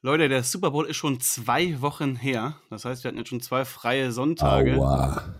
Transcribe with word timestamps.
Leute, 0.00 0.28
der 0.28 0.44
Super 0.44 0.70
Bowl 0.70 0.86
ist 0.86 0.96
schon 0.96 1.18
zwei 1.18 1.80
Wochen 1.80 2.14
her. 2.14 2.56
Das 2.70 2.84
heißt, 2.84 3.02
wir 3.02 3.08
hatten 3.08 3.18
jetzt 3.18 3.30
schon 3.30 3.40
zwei 3.40 3.64
freie 3.64 4.12
Sonntage. 4.12 4.76
Aua. 4.76 5.34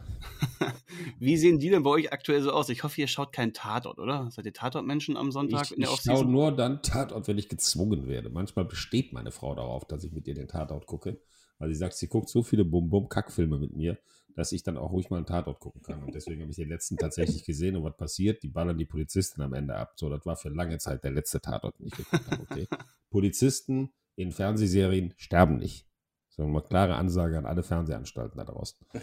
Wie 1.21 1.37
sehen 1.37 1.61
die 1.61 1.71
denn 1.71 1.85
bei 1.85 1.91
euch 1.91 2.13
aktuell 2.13 2.43
so 2.43 2.51
aus? 2.51 2.69
Ich 2.69 2.83
hoffe, 2.83 3.01
ihr 3.01 3.07
schaut 3.07 3.33
keinen 3.33 3.53
Tatort, 3.53 4.01
oder? 4.01 4.29
Seid 4.33 4.47
ihr 4.47 4.53
Tatortmenschen 4.53 5.17
am 5.17 5.31
Sonntag 5.31 5.67
ich, 5.67 5.77
in 5.77 5.83
der 5.83 5.91
Ich 5.91 6.01
schaue 6.01 6.25
nur 6.25 6.51
dann 6.51 6.83
Tatort, 6.83 7.29
wenn 7.29 7.39
ich 7.39 7.49
gezwungen 7.49 8.09
werde. 8.09 8.31
Manchmal 8.31 8.65
besteht 8.65 9.13
meine 9.13 9.31
Frau 9.31 9.55
darauf, 9.55 9.85
dass 9.87 10.03
ich 10.03 10.11
mit 10.11 10.27
ihr 10.27 10.35
den 10.35 10.49
Tatort 10.49 10.87
gucke, 10.87 11.21
weil 11.61 11.69
sie 11.69 11.77
sagt, 11.77 11.95
sie 11.95 12.09
guckt 12.09 12.29
so 12.29 12.43
viele 12.43 12.65
Bum-Bum-Kackfilme 12.65 13.59
mit 13.59 13.77
mir, 13.77 13.97
dass 14.35 14.51
ich 14.51 14.65
dann 14.65 14.77
auch 14.77 14.91
ruhig 14.91 15.09
mal 15.09 15.19
einen 15.19 15.27
Tatort 15.27 15.61
gucken 15.61 15.83
kann. 15.83 16.03
Und 16.03 16.17
deswegen 16.17 16.41
habe 16.41 16.51
ich 16.51 16.57
den 16.57 16.69
letzten 16.69 16.97
tatsächlich 16.97 17.45
gesehen. 17.45 17.77
Und 17.77 17.85
was 17.85 17.97
passiert? 17.97 18.43
Die 18.43 18.49
ballern 18.49 18.77
die 18.77 18.87
Polizisten 18.87 19.41
am 19.41 19.55
Ende 19.55 19.77
ab. 19.77 19.93
So, 19.95 20.09
das 20.09 20.27
war 20.27 20.35
für 20.35 20.49
lange 20.49 20.79
Zeit 20.79 21.05
der 21.05 21.13
letzte 21.13 21.41
Tatort, 21.41 21.79
den 21.79 21.87
ich 21.87 21.95
geguckt 21.95 22.29
habe. 22.29 22.43
Okay. 22.43 22.67
Polizisten 23.11 23.93
in 24.19 24.33
Fernsehserien 24.33 25.15
sterben 25.17 25.59
nicht. 25.59 25.87
So 26.29 26.43
eine 26.43 26.61
klare 26.61 26.97
Ansage 26.97 27.39
an 27.39 27.47
alle 27.47 27.63
Fernsehanstalten 27.63 28.39
da 28.39 28.45
draußen. 28.45 28.79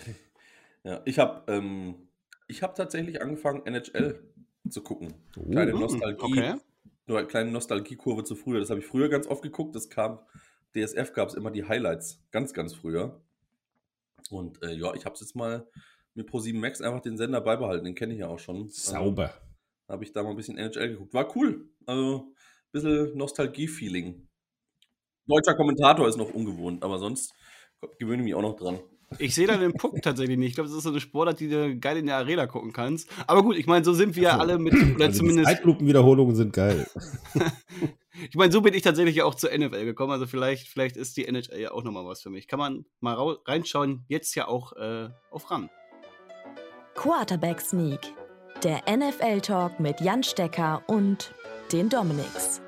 Ja, 0.88 1.02
ich 1.05 1.17
habe 1.17 1.52
ähm, 1.52 1.95
hab 2.62 2.76
tatsächlich 2.76 3.20
angefangen, 3.20 3.66
NHL 3.66 4.20
zu 4.70 4.84
gucken. 4.84 5.16
Oh, 5.35 5.49
kleine 5.49 5.71
hm, 5.71 5.80
Nostalgie. 5.80 6.21
Okay. 6.21 6.55
Nur 7.07 7.17
eine 7.17 7.26
kleine 7.26 7.49
Nostalgiekurve 7.49 8.23
zu 8.23 8.35
früher. 8.35 8.59
Das 8.59 8.70
habe 8.70 8.81
ich 8.81 8.85
früher 8.85 9.09
ganz 9.09 9.26
oft 9.26 9.41
geguckt. 9.41 9.76
Das 9.76 9.90
kam, 9.90 10.20
DSF 10.76 11.13
gab 11.13 11.29
es 11.29 11.34
immer 11.34 11.49
die 11.49 11.68
Highlights. 11.68 12.23
Ganz, 12.29 12.54
ganz 12.54 12.76
früher. 12.76 13.20
Und 14.29 14.62
äh, 14.62 14.73
ja, 14.73 14.93
ich 14.93 15.05
habe 15.05 15.16
es 15.16 15.21
jetzt 15.21 15.35
mal 15.35 15.68
mit 16.13 16.29
Pro7 16.29 16.59
Max 16.59 16.82
einfach 16.82 17.02
den 17.02 17.18
Sender 17.18 17.41
beibehalten. 17.41 17.85
Den 17.85 17.95
kenne 17.95 18.13
ich 18.13 18.20
ja 18.20 18.27
auch 18.27 18.38
schon. 18.38 18.70
Sauber. 18.70 19.23
Also, 19.23 19.40
habe 19.88 20.04
ich 20.04 20.12
da 20.12 20.21
mal 20.21 20.29
ein 20.29 20.35
bisschen 20.35 20.59
NHL 20.59 20.90
geguckt. 20.90 21.16
War 21.16 21.35
cool. 21.35 21.68
Also, 21.88 22.27
ein 22.27 22.71
bisschen 22.71 23.18
Nostalgie-Feeling. 23.18 24.24
Deutscher 25.27 25.55
Kommentator 25.55 26.07
ist 26.07 26.17
noch 26.17 26.34
ungewohnt, 26.34 26.84
aber 26.84 26.99
sonst 26.99 27.34
gewöhne 27.99 28.21
ich 28.21 28.25
mich 28.25 28.35
auch 28.35 28.41
noch 28.41 28.55
dran. 28.55 28.79
Ich 29.20 29.35
sehe 29.35 29.48
da 29.48 29.55
den 29.57 29.73
Punkt 29.73 30.04
tatsächlich 30.04 30.37
nicht. 30.37 30.49
Ich 30.49 30.55
glaube, 30.55 30.67
das 30.67 30.77
ist 30.77 30.84
so 30.84 30.90
eine 30.90 30.99
Sportart, 30.99 31.40
die 31.40 31.48
du 31.48 31.77
geil 31.77 31.98
in 31.98 32.07
der 32.07 32.17
Arena 32.17 32.48
gucken 32.48 32.73
kannst. 32.73 33.09
Aber 33.27 33.43
gut, 33.43 33.55
ich 33.55 33.67
meine, 33.67 33.85
so 33.85 33.93
sind 33.93 34.15
wir 34.15 34.23
ja 34.23 34.37
alle 34.37 34.57
mit, 34.57 34.73
oder 34.73 35.05
also 35.05 35.20
zumindest. 35.20 35.48
Zeitlupenwiederholungen 35.48 36.35
sind 36.35 36.54
geil. 36.54 36.87
ich 38.29 38.35
meine, 38.35 38.51
so 38.51 38.62
bin 38.62 38.73
ich 38.73 38.82
tatsächlich 38.82 39.21
auch 39.21 39.35
zur 39.35 39.55
NFL 39.55 39.85
gekommen. 39.85 40.12
Also 40.12 40.26
vielleicht, 40.26 40.67
vielleicht 40.67 40.98
ist 40.98 41.17
die 41.17 41.27
NHL 41.27 41.60
ja 41.60 41.71
auch 41.71 41.84
nochmal 41.84 42.05
was 42.05 42.21
für 42.21 42.29
mich. 42.29 42.48
Kann 42.48 42.60
man 42.60 42.85
mal 42.99 43.15
reinschauen. 43.45 44.05
Jetzt 44.07 44.35
ja 44.35 44.48
auch 44.48 44.73
äh, 44.73 45.10
auf 45.29 45.49
RAN. 45.49 45.70
Quarterback 46.95 47.62
Sneak. 47.62 47.99
Der 48.63 48.82
NFL-Talk 48.89 49.79
mit 49.79 50.01
Jan 50.01 50.23
Stecker 50.23 50.82
und 50.87 51.34
den 51.71 51.89
Dominics. 51.89 52.65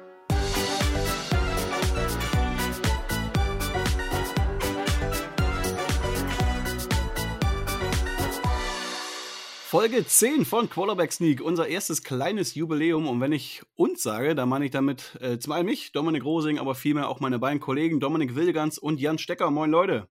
Folge 9.69 10.07
10 10.07 10.45
von 10.45 10.69
Quarterback 10.69 11.11
Sneak, 11.11 11.41
unser 11.41 11.67
erstes 11.67 12.01
kleines 12.01 12.55
Jubiläum. 12.55 13.05
Und 13.05 13.19
wenn 13.19 13.33
ich 13.33 13.63
uns 13.75 14.01
sage, 14.01 14.33
dann 14.33 14.47
meine 14.47 14.63
ich 14.63 14.71
damit 14.71 15.19
äh, 15.19 15.37
einen 15.51 15.65
mich, 15.65 15.91
Dominik 15.91 16.23
Rosing, 16.23 16.57
aber 16.57 16.73
vielmehr 16.73 17.09
auch 17.09 17.19
meine 17.19 17.37
beiden 17.37 17.59
Kollegen 17.59 17.99
Dominik 17.99 18.33
Wilgans 18.33 18.77
und 18.77 19.01
Jan 19.01 19.17
Stecker. 19.17 19.51
Moin 19.51 19.69
Leute. 19.69 20.07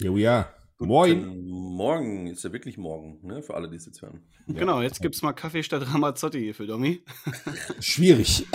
Here 0.00 0.12
we 0.12 0.28
are. 0.28 0.57
Moin. 0.80 1.44
Morgen 1.44 2.28
ist 2.28 2.44
ja 2.44 2.52
wirklich 2.52 2.78
morgen, 2.78 3.18
ne? 3.22 3.42
Für 3.42 3.54
alle, 3.54 3.68
die 3.68 3.76
es 3.76 3.86
jetzt 3.86 4.00
hören. 4.00 4.20
Genau, 4.46 4.80
jetzt 4.80 5.00
gibt 5.02 5.16
es 5.16 5.22
mal 5.22 5.32
Kaffee 5.32 5.64
statt 5.64 5.82
Ramazzotti 5.92 6.38
hier 6.38 6.54
für 6.54 6.66
Domi. 6.66 7.02
Schwierig. 7.80 8.46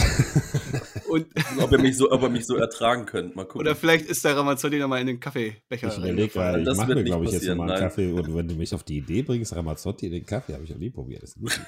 Und 1.09 1.27
ob, 1.59 1.71
ihr 1.73 1.79
mich 1.79 1.97
so, 1.97 2.11
ob 2.11 2.21
ihr 2.21 2.29
mich 2.29 2.45
so 2.45 2.55
ertragen 2.55 3.05
könnt. 3.05 3.35
Mal 3.35 3.43
gucken. 3.43 3.61
Oder 3.61 3.75
vielleicht 3.75 4.05
ist 4.05 4.23
der 4.23 4.37
Ramazzotti 4.37 4.79
nochmal 4.79 5.01
in 5.01 5.07
den 5.07 5.19
Kaffeebecher. 5.19 5.89
Ich 5.89 5.97
überlege 5.97 6.29
gerade, 6.29 6.61
ich 6.61 6.77
mache 6.77 6.95
mir, 6.95 7.03
glaube 7.03 7.25
ich, 7.25 7.31
jetzt 7.31 7.47
mal 7.55 7.69
einen 7.69 7.79
Kaffee. 7.79 8.11
Und 8.13 8.33
wenn 8.33 8.47
du 8.47 8.55
mich 8.55 8.73
auf 8.73 8.83
die 8.83 8.97
Idee 8.97 9.21
bringst, 9.21 9.53
Ramazzotti 9.53 10.05
in 10.05 10.13
den 10.13 10.25
Kaffee, 10.25 10.53
habe 10.53 10.63
ich 10.63 10.69
noch 10.69 10.77
nie 10.77 10.91
probiert. 10.91 11.23
Das 11.23 11.31
ist 11.31 11.39
gut. 11.39 11.59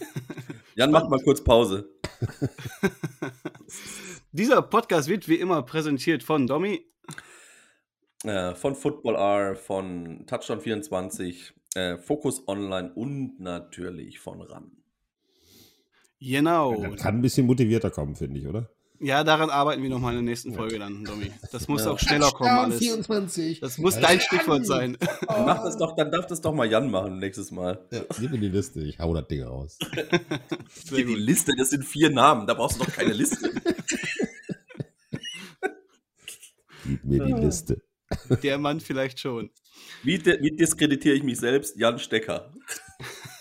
Jan, 0.74 0.90
mach 0.90 1.06
mal 1.08 1.20
kurz 1.22 1.44
Pause. 1.44 1.90
Dieser 4.32 4.62
Podcast 4.62 5.08
wird 5.08 5.28
wie 5.28 5.34
immer 5.34 5.62
präsentiert 5.62 6.22
von 6.22 6.46
Domi 6.46 6.91
äh, 8.24 8.54
von 8.54 8.74
Football 8.74 9.16
R, 9.16 9.56
von 9.56 10.24
Touchdown 10.26 10.60
24, 10.60 11.54
äh, 11.74 11.98
Focus 11.98 12.46
Online 12.46 12.92
und 12.94 13.40
natürlich 13.40 14.20
von 14.20 14.42
RAN. 14.42 14.70
Genau. 16.20 16.80
Das 16.82 17.02
kann 17.02 17.16
ein 17.16 17.22
bisschen 17.22 17.46
motivierter 17.46 17.90
kommen, 17.90 18.14
finde 18.14 18.38
ich, 18.38 18.46
oder? 18.46 18.70
Ja, 19.00 19.24
daran 19.24 19.50
arbeiten 19.50 19.82
wir 19.82 19.90
nochmal 19.90 20.12
in 20.12 20.24
der 20.24 20.30
nächsten 20.30 20.54
Folge 20.54 20.78
dann, 20.78 21.02
Domi. 21.02 21.32
Das 21.50 21.66
muss 21.66 21.84
ja. 21.84 21.90
auch 21.90 21.98
schneller 21.98 22.30
kommen 22.30 22.50
alles. 22.50 22.78
24. 22.78 23.58
Das 23.58 23.76
muss 23.78 23.98
dein 23.98 24.20
Stichwort 24.20 24.64
sein. 24.64 24.96
Oh. 25.26 25.42
Mach 25.44 25.64
das 25.64 25.76
doch, 25.76 25.96
dann 25.96 26.12
darf 26.12 26.28
das 26.28 26.40
doch 26.40 26.54
mal 26.54 26.70
Jan 26.70 26.88
machen 26.88 27.18
nächstes 27.18 27.50
Mal. 27.50 27.84
Ja, 27.90 28.02
gib 28.20 28.30
mir 28.30 28.38
die 28.38 28.48
Liste, 28.48 28.80
ich 28.80 29.00
hau 29.00 29.12
das 29.12 29.26
Ding 29.26 29.42
raus. 29.42 29.76
Gib 30.90 31.06
die 31.08 31.14
Liste, 31.14 31.52
das 31.56 31.70
sind 31.70 31.84
vier 31.84 32.10
Namen, 32.10 32.46
da 32.46 32.54
brauchst 32.54 32.78
du 32.78 32.84
doch 32.84 32.92
keine 32.92 33.12
Liste. 33.12 33.50
Gib 36.84 37.04
mir 37.04 37.24
die 37.24 37.32
Liste. 37.32 37.82
Der 38.42 38.58
Mann 38.58 38.80
vielleicht 38.80 39.20
schon. 39.20 39.50
Wie, 40.02 40.24
wie 40.24 40.56
diskreditiere 40.56 41.14
ich 41.16 41.22
mich 41.22 41.38
selbst? 41.38 41.76
Jan 41.76 41.98
Stecker. 41.98 42.52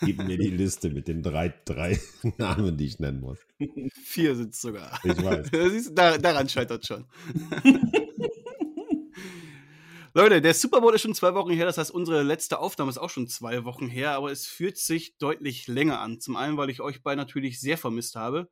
Gib 0.02 0.18
mir 0.18 0.38
die 0.38 0.50
Liste 0.50 0.90
mit 0.90 1.08
den 1.08 1.22
drei, 1.22 1.54
drei 1.66 2.00
Namen, 2.38 2.78
die 2.78 2.86
ich 2.86 3.00
nennen 3.00 3.22
muss. 3.22 3.40
Vier 4.04 4.36
sind 4.36 4.54
es 4.54 4.62
sogar. 4.62 5.00
Ich 5.04 5.24
weiß. 5.24 5.50
Siehst, 5.72 5.98
da, 5.98 6.18
daran 6.18 6.50
scheitert 6.50 6.86
schon. 6.86 7.06
Leute, 10.14 10.42
der 10.42 10.54
Super 10.54 10.82
Bowl 10.82 10.94
ist 10.94 11.02
schon 11.02 11.16
zwei 11.16 11.34
Wochen 11.36 11.54
her, 11.54 11.66
das 11.66 11.78
heißt, 11.78 11.92
unsere 11.92 12.22
letzte 12.22 12.60
Aufnahme 12.60 12.90
ist 12.90 12.98
auch 12.98 13.10
schon 13.10 13.28
zwei 13.28 13.64
Wochen 13.64 13.88
her, 13.88 14.12
aber 14.12 14.30
es 14.30 14.46
fühlt 14.46 14.78
sich 14.78 15.18
deutlich 15.18 15.68
länger 15.68 16.02
an. 16.02 16.20
Zum 16.20 16.36
einen, 16.36 16.58
weil 16.58 16.70
ich 16.70 16.82
euch 16.82 17.02
beide 17.02 17.16
natürlich 17.18 17.62
sehr 17.62 17.78
vermisst 17.78 18.16
habe 18.16 18.50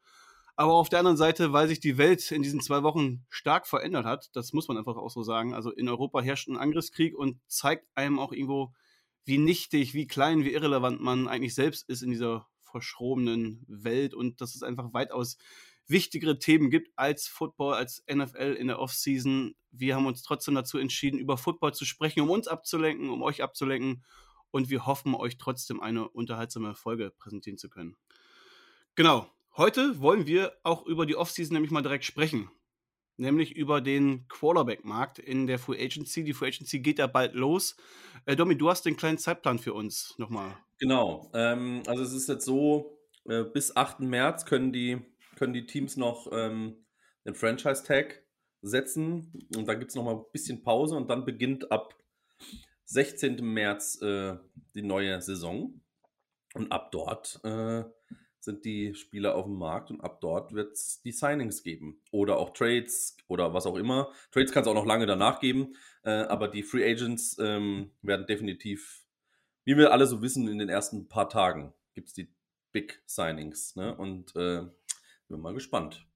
aber 0.60 0.74
auf 0.74 0.90
der 0.90 1.00
anderen 1.00 1.16
Seite, 1.16 1.54
weil 1.54 1.70
sich 1.70 1.80
die 1.80 1.98
Welt 1.98 2.30
in 2.32 2.42
diesen 2.42 2.60
zwei 2.60 2.84
Wochen 2.84 3.26
stark 3.30 3.66
verändert 3.66 4.06
hat, 4.06 4.30
das 4.34 4.52
muss 4.52 4.68
man 4.68 4.78
einfach 4.78 4.98
auch 4.98 5.10
so 5.10 5.24
sagen. 5.24 5.54
Also 5.54 5.72
in 5.72 5.88
Europa 5.88 6.20
herrscht 6.20 6.50
ein 6.50 6.58
Angriffskrieg 6.58 7.18
und 7.18 7.40
zeigt 7.48 7.88
einem 7.96 8.20
auch 8.20 8.34
irgendwo, 8.34 8.74
wie 9.24 9.38
nichtig, 9.38 9.94
wie 9.94 10.06
klein, 10.06 10.44
wie 10.44 10.52
irrelevant 10.52 11.00
man 11.00 11.30
eigentlich 11.30 11.56
selbst 11.56 11.88
ist 11.88 12.02
in 12.02 12.12
dieser 12.12 12.46
verschrobenen 12.60 13.64
Welt 13.70 14.14
und 14.14 14.42
dass 14.42 14.54
es 14.54 14.62
einfach 14.62 14.92
weitaus 14.92 15.38
wichtigere 15.88 16.40
Themen 16.40 16.70
gibt 16.70 16.92
als 16.98 17.30
Football, 17.30 17.76
als 17.76 18.04
NFL 18.14 18.58
in 18.60 18.68
der 18.68 18.80
Offseason. 18.80 19.56
Wir 19.72 19.96
haben 19.96 20.08
uns 20.08 20.24
trotzdem 20.24 20.56
dazu 20.56 20.78
entschieden, 20.78 21.20
über 21.20 21.38
Football 21.38 21.74
zu 21.74 21.86
sprechen, 21.86 22.20
um 22.20 22.30
uns 22.30 22.50
abzulenken, 22.50 23.12
um 23.12 23.22
euch 23.22 23.42
abzulenken 23.42 24.04
und 24.52 24.70
wir 24.70 24.86
hoffen, 24.86 25.16
euch 25.16 25.38
trotzdem 25.38 25.80
eine 25.80 26.10
unterhaltsame 26.10 26.76
Folge 26.76 27.14
präsentieren 27.18 27.58
zu 27.58 27.70
können. 27.70 27.96
Genau, 28.96 29.32
Heute 29.60 30.00
wollen 30.00 30.26
wir 30.26 30.54
auch 30.64 30.86
über 30.86 31.06
die 31.06 31.18
Offseason 31.18 31.54
nämlich 31.54 31.70
mal 31.70 31.82
direkt 31.82 32.06
sprechen. 32.06 32.50
Nämlich 33.18 33.58
über 33.58 33.82
den 33.82 34.26
Quarterback-Markt 34.30 35.20
in 35.20 35.48
der 35.48 35.60
Free 35.60 35.84
Agency. 35.84 36.24
Die 36.24 36.32
Free 36.32 36.48
Agency 36.48 36.80
geht 36.80 36.98
ja 36.98 37.08
bald 37.08 37.34
los. 37.34 37.76
Äh, 38.26 38.38
Domi, 38.38 38.58
du 38.58 38.70
hast 38.70 38.86
den 38.86 38.96
kleinen 38.96 39.18
Zeitplan 39.18 39.60
für 39.60 39.74
uns 39.74 40.16
nochmal. 40.18 40.56
Genau. 40.78 41.30
Ähm, 41.34 41.84
also 41.88 42.04
es 42.04 42.14
ist 42.14 42.30
jetzt 42.30 42.46
so, 42.46 43.02
äh, 43.26 43.44
bis 43.44 43.76
8. 43.76 44.00
März 44.00 44.46
können 44.46 44.72
die, 44.72 45.02
können 45.36 45.52
die 45.52 45.66
Teams 45.66 45.98
noch 45.98 46.30
ähm, 46.32 46.86
den 47.26 47.36
Franchise-Tag 47.36 48.24
setzen. 48.62 49.46
Und 49.58 49.68
dann 49.68 49.78
gibt 49.78 49.92
es 49.92 49.96
nochmal 49.96 50.16
ein 50.16 50.26
bisschen 50.32 50.64
Pause 50.64 50.96
und 50.96 51.10
dann 51.10 51.26
beginnt 51.26 51.70
ab 51.70 51.96
16. 52.86 53.44
März 53.44 54.02
äh, 54.02 54.38
die 54.74 54.84
neue 54.84 55.22
Saison. 55.22 55.82
Und 56.54 56.72
ab 56.72 56.94
dort 56.94 57.42
äh, 57.44 57.84
sind 58.50 58.66
die 58.66 58.96
Spieler 58.96 59.36
auf 59.36 59.46
dem 59.46 59.56
Markt 59.56 59.92
und 59.92 60.02
ab 60.02 60.22
dort 60.22 60.54
wird 60.54 60.74
es 60.74 61.02
die 61.04 61.12
Signings 61.12 61.62
geben. 61.62 62.02
Oder 62.12 62.38
auch 62.38 62.52
Trades 62.52 63.16
oder 63.28 63.54
was 63.54 63.68
auch 63.68 63.76
immer. 63.76 64.12
Trades 64.32 64.52
kann 64.52 64.64
es 64.64 64.68
auch 64.68 64.74
noch 64.74 64.88
lange 64.88 65.06
danach 65.06 65.40
geben, 65.40 65.76
äh, 66.04 66.10
aber 66.10 66.48
die 66.48 66.64
Free 66.64 66.90
Agents 66.90 67.38
ähm, 67.40 67.92
werden 68.02 68.26
definitiv, 68.26 69.06
wie 69.66 69.78
wir 69.78 69.92
alle 69.92 70.08
so 70.08 70.24
wissen, 70.24 70.48
in 70.48 70.58
den 70.58 70.70
ersten 70.70 71.08
paar 71.08 71.30
Tagen 71.30 71.74
gibt 71.94 72.08
es 72.08 72.14
die 72.16 72.34
Big 72.72 73.04
Signings. 73.06 73.76
Ne? 73.76 73.96
Und 73.96 74.36
äh, 74.36 74.64
bin 75.28 75.42
mal 75.42 75.54
gespannt. 75.54 76.08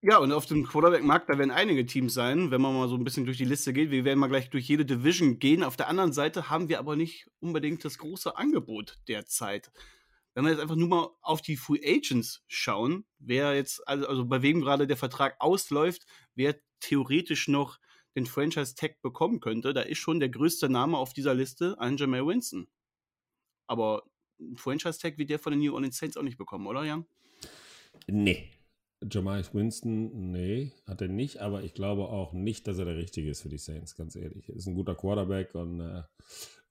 Ja, 0.00 0.18
und 0.18 0.32
auf 0.32 0.46
dem 0.46 0.66
Quarterback-Markt, 0.66 1.30
da 1.30 1.38
werden 1.38 1.52
einige 1.52 1.86
Teams 1.86 2.12
sein, 2.12 2.50
wenn 2.50 2.60
man 2.60 2.74
mal 2.74 2.88
so 2.88 2.96
ein 2.96 3.04
bisschen 3.04 3.24
durch 3.24 3.38
die 3.38 3.44
Liste 3.44 3.72
geht. 3.72 3.92
Wir 3.92 4.04
werden 4.04 4.18
mal 4.18 4.26
gleich 4.26 4.50
durch 4.50 4.66
jede 4.66 4.84
Division 4.84 5.38
gehen. 5.38 5.62
Auf 5.62 5.76
der 5.76 5.86
anderen 5.86 6.12
Seite 6.12 6.50
haben 6.50 6.68
wir 6.68 6.80
aber 6.80 6.96
nicht 6.96 7.30
unbedingt 7.38 7.84
das 7.84 7.98
große 7.98 8.36
Angebot 8.36 8.98
derzeit 9.06 9.70
wenn 10.34 10.44
wir 10.44 10.50
jetzt 10.50 10.60
einfach 10.60 10.76
nur 10.76 10.88
mal 10.88 11.10
auf 11.20 11.42
die 11.42 11.56
Free 11.56 11.80
Agents 11.84 12.42
schauen, 12.46 13.04
wer 13.18 13.54
jetzt, 13.54 13.86
also, 13.86 14.06
also 14.06 14.24
bei 14.24 14.42
wem 14.42 14.60
gerade 14.60 14.86
der 14.86 14.96
Vertrag 14.96 15.36
ausläuft, 15.40 16.06
wer 16.34 16.56
theoretisch 16.80 17.48
noch 17.48 17.78
den 18.16 18.26
Franchise-Tag 18.26 19.00
bekommen 19.02 19.40
könnte, 19.40 19.72
da 19.72 19.82
ist 19.82 19.98
schon 19.98 20.20
der 20.20 20.28
größte 20.28 20.68
Name 20.68 20.98
auf 20.98 21.12
dieser 21.12 21.34
Liste 21.34 21.78
ein 21.78 21.96
Jamal 21.96 22.26
Winston. 22.26 22.68
Aber 23.66 24.04
ein 24.40 24.56
Franchise-Tag 24.56 25.18
wird 25.18 25.30
der 25.30 25.38
von 25.38 25.52
den 25.52 25.60
New 25.60 25.74
Orleans 25.74 25.96
Saints 25.98 26.16
auch 26.16 26.22
nicht 26.22 26.38
bekommen, 26.38 26.66
oder 26.66 26.84
Jan? 26.84 27.06
Nee. 28.06 28.50
Jamais 29.10 29.52
Winston, 29.52 30.30
nee, 30.30 30.70
hat 30.86 31.00
er 31.00 31.08
nicht, 31.08 31.38
aber 31.38 31.64
ich 31.64 31.74
glaube 31.74 32.08
auch 32.08 32.32
nicht, 32.32 32.68
dass 32.68 32.78
er 32.78 32.84
der 32.84 32.96
Richtige 32.96 33.30
ist 33.30 33.42
für 33.42 33.48
die 33.48 33.58
Saints, 33.58 33.96
ganz 33.96 34.14
ehrlich. 34.14 34.48
Er 34.48 34.54
ist 34.54 34.66
ein 34.66 34.74
guter 34.74 34.94
Quarterback 34.94 35.56
und 35.56 35.80
äh, 35.80 36.02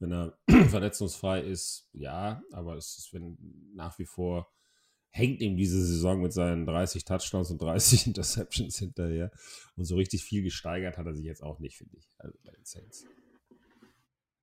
wenn 0.02 0.12
er 0.12 0.38
verletzungsfrei 0.70 1.42
ist, 1.42 1.88
ja, 1.94 2.42
aber 2.52 2.76
es 2.76 2.98
ist 2.98 3.14
wenn 3.14 3.38
nach 3.74 3.98
wie 4.00 4.06
vor 4.06 4.52
hängt 5.12 5.42
ihm 5.42 5.58
diese 5.58 5.86
Saison 5.86 6.22
mit 6.22 6.34
seinen 6.34 6.66
30 6.66 7.04
Touchdowns 7.06 7.52
und 7.52 7.62
30 7.62 8.08
Interceptions 8.08 8.78
hinterher. 8.78 9.32
Und 9.76 9.86
so 9.86 9.96
richtig 9.96 10.24
viel 10.24 10.42
gesteigert 10.42 10.98
hat 10.98 11.06
er 11.06 11.14
sich 11.14 11.26
jetzt 11.26 11.44
auch 11.44 11.60
nicht, 11.60 11.78
finde 11.78 11.98
ich, 11.98 12.10
also 12.18 12.38
bei 12.44 12.52
den 12.52 12.66
Saints. 12.66 13.06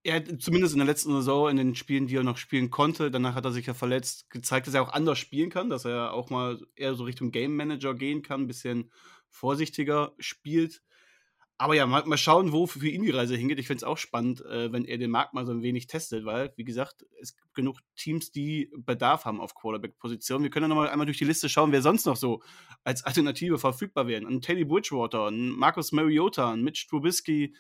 Er 0.05 0.17
hat 0.17 0.41
zumindest 0.41 0.75
in 0.75 0.79
der 0.79 0.87
letzten 0.87 1.13
Saison, 1.13 1.51
in 1.51 1.57
den 1.57 1.75
Spielen, 1.75 2.07
die 2.07 2.17
er 2.17 2.23
noch 2.23 2.37
spielen 2.37 2.71
konnte, 2.71 3.11
danach 3.11 3.35
hat 3.35 3.45
er 3.45 3.53
sich 3.53 3.67
ja 3.67 3.75
verletzt, 3.75 4.31
gezeigt, 4.31 4.67
dass 4.67 4.75
er 4.75 4.83
auch 4.83 4.93
anders 4.93 5.19
spielen 5.19 5.51
kann, 5.51 5.71
dass 5.71 5.85
er 5.85 6.13
auch 6.13 6.31
mal 6.31 6.61
eher 6.77 6.95
so 6.95 7.05
Richtung 7.05 7.31
Game 7.31 7.57
Manager 7.57 7.95
gehen 7.95 8.23
kann, 8.23 8.43
ein 8.43 8.47
bisschen 8.47 8.93
vorsichtiger 9.29 10.15
spielt. 10.19 10.83
Aber 11.61 11.75
ja, 11.75 11.87
mal, 11.87 12.05
mal 12.07 12.17
schauen, 12.17 12.53
wo 12.53 12.69
für 12.69 12.87
ihn 12.87 13.03
die 13.03 13.11
Reise 13.11 13.35
hingeht. 13.35 13.59
Ich 13.59 13.67
finde 13.67 13.79
es 13.79 13.85
auch 13.85 13.99
spannend, 13.99 14.45
äh, 14.45 14.73
wenn 14.73 14.85
er 14.85 14.97
den 14.97 15.11
Markt 15.11 15.35
mal 15.35 15.45
so 15.45 15.51
ein 15.51 15.61
wenig 15.61 15.89
testet, 15.89 16.25
weil, 16.25 16.53
wie 16.55 16.63
gesagt, 16.63 17.05
es 17.21 17.37
gibt 17.37 17.53
genug 17.53 17.81
Teams, 17.97 18.31
die 18.31 18.71
Bedarf 18.77 19.25
haben 19.25 19.41
auf 19.41 19.57
Quarterback-Position. 19.57 20.45
Wir 20.45 20.51
können 20.51 20.65
ja 20.65 20.69
nochmal 20.69 20.89
einmal 20.89 21.07
durch 21.07 21.19
die 21.19 21.25
Liste 21.25 21.49
schauen, 21.49 21.73
wer 21.73 21.83
sonst 21.83 22.07
noch 22.07 22.17
so 22.17 22.43
als 22.85 23.03
Alternative 23.03 23.59
verfügbar 23.59 24.07
wären. 24.07 24.25
Ein 24.25 24.41
Teddy 24.41 24.65
Bridgewater, 24.65 25.27
ein 25.27 25.49
Marcus 25.51 25.91
Mariota, 25.91 26.53
ein 26.53 26.63
Mitch 26.63 26.87
Trubisky, 26.89 27.57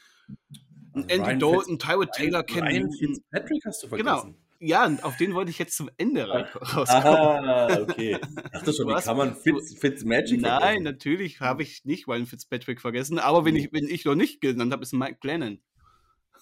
ein 0.94 1.09
Andy 1.09 1.17
Ryan 1.17 1.39
Dalton, 1.41 1.79
Tyrod 1.81 2.12
Taylor, 2.12 2.44
Ken 2.44 2.62
Ryan. 2.62 2.93
Fitzpatrick 2.93 3.62
hast 3.67 3.83
du 3.83 3.89
Genau. 3.89 4.33
Ja, 4.60 4.87
und 4.87 5.05
auf 5.05 5.16
den 5.16 5.34
wollte 5.34 5.50
ich 5.52 5.58
jetzt 5.58 5.76
zum 5.76 5.88
Ende 5.99 6.28
rein- 6.28 6.44
rauskommen. 6.44 7.05
Ah, 7.06 7.81
okay. 7.81 8.19
Ich 8.20 8.50
dachte 8.50 8.72
schon, 8.75 8.88
wie 8.88 9.00
kann 9.00 9.16
man 9.16 9.37
Fitz, 9.37 9.78
Fitzmagic 9.78 10.40
Nein, 10.40 10.60
vergessen? 10.60 10.82
natürlich 10.82 11.40
habe 11.40 11.62
ich 11.62 11.84
nicht 11.84 12.08
Ryan 12.08 12.26
Fitzpatrick 12.26 12.81
vergessen, 12.81 13.19
aber 13.20 13.44
wenn 13.44 13.55
ich, 13.55 13.72
wenn 13.72 13.87
ich 13.87 14.05
noch 14.05 14.16
nicht 14.16 14.40
genannt 14.40 14.72
habe, 14.72 14.82
ist 14.82 14.93
Mike 14.93 15.19
Glennon. 15.20 15.60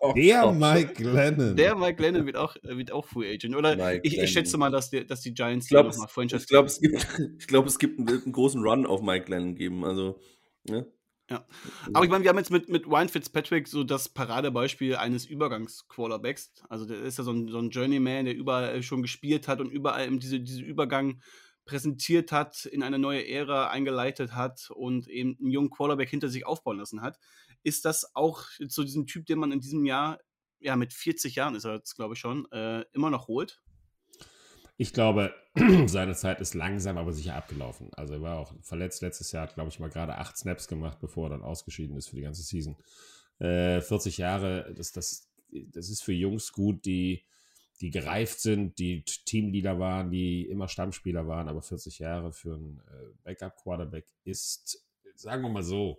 Oh, 0.00 0.12
Der. 0.14 0.52
Mike 0.52 1.02
Lennon. 1.02 1.56
Der 1.56 1.74
Mike 1.76 1.96
Glennon 1.96 2.24
wird 2.24 2.36
auch, 2.36 2.56
wird 2.62 2.92
auch 2.92 3.04
Free 3.04 3.34
Agent. 3.34 3.56
Oder 3.56 3.72
ich, 3.72 4.12
Glennon. 4.12 4.24
ich 4.24 4.30
schätze 4.32 4.56
mal, 4.56 4.70
dass, 4.70 4.90
die, 4.90 5.04
dass 5.06 5.20
die 5.22 5.34
Giants 5.34 5.66
Ich 5.66 5.70
glaube, 5.70 5.90
die 5.90 5.96
noch 5.96 5.98
mal 6.02 6.06
es, 6.06 6.12
Franchise 6.12 6.42
ich 6.44 6.48
glaub, 6.48 6.66
es 6.66 6.80
gibt, 6.80 7.06
ich 7.38 7.46
glaub, 7.46 7.66
es 7.66 7.78
gibt 7.78 7.98
einen, 7.98 8.08
einen 8.08 8.32
großen 8.32 8.62
Run 8.62 8.86
auf 8.86 9.02
Mike 9.02 9.26
Glennon 9.26 9.54
geben. 9.56 9.84
Also, 9.84 10.20
ne? 10.68 10.86
Aber 11.92 12.04
ich 12.04 12.10
meine, 12.10 12.24
wir 12.24 12.30
haben 12.30 12.38
jetzt 12.38 12.50
mit, 12.50 12.68
mit 12.68 12.86
Ryan 12.86 13.08
Fitzpatrick 13.08 13.68
so 13.68 13.84
das 13.84 14.08
Paradebeispiel 14.08 14.96
eines 14.96 15.26
Übergangs-Quarterbacks. 15.26 16.52
Also 16.68 16.86
der 16.86 17.00
ist 17.02 17.18
ja 17.18 17.24
so 17.24 17.32
ein, 17.32 17.48
so 17.48 17.58
ein 17.58 17.70
Journeyman, 17.70 18.24
der 18.24 18.34
überall 18.34 18.82
schon 18.82 19.02
gespielt 19.02 19.46
hat 19.46 19.60
und 19.60 19.70
überall 19.70 20.06
eben 20.06 20.20
diese, 20.20 20.40
diesen 20.40 20.64
Übergang 20.64 21.20
präsentiert 21.66 22.32
hat, 22.32 22.64
in 22.64 22.82
eine 22.82 22.98
neue 22.98 23.28
Ära 23.28 23.68
eingeleitet 23.68 24.34
hat 24.34 24.70
und 24.70 25.06
eben 25.06 25.36
einen 25.38 25.50
jungen 25.50 25.70
Quarterback 25.70 26.08
hinter 26.08 26.30
sich 26.30 26.46
aufbauen 26.46 26.78
lassen 26.78 27.02
hat. 27.02 27.18
Ist 27.62 27.84
das 27.84 28.16
auch 28.16 28.44
so 28.66 28.82
diesen 28.82 29.06
Typ, 29.06 29.26
den 29.26 29.38
man 29.38 29.52
in 29.52 29.60
diesem 29.60 29.84
Jahr, 29.84 30.18
ja 30.60 30.76
mit 30.76 30.94
40 30.94 31.34
Jahren 31.34 31.54
ist 31.54 31.64
er 31.64 31.74
jetzt, 31.74 31.94
glaube 31.94 32.14
ich 32.14 32.20
schon, 32.20 32.50
äh, 32.52 32.84
immer 32.92 33.10
noch 33.10 33.28
holt? 33.28 33.60
Ich 34.80 34.92
glaube, 34.92 35.34
seine 35.86 36.14
Zeit 36.14 36.40
ist 36.40 36.54
langsam, 36.54 36.98
aber 36.98 37.12
sicher 37.12 37.34
abgelaufen. 37.34 37.92
Also 37.94 38.14
er 38.14 38.22
war 38.22 38.38
auch 38.38 38.54
verletzt 38.62 39.02
letztes 39.02 39.32
Jahr, 39.32 39.42
hat, 39.42 39.54
glaube 39.54 39.70
ich, 39.70 39.80
mal 39.80 39.90
gerade 39.90 40.16
acht 40.16 40.38
Snaps 40.38 40.68
gemacht, 40.68 40.98
bevor 41.00 41.26
er 41.26 41.30
dann 41.30 41.42
ausgeschieden 41.42 41.96
ist 41.96 42.08
für 42.08 42.16
die 42.16 42.22
ganze 42.22 42.44
Season. 42.44 42.76
Äh, 43.40 43.80
40 43.80 44.18
Jahre, 44.18 44.72
das, 44.76 44.92
das, 44.92 45.28
das 45.50 45.88
ist 45.88 46.02
für 46.02 46.12
Jungs 46.12 46.52
gut, 46.52 46.84
die, 46.84 47.24
die 47.80 47.90
gereift 47.90 48.38
sind, 48.38 48.78
die 48.78 49.04
Teamleader 49.04 49.80
waren, 49.80 50.12
die 50.12 50.46
immer 50.46 50.68
Stammspieler 50.68 51.26
waren, 51.26 51.48
aber 51.48 51.60
40 51.60 51.98
Jahre 51.98 52.32
für 52.32 52.54
einen 52.54 52.78
äh, 52.78 53.14
Backup-Quarterback 53.24 54.06
ist, 54.22 54.86
sagen 55.16 55.42
wir 55.42 55.48
mal 55.48 55.64
so, 55.64 55.98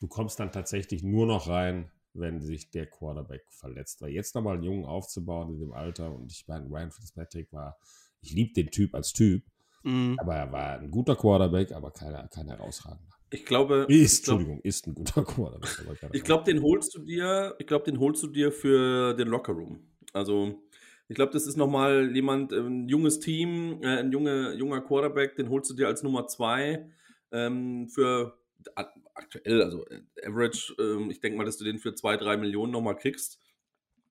du 0.00 0.08
kommst 0.08 0.40
dann 0.40 0.50
tatsächlich 0.50 1.02
nur 1.02 1.26
noch 1.26 1.46
rein, 1.46 1.90
wenn 2.14 2.40
sich 2.40 2.70
der 2.70 2.86
Quarterback 2.86 3.44
verletzt. 3.50 4.00
Weil 4.02 4.10
jetzt 4.10 4.34
nochmal 4.34 4.54
einen 4.54 4.64
Jungen 4.64 4.84
aufzubauen 4.84 5.54
in 5.54 5.60
dem 5.60 5.72
Alter 5.72 6.14
und 6.14 6.32
ich 6.32 6.46
meine, 6.46 6.66
Ryan 6.68 6.90
Fitzpatrick 6.90 7.52
war, 7.52 7.76
ich 8.20 8.32
liebe 8.32 8.52
den 8.52 8.70
Typ 8.70 8.94
als 8.94 9.12
Typ, 9.12 9.44
Mhm. 9.84 10.16
aber 10.18 10.34
er 10.34 10.50
war 10.52 10.78
ein 10.80 10.90
guter 10.90 11.14
Quarterback, 11.14 11.70
aber 11.72 11.92
kein, 11.92 12.28
kein 12.30 12.48
herausragender. 12.48 13.14
Ich 13.30 13.44
glaube, 13.44 13.86
Ist, 13.88 14.18
ich 14.20 14.24
glaub, 14.24 14.40
Entschuldigung, 14.40 14.60
ist 14.62 14.86
ein 14.86 14.94
guter 14.94 15.24
Quarterback. 15.24 16.10
Ich 16.12 16.24
glaube, 16.24 16.44
den 16.44 16.62
holst 16.62 16.94
du 16.94 17.00
dir, 17.00 17.54
ich 17.58 17.66
glaube, 17.66 17.84
den 17.84 18.00
holst 18.00 18.22
du 18.22 18.26
dir 18.28 18.50
für 18.50 19.14
den 19.14 19.28
Lockerroom. 19.28 19.80
Also, 20.12 20.62
ich 21.08 21.14
glaube, 21.14 21.32
das 21.32 21.46
ist 21.46 21.56
nochmal 21.56 22.10
jemand, 22.14 22.52
ein 22.52 22.88
junges 22.88 23.20
Team, 23.20 23.80
äh, 23.82 23.98
ein 23.98 24.12
junge, 24.12 24.54
junger 24.54 24.80
Quarterback, 24.80 25.36
den 25.36 25.48
holst 25.48 25.70
du 25.70 25.74
dir 25.74 25.86
als 25.86 26.02
Nummer 26.02 26.26
zwei 26.26 26.88
ähm, 27.30 27.88
für 27.88 28.37
aktuell, 29.14 29.62
also 29.62 29.86
äh, 29.86 30.00
Average, 30.26 30.74
ähm, 30.78 31.10
ich 31.10 31.20
denke 31.20 31.38
mal, 31.38 31.44
dass 31.44 31.58
du 31.58 31.64
den 31.64 31.78
für 31.78 31.94
zwei, 31.94 32.16
drei 32.16 32.36
Millionen 32.36 32.72
nochmal 32.72 32.96
kriegst. 32.96 33.40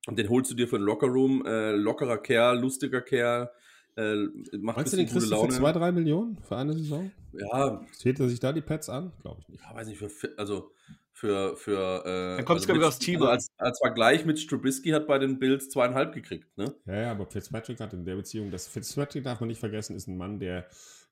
Und 0.07 0.17
den 0.17 0.29
holst 0.29 0.49
du 0.51 0.55
dir 0.55 0.67
für 0.67 0.77
den 0.77 0.85
Lockerroom. 0.85 1.45
Äh, 1.45 1.71
lockerer 1.71 2.17
Kerl, 2.17 2.59
lustiger 2.59 3.01
Kerl, 3.01 3.51
äh, 3.97 4.15
macht 4.15 4.77
Meinst 4.77 4.93
du, 4.93 4.97
ein 4.97 4.99
den 4.99 5.05
bisschen 5.05 5.05
kriegst 5.05 5.13
gute 5.13 5.25
du 5.25 5.29
für 5.29 5.35
Laune. 5.35 5.53
zwei, 5.53 5.71
drei 5.73 5.91
Millionen 5.91 6.37
für 6.43 6.55
eine 6.55 6.73
Saison? 6.73 7.11
ja, 7.33 7.81
Zählt 7.93 8.19
er 8.19 8.29
sich 8.29 8.39
da 8.39 8.53
die 8.53 8.61
Pets 8.61 8.89
an? 8.89 9.11
Glaube 9.21 9.41
ich 9.41 9.49
nicht. 9.49 9.63
ja, 9.63 9.75
weiß 9.75 9.87
nicht, 9.87 9.97
für, 9.99 10.09
also 10.37 10.71
für, 11.11 11.57
für, 11.57 12.03
äh, 12.05 12.37
Dann 12.37 12.45
glaub 12.45 12.57
ich, 12.59 12.67
Mitch- 12.67 12.85
aufs 12.87 12.99
Team 12.99 13.15
also 13.17 13.27
als, 13.29 13.47
als 13.57 13.79
Vergleich 13.79 14.23
mit 14.25 14.39
Strubisky 14.39 14.91
hat 14.91 15.07
bei 15.07 15.17
den 15.19 15.39
Bills 15.39 15.69
zweieinhalb 15.69 16.13
gekriegt, 16.13 16.55
ne? 16.57 16.73
Ja, 16.85 16.95
ja, 17.01 17.11
aber 17.11 17.25
Fitzpatrick 17.25 17.79
hat 17.79 17.91
in 17.93 18.05
der 18.05 18.15
Beziehung, 18.15 18.49
das 18.51 18.67
Fitzpatrick 18.67 19.23
darf 19.23 19.39
man 19.39 19.47
nicht 19.47 19.59
vergessen, 19.59 19.95
ist 19.95 20.07
ein 20.07 20.15
Mann, 20.17 20.39
der 20.39 20.67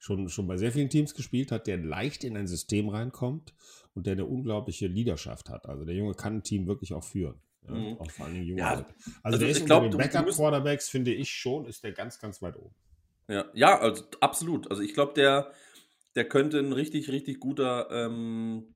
schon, 0.06 0.30
schon 0.30 0.46
bei 0.46 0.58
sehr 0.58 0.72
vielen 0.72 0.90
Teams 0.90 1.16
gespielt 1.16 1.52
hat, 1.52 1.66
der 1.66 1.78
leicht 1.78 2.24
in 2.24 2.38
ein 2.38 2.46
System 2.46 2.90
reinkommt 2.90 3.54
und 3.96 4.06
der 4.06 4.14
eine 4.14 4.26
unglaubliche 4.26 4.86
Leaderschaft 4.88 5.50
hat. 5.50 5.68
Also 5.68 5.84
der 5.84 5.96
Junge 5.96 6.14
kann 6.14 6.38
ein 6.38 6.44
Team 6.44 6.68
wirklich 6.68 6.94
auch 6.94 7.04
führen. 7.04 7.42
Ja, 7.68 7.74
Mhm. 7.74 7.98
Auch 7.98 8.12
vor 8.12 8.26
allen 8.28 8.36
Dingen 8.36 8.46
junge 8.46 8.62
Ja, 8.62 8.74
Leute. 8.76 8.94
Also, 8.94 9.20
also 9.24 9.38
der 9.40 9.50
ist 9.50 9.58
ich 9.58 9.64
unter 9.64 9.80
glaub, 9.80 9.92
den 9.92 9.98
Backup-Quarterbacks, 9.98 10.90
finde 10.90 11.12
ich 11.12 11.32
schon, 11.32 11.66
ist 11.66 11.84
der 11.84 11.94
ganz, 11.94 12.20
ganz 12.20 12.40
weit 12.44 12.56
oben. 12.56 12.76
Ja, 13.28 13.46
ja 13.56 13.80
also 13.80 14.04
absolut. 14.20 14.70
Also 14.70 14.84
ich 14.84 14.94
glaube, 14.94 15.14
der, 15.14 15.52
der 16.14 16.30
könnte 16.30 16.60
ein 16.60 16.72
richtig, 16.72 17.10
richtig 17.10 17.40
guter, 17.40 17.90
ähm, 17.90 18.76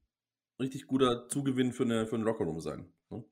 richtig 0.60 0.88
guter 0.88 1.28
Zugewinn 1.30 1.74
für, 1.74 1.84
eine, 1.84 2.08
für 2.08 2.16
einen 2.16 2.26
Lockerroom 2.26 2.60
sein. 2.60 2.92
Ne? 3.12 3.24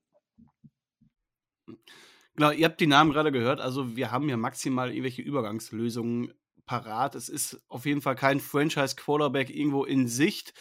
Genau, 2.36 2.52
ihr 2.52 2.66
habt 2.66 2.80
die 2.80 2.86
Namen 2.86 3.10
gerade 3.10 3.32
gehört. 3.32 3.60
Also, 3.60 3.96
wir 3.96 4.12
haben 4.12 4.28
ja 4.28 4.36
maximal 4.36 4.90
irgendwelche 4.90 5.22
Übergangslösungen 5.22 6.32
parat. 6.68 7.16
Es 7.16 7.28
ist 7.28 7.60
auf 7.66 7.84
jeden 7.84 8.00
Fall 8.00 8.14
kein 8.14 8.38
Franchise-Quarterback 8.38 9.50
irgendwo 9.50 9.84
in 9.84 10.06
Sicht. 10.06 10.54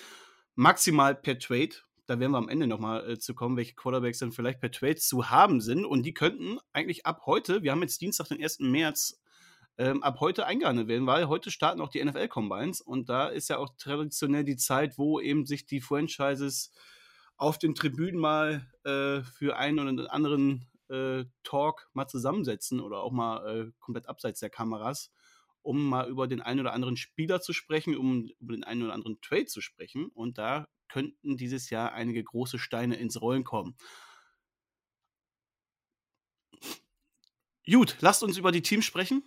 Maximal 0.56 1.13
per 1.13 1.38
Trade. 1.38 1.75
Da 2.07 2.19
werden 2.19 2.31
wir 2.31 2.39
am 2.39 2.50
Ende 2.50 2.65
nochmal 2.65 3.07
äh, 3.07 3.19
zu 3.19 3.36
kommen, 3.36 3.57
welche 3.57 3.75
Quarterbacks 3.75 4.18
dann 4.18 4.31
vielleicht 4.31 4.59
per 4.59 4.71
Trade 4.71 4.95
zu 4.95 5.30
haben 5.30 5.61
sind. 5.61 5.85
Und 5.85 6.04
die 6.04 6.16
könnten 6.16 6.57
eigentlich 6.73 7.06
ab 7.06 7.23
heute, 7.28 7.61
wir 7.61 7.71
haben 7.71 7.83
jetzt 7.83 8.02
Dienstag, 8.02 8.30
den 8.30 8.42
1. 8.42 8.61
März, 8.61 9.21
ähm, 9.78 10.02
ab 10.02 10.19
heute 10.21 10.47
eingehandelt 10.47 10.87
werden, 10.87 11.06
weil 11.06 11.28
heute 11.28 11.52
starten 11.52 11.81
auch 11.81 11.90
die 11.90 12.04
NFL-Combines. 12.04 12.81
Und 12.81 13.09
da 13.09 13.28
ist 13.28 13.49
ja 13.49 13.57
auch 13.57 13.69
traditionell 13.78 14.44
die 14.44 14.57
Zeit, 14.57 14.97
wo 14.97 15.19
eben 15.19 15.45
sich 15.45 15.68
die 15.68 15.81
Franchises 15.81 16.71
auf 17.35 17.59
den 17.59 17.76
Tribünen 17.76 18.19
mal 18.19 18.66
äh, 18.83 19.21
für 19.21 19.57
einen 19.57 19.99
oder 19.99 20.11
anderen 20.11 20.66
äh, 20.90 21.26
Talk 21.44 21.90
mal 21.94 22.07
zusammensetzen 22.07 22.80
oder 22.80 23.02
auch 23.02 23.11
mal 23.11 23.45
äh, 23.45 23.71
komplett 23.80 24.07
abseits 24.07 24.40
der 24.40 24.49
Kameras, 24.49 25.11
um 25.68 25.83
mal 25.90 26.09
über 26.09 26.28
den 26.28 26.42
einen 26.42 26.62
oder 26.62 26.74
anderen 26.74 26.95
Spieler 26.95 27.42
zu 27.42 27.52
sprechen, 27.52 27.95
um 27.97 28.30
über 28.40 28.54
den 28.54 28.64
einen 28.64 28.83
oder 28.83 28.94
anderen 28.94 29.19
Trade 29.21 29.45
zu 29.45 29.59
sprechen. 29.59 30.07
Und 30.07 30.38
da 30.38 30.68
könnten 30.88 31.36
dieses 31.36 31.69
Jahr 31.69 31.92
einige 31.92 32.24
große 32.24 32.57
Steine 32.57 32.95
ins 32.95 33.21
Rollen 33.21 33.44
kommen. 33.44 33.76
Gut, 37.69 37.97
lasst 38.00 38.24
uns 38.24 38.38
über 38.38 38.54
die 38.54 38.62
Teams 38.62 38.86
sprechen. 38.86 39.24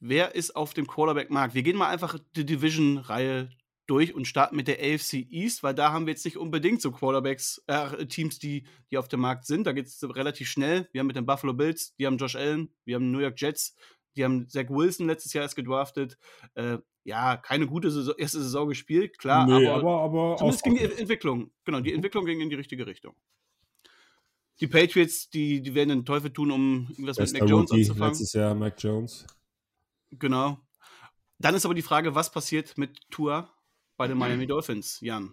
Wer 0.00 0.34
ist 0.34 0.56
auf 0.56 0.74
dem 0.74 0.88
Quarterback-Markt? 0.88 1.54
Wir 1.54 1.62
gehen 1.62 1.76
mal 1.76 1.88
einfach 1.88 2.18
die 2.34 2.44
Division-Reihe 2.44 3.50
durch 3.86 4.14
und 4.14 4.26
starten 4.26 4.56
mit 4.56 4.68
der 4.68 4.78
AFC 4.80 5.26
East, 5.30 5.62
weil 5.62 5.74
da 5.74 5.92
haben 5.92 6.06
wir 6.06 6.12
jetzt 6.12 6.24
nicht 6.24 6.36
unbedingt 6.36 6.82
so 6.82 6.92
Quarterbacks, 6.92 7.62
äh, 7.66 8.06
Teams, 8.06 8.38
die, 8.38 8.66
die 8.90 8.98
auf 8.98 9.08
dem 9.08 9.20
Markt 9.20 9.46
sind. 9.46 9.66
Da 9.66 9.72
geht 9.72 9.86
es 9.86 10.02
relativ 10.02 10.48
schnell. 10.48 10.88
Wir 10.92 11.00
haben 11.00 11.06
mit 11.06 11.16
den 11.16 11.24
Buffalo 11.24 11.54
Bills, 11.54 11.94
die 11.96 12.06
haben 12.06 12.18
Josh 12.18 12.36
Allen, 12.36 12.68
wir 12.84 12.96
haben 12.96 13.10
New 13.10 13.20
York 13.20 13.40
Jets, 13.40 13.74
die 14.16 14.24
haben 14.24 14.48
Zach 14.48 14.68
Wilson 14.68 15.06
letztes 15.06 15.32
Jahr 15.32 15.44
erst 15.44 15.56
gedraftet. 15.56 16.18
Äh, 16.54 16.78
ja, 17.04 17.36
keine 17.36 17.66
gute 17.66 17.90
Saison, 17.90 18.14
erste 18.18 18.42
Saison 18.42 18.68
gespielt, 18.68 19.18
klar, 19.18 19.46
nee, 19.46 19.66
aber, 19.66 20.00
aber, 20.00 20.02
aber 20.02 20.36
zumindest 20.36 20.62
ging 20.64 20.76
die. 20.76 20.84
Entwicklung, 20.84 21.50
genau, 21.64 21.80
die 21.80 21.94
Entwicklung 21.94 22.26
ging 22.26 22.40
in 22.40 22.50
die 22.50 22.56
richtige 22.56 22.86
Richtung. 22.86 23.14
Die 24.60 24.66
Patriots, 24.66 25.30
die, 25.30 25.62
die 25.62 25.74
werden 25.74 25.90
den 25.90 26.04
Teufel 26.04 26.32
tun, 26.32 26.50
um 26.50 26.86
irgendwas 26.90 27.16
mit 27.16 27.24
Bester 27.26 27.38
Mac 27.38 27.48
Jones 27.48 27.70
Rookie 27.70 27.80
anzufangen. 27.80 28.08
letztes 28.10 28.32
Jahr, 28.32 28.54
Mac 28.54 28.74
Jones. 28.82 29.26
Genau. 30.10 30.58
Dann 31.38 31.54
ist 31.54 31.64
aber 31.64 31.74
die 31.74 31.82
Frage, 31.82 32.14
was 32.14 32.32
passiert 32.32 32.76
mit 32.76 32.98
Tua 33.10 33.48
bei 33.96 34.08
den 34.08 34.18
Miami 34.18 34.46
Dolphins, 34.46 35.00
Jan? 35.00 35.32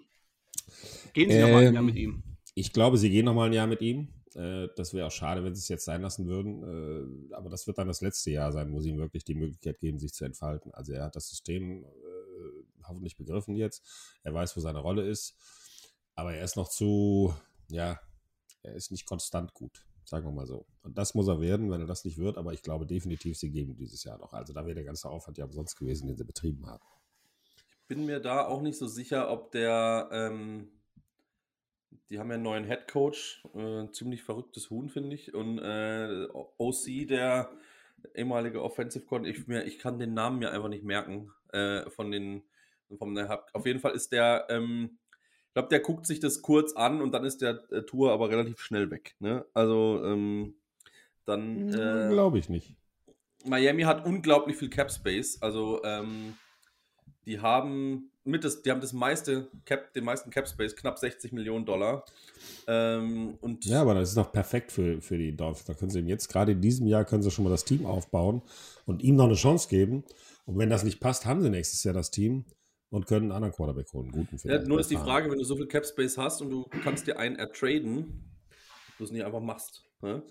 Gehen 1.14 1.32
sie 1.32 1.40
nochmal 1.40 1.68
ein 1.68 1.74
Jahr 1.74 1.82
Ähm, 1.82 1.86
mit 1.88 1.96
ihm? 1.96 2.24
Ich 2.54 2.72
glaube, 2.72 2.98
sie 2.98 3.10
gehen 3.10 3.26
noch 3.26 3.34
mal 3.34 3.48
ein 3.48 3.54
Jahr 3.54 3.68
mit 3.68 3.82
ihm. 3.82 4.10
Äh, 4.36 4.68
Das 4.76 4.94
wäre 4.94 5.08
auch 5.08 5.12
schade, 5.12 5.44
wenn 5.44 5.56
sie 5.56 5.60
es 5.60 5.70
jetzt 5.70 5.86
sein 5.86 6.02
lassen 6.02 6.28
würden. 6.28 7.30
Äh, 7.30 7.34
Aber 7.36 7.50
das 7.50 7.68
wird 7.68 7.78
dann 7.78 7.88
das 7.88 8.02
letzte 8.02 8.32
Jahr 8.32 8.52
sein, 8.52 8.72
wo 8.74 8.80
sie 8.80 8.90
ihm 8.90 8.98
wirklich 8.98 9.24
die 9.24 9.36
Möglichkeit 9.36 9.80
geben, 9.80 10.00
sich 10.00 10.14
zu 10.14 10.26
entfalten. 10.26 10.74
Also 10.74 10.94
er 10.94 11.06
hat 11.06 11.16
das 11.16 11.30
System 11.30 11.84
äh, 11.86 12.84
hoffentlich 12.88 13.18
begriffen 13.18 13.56
jetzt. 13.56 14.20
Er 14.24 14.34
weiß, 14.34 14.56
wo 14.56 14.62
seine 14.62 14.80
Rolle 14.80 15.08
ist. 15.08 15.36
Aber 16.16 16.34
er 16.34 16.44
ist 16.44 16.56
noch 16.56 16.70
zu, 16.70 17.34
ja, 17.70 18.00
er 18.62 18.74
ist 18.74 18.92
nicht 18.92 19.06
konstant 19.06 19.54
gut, 19.54 19.86
sagen 20.06 20.26
wir 20.26 20.32
mal 20.32 20.48
so. 20.48 20.66
Und 20.82 20.98
das 20.98 21.14
muss 21.14 21.28
er 21.28 21.42
werden, 21.42 21.70
wenn 21.72 21.82
er 21.82 21.88
das 21.88 22.06
nicht 22.06 22.18
wird. 22.18 22.38
Aber 22.38 22.54
ich 22.54 22.62
glaube 22.62 22.86
definitiv, 22.86 23.38
sie 23.38 23.52
geben 23.52 23.76
dieses 23.76 24.04
Jahr 24.04 24.18
noch. 24.18 24.34
Also 24.34 24.54
da 24.54 24.66
wäre 24.66 24.76
der 24.76 24.86
ganze 24.86 25.10
Aufwand 25.10 25.38
ja 25.38 25.46
umsonst 25.46 25.78
gewesen, 25.78 26.08
den 26.08 26.18
sie 26.18 26.24
betrieben 26.24 26.66
haben. 26.68 26.84
Ich 27.82 27.88
bin 27.88 28.06
mir 28.06 28.20
da 28.20 28.48
auch 28.48 28.62
nicht 28.62 28.78
so 28.78 28.88
sicher, 28.88 29.30
ob 29.30 29.52
der, 29.52 30.10
ähm, 30.12 30.70
die 32.10 32.20
haben 32.20 32.30
ja 32.30 32.36
einen 32.36 32.44
neuen 32.44 32.66
Head 32.66 32.88
Coach, 32.88 33.44
äh, 33.56 33.90
ziemlich 33.92 34.24
verrücktes 34.24 34.70
Huhn, 34.70 34.90
finde 34.90 35.16
ich. 35.16 35.34
Und 35.34 35.60
äh, 35.60 36.28
OC, 36.58 37.08
der 37.08 37.52
ehemalige 38.14 38.64
Offensive 38.64 39.06
Coordinator, 39.06 39.64
ich, 39.64 39.74
ich 39.74 39.80
kann 39.80 40.00
den 40.00 40.14
Namen 40.14 40.40
mir 40.40 40.52
einfach 40.52 40.70
nicht 40.70 40.84
merken. 40.84 41.32
Äh, 41.52 41.90
von 41.90 42.12
den, 42.12 42.44
vom, 42.98 43.18
auf 43.54 43.66
jeden 43.66 43.80
Fall 43.80 43.94
ist 43.94 44.12
der, 44.12 44.48
ähm, 44.50 44.98
ich 45.48 45.54
glaube, 45.54 45.70
der 45.70 45.80
guckt 45.80 46.06
sich 46.06 46.20
das 46.20 46.42
kurz 46.42 46.74
an 46.74 47.02
und 47.02 47.14
dann 47.14 47.24
ist 47.24 47.42
der 47.42 47.64
äh, 47.72 47.84
Tour 47.84 48.12
aber 48.12 48.30
relativ 48.30 48.60
schnell 48.60 48.92
weg. 48.92 49.16
Ne? 49.20 49.46
Also, 49.54 50.04
ähm, 50.06 50.56
dann. 51.26 51.70
Äh, 51.70 52.10
glaube 52.10 52.40
ich 52.40 52.50
nicht. 52.50 52.76
Miami 53.46 53.84
hat 53.84 54.06
unglaublich 54.06 54.58
viel 54.58 54.70
Cap 54.70 54.92
Space. 54.92 55.42
Also, 55.42 55.84
ähm, 55.84 56.36
die 57.26 57.40
haben 57.40 58.12
mit 58.26 58.44
das, 58.44 58.62
die 58.64 58.72
haben 58.72 58.82
das 58.82 58.92
meiste 58.92 59.48
Cap, 59.66 59.94
den 59.94 60.04
meisten 60.04 60.32
Cap 60.32 60.48
Space, 60.48 60.76
knapp 60.76 60.98
60 60.98 61.32
Millionen 61.32 61.66
Dollar. 61.66 62.04
Ähm, 62.68 63.38
und 63.40 63.66
ja, 63.66 63.82
aber 63.82 63.94
das 63.94 64.10
ist 64.10 64.18
doch 64.18 64.32
perfekt 64.32 64.72
für, 64.72 65.02
für 65.02 65.18
die 65.18 65.36
Dolphins. 65.36 65.66
Da 65.66 65.74
können 65.76 65.92
sie 65.92 66.00
jetzt 66.00 66.28
gerade 66.28 66.54
in 66.54 66.62
diesem 66.62 66.88
Jahr 66.88 67.06
können 67.06 67.24
sie 67.24 67.32
schon 67.32 67.44
mal 67.44 67.52
das 67.52 67.66
Team 67.66 67.86
aufbauen 67.86 68.42
und 68.86 69.04
ihm 69.04 69.16
noch 69.16 69.26
eine 69.26 69.36
Chance 69.36 69.70
geben. 69.70 70.04
Und 70.46 70.58
wenn 70.58 70.70
das 70.70 70.84
nicht 70.84 71.00
passt, 71.00 71.26
haben 71.26 71.42
sie 71.42 71.50
nächstes 71.50 71.84
Jahr 71.84 71.94
das 71.94 72.12
Team 72.12 72.46
und 72.90 73.06
können 73.06 73.26
einen 73.26 73.32
anderen 73.32 73.54
Quarterback 73.54 73.92
holen, 73.94 74.12
guten 74.12 74.38
Ja, 74.44 74.62
nur 74.62 74.80
ist 74.80 74.90
die 74.90 74.98
Frage, 74.98 75.30
wenn 75.30 75.38
du 75.38 75.44
so 75.44 75.56
viel 75.56 75.68
Cap 75.68 75.86
Space 75.86 76.18
hast 76.18 76.42
und 76.42 76.50
du 76.50 76.66
kannst 76.84 77.08
dir 77.08 77.20
einen 77.20 77.36
ertraden, 77.36 78.24
du 78.98 79.04
es 79.04 79.12
nicht 79.12 79.24
einfach 79.24 79.42
machst. 79.42 79.84
Ne? 80.02 80.24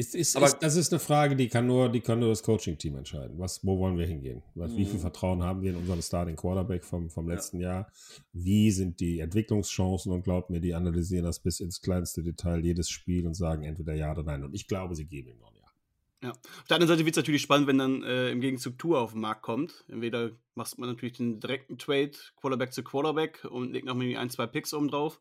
Ist, 0.00 0.14
ist, 0.14 0.36
aber 0.36 0.46
ist, 0.46 0.58
das 0.60 0.76
ist 0.76 0.92
eine 0.92 1.00
Frage, 1.00 1.34
die 1.34 1.48
kann 1.48 1.66
nur, 1.66 1.88
die 1.88 2.00
kann 2.00 2.20
nur 2.20 2.28
das 2.28 2.44
Coaching-Team 2.44 2.94
entscheiden. 2.94 3.36
Was, 3.36 3.66
wo 3.66 3.80
wollen 3.80 3.98
wir 3.98 4.06
hingehen? 4.06 4.44
Was, 4.54 4.76
Wie 4.76 4.84
viel 4.84 4.94
mhm. 4.94 5.00
Vertrauen 5.00 5.42
haben 5.42 5.60
wir 5.60 5.72
in 5.72 5.76
unseren 5.76 6.00
Starting 6.00 6.36
Quarterback 6.36 6.84
vom, 6.84 7.10
vom 7.10 7.28
letzten 7.28 7.58
ja. 7.58 7.68
Jahr? 7.68 7.92
Wie 8.32 8.70
sind 8.70 9.00
die 9.00 9.18
Entwicklungschancen? 9.18 10.12
Und 10.12 10.22
glaubt 10.22 10.50
mir, 10.50 10.60
die 10.60 10.72
analysieren 10.72 11.24
das 11.24 11.40
bis 11.40 11.58
ins 11.58 11.80
kleinste 11.80 12.22
Detail 12.22 12.64
jedes 12.64 12.88
Spiel 12.88 13.26
und 13.26 13.34
sagen 13.34 13.64
entweder 13.64 13.92
ja 13.92 14.12
oder 14.12 14.22
nein. 14.22 14.44
Und 14.44 14.54
ich 14.54 14.68
glaube, 14.68 14.94
sie 14.94 15.04
geben 15.04 15.30
ihm 15.30 15.38
noch 15.40 15.50
ein 15.50 15.56
Ja. 15.56 16.28
Ja. 16.28 16.30
Auf 16.30 16.68
der 16.68 16.76
anderen 16.76 16.88
Seite 16.94 17.04
wird 17.04 17.16
es 17.16 17.20
natürlich 17.20 17.42
spannend, 17.42 17.66
wenn 17.66 17.78
dann 17.78 18.04
äh, 18.04 18.30
im 18.30 18.40
Gegenzug 18.40 18.78
Tour 18.78 19.00
auf 19.00 19.12
den 19.12 19.20
Markt 19.20 19.42
kommt. 19.42 19.84
Entweder 19.88 20.30
macht 20.54 20.78
man 20.78 20.90
natürlich 20.90 21.16
den 21.16 21.40
direkten 21.40 21.76
Trade, 21.76 22.12
Quarterback 22.36 22.72
zu 22.72 22.84
Quarterback 22.84 23.48
und 23.50 23.72
legt 23.72 23.86
noch 23.86 23.96
mal 23.96 24.16
ein, 24.16 24.30
zwei 24.30 24.46
Picks 24.46 24.72
oben 24.74 24.86
drauf. 24.86 25.20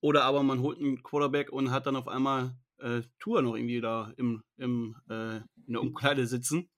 Oder 0.00 0.24
aber 0.24 0.42
man 0.42 0.60
holt 0.60 0.80
einen 0.80 1.04
Quarterback 1.04 1.52
und 1.52 1.70
hat 1.70 1.86
dann 1.86 1.94
auf 1.94 2.08
einmal 2.08 2.56
äh, 2.82 3.02
Tour 3.18 3.42
noch 3.42 3.54
irgendwie 3.54 3.80
da 3.80 4.12
im, 4.16 4.42
im, 4.56 4.96
äh, 5.08 5.36
in 5.66 5.72
der 5.74 5.80
Umkleide 5.80 6.26
sitzen. 6.26 6.68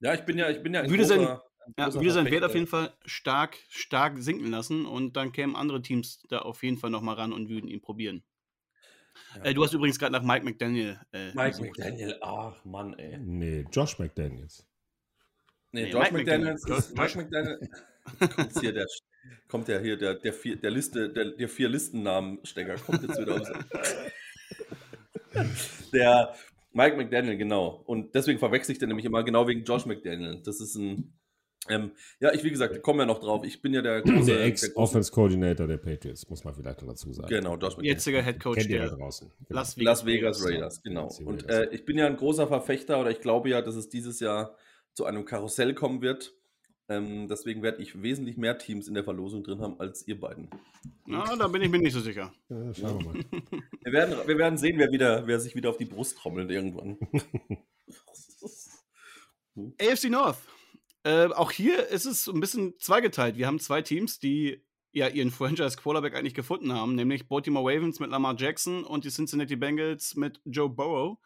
Ja, 0.00 0.14
ich 0.14 0.22
bin 0.22 0.38
ja, 0.38 0.50
ich 0.50 0.62
bin 0.62 0.74
ja 0.74 0.88
würde 0.88 1.04
sein, 1.04 1.20
ja, 1.20 1.94
würde 1.94 2.10
sein 2.10 2.30
Wert 2.30 2.44
auf 2.44 2.54
jeden 2.54 2.66
Fall 2.66 2.94
stark, 3.04 3.56
stark 3.68 4.18
sinken 4.18 4.50
lassen 4.50 4.86
und 4.86 5.16
dann 5.16 5.32
kämen 5.32 5.56
andere 5.56 5.82
Teams 5.82 6.22
da 6.28 6.40
auf 6.40 6.62
jeden 6.62 6.78
Fall 6.78 6.90
nochmal 6.90 7.16
ran 7.16 7.32
und 7.32 7.48
würden 7.48 7.68
ihn 7.68 7.80
probieren. 7.80 8.22
Ja. 9.36 9.44
Äh, 9.46 9.54
du 9.54 9.64
hast 9.64 9.72
übrigens 9.72 9.98
gerade 9.98 10.12
nach 10.12 10.22
Mike 10.22 10.44
McDaniel. 10.44 11.00
Äh, 11.12 11.32
Mike 11.34 11.50
gesucht. 11.50 11.66
McDaniel, 11.78 12.16
ach 12.20 12.64
Mann, 12.64 12.94
ey. 12.94 13.18
Nee, 13.18 13.66
Josh 13.72 13.98
McDaniels. 13.98 14.66
Nee, 15.72 15.84
nee 15.84 15.90
Josh 15.90 16.10
McDaniels, 16.12 16.62
McDaniels 16.62 16.94
Josh 16.96 17.14
McDaniel. 17.16 17.58
kommt 18.36 18.60
hier 18.60 18.72
der, 18.72 18.86
kommt 19.48 19.68
ja 19.68 19.78
hier 19.78 19.96
der, 19.96 20.14
der, 20.14 20.32
vier, 20.32 20.56
der 20.56 20.70
Liste, 20.70 21.10
der, 21.10 21.32
der 21.32 21.48
vier 21.48 21.68
Listennamen-Stecker 21.68 22.76
kommt 22.76 23.02
jetzt 23.02 23.20
wieder 23.20 23.40
aus. 23.40 23.48
der 25.92 26.34
Mike 26.72 26.96
McDaniel, 26.96 27.36
genau. 27.36 27.82
Und 27.86 28.14
deswegen 28.14 28.38
verwechsel 28.38 28.72
ich 28.72 28.78
den 28.78 28.88
nämlich 28.88 29.06
immer 29.06 29.24
genau 29.24 29.46
wegen 29.46 29.64
Josh 29.64 29.86
McDaniel. 29.86 30.42
Das 30.44 30.60
ist 30.60 30.76
ein. 30.76 31.14
Ähm, 31.68 31.90
ja, 32.20 32.32
ich, 32.32 32.44
wie 32.44 32.50
gesagt, 32.50 32.80
kommen 32.82 33.00
ja 33.00 33.06
noch 33.06 33.18
drauf. 33.18 33.44
Ich 33.44 33.60
bin 33.60 33.74
ja 33.74 33.82
der 33.82 34.00
große. 34.00 34.26
Der 34.32 34.44
Ex-Offense-Coordinator 34.44 35.66
der 35.66 35.76
Patriots, 35.76 36.28
muss 36.30 36.44
man 36.44 36.54
vielleicht 36.54 36.80
noch 36.80 36.88
dazu 36.88 37.12
sagen. 37.12 37.28
Genau, 37.28 37.56
Josh 37.56 37.76
McDaniel. 37.76 37.92
Jetziger 37.92 38.22
Head 38.22 38.40
Coach 38.40 38.68
der 38.68 38.88
draußen. 38.88 39.30
Genau. 39.48 39.60
Las 39.60 39.76
Vegas, 39.76 39.84
Las 39.84 40.06
Vegas 40.06 40.46
Raiders, 40.46 40.82
genau. 40.82 41.08
Und 41.24 41.48
äh, 41.48 41.68
ich 41.72 41.84
bin 41.84 41.98
ja 41.98 42.06
ein 42.06 42.16
großer 42.16 42.46
Verfechter 42.46 43.00
oder 43.00 43.10
ich 43.10 43.20
glaube 43.20 43.50
ja, 43.50 43.60
dass 43.60 43.74
es 43.74 43.88
dieses 43.88 44.20
Jahr 44.20 44.56
zu 44.94 45.04
einem 45.04 45.24
Karussell 45.24 45.74
kommen 45.74 46.00
wird. 46.00 46.37
Ähm, 46.90 47.28
deswegen 47.28 47.62
werde 47.62 47.82
ich 47.82 48.02
wesentlich 48.02 48.38
mehr 48.38 48.56
Teams 48.56 48.88
in 48.88 48.94
der 48.94 49.04
Verlosung 49.04 49.44
drin 49.44 49.60
haben 49.60 49.78
als 49.78 50.08
ihr 50.08 50.18
beiden. 50.18 50.48
Na, 51.04 51.36
da 51.36 51.46
bin 51.48 51.60
ich 51.60 51.68
mir 51.68 51.78
nicht 51.78 51.92
so 51.92 52.00
sicher. 52.00 52.32
Ja, 52.48 52.74
schauen 52.74 53.04
wir 53.04 53.12
mal. 53.12 53.14
wir, 53.84 53.92
werden, 53.92 54.16
wir 54.26 54.38
werden 54.38 54.56
sehen, 54.56 54.78
wer, 54.78 54.90
wieder, 54.90 55.26
wer 55.26 55.38
sich 55.38 55.54
wieder 55.54 55.68
auf 55.68 55.76
die 55.76 55.84
Brust 55.84 56.16
trommelt 56.16 56.50
irgendwann. 56.50 56.96
AFC 59.80 60.08
North. 60.08 60.38
Äh, 61.02 61.26
auch 61.26 61.50
hier 61.50 61.88
ist 61.88 62.06
es 62.06 62.26
ein 62.26 62.40
bisschen 62.40 62.78
zweigeteilt. 62.78 63.36
Wir 63.36 63.46
haben 63.46 63.58
zwei 63.58 63.82
Teams, 63.82 64.18
die 64.18 64.64
ja 64.92 65.08
ihren 65.08 65.30
Franchise 65.30 65.76
Quarterback 65.76 66.14
eigentlich 66.14 66.34
gefunden 66.34 66.72
haben, 66.72 66.94
nämlich 66.94 67.28
Baltimore 67.28 67.70
Ravens 67.70 68.00
mit 68.00 68.10
Lamar 68.10 68.34
Jackson 68.38 68.84
und 68.84 69.04
die 69.04 69.10
Cincinnati 69.10 69.56
Bengals 69.56 70.16
mit 70.16 70.40
Joe 70.46 70.70
Burrow. 70.70 71.18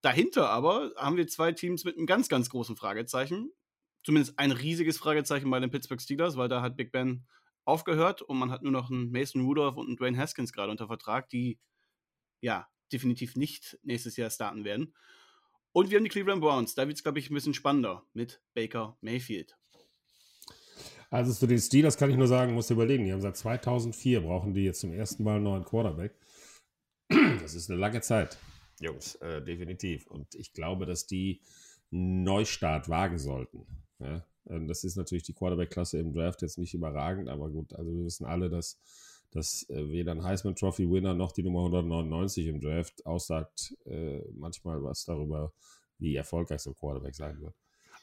Dahinter 0.00 0.50
aber 0.50 0.92
haben 0.96 1.16
wir 1.16 1.28
zwei 1.28 1.52
Teams 1.52 1.84
mit 1.84 1.96
einem 1.96 2.06
ganz, 2.06 2.28
ganz 2.28 2.50
großen 2.50 2.76
Fragezeichen 2.76 3.52
zumindest 4.04 4.38
ein 4.38 4.52
riesiges 4.52 4.98
Fragezeichen 4.98 5.50
bei 5.50 5.58
den 5.58 5.70
Pittsburgh 5.70 6.00
Steelers, 6.00 6.36
weil 6.36 6.48
da 6.48 6.62
hat 6.62 6.76
Big 6.76 6.92
Ben 6.92 7.26
aufgehört 7.64 8.22
und 8.22 8.38
man 8.38 8.50
hat 8.50 8.62
nur 8.62 8.72
noch 8.72 8.90
einen 8.90 9.10
Mason 9.10 9.44
Rudolph 9.44 9.76
und 9.76 9.86
einen 9.86 9.96
Dwayne 9.96 10.18
Haskins 10.18 10.52
gerade 10.52 10.70
unter 10.70 10.86
Vertrag, 10.86 11.28
die 11.30 11.58
ja 12.40 12.68
definitiv 12.92 13.36
nicht 13.36 13.78
nächstes 13.82 14.16
Jahr 14.16 14.30
starten 14.30 14.64
werden. 14.64 14.94
Und 15.72 15.90
wir 15.90 15.96
haben 15.96 16.04
die 16.04 16.10
Cleveland 16.10 16.40
Browns. 16.40 16.74
Da 16.74 16.86
wird 16.86 16.98
es, 16.98 17.02
glaube 17.02 17.18
ich, 17.18 17.30
ein 17.30 17.34
bisschen 17.34 17.54
spannender 17.54 18.06
mit 18.12 18.40
Baker 18.54 18.96
Mayfield. 19.00 19.56
Also 21.10 21.32
zu 21.32 21.46
den 21.46 21.58
Steelers 21.58 21.96
kann 21.96 22.10
ich 22.10 22.16
nur 22.16 22.26
sagen, 22.26 22.54
muss 22.54 22.70
überlegen, 22.70 23.04
die 23.04 23.12
haben 23.12 23.20
seit 23.20 23.36
2004 23.36 24.20
brauchen 24.20 24.52
die 24.52 24.64
jetzt 24.64 24.80
zum 24.80 24.92
ersten 24.92 25.24
Mal 25.24 25.36
einen 25.36 25.44
neuen 25.44 25.64
Quarterback. 25.64 26.18
Das 27.08 27.54
ist 27.54 27.70
eine 27.70 27.78
lange 27.78 28.00
Zeit, 28.00 28.38
Jungs, 28.80 29.14
äh, 29.16 29.42
definitiv. 29.42 30.06
Und 30.06 30.34
ich 30.34 30.52
glaube, 30.52 30.86
dass 30.86 31.06
die 31.06 31.40
einen 31.92 32.24
Neustart 32.24 32.88
wagen 32.88 33.18
sollten. 33.18 33.66
Ja, 34.04 34.24
ähm, 34.48 34.68
das 34.68 34.84
ist 34.84 34.96
natürlich 34.96 35.24
die 35.24 35.32
Quarterback-Klasse 35.32 35.98
im 35.98 36.12
Draft 36.12 36.42
jetzt 36.42 36.58
nicht 36.58 36.74
überragend, 36.74 37.28
aber 37.28 37.48
gut, 37.48 37.72
also 37.72 37.90
wir 37.90 38.04
wissen 38.04 38.26
alle, 38.26 38.50
dass, 38.50 38.78
dass 39.30 39.68
äh, 39.70 39.90
weder 39.90 40.12
ein 40.12 40.22
Heisman 40.22 40.54
Trophy-Winner 40.54 41.14
noch 41.14 41.32
die 41.32 41.42
Nummer 41.42 41.60
199 41.60 42.46
im 42.46 42.60
Draft 42.60 43.04
aussagt 43.06 43.74
äh, 43.86 44.20
manchmal 44.34 44.82
was 44.82 45.04
darüber, 45.04 45.52
wie 45.98 46.14
erfolgreich 46.14 46.60
so 46.60 46.70
ein 46.70 46.76
Quarterback 46.76 47.14
sein 47.14 47.40
wird. 47.40 47.54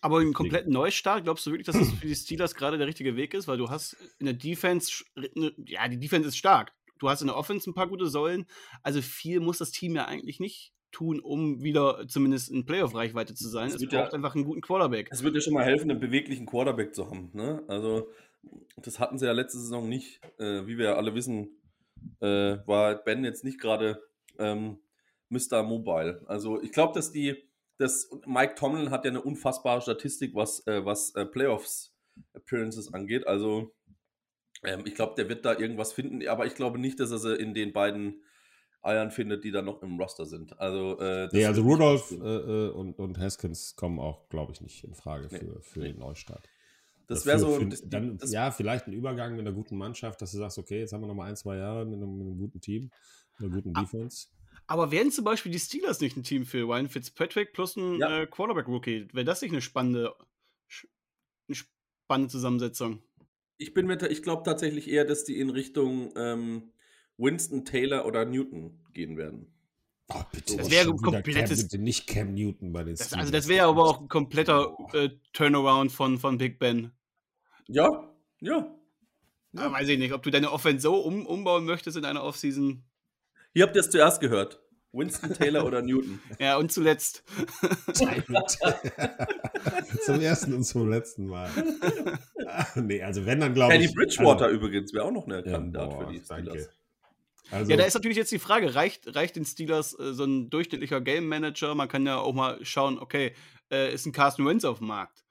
Aber 0.03 0.17
einen 0.17 0.34
kompletten 0.34 0.74
Neustart, 0.74 1.24
glaubst 1.24 1.46
du 1.46 1.51
wirklich, 1.51 1.67
dass 1.67 1.77
das 1.77 1.91
für 1.91 2.08
die 2.08 2.15
Steelers 2.15 2.55
gerade 2.55 2.79
der 2.79 2.88
richtige 2.88 3.15
Weg 3.15 3.36
ist? 3.36 3.48
Weil 3.48 3.60
du 3.60 3.70
hast 3.70 3.96
in 4.17 4.25
der 4.25 4.34
Defense, 4.34 5.03
ja, 5.67 5.88
die 5.88 6.00
Defense 6.00 6.29
ist 6.29 6.38
stark. 6.38 6.74
Du 6.98 7.08
hast 7.08 7.22
in 7.22 7.27
der 7.27 7.38
Offense 7.38 7.70
ein 7.70 7.75
paar 7.75 7.88
gute 7.88 8.08
Säulen. 8.08 8.48
Also 8.81 9.01
viel 9.03 9.39
muss 9.39 9.60
das 9.60 9.70
Team 9.70 9.96
ja 9.96 10.05
eigentlich 10.05 10.39
nicht 10.39 10.74
tun, 10.91 11.19
um 11.19 11.63
wieder 11.63 12.07
zumindest 12.07 12.51
in 12.51 12.65
Playoff-Reichweite 12.65 13.33
zu 13.33 13.48
sein. 13.48 13.67
Es, 13.67 13.75
es 13.75 13.81
braucht 13.81 14.12
ja, 14.12 14.13
einfach 14.13 14.36
einen 14.36 14.45
guten 14.45 14.62
Quarterback. 14.62 15.10
Es 15.12 15.24
wird 15.24 15.36
ja 15.36 15.41
schon 15.41 15.53
mal 15.53 15.63
helfen, 15.63 15.89
einen 15.89 16.00
beweglichen 16.00 16.45
Quarterback 16.45 16.93
zu 16.93 17.10
haben. 17.10 17.31
Ne? 17.33 17.63
Also, 17.67 18.10
das 18.77 19.00
hatten 19.00 19.17
sie 19.17 19.25
ja 19.25 19.31
letzte 19.31 19.60
Saison 19.60 19.88
nicht. 19.88 20.19
Äh, 20.38 20.65
wie 20.67 20.77
wir 20.77 20.98
alle 20.98 21.15
wissen, 21.15 21.62
äh, 22.19 22.57
war 22.65 22.95
Ben 22.95 23.24
jetzt 23.24 23.43
nicht 23.43 23.60
gerade 23.60 24.01
ähm, 24.38 24.79
Mr. 25.29 25.63
Mobile. 25.63 26.24
Also, 26.27 26.62
ich 26.62 26.71
glaube, 26.71 26.93
dass 26.93 27.12
die, 27.12 27.36
dass 27.77 28.10
Mike 28.25 28.55
Tomlin 28.55 28.91
hat 28.91 29.05
ja 29.05 29.12
eine 29.12 29.21
unfassbare 29.21 29.81
Statistik, 29.81 30.36
was, 30.36 30.65
äh, 30.67 30.86
was 30.86 31.15
äh, 31.15 31.25
Playoffs-Appearances 31.25 32.93
angeht. 32.93 33.27
Also, 33.27 33.74
ähm, 34.63 34.83
ich 34.86 34.95
glaube, 34.95 35.15
der 35.15 35.29
wird 35.29 35.45
da 35.45 35.57
irgendwas 35.57 35.93
finden, 35.93 36.27
aber 36.27 36.45
ich 36.45 36.55
glaube 36.55 36.79
nicht, 36.79 37.00
dass 37.00 37.12
er 37.12 37.17
sie 37.17 37.36
in 37.36 37.53
den 37.53 37.74
beiden 37.74 38.21
Eiern 38.81 39.11
findet, 39.11 39.43
die 39.43 39.51
dann 39.51 39.65
noch 39.65 39.81
im 39.83 40.00
Roster 40.00 40.25
sind. 40.25 40.59
Also, 40.59 41.00
äh, 41.00 41.29
nee, 41.31 41.45
also 41.45 41.61
Rudolph 41.61 42.11
äh, 42.11 42.15
äh, 42.15 42.69
und, 42.69 42.97
und 42.97 43.19
Haskins 43.19 43.75
kommen 43.75 44.00
auch, 44.00 44.27
glaube 44.29 44.53
ich, 44.53 44.61
nicht 44.61 44.83
in 44.83 44.95
Frage 44.95 45.29
für, 45.29 45.43
nee, 45.43 45.61
für 45.61 45.79
nee. 45.79 45.91
den 45.91 46.00
Neustart. 46.00 46.50
Das 47.07 47.25
wäre 47.25 47.39
so. 47.39 47.59
Für, 47.59 47.65
das, 47.65 47.88
dann, 47.88 48.17
das, 48.17 48.31
ja, 48.31 48.51
vielleicht 48.51 48.88
ein 48.88 48.93
Übergang 48.93 49.31
mit 49.31 49.41
einer 49.41 49.51
guten 49.51 49.77
Mannschaft, 49.77 50.21
dass 50.21 50.31
du 50.31 50.38
sagst, 50.38 50.57
okay, 50.57 50.79
jetzt 50.79 50.93
haben 50.93 51.01
wir 51.01 51.07
noch 51.07 51.15
mal 51.15 51.29
ein, 51.29 51.35
zwei 51.35 51.57
Jahre 51.57 51.85
mit 51.85 51.95
einem, 51.95 52.17
mit 52.17 52.27
einem 52.27 52.38
guten 52.38 52.61
Team, 52.61 52.89
einer 53.38 53.50
guten 53.50 53.73
ah, 53.75 53.81
Defense. 53.81 54.27
Aber 54.67 54.91
wären 54.91 55.11
zum 55.11 55.25
Beispiel 55.25 55.51
die 55.51 55.59
Steelers 55.59 56.00
nicht 56.00 56.17
ein 56.17 56.23
Team 56.23 56.45
für 56.45 56.63
Ryan 56.63 56.88
Fitzpatrick 56.88 57.53
plus 57.53 57.75
ein 57.75 58.00
ja. 58.00 58.21
äh, 58.21 58.27
Quarterback-Rookie? 58.27 59.09
Wäre 59.11 59.25
das 59.25 59.41
nicht 59.41 59.51
eine 59.51 59.61
spannende, 59.61 60.15
eine 61.47 61.55
spannende 61.55 62.31
Zusammensetzung? 62.31 63.03
Ich 63.57 63.73
bin 63.73 63.85
mit, 63.85 64.01
ich 64.03 64.23
glaube 64.23 64.43
tatsächlich 64.43 64.89
eher, 64.89 65.05
dass 65.05 65.23
die 65.23 65.39
in 65.39 65.50
Richtung 65.50 66.13
ähm, 66.15 66.71
Winston 67.22 67.63
Taylor 67.63 68.06
oder 68.06 68.25
Newton 68.25 68.80
gehen 68.94 69.16
werden. 69.16 69.48
Oh, 70.13 70.22
bitte. 70.32 70.58
Das 70.58 70.70
wäre 70.70 70.90
ein 70.90 70.98
komplettes. 70.98 71.70
Cam, 71.70 71.82
nicht 71.82 72.08
Cam 72.08 72.34
Newton 72.34 72.74
bei 72.74 72.84
den 72.84 72.96
das, 72.96 73.13
Also, 73.13 73.32
das 73.32 73.48
wäre 73.48 73.68
aber 73.68 73.84
auch 73.84 74.01
ein 74.01 74.10
kompletter 74.10 74.75
äh, 74.94 75.10
Turnaround 75.32 75.92
von, 75.92 76.18
von 76.18 76.38
Big 76.38 76.60
Ben. 76.60 76.92
Ja, 77.68 77.88
ja. 78.42 78.75
ja. 79.54 79.72
weiß 79.72 79.88
ich 79.88 80.00
nicht, 80.00 80.13
ob 80.13 80.24
du 80.24 80.32
deine 80.32 80.51
Offense 80.51 80.82
so 80.82 80.96
um, 80.96 81.25
umbauen 81.25 81.63
möchtest 81.66 81.96
in 81.96 82.04
einer 82.04 82.24
Offseason. 82.24 82.84
Hier 83.54 83.63
habt 83.63 83.75
ihr 83.75 83.82
es 83.82 83.90
zuerst 83.90 84.20
gehört. 84.20 84.60
Winston 84.94 85.34
Taylor 85.34 85.66
oder 85.66 85.82
Newton? 85.82 86.20
Ja, 86.40 86.58
und 86.58 86.72
zuletzt. 86.72 87.24
zum 90.04 90.20
ersten 90.20 90.54
und 90.54 90.63
zum 90.66 90.90
letzten 90.90 91.28
Mal. 91.28 91.50
nee, 92.75 93.01
also 93.01 93.25
wenn 93.25 93.40
dann 93.40 93.54
glaube 93.54 93.75
ich. 93.75 93.82
Teddy 93.82 93.94
Bridgewater 93.94 94.46
also, 94.46 94.58
übrigens 94.58 94.94
wäre 94.94 95.06
auch 95.06 95.12
noch 95.12 95.28
eine 95.28 95.44
Kandidat 95.44 95.92
ja, 95.92 95.98
boah, 95.98 96.08
für 96.08 96.12
die 96.12 96.20
Steelers. 96.20 96.70
Also, 97.50 97.71
ja, 97.71 97.77
da 97.77 97.83
ist 97.83 97.93
natürlich 97.93 98.17
jetzt 98.17 98.31
die 98.31 98.39
Frage, 98.39 98.75
reicht, 98.75 99.15
reicht 99.15 99.36
den 99.36 99.45
Steelers 99.45 99.98
äh, 100.00 100.13
so 100.13 100.24
ein 100.24 100.50
durchschnittlicher 100.50 101.01
Game 101.01 101.27
Manager? 101.27 101.75
Man 101.75 101.89
kann 101.89 102.05
ja 102.05 102.17
auch 102.17 102.33
mal 102.33 102.63
schauen, 102.63 103.00
okay, 103.00 103.33
äh, 103.71 103.93
ist 103.93 104.05
ein 104.05 104.12
Carsten 104.12 104.45
Wentz 104.45 104.63
auf 104.63 104.77
dem 104.77 104.88
Markt? 104.88 105.25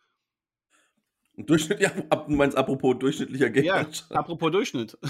Ein 1.38 1.47
Durchschnitt, 1.47 1.81
ja, 1.81 1.90
du 1.90 2.35
meinst 2.35 2.57
apropos 2.57 2.99
durchschnittlicher 2.99 3.50
Game 3.50 3.67
Manager. 3.67 4.05
Ja, 4.11 4.17
apropos 4.17 4.50
Durchschnitt. 4.50 4.99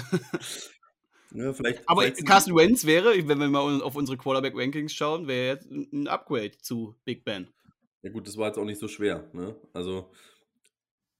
Ja, 1.33 1.53
vielleicht, 1.53 1.87
Aber 1.87 2.01
vielleicht 2.01 2.25
Carson 2.25 2.55
Wentz 2.55 2.85
wäre, 2.85 3.13
wenn 3.27 3.39
wir 3.39 3.47
mal 3.47 3.81
auf 3.81 3.95
unsere 3.95 4.17
Quarterback-Rankings 4.17 4.93
schauen, 4.93 5.27
wäre 5.27 5.55
jetzt 5.55 5.71
ein 5.71 6.07
Upgrade 6.07 6.57
zu 6.57 6.95
Big 7.05 7.23
Ben. 7.23 7.47
Ja 8.01 8.11
gut, 8.11 8.27
das 8.27 8.37
war 8.37 8.47
jetzt 8.47 8.57
auch 8.57 8.65
nicht 8.65 8.79
so 8.79 8.87
schwer. 8.87 9.29
Ne? 9.33 9.55
Also, 9.73 10.11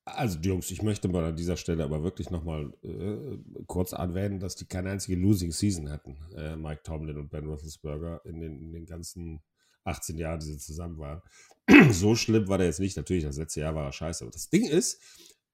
also 0.06 0.40
Jungs, 0.40 0.72
ich 0.72 0.82
möchte 0.82 1.08
mal 1.08 1.26
an 1.26 1.36
dieser 1.36 1.58
Stelle 1.58 1.84
aber 1.84 2.04
wirklich 2.04 2.30
nochmal 2.30 2.74
äh, 2.84 3.38
kurz 3.68 3.92
erwähnen, 3.92 4.40
dass 4.40 4.56
die 4.56 4.66
keine 4.66 4.92
einzige 4.92 5.20
Losing 5.20 5.52
Season 5.52 5.90
hatten, 5.90 6.18
äh, 6.36 6.56
Mike 6.56 6.82
Tomlin 6.84 7.18
und 7.18 7.30
Ben 7.30 7.46
Roethlisberger 7.46 8.22
in 8.26 8.40
den, 8.40 8.60
in 8.60 8.72
den 8.74 8.86
ganzen 8.86 9.42
18 9.84 10.18
Jahren, 10.18 10.40
die 10.40 10.48
sie 10.48 10.58
zusammen 10.58 10.98
waren. 10.98 11.22
so 11.92 12.16
schlimm 12.16 12.48
war 12.48 12.58
der 12.58 12.68
jetzt 12.68 12.80
nicht. 12.80 12.98
Natürlich, 12.98 13.24
das 13.24 13.38
letzte 13.38 13.62
Jahr 13.62 13.76
war 13.76 13.86
er 13.86 13.92
scheiße. 13.92 14.24
Aber 14.24 14.32
das 14.32 14.50
Ding 14.50 14.68
ist, 14.68 15.02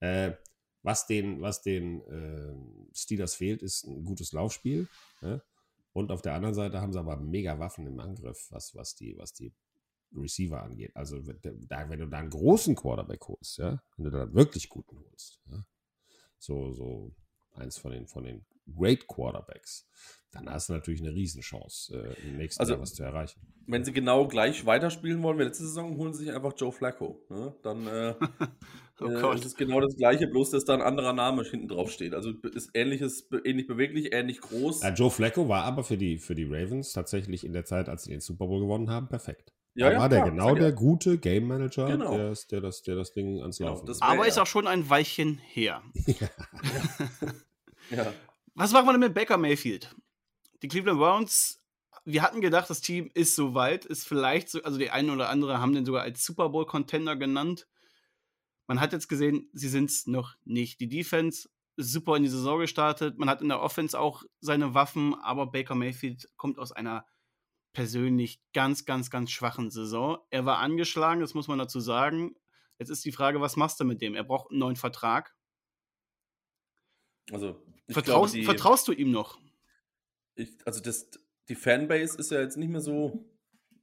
äh, 0.00 0.32
was 0.82 1.06
den, 1.06 1.40
was 1.40 1.62
den 1.62 2.02
äh, 2.02 2.54
Steelers 2.94 3.34
fehlt, 3.34 3.62
ist 3.62 3.84
ein 3.84 4.04
gutes 4.04 4.32
Laufspiel. 4.32 4.88
Ne? 5.20 5.42
Und 5.92 6.10
auf 6.10 6.22
der 6.22 6.34
anderen 6.34 6.54
Seite 6.54 6.80
haben 6.80 6.92
sie 6.92 6.98
aber 6.98 7.16
mega 7.16 7.58
Waffen 7.58 7.86
im 7.86 7.98
Angriff, 8.00 8.46
was, 8.50 8.74
was, 8.74 8.94
die, 8.94 9.16
was 9.18 9.32
die 9.32 9.52
Receiver 10.14 10.62
angeht. 10.62 10.94
Also 10.94 11.20
da, 11.20 11.88
wenn 11.88 12.00
du 12.00 12.06
da 12.06 12.18
einen 12.18 12.30
großen 12.30 12.74
Quarterback 12.74 13.26
holst, 13.28 13.58
ja, 13.58 13.82
wenn 13.96 14.04
du 14.04 14.10
da 14.10 14.22
einen 14.22 14.34
wirklich 14.34 14.68
guten 14.68 14.98
holst, 14.98 15.40
ja, 15.50 15.64
so, 16.38 16.72
so 16.72 17.14
eins 17.52 17.78
von 17.78 17.92
den, 17.92 18.06
von 18.06 18.24
den 18.24 18.44
Great 18.76 19.06
Quarterbacks, 19.06 19.88
dann 20.30 20.48
hast 20.50 20.68
du 20.68 20.74
natürlich 20.74 21.00
eine 21.00 21.12
Riesenchance, 21.12 21.94
äh, 21.94 22.28
im 22.28 22.36
nächsten 22.36 22.60
also, 22.60 22.74
Jahr 22.74 22.82
was 22.82 22.92
zu 22.92 23.02
erreichen. 23.02 23.40
Wenn 23.66 23.84
sie 23.84 23.92
genau 23.92 24.28
gleich 24.28 24.66
weiterspielen 24.66 25.22
wollen 25.22 25.38
wie 25.38 25.44
letzte 25.44 25.64
Saison, 25.64 25.96
holen 25.96 26.12
sie 26.12 26.24
sich 26.24 26.34
einfach 26.34 26.52
Joe 26.56 26.72
Flacco. 26.72 27.24
Ne? 27.30 27.54
Dann 27.62 27.86
äh, 27.86 28.14
oh 29.00 29.06
äh, 29.06 29.34
ist 29.34 29.44
es 29.44 29.54
genau 29.54 29.80
das 29.80 29.96
gleiche, 29.96 30.26
bloß 30.26 30.50
dass 30.50 30.64
da 30.64 30.74
ein 30.74 30.82
anderer 30.82 31.14
Name 31.14 31.44
hinten 31.44 31.68
drauf 31.68 31.90
steht. 31.90 32.14
Also 32.14 32.30
ist 32.30 32.70
ähnliches, 32.74 33.28
ähnlich 33.44 33.66
beweglich, 33.66 34.12
ähnlich 34.12 34.40
groß. 34.40 34.82
Ja, 34.82 34.92
Joe 34.92 35.10
Flacco 35.10 35.48
war 35.48 35.64
aber 35.64 35.82
für 35.82 35.96
die, 35.96 36.18
für 36.18 36.34
die 36.34 36.44
Ravens 36.44 36.92
tatsächlich 36.92 37.44
in 37.44 37.52
der 37.52 37.64
Zeit, 37.64 37.88
als 37.88 38.04
sie 38.04 38.10
den 38.10 38.20
Super 38.20 38.46
Bowl 38.46 38.60
gewonnen 38.60 38.90
haben, 38.90 39.08
perfekt. 39.08 39.54
Ja, 39.78 39.90
da 39.90 39.92
ja, 39.92 40.00
war 40.00 40.08
der 40.08 40.22
klar, 40.22 40.30
genau 40.30 40.54
der 40.56 40.72
gute 40.72 41.18
Game 41.18 41.46
Manager, 41.46 41.86
genau. 41.86 42.16
der, 42.16 42.34
der, 42.50 42.60
das, 42.60 42.82
der 42.82 42.96
das 42.96 43.12
Ding 43.12 43.40
ans 43.40 43.58
genau, 43.58 43.70
Laufen 43.70 43.86
genau, 43.86 43.98
Aber 44.00 44.26
ist 44.26 44.36
auch 44.36 44.46
schon 44.46 44.66
ein 44.66 44.90
Weilchen 44.90 45.38
her. 45.38 45.84
ja. 46.06 46.28
ja. 47.96 48.12
Was 48.56 48.72
machen 48.72 48.86
wir 48.86 48.92
denn 48.92 49.00
mit 49.02 49.14
Baker 49.14 49.38
Mayfield? 49.38 49.94
Die 50.62 50.68
Cleveland 50.68 50.98
Browns, 50.98 51.62
wir 52.04 52.22
hatten 52.22 52.40
gedacht, 52.40 52.68
das 52.68 52.80
Team 52.80 53.08
ist 53.14 53.36
soweit, 53.36 53.84
ist 53.84 54.04
vielleicht 54.04 54.48
so, 54.48 54.60
also 54.64 54.78
die 54.78 54.90
einen 54.90 55.10
oder 55.10 55.28
andere 55.28 55.60
haben 55.60 55.74
den 55.74 55.86
sogar 55.86 56.02
als 56.02 56.24
Super 56.24 56.48
Bowl 56.48 56.66
Contender 56.66 57.14
genannt. 57.14 57.68
Man 58.66 58.80
hat 58.80 58.92
jetzt 58.92 59.08
gesehen, 59.08 59.48
sie 59.52 59.68
sind 59.68 59.90
es 59.90 60.08
noch 60.08 60.34
nicht. 60.44 60.80
Die 60.80 60.88
Defense 60.88 61.48
super 61.76 62.16
in 62.16 62.24
die 62.24 62.28
Saison 62.28 62.58
gestartet. 62.58 63.16
Man 63.16 63.30
hat 63.30 63.42
in 63.42 63.48
der 63.48 63.60
Offense 63.60 63.96
auch 63.96 64.24
seine 64.40 64.74
Waffen, 64.74 65.14
aber 65.22 65.46
Baker 65.46 65.76
Mayfield 65.76 66.28
kommt 66.36 66.58
aus 66.58 66.72
einer 66.72 67.06
persönlich 67.78 68.42
ganz, 68.52 68.86
ganz, 68.86 69.08
ganz 69.08 69.30
schwachen 69.30 69.70
Saison. 69.70 70.18
Er 70.30 70.44
war 70.44 70.58
angeschlagen, 70.58 71.20
das 71.20 71.34
muss 71.34 71.46
man 71.46 71.60
dazu 71.60 71.78
sagen. 71.78 72.34
Jetzt 72.80 72.88
ist 72.88 73.04
die 73.04 73.12
Frage, 73.12 73.40
was 73.40 73.54
machst 73.54 73.78
du 73.78 73.84
mit 73.84 74.02
dem? 74.02 74.16
Er 74.16 74.24
braucht 74.24 74.50
einen 74.50 74.58
neuen 74.58 74.74
Vertrag. 74.74 75.36
Also, 77.30 77.62
Vertraust, 77.88 78.32
glaube, 78.34 78.40
die, 78.40 78.44
vertraust 78.44 78.88
du 78.88 78.92
ihm 78.92 79.12
noch? 79.12 79.38
ich, 80.34 80.56
also 80.64 80.80
das, 80.80 81.08
die 81.48 81.54
Fanbase 81.54 82.18
ist 82.18 82.32
ja 82.32 82.40
jetzt 82.40 82.56
nicht 82.56 82.68
mehr 82.68 82.80
so 82.80 83.30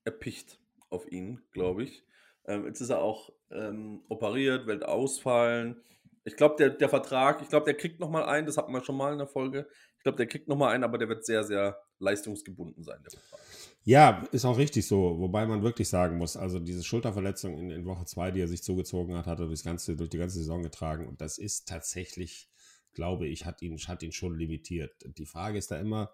erpicht 0.04 0.60
auf 0.90 1.10
ihn, 1.10 1.42
glaube 1.52 1.84
ich. 1.84 2.06
Ähm, 2.44 2.66
jetzt 2.66 2.82
ist 2.82 2.90
er 2.90 3.00
auch 3.00 3.32
ähm, 3.50 4.04
operiert, 4.10 4.68
wird 4.68 4.84
ausfallen. 4.84 5.82
Ich 6.26 6.36
glaube, 6.36 6.58
der, 6.58 6.72
der 6.72 6.90
Vertrag, 6.90 7.42
ich 7.42 7.48
glaube, 7.48 7.64
der 7.64 7.76
kriegt 7.76 8.02
nochmal 8.02 8.26
einen, 8.26 8.46
das 8.46 8.58
hatten 8.58 8.74
wir 8.74 8.84
schon 8.84 8.98
mal 8.98 9.14
in 9.14 9.20
der 9.20 9.28
Folge. 9.28 9.70
Ich 9.96 10.04
glaube, 10.04 10.18
der 10.18 10.28
kriegt 10.28 10.50
nochmal 10.50 10.74
einen, 10.74 10.84
aber 10.84 10.98
der 10.98 11.08
wird 11.08 11.26
sehr, 11.26 11.46
sehr 11.46 11.82
leistungsgebunden 12.00 12.84
sein, 12.84 13.02
der 13.02 13.12
Vertrag. 13.12 13.40
Ja, 13.88 14.24
ist 14.32 14.46
auch 14.46 14.58
richtig 14.58 14.88
so. 14.88 15.20
Wobei 15.20 15.46
man 15.46 15.62
wirklich 15.62 15.88
sagen 15.90 16.18
muss, 16.18 16.36
also 16.38 16.60
diese 16.60 16.84
Schulterverletzung 16.84 17.56
in, 17.58 17.70
in 17.70 17.86
Woche 17.86 18.06
2, 18.06 18.32
die 18.32 18.42
er 18.42 18.48
sich 18.48 18.64
zugezogen 18.64 19.16
hat, 19.16 19.28
hat 19.28 19.40
er 19.40 19.46
durch, 19.48 19.64
ganze, 19.64 19.96
durch 19.96 20.10
die 20.10 20.18
ganze 20.18 20.40
Saison 20.40 20.64
getragen. 20.64 21.08
Und 21.08 21.22
das 21.22 21.38
ist 21.38 21.68
tatsächlich, 21.68 22.50
glaube 22.94 23.28
ich, 23.28 23.46
hat 23.46 23.62
ihn, 23.62 23.78
hat 23.78 24.02
ihn 24.02 24.12
schon 24.12 24.38
limitiert. 24.38 24.92
Die 25.18 25.28
Frage 25.28 25.60
ist 25.60 25.70
da 25.70 25.80
immer, 25.80 26.10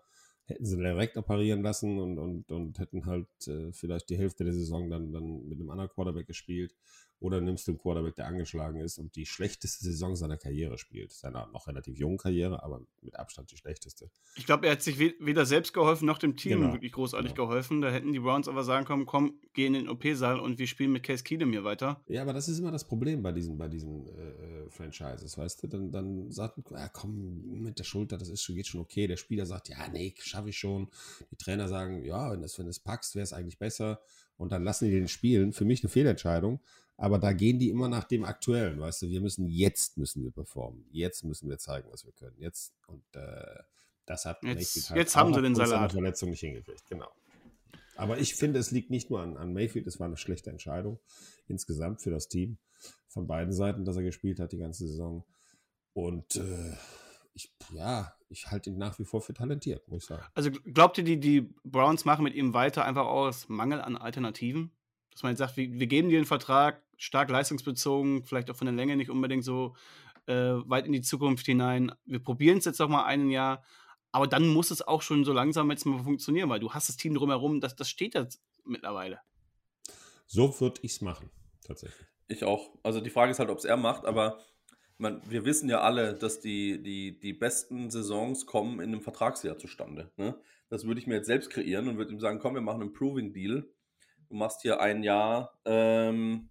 hätten 0.46 0.66
sie 0.66 0.76
direkt 0.76 1.16
operieren 1.16 1.62
lassen 1.64 1.98
und, 1.98 2.18
und, 2.20 2.52
und 2.52 2.78
hätten 2.78 3.06
halt 3.06 3.30
äh, 3.48 3.72
vielleicht 3.72 4.10
die 4.10 4.18
Hälfte 4.18 4.44
der 4.44 4.54
Saison 4.54 4.90
dann, 4.90 5.14
dann 5.14 5.48
mit 5.48 5.58
einem 5.60 5.70
anderen 5.70 5.92
Quarterback 5.92 6.28
gespielt. 6.28 6.76
Oder 7.22 7.40
nimmst 7.40 7.68
du 7.68 7.72
einen 7.72 7.78
Quarterback, 7.78 8.16
der 8.16 8.26
angeschlagen 8.26 8.80
ist 8.80 8.98
und 8.98 9.16
die 9.16 9.28
schlechteste 9.28 9.86
Saison 9.86 10.16
seiner 10.16 10.38
Karriere 10.38 10.80
spielt. 10.80 11.12
Seiner 11.12 11.46
noch 11.54 11.68
relativ 11.68 12.00
jungen 12.00 12.18
Karriere, 12.18 12.64
aber 12.64 12.82
mit 13.04 13.18
Abstand 13.18 13.52
die 13.52 13.58
schlechteste. 13.58 14.10
Ich 14.36 14.48
glaube, 14.48 14.66
er 14.66 14.72
hat 14.72 14.82
sich 14.82 14.98
weder 14.98 15.46
selbst 15.46 15.72
geholfen 15.72 16.08
noch 16.08 16.18
dem 16.18 16.36
Team 16.36 16.62
genau. 16.62 16.74
wirklich 16.74 16.92
großartig 16.94 17.36
genau. 17.36 17.48
geholfen. 17.48 17.82
Da 17.82 17.92
hätten 17.92 18.12
die 18.12 18.20
Browns 18.20 18.48
aber 18.48 18.64
sagen 18.64 18.86
können, 18.86 19.06
komm, 19.06 19.40
geh 19.54 19.68
in 19.68 19.74
den 19.74 19.88
OP-Saal 19.88 20.40
und 20.40 20.58
wir 20.58 20.66
spielen 20.66 20.94
mit 20.94 21.04
Case 21.04 21.24
Keenum 21.24 21.52
hier 21.52 21.64
weiter. 21.64 22.02
Ja, 22.08 22.24
aber 22.24 22.34
das 22.34 22.50
ist 22.50 22.58
immer 22.58 22.72
das 22.72 22.88
Problem 22.88 23.22
bei 23.22 23.32
diesen, 23.32 23.56
bei 23.56 23.68
diesen 23.68 24.08
äh, 24.08 24.66
äh 24.66 24.70
Franchises, 24.72 25.38
weißt 25.38 25.62
du? 25.62 25.68
Dann, 25.68 25.92
dann 25.92 26.32
sagt 26.32 26.58
man, 26.72 26.82
ja, 26.82 26.90
komm, 26.90 27.62
mit 27.62 27.78
der 27.78 27.84
Schulter, 27.84 28.18
das 28.18 28.30
ist, 28.30 28.48
geht 28.48 28.66
schon 28.66 28.82
okay. 28.82 29.06
Der 29.06 29.18
Spieler 29.18 29.46
sagt, 29.46 29.70
ja, 29.70 29.88
nee, 29.90 30.16
schaffe 30.18 30.50
ich 30.50 30.58
schon. 30.58 30.88
Die 31.30 31.36
Trainer 31.36 31.68
sagen, 31.68 32.04
ja, 32.04 32.32
wenn 32.32 32.40
du 32.40 32.46
es 32.46 32.58
wenn 32.58 32.72
packst, 32.84 33.14
wäre 33.14 33.24
es 33.24 33.34
eigentlich 33.34 33.60
besser. 33.60 34.02
Und 34.38 34.52
dann 34.52 34.64
lassen 34.64 34.86
die 34.86 34.92
den 34.92 35.08
spielen. 35.08 35.54
Für 35.54 35.66
mich 35.66 35.84
eine 35.84 35.90
Fehlentscheidung. 35.90 36.60
Aber 37.02 37.18
da 37.18 37.34
gehen 37.34 37.58
die 37.58 37.70
immer 37.70 37.90
nach 37.90 38.04
dem 38.04 38.24
Aktuellen, 38.24 38.80
weißt 38.80 39.02
du, 39.02 39.10
wir 39.10 39.22
müssen 39.22 39.48
jetzt 39.48 39.98
müssen 39.98 40.24
wir 40.24 40.30
performen. 40.30 40.86
Jetzt 40.92 41.24
müssen 41.24 41.50
wir 41.50 41.58
zeigen, 41.58 41.90
was 41.92 42.06
wir 42.06 42.12
können. 42.12 42.36
Jetzt 42.38 42.76
und 42.86 43.04
äh, 43.16 43.64
das 44.06 44.26
hat 44.26 44.44
jetzt, 44.44 44.92
halt 44.92 45.00
jetzt 45.00 45.16
haben 45.16 45.34
sie 45.34 45.42
den 45.42 45.56
Salat. 45.56 45.94
Verletzung 45.94 46.30
nicht 46.30 46.42
hingekriegt, 46.42 46.86
genau. 46.88 47.12
Aber 47.96 48.20
ich 48.20 48.36
finde, 48.36 48.60
es 48.60 48.70
liegt 48.70 48.92
nicht 48.92 49.10
nur 49.10 49.20
an, 49.20 49.36
an 49.36 49.52
Mayfield, 49.52 49.88
es 49.88 50.00
war 50.00 50.06
eine 50.06 50.18
schlechte 50.18 50.52
Entscheidung 50.52 51.00
insgesamt 51.48 52.04
für 52.04 52.12
das 52.12 52.28
Team 52.28 52.60
von 53.08 53.26
beiden 53.26 53.52
Seiten, 53.52 53.84
dass 53.84 53.96
er 53.96 54.04
gespielt 54.04 54.40
hat 54.40 54.52
die 54.52 54.60
ganze 54.60 54.88
Saison. 54.88 55.26
Und 55.94 56.36
äh, 56.36 56.76
ich, 57.34 57.52
ja, 57.74 58.14
ich 58.30 58.52
halte 58.52 58.70
ihn 58.70 58.78
nach 58.78 59.00
wie 59.00 59.06
vor 59.06 59.22
für 59.22 59.34
talentiert, 59.34 59.88
muss 59.88 60.04
ich 60.04 60.08
sagen. 60.08 60.24
Also 60.36 60.52
glaubt 60.52 61.00
ihr, 61.00 61.04
die, 61.04 61.20
die 61.20 61.42
Browns 61.64 62.06
machen 62.06 62.24
mit 62.24 62.36
ihm 62.36 62.54
weiter 62.54 62.86
einfach 62.86 63.08
aus 63.08 63.50
Mangel 63.50 63.82
an 63.82 63.98
Alternativen? 63.98 64.72
Dass 65.12 65.24
man 65.24 65.32
jetzt 65.32 65.40
sagt, 65.40 65.58
wir, 65.58 65.72
wir 65.72 65.88
geben 65.88 66.10
dir 66.10 66.18
einen 66.18 66.26
Vertrag, 66.26 66.82
stark 67.02 67.32
leistungsbezogen, 67.32 68.26
vielleicht 68.26 68.52
auch 68.52 68.56
von 68.56 68.68
der 68.68 68.76
Länge 68.76 68.96
nicht 68.96 69.10
unbedingt 69.10 69.44
so 69.44 69.76
äh, 70.28 70.34
weit 70.34 70.86
in 70.86 70.92
die 70.92 71.02
Zukunft 71.02 71.48
hinein. 71.48 71.92
Wir 72.06 72.20
probieren 72.20 72.60
es 72.60 72.66
jetzt 72.66 72.80
noch 72.80 72.90
mal 72.90 73.06
ein 73.06 73.32
Jahr, 73.32 73.64
aber 74.12 74.28
dann 74.28 74.48
muss 74.48 74.70
es 74.70 74.84
auch 74.84 75.02
schon 75.02 75.26
so 75.26 75.34
langsam 75.34 75.72
jetzt 75.72 75.86
mal 75.86 76.04
funktionieren, 76.04 76.50
weil 76.50 76.60
du 76.60 76.74
hast 76.74 76.90
das 76.90 76.98
Team 76.98 77.16
drumherum, 77.16 77.60
das, 77.60 77.76
das 77.76 77.90
steht 77.90 78.14
jetzt 78.14 78.40
mittlerweile. 78.66 79.20
So 80.28 80.60
würde 80.62 80.80
ich 80.84 80.92
es 80.92 81.02
machen, 81.02 81.32
tatsächlich. 81.66 82.08
Ich 82.28 82.44
auch. 82.44 82.70
Also 82.84 83.02
die 83.02 83.10
Frage 83.10 83.32
ist 83.32 83.40
halt, 83.40 83.50
ob 83.50 83.58
es 83.58 83.66
er 83.66 83.78
macht, 83.78 84.06
aber 84.06 84.38
man, 85.00 85.24
wir 85.28 85.44
wissen 85.44 85.70
ja 85.70 85.82
alle, 85.82 86.14
dass 86.14 86.40
die, 86.40 86.84
die, 86.84 87.20
die 87.20 87.34
besten 87.34 87.90
Saisons 87.90 88.46
kommen 88.46 88.80
in 88.80 88.92
einem 88.92 89.02
Vertragsjahr 89.02 89.58
zustande. 89.58 90.12
Ne? 90.18 90.40
Das 90.70 90.86
würde 90.86 91.00
ich 91.00 91.08
mir 91.08 91.16
jetzt 91.16 91.26
selbst 91.26 91.50
kreieren 91.50 91.88
und 91.88 91.98
würde 91.98 92.14
ihm 92.14 92.20
sagen, 92.20 92.38
komm, 92.38 92.54
wir 92.54 92.62
machen 92.62 92.82
einen 92.82 92.94
Proving 92.94 93.34
Deal 93.34 93.68
du 94.32 94.38
machst 94.38 94.62
hier 94.62 94.80
ein 94.80 95.04
Jahr, 95.04 95.60
ähm, 95.66 96.50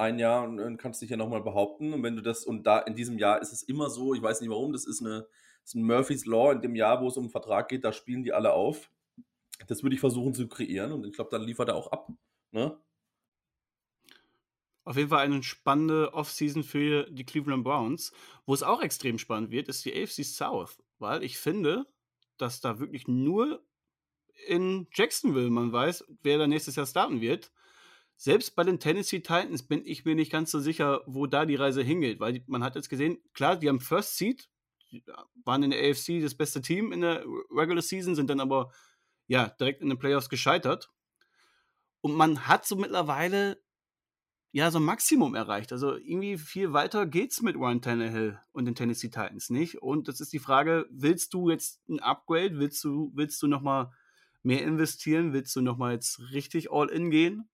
ein 0.00 0.18
Jahr 0.18 0.44
und, 0.44 0.58
und 0.58 0.76
kannst 0.78 1.02
dich 1.02 1.10
ja 1.10 1.16
nochmal 1.16 1.42
behaupten. 1.42 1.92
Und 1.92 2.02
wenn 2.02 2.16
du 2.16 2.22
das, 2.22 2.44
und 2.44 2.66
da 2.66 2.78
in 2.80 2.94
diesem 2.94 3.18
Jahr 3.18 3.40
ist 3.40 3.52
es 3.52 3.62
immer 3.62 3.90
so, 3.90 4.14
ich 4.14 4.22
weiß 4.22 4.40
nicht 4.40 4.50
warum, 4.50 4.72
das 4.72 4.86
ist, 4.86 5.00
eine, 5.00 5.26
das 5.62 5.70
ist 5.70 5.74
ein 5.74 5.84
Murphy's 5.84 6.26
Law, 6.26 6.52
in 6.52 6.60
dem 6.60 6.74
Jahr, 6.74 7.00
wo 7.00 7.08
es 7.08 7.16
um 7.16 7.24
einen 7.24 7.30
Vertrag 7.30 7.68
geht, 7.68 7.84
da 7.84 7.92
spielen 7.92 8.24
die 8.24 8.32
alle 8.32 8.52
auf. 8.52 8.90
Das 9.68 9.82
würde 9.82 9.94
ich 9.94 10.00
versuchen 10.00 10.34
zu 10.34 10.48
kreieren 10.48 10.92
und 10.92 11.06
ich 11.06 11.12
glaube, 11.12 11.30
dann 11.30 11.42
liefert 11.42 11.68
er 11.68 11.76
auch 11.76 11.92
ab. 11.92 12.10
Ne? 12.50 12.76
Auf 14.84 14.96
jeden 14.96 15.10
Fall 15.10 15.20
eine 15.20 15.42
spannende 15.42 16.14
Offseason 16.14 16.64
für 16.64 17.04
die 17.10 17.24
Cleveland 17.24 17.62
Browns. 17.62 18.12
Wo 18.46 18.54
es 18.54 18.62
auch 18.62 18.82
extrem 18.82 19.18
spannend 19.18 19.50
wird, 19.50 19.68
ist 19.68 19.84
die 19.84 19.94
AFC 19.94 20.24
South, 20.24 20.82
weil 20.98 21.22
ich 21.22 21.38
finde, 21.38 21.86
dass 22.38 22.60
da 22.60 22.80
wirklich 22.80 23.06
nur 23.06 23.62
in 24.46 24.88
Jacksonville 24.94 25.50
man 25.50 25.72
weiß, 25.72 26.04
wer 26.22 26.38
da 26.38 26.46
nächstes 26.46 26.76
Jahr 26.76 26.86
starten 26.86 27.20
wird. 27.20 27.52
Selbst 28.22 28.54
bei 28.54 28.64
den 28.64 28.78
Tennessee 28.78 29.20
Titans 29.20 29.62
bin 29.62 29.82
ich 29.86 30.04
mir 30.04 30.14
nicht 30.14 30.30
ganz 30.30 30.50
so 30.50 30.60
sicher, 30.60 31.00
wo 31.06 31.26
da 31.26 31.46
die 31.46 31.54
Reise 31.54 31.82
hingeht, 31.82 32.20
weil 32.20 32.44
man 32.48 32.62
hat 32.62 32.74
jetzt 32.74 32.90
gesehen, 32.90 33.16
klar, 33.32 33.56
die 33.56 33.66
haben 33.66 33.80
First 33.80 34.18
Seed, 34.18 34.50
waren 35.46 35.62
in 35.62 35.70
der 35.70 35.80
AFC 35.80 36.20
das 36.20 36.34
beste 36.34 36.60
Team 36.60 36.92
in 36.92 37.00
der 37.00 37.24
Regular 37.50 37.80
Season, 37.80 38.14
sind 38.14 38.28
dann 38.28 38.40
aber 38.40 38.72
ja 39.26 39.48
direkt 39.48 39.80
in 39.80 39.88
den 39.88 39.98
Playoffs 39.98 40.28
gescheitert. 40.28 40.92
Und 42.02 42.14
man 42.14 42.46
hat 42.46 42.66
so 42.66 42.76
mittlerweile 42.76 43.58
ja 44.52 44.70
so 44.70 44.80
ein 44.80 44.84
Maximum 44.84 45.34
erreicht. 45.34 45.72
Also 45.72 45.96
irgendwie 45.96 46.36
viel 46.36 46.74
weiter 46.74 47.06
geht's 47.06 47.40
mit 47.40 47.56
Ryan 47.56 47.80
Tannehill 47.80 48.38
und 48.52 48.66
den 48.66 48.74
Tennessee 48.74 49.08
Titans 49.08 49.48
nicht. 49.48 49.80
Und 49.80 50.08
das 50.08 50.20
ist 50.20 50.34
die 50.34 50.40
Frage, 50.40 50.86
willst 50.90 51.32
du 51.32 51.48
jetzt 51.48 51.80
ein 51.88 52.00
Upgrade? 52.00 52.58
Willst 52.58 52.84
du, 52.84 53.12
willst 53.14 53.40
du 53.40 53.46
nochmal 53.46 53.90
mehr 54.42 54.62
investieren? 54.62 55.32
Willst 55.32 55.56
du 55.56 55.62
nochmal 55.62 55.94
jetzt 55.94 56.20
richtig 56.32 56.70
all 56.70 56.90
in 56.90 57.10
gehen? 57.10 57.48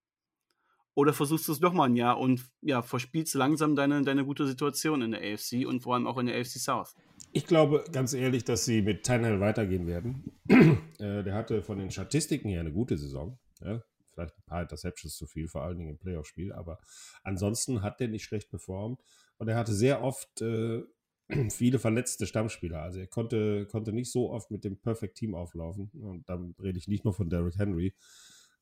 Oder 0.97 1.13
versuchst 1.13 1.47
du 1.47 1.53
es 1.53 1.61
nochmal 1.61 1.91
ein 1.91 1.97
Jahr 1.97 2.19
und 2.19 2.43
ja, 2.63 2.81
verspielst 2.81 3.35
langsam 3.35 3.77
deine, 3.77 4.01
deine 4.01 4.25
gute 4.25 4.47
Situation 4.47 5.03
in 5.03 5.11
der 5.11 5.21
AFC 5.21 5.67
und 5.67 5.81
vor 5.81 5.93
allem 5.93 6.07
auch 6.07 6.17
in 6.17 6.25
der 6.25 6.41
AFC 6.41 6.59
South? 6.59 6.95
Ich 7.33 7.47
glaube 7.47 7.85
ganz 7.93 8.15
ehrlich, 8.15 8.45
dass 8.45 8.65
sie 8.65 8.81
mit 8.81 9.05
Tannehill 9.05 9.39
weitergehen 9.39 9.87
werden. 9.87 10.33
äh, 10.49 11.23
der 11.23 11.35
hatte 11.35 11.63
von 11.63 11.79
den 11.79 11.91
Statistiken 11.91 12.49
her 12.49 12.61
eine 12.61 12.73
gute 12.73 12.97
Saison. 12.97 13.39
Ja? 13.61 13.83
Vielleicht 14.15 14.39
ein 14.39 14.43
paar 14.47 14.63
Interceptions 14.63 15.15
zu 15.17 15.27
viel, 15.27 15.49
vor 15.49 15.65
allen 15.65 15.77
Dingen 15.77 15.91
im 15.91 15.99
Playoff-Spiel. 15.99 16.55
Aber 16.55 16.79
ansonsten 17.23 17.83
hat 17.83 18.01
der 18.01 18.09
nicht 18.09 18.25
schlecht 18.25 18.49
performt. 18.49 19.03
Und 19.37 19.49
er 19.49 19.57
hatte 19.57 19.75
sehr 19.75 20.03
oft 20.03 20.41
äh, 20.41 20.83
viele 21.51 21.79
verletzte 21.79 22.27
Stammspieler. 22.27 22.81
Also 22.81 23.01
er 23.01 23.07
konnte, 23.07 23.67
konnte 23.67 23.93
nicht 23.93 24.11
so 24.11 24.31
oft 24.31 24.51
mit 24.51 24.65
dem 24.65 24.79
Perfect 24.79 25.19
Team 25.19 25.35
auflaufen. 25.35 25.91
Und 25.93 26.27
dann 26.31 26.55
rede 26.59 26.79
ich 26.79 26.89
nicht 26.89 27.05
nur 27.05 27.13
von 27.13 27.29
Derrick 27.29 27.59
Henry. 27.59 27.95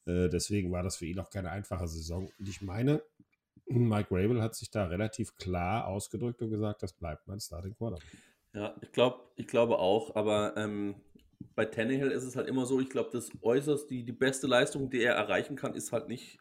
Äh, 0.07 0.29
deswegen 0.29 0.73
war 0.73 0.83
das 0.83 0.97
für 0.97 1.07
ihn 1.07 1.19
auch 1.19 1.31
keine 1.31 1.51
einfache 1.51 1.89
Saison. 1.89 2.31
Und 2.39 2.49
ich 2.49 2.63
meine, 2.63 3.03
Mike 3.67 4.09
Rabel 4.11 4.43
hat 4.43 4.55
sich 4.55 4.71
da 4.71 4.87
relativ 4.87 5.35
klar 5.37 5.87
ausgedrückt 5.87 6.43
und 6.43 6.51
gesagt, 6.51 6.83
das 6.83 6.93
bleibt 6.93 7.27
mein 7.27 7.41
Starting 7.41 7.75
Quarterback. 7.75 8.07
Ja, 8.53 8.75
ich 8.81 8.93
glaube 8.93 9.21
ich 9.37 9.47
glaube 9.49 9.79
auch, 9.79 10.15
aber 10.15 10.57
ähm, 10.57 10.95
bei 11.55 11.65
Tannehill 11.65 12.11
ist 12.11 12.25
es 12.25 12.37
halt 12.37 12.49
immer 12.49 12.67
so, 12.67 12.81
ich 12.81 12.89
glaube, 12.89 13.11
das 13.13 13.31
äußerst, 13.43 13.91
die, 13.91 14.05
die 14.05 14.13
beste 14.13 14.47
Leistung, 14.47 14.91
die 14.91 15.03
er 15.03 15.15
erreichen 15.15 15.57
kann, 15.57 15.75
ist 15.75 15.93
halt 15.93 16.09
nicht 16.09 16.39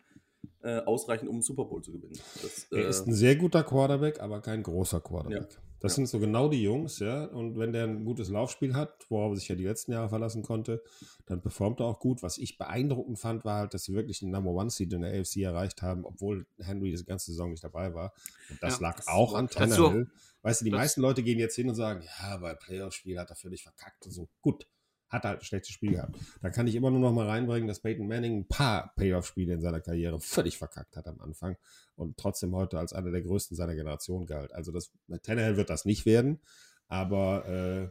äh, 0.61 0.79
ausreichend, 0.79 1.29
um 1.29 1.35
einen 1.35 1.41
Super 1.41 1.65
Bowl 1.65 1.81
zu 1.83 1.91
gewinnen. 1.91 2.17
Das, 2.41 2.67
er 2.71 2.85
äh, 2.85 2.89
ist 2.89 3.07
ein 3.07 3.13
sehr 3.13 3.35
guter 3.35 3.63
Quarterback, 3.63 4.19
aber 4.21 4.41
kein 4.41 4.63
großer 4.63 5.01
Quarterback. 5.01 5.51
Ja. 5.51 5.59
Das 5.79 5.91
Ja. 5.91 5.95
sind 5.97 6.07
so 6.07 6.19
genau 6.19 6.47
die 6.47 6.63
Jungs, 6.63 6.99
ja. 6.99 7.25
Und 7.25 7.57
wenn 7.57 7.73
der 7.73 7.83
ein 7.83 8.05
gutes 8.05 8.29
Laufspiel 8.29 8.73
hat, 8.73 9.05
worauf 9.09 9.33
er 9.33 9.35
sich 9.35 9.49
ja 9.49 9.55
die 9.55 9.65
letzten 9.65 9.91
Jahre 9.91 10.07
verlassen 10.07 10.41
konnte, 10.41 10.81
dann 11.25 11.41
performt 11.41 11.81
er 11.81 11.87
auch 11.87 11.99
gut. 11.99 12.23
Was 12.23 12.37
ich 12.37 12.57
beeindruckend 12.57 13.19
fand, 13.19 13.43
war 13.43 13.59
halt, 13.59 13.73
dass 13.73 13.83
sie 13.83 13.93
wirklich 13.93 14.21
einen 14.21 14.31
Number 14.31 14.51
One 14.51 14.69
Seed 14.69 14.93
in 14.93 15.01
der 15.01 15.11
AFC 15.19 15.37
erreicht 15.43 15.81
haben, 15.81 16.05
obwohl 16.05 16.45
Henry 16.57 16.95
die 16.95 17.03
ganze 17.03 17.31
Saison 17.31 17.51
nicht 17.51 17.65
dabei 17.65 17.93
war. 17.93 18.13
Und 18.49 18.63
das 18.63 18.75
Ja, 18.79 18.81
lag 18.83 18.95
das 18.95 19.07
auch 19.07 19.33
an. 19.33 19.49
Tannehill. 19.49 20.07
Weißt 20.41 20.61
du, 20.61 20.65
die 20.65 20.71
meisten 20.71 21.01
Leute 21.01 21.21
gehen 21.21 21.39
jetzt 21.39 21.55
hin 21.55 21.67
und 21.67 21.75
sagen, 21.75 22.01
ja, 22.21 22.37
bei 22.37 22.53
Playoff-Spiel 22.53 23.19
hat 23.19 23.29
er 23.29 23.35
völlig 23.35 23.63
verkackt 23.63 24.05
und 24.05 24.11
so. 24.13 24.29
Gut, 24.41 24.65
hat 25.13 25.23
er 25.25 25.29
halt 25.29 25.39
ein 25.41 25.45
schlechtes 25.45 25.71
Spiel 25.73 25.91
gehabt. 25.91 26.17
Da 26.41 26.49
kann 26.49 26.67
ich 26.67 26.75
immer 26.75 26.91
nur 26.91 26.99
noch 26.99 27.13
mal 27.13 27.27
reinbringen, 27.27 27.67
dass 27.67 27.79
Peyton 27.79 28.07
Manning 28.07 28.39
ein 28.39 28.47
paar 28.47 28.93
Playoff-Spiele 28.95 29.53
in 29.53 29.61
seiner 29.61 29.79
Karriere 29.79 30.19
völlig 30.19 30.57
verkackt 30.57 30.97
hat 30.97 31.07
am 31.07 31.21
Anfang 31.21 31.55
und 31.95 32.17
trotzdem 32.17 32.53
heute 32.55 32.79
als 32.79 32.91
einer 32.93 33.11
der 33.11 33.21
größten 33.21 33.55
seiner 33.55 33.75
Generation 33.75 34.25
galt. 34.25 34.51
Also 34.53 34.71
das, 34.71 34.91
Tannehill 35.21 35.55
wird 35.55 35.69
das 35.69 35.85
nicht 35.85 36.05
werden, 36.05 36.39
aber 36.87 37.47
äh, 37.47 37.89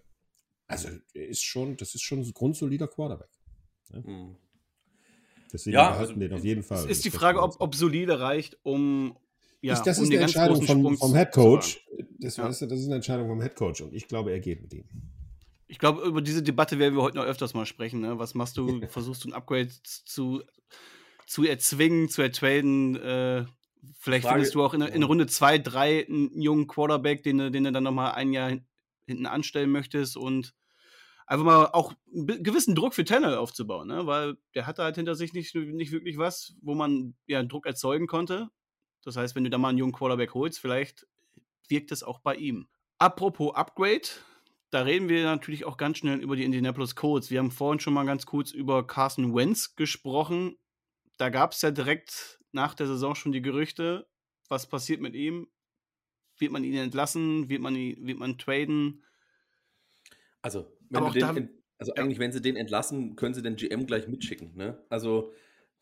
also 0.67 0.89
er 1.15 1.29
ist 1.29 1.43
schon, 1.43 1.77
das 1.77 1.95
ist 1.95 2.03
schon 2.03 2.21
ein 2.21 2.33
grundsolider 2.33 2.89
Quarterback. 2.89 3.31
mh. 3.91 4.37
Deswegen 5.53 5.75
Ja, 5.75 5.91
behalten 5.91 6.13
also 6.13 6.21
den 6.21 6.33
auf 6.33 6.45
jeden 6.45 6.63
Fall. 6.63 6.79
Es 6.79 6.87
ist 6.87 7.05
die 7.05 7.11
Frage, 7.11 7.43
ob, 7.43 7.61
ob 7.61 7.75
solide 7.75 8.21
reicht, 8.21 8.59
um 8.63 9.17
ja, 9.61 9.75
ich, 9.75 9.81
das 9.81 9.99
um 9.99 10.05
ist 10.05 10.11
eine 10.11 10.21
Entscheidung 10.23 10.59
großen 10.59 10.97
vom, 10.97 11.15
Head. 11.15 11.31
Coach. 11.33 11.87
Das, 12.19 12.37
Ja. 12.37 12.49
das 12.49 12.63
ist 12.63 12.87
eine 12.87 12.97
Entscheidung 12.97 13.29
vom 13.29 13.41
Head 13.41 13.55
Coach 13.55 13.81
und 13.83 13.95
ich 13.95 14.09
glaube, 14.09 14.33
er 14.33 14.41
geht 14.41 14.61
mit 14.63 14.73
ihm. 14.75 14.85
Ich 15.73 15.79
glaube, 15.79 16.03
über 16.03 16.21
diese 16.21 16.43
Debatte 16.43 16.79
werden 16.79 16.95
wir 16.97 17.03
heute 17.03 17.17
noch 17.17 17.25
öfters 17.25 17.55
mal 17.55 17.65
sprechen. 17.65 18.01
Ne? 18.01 18.19
Was 18.19 18.35
machst 18.35 18.59
du? 18.59 18.67
Versuchst 18.89 19.25
du 19.25 19.29
ein 19.31 19.33
Upgrade 19.33 19.71
zu, 19.83 20.43
zu 21.27 21.45
erzwingen, 21.45 22.11
zu 22.11 22.21
ertraden? 22.21 22.95
Äh, 22.97 23.47
vielleicht 23.99 24.25
Frage- 24.25 24.35
findest 24.35 24.55
du 24.55 24.63
auch 24.63 24.75
in, 24.75 24.83
in 24.83 25.03
Runde 25.03 25.27
2, 25.27 25.57
3 25.59 26.07
einen 26.07 26.39
jungen 26.41 26.67
Quarterback, 26.67 27.23
den, 27.23 27.39
du- 27.39 27.51
den 27.51 27.65
du 27.65 27.73
dann 27.73 27.85
nochmal 27.85 28.13
ein 28.13 28.35
Jahr 28.35 28.51
hin- 28.51 28.67
hinten 29.07 29.25
anstellen 29.25 29.71
möchtest 29.71 30.19
und 30.19 30.53
einfach 31.27 31.45
mal 31.47 31.67
auch 31.73 31.95
einen 32.15 32.43
gewissen 32.43 32.75
Druck 32.75 32.93
für 32.93 33.05
Tanner 33.07 33.41
aufzubauen, 33.41 33.89
ne? 33.89 34.07
weil 34.07 34.37
der 34.55 34.67
hatte 34.67 34.83
halt 34.83 34.97
hinter 34.97 35.15
sich 35.15 35.33
nicht, 35.33 35.55
nicht 35.55 35.91
wirklich 35.93 36.19
was, 36.19 36.55
wo 36.61 36.75
man 36.75 37.15
ja 37.27 37.43
Druck 37.43 37.65
erzeugen 37.65 38.07
konnte. 38.07 38.51
Das 39.05 39.17
heißt, 39.17 39.35
wenn 39.35 39.45
du 39.45 39.49
da 39.51 39.57
mal 39.57 39.71
einen 39.71 39.79
jungen 39.79 39.93
Quarterback 39.95 40.35
holst, 40.35 40.59
vielleicht 40.61 41.07
wirkt 41.69 41.93
es 41.93 42.03
auch 42.03 42.19
bei 42.19 42.35
ihm. 42.35 42.69
Apropos 42.99 43.55
Upgrade, 43.55 44.03
da 44.73 44.83
reden 44.83 45.11
wir 45.11 45.23
natürlich 45.25 45.67
auch 45.67 45.77
ganz 45.77 45.99
schnell 45.99 46.21
über 46.21 46.35
die 46.35 46.45
Indianapolis 46.45 46.97
Colts. 46.97 47.31
Wir 47.31 47.41
haben 47.41 47.51
vorhin 47.51 47.79
schon 47.79 47.93
mal 47.93 48.07
ganz 48.07 48.25
kurz 48.25 48.53
über 48.53 48.87
Carson 48.87 49.35
Wentz 49.35 49.77
gesprochen. 49.77 50.57
Da 51.19 51.29
gab 51.29 51.53
es 51.53 51.61
ja 51.61 51.71
direkt 51.71 52.41
nach 52.53 52.73
der 52.75 52.87
Saison 52.87 53.15
schon 53.15 53.33
die 53.33 53.43
Gerüchte, 53.43 54.09
was 54.49 54.67
passiert 54.67 55.01
mit 55.01 55.15
ihm? 55.15 55.49
Wird 56.39 56.53
man 56.53 56.65
ihn 56.65 56.75
entlassen? 56.75 57.51
Wird 57.51 57.61
man, 57.61 57.77
ihn, 57.77 58.07
wird 58.07 58.19
man 58.19 58.39
traden? 58.39 59.05
Also, 60.41 60.67
wenn 60.89 61.05
du 61.05 61.11
den, 61.11 61.51
also 61.77 61.93
ja. 61.95 62.03
eigentlich, 62.03 62.19
wenn 62.19 62.33
sie 62.33 62.41
den 62.41 62.57
entlassen, 62.57 63.15
können 63.15 63.35
sie 63.35 63.43
den 63.43 63.57
GM 63.57 63.87
gleich 63.87 64.09
mitschicken. 64.09 64.57
Ne? 64.57 64.83
Also 64.89 65.33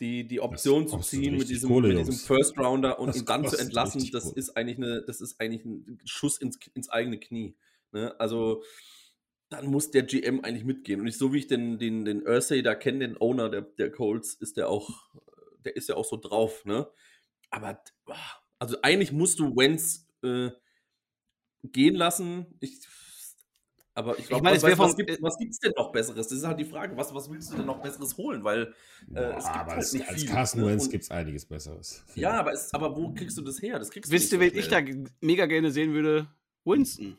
die, 0.00 0.26
die 0.26 0.40
Option 0.40 0.88
zu 0.88 0.96
kostet 0.96 1.20
ziehen 1.20 1.37
mit 1.37 1.48
diesem, 1.48 1.68
Kohle, 1.70 1.88
mit 1.88 1.98
diesem. 1.98 2.14
First 2.14 2.59
Rounder 2.59 2.98
und 2.98 3.09
Das 3.09 3.18
ihn 3.18 3.24
dann 3.24 3.46
zu 3.46 3.57
entlassen, 3.57 4.11
das 4.11 4.33
ist 4.33 4.57
eigentlich 4.57 4.79
eine, 4.79 5.03
das 5.07 5.20
ist 5.20 5.40
eigentlich 5.40 5.64
ein 5.64 6.00
Schuss 6.05 6.38
ins, 6.38 6.59
ins 6.74 6.88
eigene 6.88 7.20
Knie. 7.20 7.55
Ne? 7.92 8.18
Also 8.20 8.62
dann 9.50 9.66
muss 9.66 9.90
der 9.90 10.05
GM 10.05 10.44
eigentlich 10.44 10.64
mitgehen. 10.64 11.00
Und 11.00 11.09
ich, 11.09 11.18
so 11.18 11.33
wie 11.33 11.38
ich 11.38 11.46
den, 11.48 11.79
den, 11.79 12.05
den 12.05 12.26
Ursay 12.26 12.62
da 12.62 12.74
kenne, 12.74 13.00
den 13.00 13.20
Owner 13.20 13.48
der, 13.48 13.62
der 13.62 13.90
Colts, 13.90 14.35
ist 14.35 14.57
der 14.57 14.68
auch, 14.68 14.88
der 15.64 15.76
ist 15.76 15.88
ja 15.88 15.96
auch 15.96 16.05
so 16.05 16.16
drauf, 16.16 16.64
ne? 16.64 16.88
Aber 17.50 17.83
also 18.61 18.76
eigentlich 18.83 19.11
musst 19.11 19.40
du 19.40 19.57
Wenz 19.57 20.09
äh, 20.22 20.50
gehen 21.64 21.96
lassen. 21.96 22.46
Ich, 22.61 22.79
aber 23.94 24.16
ich 24.18 24.29
glaube, 24.29 24.44
meine, 24.44 24.62
was, 24.62 24.72
es 24.72 24.79
was, 24.79 24.96
gibt, 24.96 25.22
was 25.22 25.37
gibt's 25.37 25.59
denn 25.59 25.72
noch 25.76 25.90
Besseres? 25.90 26.29
Das 26.29 26.38
ist 26.38 26.46
halt 26.46 26.61
die 26.61 26.64
Frage. 26.64 26.96
Was, 26.96 27.12
was 27.12 27.29
willst 27.29 27.50
du 27.50 27.57
denn 27.57 27.66
noch 27.66 27.83
Besseres 27.83 28.16
holen? 28.16 28.44
Weil 28.44 28.72
äh, 29.12 29.20
es 29.20 29.44
gibt 29.44 29.57
aber 29.57 29.70
halt 29.70 29.79
als, 29.79 29.92
nicht 29.92 30.09
als 30.09 30.22
viel. 30.22 30.31
Carson 30.31 30.61
ne? 30.61 30.66
Wentz 30.68 30.88
gibt 30.88 31.05
es 31.05 31.11
einiges 31.11 31.44
Besseres. 31.44 32.05
Ja, 32.14 32.38
aber, 32.38 32.53
es, 32.53 32.72
aber 32.72 32.96
wo 32.96 33.12
kriegst 33.12 33.37
du 33.37 33.42
das 33.42 33.61
her? 33.61 33.81
Das 33.81 33.90
kriegst 33.90 34.12
Wisst 34.12 34.31
du 34.31 34.37
ihr, 34.37 34.40
wen 34.40 34.57
ich 34.57 34.68
da 34.68 34.81
mega 35.20 35.46
gerne 35.46 35.72
sehen 35.72 35.92
würde? 35.92 36.29
Winston. 36.64 37.18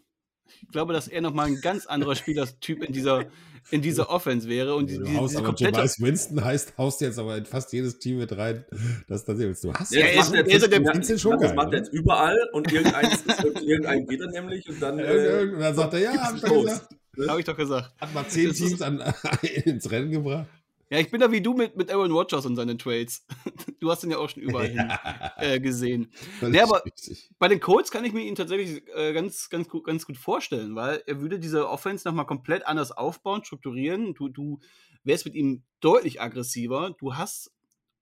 Ich 0.63 0.69
glaube, 0.71 0.93
dass 0.93 1.07
er 1.07 1.21
nochmal 1.21 1.47
ein 1.47 1.61
ganz 1.61 1.85
anderer 1.85 2.15
Spielertyp 2.15 2.83
in 2.83 2.93
dieser, 2.93 3.25
in 3.71 3.81
dieser 3.81 4.09
Offense 4.09 4.47
wäre. 4.47 4.75
Und 4.75 4.89
die, 4.89 4.97
du 4.97 5.03
die, 5.05 5.15
haust 5.17 5.31
diese 5.31 5.39
aber 5.39 5.47
komplette. 5.49 5.77
Jameis 5.77 5.99
Winston 6.01 6.43
heißt, 6.43 6.77
haust 6.77 7.01
jetzt 7.01 7.19
aber 7.19 7.37
in 7.37 7.45
fast 7.45 7.71
jedes 7.73 7.99
Team 7.99 8.17
mit 8.17 8.35
rein, 8.37 8.65
das 9.07 9.25
da 9.25 9.37
willst. 9.37 9.63
Du 9.63 9.73
hast 9.73 9.93
Ja, 9.93 10.01
er 10.05 10.15
das 10.17 10.27
ist- 10.27 10.33
macht 10.35 10.47
ist 10.47 10.53
jetzt, 10.53 10.71
der- 10.71 10.79
du 10.79 11.17
schon 11.19 11.31
das 11.33 11.41
geil, 11.41 11.53
macht 11.55 11.73
er 11.73 11.79
jetzt 11.79 11.93
überall 11.93 12.37
und 12.53 12.71
irgendeins 12.71 13.13
ist, 13.21 13.43
irgendein 13.61 14.05
geht 14.07 14.21
er 14.21 14.27
nämlich 14.31 14.67
und 14.69 14.81
dann. 14.81 14.99
Äh, 14.99 15.13
irgend- 15.13 15.61
dann 15.61 15.75
sagt 15.75 15.93
er, 15.93 15.99
ja, 15.99 16.13
hab 16.13 16.35
ich 16.35 16.41
doch 16.41 16.61
gesagt. 16.63 16.87
Habe 17.27 17.39
ich 17.39 17.45
doch 17.45 17.57
gesagt. 17.57 17.91
Hat 17.99 18.13
mal 18.13 18.25
zehn 18.27 18.47
Das 18.49 18.59
ist- 18.59 18.67
Teams 18.67 18.81
an, 18.81 19.03
ins 19.65 19.91
Rennen 19.91 20.11
gebracht. 20.11 20.47
Ja, 20.91 20.99
ich 20.99 21.10
bin 21.10 21.21
da 21.21 21.32
wie 21.32 21.39
du 21.41 21.54
mit, 21.54 21.77
mit 21.77 21.89
Aaron 21.89 22.12
Rodgers 22.12 22.45
und 22.45 22.56
seinen 22.56 22.77
Trades. 22.77 23.25
Du 23.80 23.89
hast 23.89 24.04
ihn 24.04 24.12
ja 24.12 24.19
auch 24.19 24.30
schon 24.30 24.43
überall 24.43 24.67
hin 24.69 24.91
äh, 25.38 25.60
gesehen. 25.60 26.12
Völlig 26.39 26.54
Nee, 26.56 26.62
aber- 26.62 26.86
richtig. 26.86 27.32
Bei 27.39 27.47
den 27.47 27.60
Colts 27.60 27.89
kann 27.89 28.06
ich 28.06 28.13
mir 28.13 28.21
ihn 28.21 28.36
tatsächlich 28.36 28.84
äh, 28.93 29.12
ganz, 29.12 29.49
ganz, 29.49 29.67
gut, 29.69 29.86
ganz 29.86 30.06
gut 30.06 30.17
vorstellen, 30.17 30.75
weil 30.75 31.01
er 31.08 31.19
würde 31.19 31.39
diese 31.39 31.67
Offense 31.67 32.08
nochmal 32.08 32.27
komplett 32.27 32.67
anders 32.67 32.91
aufbauen, 32.91 33.43
strukturieren. 33.43 34.13
Du, 34.13 34.30
du 34.30 34.60
wärst 35.04 35.25
mit 35.25 35.34
ihm 35.34 35.63
deutlich 35.80 36.21
aggressiver. 36.21 36.95
Du 36.99 37.15
hast 37.15 37.51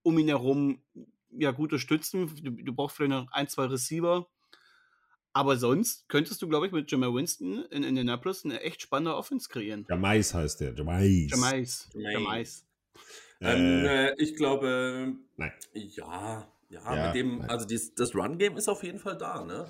um 0.01 0.19
ihn 0.19 0.27
herum 0.27 0.81
ja 1.29 1.51
gute 1.51 1.79
Stützen. 1.79 2.27
Du, 2.43 2.51
du 2.51 2.73
brauchst 2.73 2.97
vielleicht 2.97 3.11
noch 3.11 3.31
ein, 3.31 3.47
zwei 3.47 3.65
Receiver. 3.67 4.27
Aber 5.31 5.55
sonst 5.57 6.09
könntest 6.09 6.41
du, 6.41 6.49
glaube 6.49 6.65
ich, 6.65 6.73
mit 6.73 6.91
Jamal 6.91 7.13
Winston 7.13 7.63
in 7.71 7.83
Indianapolis 7.83 8.43
eine 8.43 8.59
echt 8.61 8.81
spannende 8.81 9.15
Offense 9.15 9.47
kreieren. 9.47 9.85
Jamais 9.87 10.33
heißt 10.33 10.59
der. 10.59 10.73
Jamais. 10.75 11.29
Jamais. 11.29 11.87
Jamais. 11.93 12.13
Jamais. 12.13 12.65
Ähm, 13.41 13.85
Äh, 13.85 14.07
äh, 14.09 14.15
ich 14.17 14.35
glaube, 14.35 15.13
nein. 15.37 15.51
ja, 15.73 16.47
ja, 16.69 16.95
Ja, 16.95 17.05
mit 17.07 17.15
dem, 17.15 17.39
nein. 17.39 17.49
also 17.49 17.65
dies, 17.65 17.93
das 17.95 18.13
Run-Game 18.15 18.57
ist 18.57 18.67
auf 18.67 18.83
jeden 18.83 18.99
Fall 18.99 19.17
da, 19.17 19.43
ne? 19.43 19.65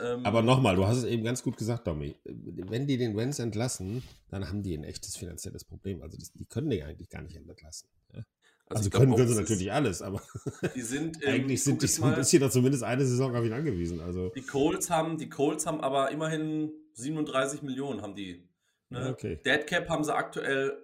Ähm, 0.00 0.24
Aber 0.24 0.42
nochmal, 0.42 0.76
du 0.76 0.86
hast 0.86 0.98
es 0.98 1.04
eben 1.04 1.24
ganz 1.24 1.42
gut 1.42 1.56
gesagt, 1.56 1.86
Domi. 1.86 2.14
Wenn 2.24 2.86
die 2.86 2.96
den 2.98 3.16
Wenz 3.16 3.40
entlassen, 3.40 4.02
dann 4.30 4.48
haben 4.48 4.62
die 4.62 4.76
ein 4.76 4.84
echtes 4.84 5.16
finanzielles 5.16 5.64
Problem. 5.64 6.02
Also 6.02 6.16
das, 6.16 6.32
die 6.32 6.44
können 6.44 6.70
den 6.70 6.84
eigentlich 6.84 7.08
gar 7.08 7.22
nicht 7.22 7.34
entlassen. 7.36 7.88
Ja? 8.14 8.22
Also, 8.68 8.90
glaub 8.90 9.00
können, 9.00 9.12
auch, 9.12 9.16
können 9.16 9.28
sie 9.28 9.34
natürlich 9.40 9.72
alles, 9.72 10.00
aber 10.02 10.22
Die 10.76 10.82
sind, 10.82 11.18
ähm, 11.24 11.34
eigentlich 11.34 11.64
sind 11.64 11.82
die 11.82 11.88
so 11.88 12.04
ein 12.04 12.14
bisschen 12.14 12.40
da 12.40 12.50
zumindest 12.50 12.84
eine 12.84 13.04
Saison 13.04 13.34
auf 13.34 13.44
ihn 13.44 13.52
angewiesen. 13.52 14.00
Also 14.00 14.28
Die 14.36 14.42
Colts 14.42 14.88
haben, 14.88 15.18
die 15.18 15.28
Colts 15.28 15.66
haben 15.66 15.80
aber 15.80 16.10
immerhin 16.12 16.70
37 16.92 17.62
Millionen 17.62 18.00
haben 18.02 18.14
die. 18.14 18.48
Ne? 18.90 19.10
Okay. 19.10 19.40
Dead 19.44 19.66
Cap 19.66 19.88
haben 19.88 20.04
sie 20.04 20.14
aktuell 20.14 20.76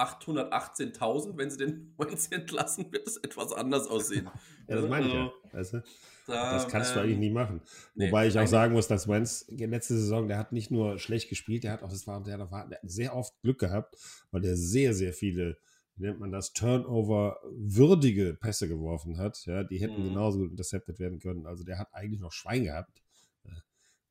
818.000. 0.00 1.36
Wenn 1.36 1.50
sie 1.50 1.58
den 1.58 1.94
Wentz 1.98 2.28
entlassen, 2.30 2.92
wird 2.92 3.06
es 3.06 3.16
etwas 3.18 3.52
anders 3.52 3.86
aussehen. 3.88 4.28
Ja, 4.68 4.76
das 4.76 4.88
meine 4.88 5.08
ich 5.08 5.12
ja. 5.14 5.32
Also, 5.52 5.52
Weißt 5.52 5.72
du? 5.72 5.82
da, 6.28 6.52
Das 6.52 6.68
kannst 6.68 6.94
du 6.94 7.00
ähm, 7.00 7.04
eigentlich 7.06 7.18
nie 7.18 7.30
machen. 7.30 7.60
nee, 7.96 8.06
Wobei 8.06 8.28
ich 8.28 8.38
auch 8.38 8.46
sagen 8.46 8.72
muss, 8.72 8.86
dass 8.86 9.08
Wentz 9.08 9.46
letzte 9.48 9.94
Saison, 9.94 10.28
der 10.28 10.38
hat 10.38 10.52
nicht 10.52 10.70
nur 10.70 11.00
schlecht 11.00 11.28
gespielt, 11.28 11.64
der 11.64 11.72
hat 11.72 11.82
auch, 11.82 11.88
das 11.88 12.06
war, 12.06 12.22
der, 12.22 12.34
hat 12.34 12.40
auch- 12.42 12.68
der 12.68 12.78
hat 12.78 12.88
sehr 12.88 13.16
oft 13.16 13.34
Glück 13.42 13.58
gehabt, 13.58 13.96
weil 14.30 14.42
der 14.42 14.54
sehr, 14.56 14.94
sehr 14.94 15.12
viele, 15.12 15.58
wie 15.96 16.04
nennt 16.04 16.20
man 16.20 16.30
das, 16.30 16.52
Turnover-würdige 16.52 18.34
Pässe 18.34 18.68
geworfen 18.68 19.18
hat. 19.18 19.44
Ja, 19.46 19.64
die 19.64 19.78
hätten 19.80 20.00
Mhm. 20.00 20.08
genauso 20.10 20.38
gut 20.38 20.50
intercepted 20.52 21.00
werden 21.00 21.18
können. 21.18 21.46
Also 21.46 21.64
der 21.64 21.78
hat 21.78 21.88
eigentlich 21.92 22.20
noch 22.20 22.30
Schwein 22.32 22.62
gehabt. 22.62 23.02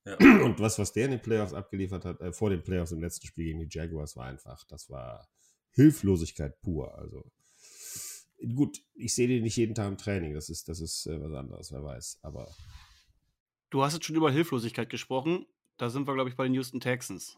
Ja. 0.05 0.15
Und 0.43 0.59
was, 0.59 0.77
was 0.79 0.91
der 0.91 1.05
in 1.05 1.11
den 1.11 1.21
Playoffs 1.21 1.53
abgeliefert 1.53 2.03
hat, 2.03 2.19
äh, 2.19 2.33
vor 2.33 2.49
den 2.49 2.63
Playoffs 2.63 2.91
im 2.91 2.99
letzten 3.01 3.27
Spiel 3.27 3.45
gegen 3.45 3.59
die 3.59 3.67
Jaguars, 3.69 4.15
war 4.17 4.25
einfach, 4.25 4.63
das 4.67 4.89
war 4.89 5.27
Hilflosigkeit 5.71 6.59
pur. 6.61 6.97
Also 6.97 7.25
gut, 8.55 8.81
ich 8.95 9.13
sehe 9.13 9.27
den 9.27 9.43
nicht 9.43 9.57
jeden 9.57 9.75
Tag 9.75 9.87
im 9.87 9.97
Training, 9.97 10.33
das 10.33 10.49
ist, 10.49 10.69
das 10.69 10.79
ist 10.79 11.07
äh, 11.07 11.21
was 11.21 11.33
anderes, 11.33 11.71
wer 11.71 11.83
weiß. 11.83 12.19
Aber 12.21 12.47
Du 13.69 13.83
hast 13.83 13.93
jetzt 13.93 14.05
schon 14.05 14.15
über 14.15 14.31
Hilflosigkeit 14.31 14.89
gesprochen. 14.89 15.45
Da 15.77 15.89
sind 15.89 16.07
wir, 16.07 16.13
glaube 16.13 16.29
ich, 16.29 16.35
bei 16.35 16.43
den 16.43 16.53
Houston 16.55 16.79
Texans. 16.79 17.37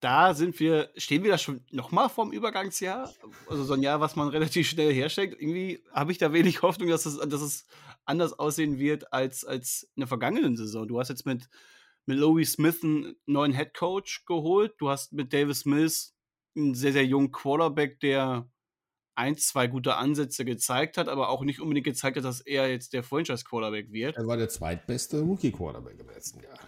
Da 0.00 0.32
sind 0.32 0.58
wir, 0.60 0.90
stehen 0.96 1.24
wir 1.24 1.30
da 1.30 1.38
schon 1.38 1.64
nochmal 1.70 2.08
vorm 2.08 2.32
Übergangsjahr? 2.32 3.12
Also 3.48 3.64
so 3.64 3.74
ein 3.74 3.82
Jahr, 3.82 4.00
was 4.00 4.16
man 4.16 4.28
relativ 4.28 4.68
schnell 4.68 4.94
herstellt. 4.94 5.32
Irgendwie 5.38 5.82
habe 5.92 6.12
ich 6.12 6.18
da 6.18 6.32
wenig 6.32 6.62
Hoffnung, 6.62 6.88
dass 6.88 7.04
es, 7.04 7.18
dass 7.18 7.42
es 7.42 7.66
anders 8.04 8.38
aussehen 8.38 8.78
wird 8.78 9.12
als, 9.12 9.44
als 9.44 9.90
in 9.94 10.00
der 10.00 10.08
vergangenen 10.08 10.56
Saison. 10.56 10.88
Du 10.88 10.98
hast 10.98 11.08
jetzt 11.08 11.26
mit, 11.26 11.48
mit 12.08 12.16
Louis 12.18 12.50
Smith 12.52 12.82
einen 12.82 13.16
neuen 13.26 13.52
Head 13.52 13.74
Coach 13.74 14.24
geholt. 14.24 14.74
Du 14.78 14.88
hast 14.88 15.12
mit 15.12 15.32
Davis 15.34 15.66
Mills 15.66 16.16
einen 16.56 16.74
sehr, 16.74 16.92
sehr 16.92 17.04
jungen 17.04 17.30
Quarterback, 17.30 18.00
der 18.00 18.50
ein, 19.14 19.36
zwei 19.36 19.66
gute 19.66 19.96
Ansätze 19.96 20.46
gezeigt 20.46 20.96
hat, 20.96 21.08
aber 21.08 21.28
auch 21.28 21.42
nicht 21.42 21.60
unbedingt 21.60 21.84
gezeigt 21.84 22.16
hat, 22.16 22.24
dass 22.24 22.40
er 22.40 22.70
jetzt 22.70 22.94
der 22.94 23.02
Franchise-Quarterback 23.02 23.92
wird. 23.92 24.16
er 24.16 24.26
war 24.26 24.38
der 24.38 24.48
zweitbeste 24.48 25.20
Rookie-Quarterback 25.20 26.00
im 26.00 26.08
letzten 26.08 26.40
Jahr. 26.42 26.58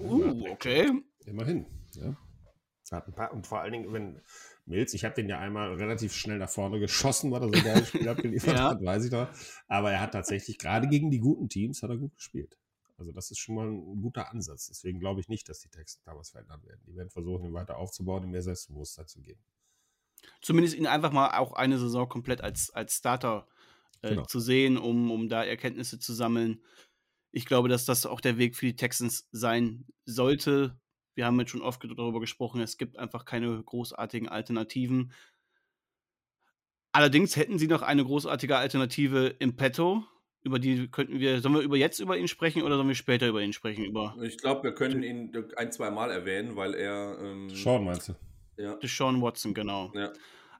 Uh, 0.00 0.50
okay. 0.50 0.90
Immerhin. 1.26 1.66
Ja. 1.94 2.16
Hat 2.90 3.06
ein 3.06 3.14
paar, 3.14 3.32
und 3.32 3.46
vor 3.46 3.60
allen 3.60 3.72
Dingen, 3.72 3.92
wenn 3.92 4.20
Mills, 4.66 4.92
ich 4.94 5.04
habe 5.04 5.14
den 5.14 5.28
ja 5.28 5.38
einmal 5.38 5.74
relativ 5.74 6.12
schnell 6.12 6.38
nach 6.38 6.50
vorne 6.50 6.80
geschossen, 6.80 7.30
weil 7.30 7.42
er 7.42 7.48
so 7.48 7.54
ein 7.54 7.62
geiles 7.64 7.88
Spiel 7.88 8.08
abgeliefert 8.08 8.56
Ja. 8.56 8.70
hat, 8.70 8.82
weiß 8.82 9.04
ich 9.04 9.12
noch. 9.12 9.28
Aber 9.68 9.92
er 9.92 10.00
hat 10.00 10.10
tatsächlich, 10.10 10.58
gerade 10.58 10.88
gegen 10.88 11.12
die 11.12 11.20
guten 11.20 11.48
Teams, 11.48 11.84
hat 11.84 11.90
er 11.90 11.98
gut 11.98 12.16
gespielt. 12.16 12.56
Also 13.00 13.12
das 13.12 13.30
ist 13.30 13.38
schon 13.38 13.54
mal 13.54 13.66
ein 13.66 14.02
guter 14.02 14.30
Ansatz. 14.30 14.66
Deswegen 14.66 15.00
glaube 15.00 15.20
ich 15.20 15.28
nicht, 15.28 15.48
dass 15.48 15.60
die 15.60 15.70
Texten 15.70 16.02
da 16.04 16.14
was 16.14 16.30
verändern 16.30 16.62
werden. 16.64 16.82
Die 16.86 16.94
werden 16.94 17.08
versuchen, 17.08 17.46
ihn 17.46 17.54
weiter 17.54 17.78
aufzubauen, 17.78 18.22
ihm 18.24 18.30
mehr 18.30 18.42
Selbstbewusstsein 18.42 19.06
zu 19.06 19.22
geben. 19.22 19.40
Zumindest 20.42 20.76
ihn 20.76 20.86
einfach 20.86 21.10
mal 21.10 21.38
auch 21.38 21.54
eine 21.54 21.78
Saison 21.78 22.08
komplett 22.10 22.42
als, 22.42 22.70
als 22.70 22.94
Starter 22.96 23.48
äh, 24.02 24.10
Genau. 24.10 24.24
zu 24.26 24.38
sehen, 24.38 24.76
um, 24.76 25.10
um 25.10 25.30
da 25.30 25.42
Erkenntnisse 25.42 25.98
zu 25.98 26.12
sammeln. 26.12 26.62
Ich 27.32 27.46
glaube, 27.46 27.70
dass 27.70 27.86
das 27.86 28.04
auch 28.04 28.20
der 28.20 28.36
Weg 28.36 28.54
für 28.54 28.66
die 28.66 28.76
Texans 28.76 29.26
sein 29.32 29.86
sollte. 30.04 30.78
Wir 31.14 31.24
haben 31.24 31.40
jetzt 31.40 31.52
schon 31.52 31.62
oft 31.62 31.82
darüber 31.82 32.20
gesprochen, 32.20 32.60
es 32.60 32.76
gibt 32.76 32.98
einfach 32.98 33.24
keine 33.24 33.62
großartigen 33.62 34.28
Alternativen. 34.28 35.12
Allerdings 36.92 37.36
hätten 37.36 37.58
sie 37.58 37.66
noch 37.66 37.82
eine 37.82 38.04
großartige 38.04 38.58
Alternative 38.58 39.28
im 39.38 39.56
Petto. 39.56 40.04
Über 40.42 40.58
die 40.58 40.88
könnten 40.88 41.20
wir, 41.20 41.40
sollen 41.40 41.54
wir 41.54 41.60
über 41.60 41.76
jetzt 41.76 42.00
über 42.00 42.16
ihn 42.16 42.28
sprechen 42.28 42.62
oder 42.62 42.76
sollen 42.76 42.88
wir 42.88 42.94
später 42.94 43.28
über 43.28 43.42
ihn 43.42 43.52
sprechen? 43.52 43.84
Über 43.84 44.16
Ich 44.22 44.38
glaube, 44.38 44.62
wir 44.62 44.72
können 44.74 45.02
ihn 45.02 45.32
ein, 45.56 45.70
zwei 45.70 45.90
Mal 45.90 46.10
erwähnen, 46.10 46.56
weil 46.56 46.74
er. 46.74 47.18
Ähm, 47.20 47.50
Sean, 47.50 47.84
meinst 47.84 48.08
du? 48.08 48.14
Ja, 48.56 48.74
Deshaun 48.76 49.20
Watson, 49.20 49.52
genau. 49.54 49.92
ja. 49.94 50.12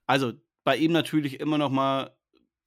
Also 0.07 0.33
bei 0.65 0.77
ihm 0.77 0.93
natürlich 0.93 1.41
immer 1.41 1.57
noch 1.59 1.71
mal 1.71 2.15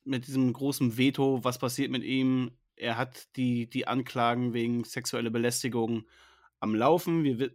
mit 0.04 0.28
diesem 0.28 0.52
großen 0.54 0.98
Veto, 0.98 1.44
was 1.44 1.60
passiert 1.60 1.92
mit 1.92 2.04
ihm. 2.04 2.52
Er 2.76 2.98
hat 2.98 3.36
die, 3.36 3.70
die 3.70 3.88
Anklagen 3.88 4.54
wegen 4.54 4.84
sexueller 4.84 5.30
Belästigung 5.30 6.08
am 6.60 6.74
Laufen. 6.76 7.24
Wir, 7.24 7.40
wi- 7.40 7.52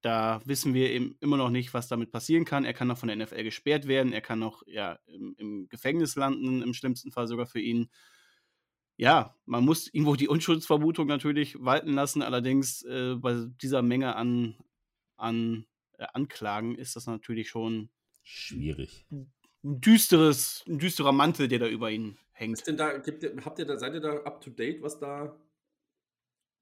da 0.00 0.40
wissen 0.46 0.74
wir 0.74 0.90
eben 0.90 1.16
immer 1.20 1.36
noch 1.36 1.50
nicht, 1.50 1.74
was 1.74 1.88
damit 1.88 2.10
passieren 2.10 2.44
kann. 2.44 2.64
Er 2.64 2.72
kann 2.72 2.88
noch 2.88 2.98
von 2.98 3.08
der 3.08 3.16
NFL 3.16 3.44
gesperrt 3.44 3.86
werden. 3.86 4.12
Er 4.12 4.20
kann 4.22 4.38
noch 4.38 4.62
ja, 4.66 4.98
im, 5.06 5.34
im 5.38 5.68
Gefängnis 5.68 6.16
landen, 6.16 6.62
im 6.62 6.72
schlimmsten 6.74 7.12
Fall 7.12 7.28
sogar 7.28 7.46
für 7.46 7.60
ihn. 7.60 7.90
Ja, 8.96 9.34
man 9.46 9.64
muss 9.64 9.88
irgendwo 9.92 10.16
die 10.16 10.28
Unschuldsvermutung 10.28 11.06
natürlich 11.06 11.56
walten 11.62 11.92
lassen. 11.94 12.22
Allerdings 12.22 12.82
äh, 12.82 13.16
bei 13.16 13.46
dieser 13.60 13.82
Menge 13.82 14.14
an, 14.16 14.56
an 15.16 15.66
äh, 15.98 16.06
Anklagen 16.12 16.74
ist 16.74 16.96
das 16.96 17.06
natürlich 17.06 17.48
schon 17.48 17.88
Schwierig. 18.22 19.06
ein 19.10 19.32
düsteres, 19.62 20.64
ein 20.68 20.78
düsterer 20.78 21.12
Mantel, 21.12 21.48
der 21.48 21.58
da 21.58 21.66
über 21.66 21.90
ihn 21.90 22.10
Ist 22.10 22.18
hängt. 22.32 22.66
denn 22.66 22.76
da, 22.76 22.98
gibt 22.98 23.24
habt 23.44 23.58
ihr 23.58 23.66
da, 23.66 23.78
seid 23.78 23.94
ihr 23.94 24.00
da 24.00 24.16
up 24.22 24.40
to 24.40 24.50
date, 24.50 24.82
was 24.82 24.98
da, 24.98 25.36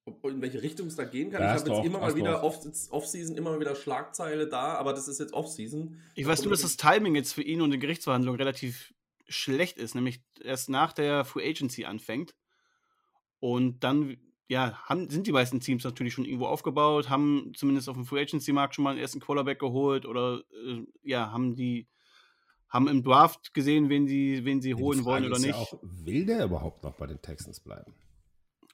ob, 0.04 0.24
in 0.24 0.40
welche 0.40 0.62
Richtung 0.62 0.86
es 0.86 0.96
da 0.96 1.04
gehen 1.04 1.30
kann? 1.30 1.40
Da 1.40 1.54
ich 1.54 1.60
habe 1.60 1.70
jetzt 1.70 1.84
immer 1.84 2.00
mal 2.00 2.14
wieder 2.14 2.42
Off-Season, 2.42 3.36
immer 3.36 3.50
mal 3.50 3.60
wieder 3.60 3.74
Schlagzeile 3.74 4.48
da, 4.48 4.74
aber 4.74 4.92
das 4.92 5.08
ist 5.08 5.20
jetzt 5.20 5.34
Off-Season. 5.34 6.00
Ich 6.14 6.26
weiß 6.26 6.42
nur, 6.42 6.52
dass 6.52 6.62
das 6.62 6.76
Timing 6.76 7.16
jetzt 7.16 7.32
für 7.32 7.42
ihn 7.42 7.60
und 7.60 7.70
die 7.70 7.78
Gerichtsverhandlung 7.78 8.36
relativ 8.36 8.94
schlecht 9.30 9.78
ist, 9.78 9.94
nämlich 9.94 10.20
erst 10.42 10.68
nach 10.68 10.92
der 10.92 11.24
Free 11.24 11.48
Agency 11.48 11.84
anfängt. 11.84 12.34
Und 13.38 13.82
dann, 13.84 14.18
ja, 14.48 14.78
haben, 14.84 15.08
sind 15.08 15.26
die 15.26 15.32
meisten 15.32 15.60
Teams 15.60 15.84
natürlich 15.84 16.12
schon 16.12 16.26
irgendwo 16.26 16.46
aufgebaut, 16.46 17.08
haben 17.08 17.52
zumindest 17.56 17.88
auf 17.88 17.96
dem 17.96 18.04
Free 18.04 18.20
Agency 18.20 18.52
Markt 18.52 18.74
schon 18.74 18.84
mal 18.84 18.90
einen 18.90 19.00
ersten 19.00 19.20
Quarterback 19.20 19.58
geholt 19.58 20.04
oder 20.04 20.42
äh, 20.66 20.84
ja, 21.02 21.32
haben 21.32 21.56
die 21.56 21.88
haben 22.68 22.86
im 22.86 23.02
Draft 23.02 23.52
gesehen, 23.52 23.88
wen 23.88 24.06
sie, 24.06 24.44
wen 24.44 24.62
sie 24.62 24.74
holen 24.74 25.04
wollen 25.04 25.24
oder 25.24 25.38
nicht. 25.38 25.48
Ja 25.48 25.56
auch, 25.56 25.74
will 25.82 26.24
der 26.24 26.44
überhaupt 26.44 26.84
noch 26.84 26.94
bei 26.94 27.06
den 27.06 27.20
Texans 27.20 27.58
bleiben? 27.58 27.94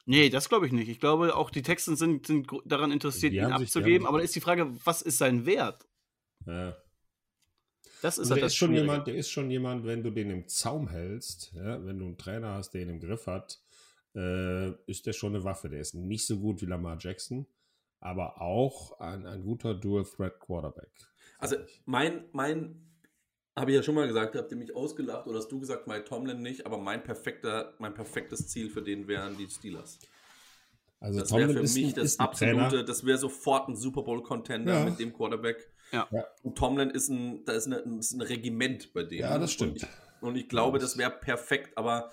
Nee, 0.04 0.28
das 0.28 0.48
glaube 0.48 0.66
ich 0.66 0.72
nicht. 0.72 0.88
Ich 0.88 1.00
glaube, 1.00 1.34
auch 1.34 1.50
die 1.50 1.62
Texans 1.62 1.98
sind, 1.98 2.26
sind 2.26 2.46
daran 2.66 2.92
interessiert, 2.92 3.32
ihn 3.32 3.44
abzugeben. 3.44 4.06
aber 4.06 4.18
da 4.18 4.24
ist 4.24 4.36
die 4.36 4.40
Frage, 4.40 4.70
was 4.84 5.02
ist 5.02 5.18
sein 5.18 5.46
Wert? 5.46 5.88
Ja. 6.44 6.76
Das 8.02 8.18
ist 8.18 8.30
halt 8.30 8.38
der 8.38 8.44
das 8.46 8.52
ist 8.52 8.56
schon 8.58 8.72
jemand, 8.74 9.06
der 9.06 9.14
ist 9.14 9.30
schon 9.30 9.50
jemand, 9.50 9.84
wenn 9.86 10.02
du 10.02 10.10
den 10.10 10.30
im 10.30 10.48
Zaum 10.48 10.88
hältst, 10.88 11.52
ja, 11.54 11.84
wenn 11.84 11.98
du 11.98 12.04
einen 12.06 12.18
Trainer 12.18 12.54
hast, 12.54 12.70
der 12.74 12.82
ihn 12.82 12.90
im 12.90 13.00
Griff 13.00 13.26
hat, 13.26 13.58
äh, 14.14 14.70
ist 14.90 15.06
der 15.06 15.12
schon 15.12 15.34
eine 15.34 15.44
Waffe. 15.44 15.68
Der 15.68 15.80
ist 15.80 15.94
nicht 15.94 16.26
so 16.26 16.38
gut 16.38 16.60
wie 16.60 16.66
Lamar 16.66 16.96
Jackson, 17.00 17.46
aber 18.00 18.40
auch 18.40 18.98
ein, 19.00 19.26
ein 19.26 19.42
guter 19.42 19.74
Dual-Threat-Quarterback. 19.74 20.90
Also 21.38 21.56
mein, 21.84 22.24
mein, 22.32 22.82
habe 23.54 23.70
ich 23.70 23.76
ja 23.76 23.82
schon 23.82 23.94
mal 23.94 24.06
gesagt, 24.06 24.34
habt 24.36 24.50
ihr 24.52 24.56
mich 24.58 24.74
ausgelacht 24.74 25.26
oder 25.26 25.38
hast 25.38 25.48
du 25.50 25.58
gesagt, 25.60 25.86
Mike 25.86 26.04
Tomlin 26.04 26.42
nicht, 26.42 26.66
aber 26.66 26.78
mein 26.78 27.02
perfekter, 27.02 27.74
mein 27.78 27.94
perfektes 27.94 28.48
Ziel 28.48 28.68
für 28.70 28.82
den 28.82 29.08
wären 29.08 29.36
die 29.36 29.48
Steelers. 29.48 29.98
Also 31.00 31.20
Das 31.20 31.30
wäre 31.30 31.40
Tomlin 31.42 31.56
für 31.58 31.62
ist, 31.64 31.74
mich 31.74 31.86
ein, 31.88 31.94
das 32.02 32.18
absolute, 32.18 32.68
Trainer. 32.68 32.84
das 32.84 33.04
wäre 33.04 33.18
sofort 33.18 33.68
ein 33.68 33.76
Super 33.76 34.02
Bowl-Contender 34.02 34.80
Ja. 34.80 34.84
mit 34.84 34.98
dem 34.98 35.12
Quarterback. 35.12 35.70
Ja. 35.92 36.08
Ja. 36.10 36.24
Und 36.42 36.56
Tomlin 36.56 36.90
ist 36.90 37.08
ein, 37.08 37.44
da 37.44 37.52
ist, 37.52 37.66
eine, 37.66 37.76
ist 37.98 38.12
ein 38.12 38.20
Regiment 38.20 38.92
bei 38.92 39.02
dem. 39.04 39.20
Ja, 39.20 39.38
das 39.38 39.52
stimmt. 39.52 39.82
Und 39.82 39.82
ich, 39.82 40.22
und 40.22 40.36
ich 40.36 40.48
glaube, 40.48 40.78
das 40.78 40.98
wäre 40.98 41.10
perfekt, 41.10 41.76
aber 41.78 42.10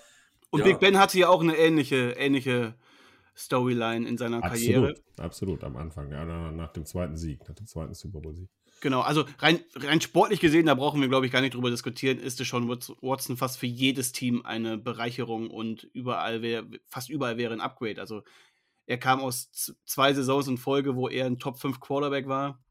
Und 0.50 0.60
ja. 0.60 0.66
Big 0.66 0.80
Ben 0.80 0.98
hatte 0.98 1.18
ja 1.18 1.28
auch 1.28 1.40
eine 1.40 1.56
ähnliche, 1.56 2.12
ähnliche 2.12 2.74
Storyline 3.36 4.08
in 4.08 4.16
seiner 4.16 4.40
Karriere. 4.40 4.90
Absolut, 4.90 5.20
absolut 5.20 5.64
am 5.64 5.76
Anfang, 5.76 6.10
ja, 6.10 6.24
nach 6.24 6.72
dem 6.72 6.86
zweiten 6.86 7.16
Sieg, 7.16 7.40
nach 7.48 7.54
dem 7.54 7.66
zweiten 7.66 7.94
Super 7.94 8.20
Bowl-Sieg. 8.20 8.48
Genau, 8.80 9.00
also 9.00 9.24
rein, 9.38 9.60
rein 9.76 10.00
sportlich 10.00 10.40
gesehen, 10.40 10.66
da 10.66 10.74
brauchen 10.74 11.00
wir, 11.00 11.08
glaube 11.08 11.26
ich, 11.26 11.32
gar 11.32 11.40
nicht 11.40 11.54
drüber 11.54 11.70
diskutieren, 11.70 12.18
ist 12.18 12.38
Deshaun 12.38 12.68
Watson- 12.68 12.96
Watson 13.00 13.36
fast 13.36 13.58
für 13.58 13.66
jedes 13.66 14.12
Team 14.12 14.44
eine 14.44 14.76
Bereicherung 14.76 15.50
und 15.50 15.84
überall 15.94 16.42
wäre, 16.42 16.66
fast 16.86 17.08
überall 17.08 17.38
wäre 17.38 17.54
ein 17.54 17.60
Upgrade. 17.60 18.00
Also 18.00 18.22
er 18.86 18.98
kam 18.98 19.20
aus 19.20 19.50
zwei 19.86 20.12
Saisons 20.12 20.48
in 20.48 20.58
Folge, 20.58 20.96
wo 20.96 21.08
er 21.08 21.26
ein 21.26 21.38
Top 21.38 21.58
5 21.58 21.80
Quarterback 21.80 22.28
war. 22.28 22.62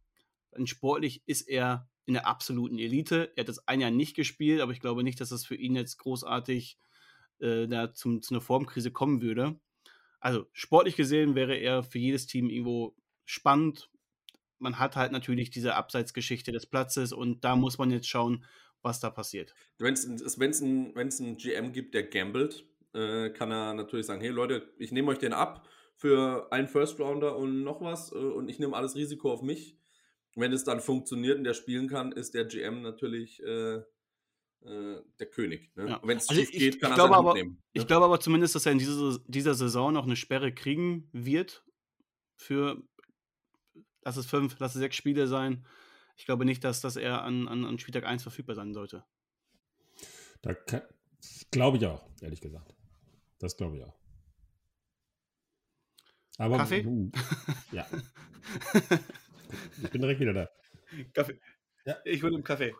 Und 0.57 0.67
sportlich 0.67 1.23
ist 1.25 1.41
er 1.41 1.89
in 2.05 2.13
der 2.13 2.27
absoluten 2.27 2.79
Elite. 2.79 3.31
Er 3.35 3.41
hat 3.41 3.49
das 3.49 3.67
ein 3.67 3.81
Jahr 3.81 3.91
nicht 3.91 4.15
gespielt, 4.15 4.61
aber 4.61 4.71
ich 4.71 4.79
glaube 4.79 5.03
nicht, 5.03 5.21
dass 5.21 5.29
das 5.29 5.45
für 5.45 5.55
ihn 5.55 5.75
jetzt 5.75 5.97
großartig 5.97 6.77
äh, 7.39 7.67
da 7.67 7.93
zum, 7.93 8.21
zu 8.21 8.33
einer 8.33 8.41
Formkrise 8.41 8.91
kommen 8.91 9.21
würde. 9.21 9.59
Also 10.19 10.45
sportlich 10.53 10.95
gesehen 10.95 11.35
wäre 11.35 11.55
er 11.55 11.83
für 11.83 11.99
jedes 11.99 12.27
Team 12.27 12.49
irgendwo 12.49 12.95
spannend. 13.25 13.89
Man 14.59 14.79
hat 14.79 14.95
halt 14.95 15.11
natürlich 15.11 15.49
diese 15.49 15.75
Abseitsgeschichte 15.75 16.51
des 16.51 16.65
Platzes 16.65 17.11
und 17.11 17.43
da 17.43 17.55
muss 17.55 17.77
man 17.77 17.91
jetzt 17.91 18.07
schauen, 18.07 18.45
was 18.81 18.99
da 18.99 19.09
passiert. 19.09 19.53
wenn 19.79 19.93
es 19.93 20.39
wenn's 20.39 20.61
ein, 20.61 20.95
wenn's 20.95 21.19
ein 21.19 21.37
GM 21.37 21.71
gibt, 21.71 21.93
der 21.93 22.03
gambelt, 22.03 22.65
äh, 22.93 23.29
kann 23.31 23.51
er 23.51 23.73
natürlich 23.73 24.05
sagen, 24.05 24.21
hey 24.21 24.29
Leute, 24.29 24.73
ich 24.77 24.91
nehme 24.91 25.09
euch 25.11 25.19
den 25.19 25.33
ab 25.33 25.67
für 25.95 26.51
einen 26.51 26.67
First 26.67 26.99
Rounder 26.99 27.37
und 27.37 27.63
noch 27.63 27.81
was 27.81 28.11
äh, 28.11 28.15
und 28.15 28.49
ich 28.49 28.59
nehme 28.59 28.75
alles 28.75 28.95
Risiko 28.95 29.31
auf 29.31 29.41
mich. 29.41 29.77
Wenn 30.35 30.51
es 30.53 30.63
dann 30.63 30.79
funktioniert 30.81 31.37
und 31.37 31.43
der 31.43 31.53
spielen 31.53 31.87
kann, 31.87 32.11
ist 32.11 32.33
der 32.33 32.45
GM 32.45 32.81
natürlich 32.81 33.41
äh, 33.43 33.75
äh, 34.65 35.01
der 35.19 35.27
König. 35.29 35.75
Ne? 35.75 35.89
Ja. 35.89 36.01
Wenn 36.03 36.17
es 36.17 36.27
Also 36.29 36.41
schief 36.41 36.49
ich- 36.53 36.59
geht, 36.59 36.75
ich 36.75 36.81
kann 36.81 36.91
er 36.91 36.95
glaube 36.95 37.15
aber- 37.15 37.33
nehmen. 37.33 37.61
Ich 37.73 37.81
ne? 37.83 37.87
glaube 37.87 38.05
aber 38.05 38.19
zumindest, 38.19 38.55
dass 38.55 38.65
er 38.65 38.71
in 38.71 38.79
dieser, 38.79 39.19
dieser 39.27 39.53
Saison 39.53 39.93
noch 39.93 40.05
eine 40.05 40.15
Sperre 40.15 40.53
kriegen 40.53 41.07
wird 41.11 41.63
für, 42.37 42.81
lass 44.03 44.17
es 44.17 44.25
fünf, 44.25 44.55
lass 44.59 44.73
es 44.75 44.79
sechs 44.79 44.95
Spiele 44.95 45.27
sein. 45.27 45.65
ich 46.17 46.25
glaube 46.25 46.45
nicht, 46.45 46.63
dass, 46.63 46.81
dass 46.81 46.95
er 46.95 47.23
an, 47.23 47.47
an, 47.47 47.65
an 47.65 47.77
Spieltag 47.79 48.05
1 48.05 48.23
verfügbar 48.23 48.55
sein 48.55 48.73
sollte. 48.73 49.03
Da 50.41 50.55
glaube 51.51 51.77
ich 51.77 51.85
auch, 51.85 52.05
ehrlich 52.21 52.41
gesagt. 52.41 52.73
Das 53.39 53.55
glaube 53.55 53.77
ich 53.77 53.83
auch. 53.83 53.95
Aber, 56.37 56.57
Kaffee? 56.57 56.83
Uh, 56.85 57.11
ja. 57.71 57.85
ich 59.83 59.89
bin 59.89 60.01
direkt 60.01 60.19
wieder 60.19 60.33
da. 60.33 60.49
Kaffee. 61.13 61.39
Ja. 61.85 61.97
Ich 62.05 62.21
will 62.21 62.33
einen 62.33 62.43
Kaffee. 62.43 62.73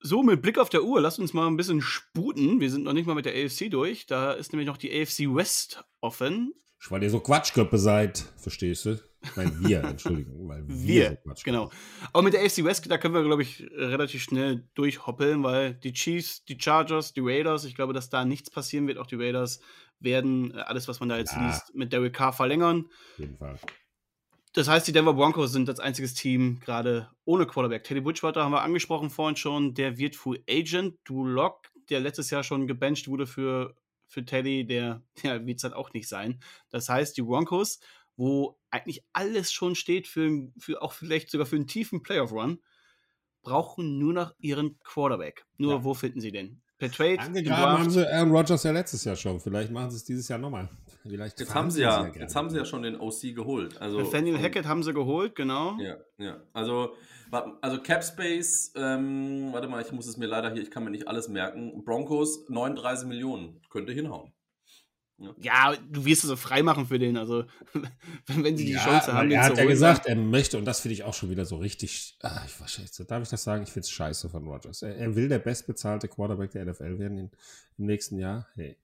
So, 0.00 0.22
mit 0.22 0.40
Blick 0.40 0.58
auf 0.58 0.70
der 0.70 0.84
Uhr, 0.84 1.00
lasst 1.02 1.18
uns 1.18 1.34
mal 1.34 1.46
ein 1.46 1.58
bisschen 1.58 1.82
sputen. 1.82 2.60
Wir 2.60 2.70
sind 2.70 2.84
noch 2.84 2.94
nicht 2.94 3.06
mal 3.06 3.14
mit 3.14 3.26
der 3.26 3.34
AFC 3.34 3.70
durch. 3.70 4.06
Da 4.06 4.32
ist 4.32 4.52
nämlich 4.52 4.66
noch 4.66 4.78
die 4.78 4.90
AFC 4.90 5.34
West 5.34 5.84
offen. 6.00 6.54
Weil 6.88 7.02
ihr 7.02 7.10
so 7.10 7.20
Quatschköppe 7.20 7.76
seid, 7.76 8.24
verstehst 8.36 8.86
du? 8.86 9.00
Weil 9.34 9.50
wir, 9.60 9.82
Entschuldigung, 9.84 10.48
weil 10.48 10.62
wir, 10.68 11.18
wir 11.24 11.34
so 11.34 11.42
genau. 11.44 11.70
Aber 12.12 12.22
mit 12.22 12.34
der 12.34 12.42
AFC 12.42 12.64
West, 12.64 12.90
da 12.90 12.98
können 12.98 13.14
wir, 13.14 13.24
glaube 13.24 13.42
ich, 13.42 13.68
relativ 13.76 14.22
schnell 14.22 14.64
durchhoppeln, 14.74 15.42
weil 15.42 15.74
die 15.74 15.92
Chiefs, 15.92 16.44
die 16.44 16.58
Chargers, 16.58 17.12
die 17.12 17.20
Raiders, 17.20 17.64
ich 17.64 17.74
glaube, 17.74 17.92
dass 17.92 18.10
da 18.10 18.24
nichts 18.24 18.50
passieren 18.50 18.86
wird. 18.86 18.98
Auch 18.98 19.06
die 19.06 19.16
Raiders 19.16 19.60
werden 20.00 20.54
äh, 20.54 20.60
alles, 20.60 20.88
was 20.88 21.00
man 21.00 21.08
da 21.08 21.18
jetzt 21.18 21.34
ja. 21.34 21.46
liest, 21.46 21.74
mit 21.74 21.92
Derek 21.92 22.12
Carr 22.12 22.32
verlängern. 22.32 22.86
Auf 23.12 23.18
jeden 23.18 23.36
Fall. 23.36 23.58
Das 24.54 24.68
heißt, 24.68 24.88
die 24.88 24.92
Denver 24.92 25.14
Broncos 25.14 25.52
sind 25.52 25.68
als 25.68 25.80
einziges 25.80 26.14
Team 26.14 26.60
gerade 26.60 27.10
ohne 27.24 27.46
Quarterback. 27.46 27.84
Teddy 27.84 28.00
Bridgewater 28.00 28.44
haben 28.44 28.52
wir 28.52 28.62
angesprochen 28.62 29.10
vorhin 29.10 29.36
schon. 29.36 29.74
Der 29.74 29.98
wird 29.98 30.16
Full 30.16 30.42
Agent. 30.48 30.96
Du 31.04 31.24
Lock, 31.24 31.68
der 31.90 32.00
letztes 32.00 32.30
Jahr 32.30 32.42
schon 32.42 32.66
gebencht 32.66 33.08
wurde 33.08 33.26
für, 33.26 33.74
für 34.08 34.24
Teddy, 34.24 34.66
der, 34.66 35.02
der 35.22 35.46
wird 35.46 35.58
es 35.58 35.64
halt 35.64 35.74
auch 35.74 35.92
nicht 35.92 36.08
sein. 36.08 36.40
Das 36.70 36.88
heißt, 36.88 37.16
die 37.16 37.22
Broncos, 37.22 37.78
wo 38.16 38.58
eigentlich 38.70 39.04
alles 39.12 39.52
schon 39.52 39.74
steht, 39.74 40.08
für, 40.08 40.50
für 40.58 40.82
auch 40.82 40.92
vielleicht 40.92 41.30
sogar 41.30 41.46
für 41.46 41.56
einen 41.56 41.66
tiefen 41.68 42.02
Playoff-Run, 42.02 42.60
brauchen 43.42 43.98
nur 43.98 44.12
noch 44.12 44.34
ihren 44.38 44.78
Quarterback. 44.80 45.46
Nur 45.56 45.74
ja. 45.74 45.84
wo 45.84 45.94
finden 45.94 46.20
sie 46.20 46.32
den? 46.32 46.60
Per 46.78 46.90
Trade. 46.90 47.18
Angegraben 47.18 47.78
haben 47.80 47.90
sie 47.90 48.06
Aaron 48.06 48.30
Rodgers 48.30 48.62
ja 48.62 48.70
letztes 48.70 49.04
Jahr 49.04 49.16
schon. 49.16 49.40
Vielleicht 49.40 49.70
machen 49.70 49.90
sie 49.90 49.96
es 49.96 50.04
dieses 50.04 50.28
Jahr 50.28 50.38
nochmal. 50.38 50.68
Vielleicht 51.08 51.40
jetzt 51.40 51.54
haben 51.54 51.70
sie 51.70 51.82
ja, 51.82 52.06
ja 52.06 52.12
jetzt 52.14 52.36
haben 52.36 52.50
sie 52.50 52.56
ja 52.56 52.64
schon 52.64 52.82
den 52.82 53.00
OC 53.00 53.34
geholt. 53.34 53.80
Also 53.80 54.00
Nathaniel 54.00 54.38
Hackett 54.38 54.66
haben 54.66 54.82
sie 54.82 54.92
geholt, 54.92 55.34
genau. 55.34 55.76
Ja, 55.78 55.96
ja. 56.18 56.40
Also, 56.52 56.94
also 57.60 57.80
Cap 57.80 58.04
Space, 58.04 58.72
ähm, 58.76 59.52
warte 59.52 59.68
mal, 59.68 59.82
ich 59.82 59.92
muss 59.92 60.06
es 60.06 60.16
mir 60.16 60.26
leider 60.26 60.52
hier, 60.52 60.62
ich 60.62 60.70
kann 60.70 60.84
mir 60.84 60.90
nicht 60.90 61.08
alles 61.08 61.28
merken. 61.28 61.84
Broncos 61.84 62.48
39 62.48 63.08
Millionen 63.08 63.60
könnte 63.70 63.92
hinhauen. 63.92 64.32
Ja. 65.20 65.34
ja, 65.38 65.76
du 65.90 66.04
wirst 66.04 66.22
es 66.22 66.28
so 66.28 66.36
freimachen 66.36 66.86
für 66.86 67.00
den. 67.00 67.16
Also, 67.16 67.44
wenn, 68.26 68.44
wenn 68.44 68.56
sie 68.56 68.66
die 68.66 68.72
ja, 68.72 68.84
Chance 68.84 69.12
haben, 69.12 69.30
er 69.32 69.44
hat 69.44 69.58
ja 69.58 69.64
gesagt, 69.64 70.06
er 70.06 70.14
möchte, 70.14 70.56
und 70.58 70.64
das 70.64 70.80
finde 70.80 70.92
ich 70.92 71.02
auch 71.02 71.14
schon 71.14 71.28
wieder 71.28 71.44
so 71.44 71.56
richtig. 71.56 72.16
Ach, 72.22 72.46
ich 72.46 72.60
weiß 72.60 72.78
nicht, 72.78 73.10
darf 73.10 73.22
ich 73.22 73.28
das 73.28 73.42
sagen? 73.42 73.64
Ich 73.64 73.70
finde 73.70 73.84
es 73.84 73.90
scheiße 73.90 74.28
von 74.28 74.46
Rogers. 74.46 74.82
Er, 74.82 74.96
er, 74.96 75.16
will 75.16 75.28
der 75.28 75.40
bestbezahlte 75.40 76.06
Quarterback 76.06 76.52
der 76.52 76.66
NFL 76.66 77.00
werden 77.00 77.18
in, 77.18 77.30
im 77.78 77.86
nächsten 77.86 78.18
Jahr. 78.18 78.46
Hey, 78.54 78.78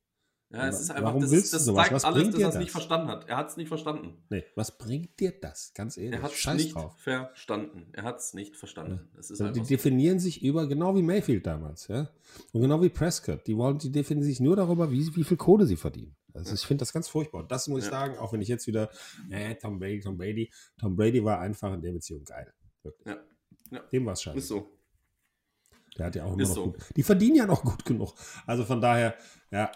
ja, 0.51 0.69
es 0.69 0.81
ist 0.81 0.91
einfach, 0.91 1.05
Warum 1.05 1.23
das, 1.23 1.31
willst 1.33 1.53
das 1.53 1.65
du 1.65 1.75
zeigt 1.75 1.93
was 1.93 2.05
alles, 2.05 2.31
dass 2.31 2.41
er 2.41 2.49
es 2.51 2.55
nicht 2.57 2.71
verstanden 2.71 3.09
hat. 3.09 3.29
Er 3.29 3.37
hat 3.37 3.51
es 3.51 3.57
nicht 3.57 3.69
verstanden. 3.69 4.19
Nee, 4.31 4.45
was 4.55 4.79
bringt 4.79 5.19
dir 5.19 5.33
das? 5.33 5.73
Ganz 5.75 5.97
ehrlich. 5.97 6.13
Er 6.13 6.23
hat 6.23 6.33
es 6.33 6.47
nicht 6.47 6.75
drauf. 6.75 6.97
verstanden. 6.99 7.87
Er 7.93 8.05
hat 8.05 8.19
es 8.19 8.35
nicht 8.35 8.57
verstanden. 8.57 9.09
Ja. 9.13 9.17
Also 9.17 9.49
die 9.49 9.63
definieren 9.63 10.21
so. 10.21 10.25
sich 10.25 10.43
über, 10.43 10.69
genau 10.69 10.95
wie 10.95 11.03
Mayfield 11.03 11.47
damals, 11.47 11.89
ja. 11.89 12.09
Und 12.53 12.61
genau 12.61 12.81
wie 12.83 12.89
Prescott. 12.89 13.47
Die 13.47 13.57
wollen, 13.57 13.79
die 13.79 13.91
definieren 13.91 14.25
sich 14.25 14.41
nur 14.41 14.55
darüber, 14.55 14.91
wie, 14.93 15.15
wie 15.17 15.25
viel 15.25 15.37
Kohle 15.37 15.67
sie 15.67 15.77
verdienen. 15.77 16.15
Also 16.35 16.51
ja. 16.51 16.55
ich 16.55 16.67
finde 16.67 16.83
das 16.83 16.93
ganz 16.93 17.09
furchtbar. 17.09 17.43
Und 17.43 17.51
das 17.51 17.67
muss 17.67 17.85
ich 17.85 17.91
sagen, 17.91 18.19
auch 18.19 18.33
wenn 18.33 18.41
ich 18.41 18.49
jetzt 18.49 18.67
wieder, 18.67 18.91
äh, 19.31 19.57
Tom 19.57 19.79
Brady, 19.79 20.01
Tom 20.01 20.17
Brady. 20.17 20.53
Tom 20.79 20.95
Brady 20.95 21.25
war 21.25 21.41
einfach 21.41 21.73
in 21.73 21.83
der 21.83 21.93
Beziehung 21.93 22.25
geil. 22.25 22.53
Wirklich. 22.83 23.17
Dem 23.93 24.07
war 24.07 24.13
es 24.13 24.23
scheiße. 24.23 24.39
Ist 24.39 24.49
so. 24.49 24.71
Der 25.97 26.07
hat 26.07 26.17
ja 26.17 26.25
auch 26.25 26.33
immer 26.33 26.43
noch 26.43 26.55
so. 26.55 26.65
gut. 26.65 26.77
Die 26.97 27.03
verdienen 27.03 27.37
ja 27.37 27.47
noch 27.47 27.63
gut 27.63 27.85
genug. 27.85 28.15
Also 28.47 28.65
von 28.65 28.81
daher, 28.81 29.15
ja. 29.55 29.71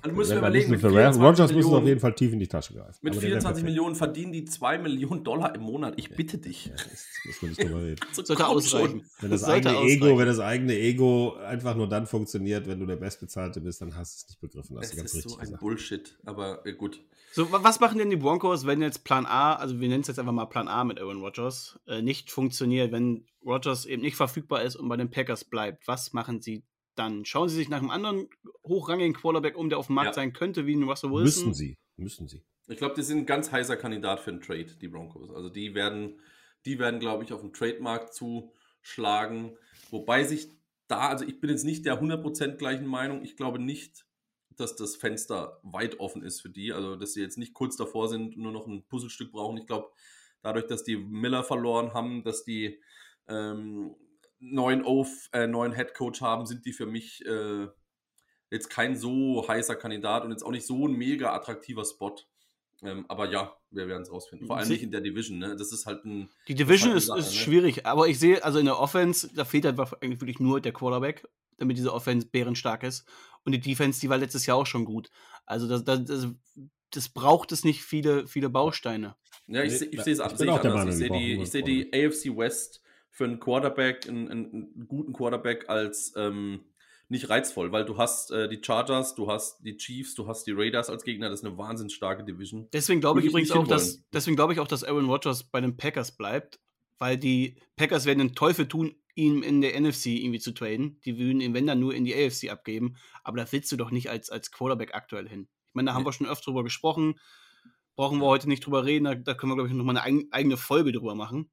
Also 0.00 0.16
müssen 0.16 0.30
wir 0.30 0.38
überlegen, 0.38 0.70
mit 0.70 0.82
Rogers 0.82 1.52
müssen 1.52 1.74
auf 1.74 1.84
jeden 1.84 2.00
Fall 2.00 2.14
tief 2.14 2.32
in 2.32 2.38
die 2.38 2.48
Tasche 2.48 2.72
greifen. 2.72 2.98
Mit 3.02 3.12
Aber 3.12 3.20
24 3.20 3.64
Millionen 3.64 3.94
verdienen 3.94 4.32
die 4.32 4.46
2 4.46 4.78
Millionen 4.78 5.22
Dollar 5.22 5.54
im 5.54 5.60
Monat. 5.60 5.92
Ich 5.98 6.08
bitte 6.08 6.38
dich. 6.38 6.66
Ja, 6.66 6.72
das 6.72 7.06
muss 7.26 7.42
man 7.42 7.50
nicht 7.50 7.62
drüber 7.62 7.82
reden. 7.82 8.00
Sollte 8.12 8.46
ausreichen. 8.46 9.04
Wenn 9.20 9.30
das, 9.30 9.44
eigene 9.44 9.78
Ego, 9.82 10.18
wenn 10.18 10.26
das 10.26 10.40
eigene 10.40 10.74
Ego 10.74 11.34
einfach 11.34 11.76
nur 11.76 11.86
dann 11.86 12.06
funktioniert, 12.06 12.66
wenn 12.66 12.80
du 12.80 12.86
der 12.86 12.96
Bestbezahlte 12.96 13.60
bist, 13.60 13.82
dann 13.82 13.94
hast 13.94 14.14
du 14.14 14.16
es 14.16 14.28
nicht 14.28 14.40
begriffen. 14.40 14.76
Das, 14.76 14.96
das 14.96 15.14
ist 15.14 15.28
so 15.28 15.36
ein 15.36 15.40
gesagt. 15.42 15.60
Bullshit. 15.60 16.18
Aber 16.24 16.64
äh, 16.64 16.72
gut. 16.72 17.00
So, 17.32 17.46
was 17.52 17.78
machen 17.78 17.98
denn 17.98 18.08
die 18.08 18.16
Broncos, 18.16 18.64
wenn 18.64 18.80
jetzt 18.80 19.04
Plan 19.04 19.26
A, 19.26 19.54
also 19.54 19.78
wir 19.78 19.88
nennen 19.88 20.00
es 20.00 20.08
jetzt 20.08 20.18
einfach 20.18 20.32
mal 20.32 20.46
Plan 20.46 20.66
A 20.66 20.82
mit 20.82 20.98
Aaron 20.98 21.20
Rodgers, 21.20 21.78
äh, 21.86 22.00
nicht 22.00 22.30
funktioniert, 22.30 22.90
wenn 22.90 23.26
Rodgers 23.44 23.84
eben 23.84 24.00
nicht 24.00 24.16
verfügbar 24.16 24.62
ist 24.62 24.76
und 24.76 24.88
bei 24.88 24.96
den 24.96 25.10
Packers 25.10 25.44
bleibt? 25.44 25.86
Was 25.86 26.14
machen 26.14 26.40
sie 26.40 26.64
dann? 26.94 27.24
Schauen 27.24 27.48
sie 27.48 27.56
sich 27.56 27.68
nach 27.68 27.78
einem 27.78 27.90
anderen 27.90 28.28
hochrangigen 28.64 29.14
Quarterback 29.14 29.56
um, 29.56 29.68
der 29.68 29.78
auf 29.78 29.86
dem 29.86 29.94
Markt 29.94 30.10
ja. 30.10 30.14
sein 30.14 30.32
könnte, 30.32 30.66
wie 30.66 30.74
ein 30.74 30.82
Russell 30.82 31.10
Wilson? 31.10 31.48
Müssen 31.48 31.54
sie, 31.54 31.78
müssen 31.96 32.28
sie. 32.28 32.42
Ich 32.68 32.78
glaube, 32.78 32.94
die 32.94 33.02
sind 33.02 33.18
ein 33.18 33.26
ganz 33.26 33.50
heißer 33.50 33.76
Kandidat 33.76 34.20
für 34.20 34.30
einen 34.30 34.40
Trade, 34.40 34.76
die 34.80 34.88
Broncos. 34.88 35.30
Also 35.30 35.48
die 35.48 35.74
werden, 35.74 36.20
die 36.64 36.78
werden, 36.78 37.00
glaube 37.00 37.24
ich, 37.24 37.32
auf 37.32 37.40
dem 37.40 37.52
Trademarkt 37.52 38.14
zuschlagen. 38.14 39.56
Wobei 39.90 40.24
sich 40.24 40.48
da, 40.86 41.08
also 41.08 41.24
ich 41.24 41.40
bin 41.40 41.50
jetzt 41.50 41.64
nicht 41.64 41.84
der 41.84 42.00
100% 42.00 42.56
gleichen 42.56 42.86
Meinung. 42.86 43.22
Ich 43.22 43.36
glaube 43.36 43.58
nicht, 43.58 44.06
dass 44.56 44.76
das 44.76 44.96
Fenster 44.96 45.58
weit 45.62 45.98
offen 46.00 46.22
ist 46.22 46.40
für 46.42 46.50
die. 46.50 46.72
Also, 46.72 46.96
dass 46.96 47.14
sie 47.14 47.22
jetzt 47.22 47.38
nicht 47.38 47.54
kurz 47.54 47.76
davor 47.76 48.08
sind 48.08 48.36
und 48.36 48.42
nur 48.42 48.52
noch 48.52 48.66
ein 48.66 48.84
Puzzlestück 48.86 49.32
brauchen. 49.32 49.56
Ich 49.56 49.66
glaube, 49.66 49.90
dadurch, 50.42 50.66
dass 50.66 50.84
die 50.84 50.96
Miller 50.96 51.42
verloren 51.42 51.94
haben, 51.94 52.22
dass 52.22 52.44
die 52.44 52.80
ähm, 53.28 53.94
neuen, 54.40 54.84
Oath, 54.84 55.28
äh, 55.32 55.46
neuen 55.46 55.74
Head 55.74 55.94
Coach 55.94 56.20
haben, 56.20 56.46
sind 56.46 56.64
die 56.64 56.72
für 56.72 56.86
mich 56.86 57.24
äh, 57.26 57.68
jetzt 58.50 58.70
kein 58.70 58.96
so 58.96 59.46
heißer 59.46 59.76
Kandidat 59.76 60.24
und 60.24 60.32
jetzt 60.32 60.42
auch 60.42 60.50
nicht 60.50 60.66
so 60.66 60.88
ein 60.88 60.92
mega 60.92 61.32
attraktiver 61.32 61.84
Spot. 61.84 62.16
Ähm, 62.82 63.04
aber 63.08 63.30
ja, 63.30 63.54
wir 63.70 63.88
werden 63.88 64.02
es 64.02 64.10
rausfinden. 64.10 64.46
Vor 64.46 64.56
allem 64.56 64.68
nicht 64.68 64.82
in 64.82 64.90
der 64.90 65.02
Division. 65.02 65.38
Ne? 65.38 65.54
Das 65.56 65.70
ist 65.70 65.86
halt 65.86 66.04
ein. 66.04 66.30
Die 66.48 66.54
Division 66.54 66.96
ist, 66.96 67.06
Sache, 67.06 67.18
ist 67.18 67.32
ne? 67.32 67.36
schwierig, 67.36 67.86
aber 67.86 68.08
ich 68.08 68.18
sehe, 68.18 68.42
also 68.42 68.58
in 68.58 68.64
der 68.64 68.78
Offense, 68.78 69.30
da 69.34 69.44
fehlt 69.44 69.66
halt 69.66 69.78
eigentlich 70.02 70.20
wirklich 70.20 70.40
nur 70.40 70.60
der 70.60 70.72
Quarterback, 70.72 71.28
damit 71.58 71.76
diese 71.76 71.92
Offense 71.92 72.26
bärenstark 72.26 72.82
ist. 72.82 73.06
Und 73.44 73.52
die 73.52 73.60
Defense, 73.60 74.00
die 74.00 74.08
war 74.08 74.18
letztes 74.18 74.46
Jahr 74.46 74.56
auch 74.56 74.66
schon 74.66 74.86
gut. 74.86 75.10
Also 75.44 75.68
das, 75.68 75.84
das, 75.84 76.04
das, 76.04 76.28
das 76.90 77.08
braucht 77.10 77.52
es 77.52 77.64
nicht 77.64 77.82
viele, 77.82 78.26
viele 78.26 78.48
Bausteine. 78.48 79.16
Ja, 79.46 79.62
ich, 79.62 79.80
ich 79.80 80.00
sehe 80.02 80.14
es 80.14 80.20
ab. 80.20 80.32
Ich, 80.32 80.40
ich 80.40 80.94
sehe 80.94 81.10
die, 81.10 81.46
seh 81.46 81.62
die 81.62 81.92
AFC 81.92 82.36
West 82.36 82.82
für 83.10 83.24
einen 83.24 83.40
Quarterback, 83.40 84.08
einen, 84.08 84.28
einen 84.30 84.86
guten 84.88 85.12
Quarterback 85.12 85.68
als 85.68 86.12
ähm, 86.16 86.60
nicht 87.08 87.28
reizvoll, 87.28 87.72
weil 87.72 87.84
du 87.84 87.98
hast 87.98 88.30
äh, 88.30 88.48
die 88.48 88.60
Chargers, 88.62 89.14
du 89.16 89.30
hast 89.30 89.64
die 89.64 89.76
Chiefs, 89.76 90.14
du 90.14 90.28
hast 90.28 90.46
die 90.46 90.52
Raiders 90.52 90.88
als 90.88 91.02
Gegner, 91.02 91.28
das 91.28 91.40
ist 91.40 91.46
eine 91.46 91.58
wahnsinnig 91.58 91.94
starke 91.94 92.24
Division. 92.24 92.68
Deswegen 92.72 93.00
glaube 93.00 93.20
ich 93.20 93.26
übrigens 93.26 93.50
auch, 93.50 93.66
dass 93.66 94.04
deswegen 94.12 94.36
glaube 94.36 94.52
ich 94.52 94.60
auch, 94.60 94.68
dass 94.68 94.84
Aaron 94.84 95.06
Rodgers 95.06 95.42
bei 95.44 95.60
den 95.60 95.76
Packers 95.76 96.16
bleibt, 96.16 96.60
weil 96.98 97.16
die 97.16 97.56
Packers 97.76 98.06
werden 98.06 98.20
den 98.20 98.34
Teufel 98.34 98.68
tun, 98.68 98.94
ihn 99.16 99.42
in 99.42 99.60
der 99.60 99.78
NFC 99.78 100.06
irgendwie 100.06 100.38
zu 100.38 100.52
traden. 100.52 101.00
Die 101.04 101.18
würden 101.18 101.40
ihn, 101.40 101.52
wenn 101.52 101.66
dann, 101.66 101.80
nur 101.80 101.94
in 101.94 102.04
die 102.04 102.14
AFC 102.14 102.50
abgeben. 102.50 102.96
Aber 103.24 103.38
da 103.38 103.52
willst 103.52 103.70
du 103.72 103.76
doch 103.76 103.90
nicht 103.90 104.08
als, 104.08 104.30
als 104.30 104.50
Quarterback 104.50 104.94
aktuell 104.94 105.28
hin. 105.28 105.48
Ich 105.68 105.74
meine, 105.74 105.90
da 105.90 105.94
haben 105.94 106.04
wir 106.04 106.12
schon 106.12 106.26
öfter 106.26 106.46
drüber 106.46 106.64
gesprochen. 106.64 107.18
Brauchen 107.96 108.18
wir 108.18 108.26
heute 108.26 108.48
nicht 108.48 108.64
drüber 108.64 108.84
reden. 108.84 109.04
Da, 109.04 109.14
da 109.14 109.34
können 109.34 109.50
wir, 109.50 109.56
glaube 109.56 109.68
ich, 109.68 109.74
nochmal 109.74 109.96
eine 109.98 110.26
eigene 110.30 110.56
Folge 110.56 110.92
drüber 110.92 111.14
machen. 111.14 111.50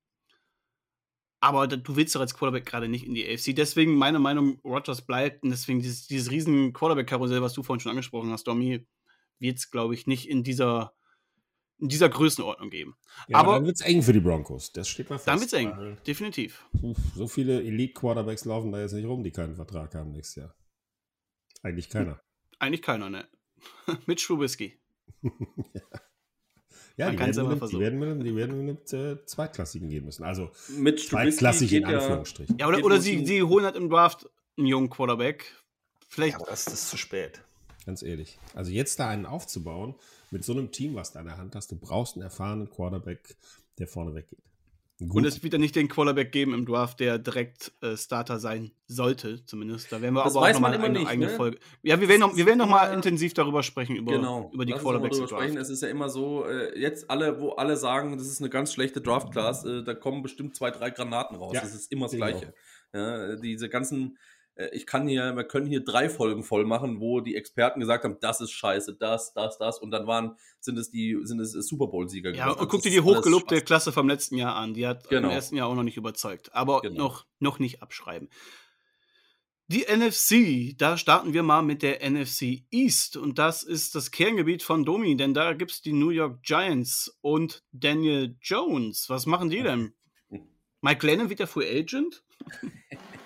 Aber 1.40 1.68
du 1.68 1.96
willst 1.96 2.16
doch 2.16 2.22
als 2.22 2.34
Quarterback 2.34 2.66
gerade 2.66 2.88
nicht 2.88 3.06
in 3.06 3.14
die 3.14 3.28
AFC. 3.28 3.56
Deswegen 3.56 3.96
meine 3.96 4.20
Meinung, 4.20 4.60
Rogers 4.64 5.04
bleibt. 5.04 5.44
Und 5.44 5.52
deswegen 5.52 5.80
dieses, 5.80 6.08
dieses 6.08 6.32
riesen 6.32 6.74
Quarterback-Karussell, 6.74 7.42
was 7.42 7.54
du 7.54 7.62
vorhin 7.62 7.80
schon 7.80 7.92
angesprochen 7.92 8.32
hast, 8.32 8.48
Domi, 8.48 8.88
wird 9.40 9.58
es, 9.58 9.70
glaube 9.70 9.94
ich, 9.94 10.08
nicht 10.08 10.28
in 10.28 10.44
dieser, 10.44 10.94
in 11.80 11.90
dieser 11.90 12.10
Größenordnung 12.10 12.72
geben. 12.72 12.96
Ja, 13.28 13.38
aber 13.38 13.54
dann 13.54 13.66
wird 13.66 13.76
es 13.76 13.82
eng 13.82 14.02
für 14.02 14.14
die 14.14 14.20
Broncos. 14.20 14.72
Das 14.72 14.88
steht 14.88 15.10
mal 15.10 15.18
fest. 15.18 15.28
Dann 15.28 15.40
wird 15.40 15.48
es 15.48 15.54
eng, 15.54 15.98
definitiv. 16.08 16.66
So 17.16 17.28
viele 17.28 17.64
Elite-Quarterbacks 17.64 18.46
laufen 18.46 18.72
da 18.72 18.80
jetzt 18.82 18.94
nicht 18.94 19.06
rum, 19.06 19.24
die 19.24 19.32
keinen 19.32 19.56
Vertrag 19.56 19.94
haben 19.94 20.12
nächstes 20.12 20.36
Jahr. 20.38 20.56
Eigentlich 21.62 21.90
keiner. 21.90 22.20
Eigentlich 22.60 22.82
keiner, 22.82 23.10
ne? 23.10 23.28
Mit 24.08 24.20
Trubisky. 24.24 24.80
ja. 25.22 25.82
Ja, 26.98 27.12
die 27.12 27.20
werden, 27.20 27.48
mit, 27.48 27.72
die 27.72 27.80
werden, 27.80 28.00
mit, 28.00 28.26
die 28.26 28.36
werden 28.36 28.66
mit 28.66 28.92
äh, 28.92 29.24
Zweitklassigen 29.24 29.88
gehen 29.88 30.04
müssen. 30.04 30.24
Also 30.24 30.50
mit 30.70 31.00
Zweitklassig 31.00 31.72
in 31.72 31.86
Anführungsstrichen. 31.86 32.58
Ja, 32.58 32.68
oder, 32.68 32.84
oder 32.84 33.00
sie, 33.00 33.24
sie 33.24 33.44
holen 33.44 33.66
halt 33.66 33.76
im 33.76 33.90
Draft 33.90 34.28
einen 34.58 34.66
jungen 34.66 34.90
Quarterback. 34.90 35.46
Vielleicht. 36.10 36.34
Ja, 36.34 36.40
aber 36.40 36.50
das 36.50 36.66
ist 36.66 36.90
zu 36.90 36.98
spät. 36.98 37.42
Ganz 37.86 38.02
ehrlich. 38.02 38.40
Also 38.56 38.72
jetzt 38.72 39.00
da 39.00 39.10
einen 39.10 39.28
aufzubauen, 39.28 39.94
mit 40.32 40.44
so 40.44 40.54
einem 40.54 40.72
Team, 40.72 40.96
was 40.96 41.14
du 41.14 41.20
an 41.20 41.26
der 41.26 41.38
Hand 41.38 41.56
hast, 41.56 41.72
du 41.72 41.76
brauchst 41.76 42.16
einen 42.16 42.24
erfahrenen 42.24 42.70
Quarterback, 42.70 43.36
der 43.78 43.88
vorne 43.88 44.16
weggeht. 44.16 44.40
Gut. 45.00 45.16
Und 45.16 45.26
es 45.26 45.44
wird 45.44 45.54
ja 45.54 45.60
nicht 45.60 45.76
den 45.76 45.90
Quarterback 45.90 46.32
geben 46.32 46.56
im 46.56 46.66
Draft, 46.66 47.00
der 47.00 47.20
direkt 47.20 47.72
äh, 47.82 47.96
Starter 47.96 48.40
sein 48.40 48.72
sollte, 48.88 49.46
zumindest. 49.46 49.92
Da 49.92 50.02
werden 50.02 50.16
wir 50.16 50.24
das 50.24 50.36
aber 50.36 50.48
auch 50.48 50.54
nochmal 50.54 50.74
eine 50.74 50.90
nicht, 50.90 51.08
eigene 51.08 51.28
ne? 51.28 51.34
Folge. 51.34 51.60
Ja, 51.84 52.02
wir 52.02 52.08
werden 52.10 52.22
noch, 52.22 52.36
wir 52.36 52.48
werden 52.48 52.58
noch 52.58 52.70
mal 52.70 52.92
intensiv 52.92 53.36
darüber 53.36 53.62
sprechen, 53.62 53.96
über, 53.96 54.14
genau. 54.14 54.50
über 54.52 54.66
die 54.66 54.72
Lass 54.72 54.82
Quarterbacks 54.82 55.20
im 55.20 55.28
Draft. 55.28 55.56
Es 55.56 55.70
ist 55.70 55.84
ja 55.84 55.90
immer 55.90 56.10
so, 56.10 56.46
äh, 56.46 56.80
jetzt 56.80 57.12
alle, 57.12 57.40
wo 57.40 57.52
alle 57.52 57.78
sagen, 57.78 58.18
das 58.18 58.26
ist 58.26 58.42
eine 58.42 58.50
ganz 58.50 58.74
schlechte 58.74 59.00
Draft-Class, 59.00 59.66
äh, 59.66 59.84
da 59.84 59.94
kommen 59.94 60.24
bestimmt 60.24 60.56
zwei, 60.56 60.72
drei 60.72 60.90
Granaten 60.90 61.38
raus. 61.38 61.54
Ja, 61.54 61.62
das 61.62 61.76
ist 61.76 61.92
immer 61.92 62.06
das 62.06 62.14
genau. 62.14 62.26
Gleiche. 62.26 62.54
Ja, 62.92 63.36
diese 63.36 63.70
ganzen 63.70 64.18
ich 64.72 64.86
kann 64.86 65.08
hier, 65.08 65.36
wir 65.36 65.44
können 65.44 65.68
hier 65.68 65.84
drei 65.84 66.10
Folgen 66.10 66.44
voll 66.44 66.66
machen, 66.66 67.00
wo 67.00 67.22
die 67.22 67.36
Experten 67.36 67.80
gesagt 67.80 68.04
haben, 68.04 68.18
das 68.20 68.42
ist 68.42 68.52
scheiße, 68.52 68.96
das, 68.96 69.34
das, 69.34 69.58
das, 69.58 69.80
und 69.80 69.92
dann 69.92 70.08
waren, 70.08 70.36
sind 70.60 70.78
es 70.78 70.90
die, 70.90 71.18
sind 71.24 71.40
es 71.40 71.52
Super 71.52 71.88
Bowl-Sieger 71.88 72.34
Ja, 72.34 72.52
und 72.52 72.68
guck 72.68 72.82
dir 72.82 72.90
die 72.90 73.02
hochgelobte 73.02 73.62
Klasse 73.62 73.92
vom 73.92 74.08
letzten 74.08 74.36
Jahr 74.36 74.56
an. 74.56 74.74
Die 74.74 74.88
hat 74.88 75.10
genau. 75.10 75.28
im 75.30 75.34
ersten 75.34 75.56
Jahr 75.56 75.68
auch 75.68 75.76
noch 75.76 75.84
nicht 75.84 75.98
überzeugt. 75.98 76.54
Aber 76.54 76.82
genau. 76.82 77.04
noch, 77.04 77.26
noch 77.40 77.60
nicht 77.60 77.82
abschreiben. 77.82 78.30
Die 79.70 79.86
NFC, 79.86 80.78
da 80.78 80.98
starten 80.98 81.34
wir 81.34 81.44
mal 81.44 81.62
mit 81.62 81.84
der 81.84 82.10
NFC 82.10 82.64
East 82.72 83.18
und 83.18 83.38
das 83.38 83.64
ist 83.64 83.96
das 83.96 84.12
Kerngebiet 84.12 84.64
von 84.64 84.86
Domi, 84.86 85.18
denn 85.18 85.34
da 85.34 85.54
gibt 85.54 85.72
es 85.72 85.82
die 85.82 85.92
New 85.92 86.10
York 86.10 86.42
Giants 86.42 87.18
und 87.20 87.64
Daniel 87.74 88.38
Jones. 88.42 89.10
Was 89.10 89.26
machen 89.26 89.50
die 89.50 89.62
denn? 89.64 89.94
Mike 90.82 91.06
Lennon 91.06 91.30
wird 91.30 91.40
der 91.40 91.48
Free 91.48 91.80
Agent? 91.80 92.24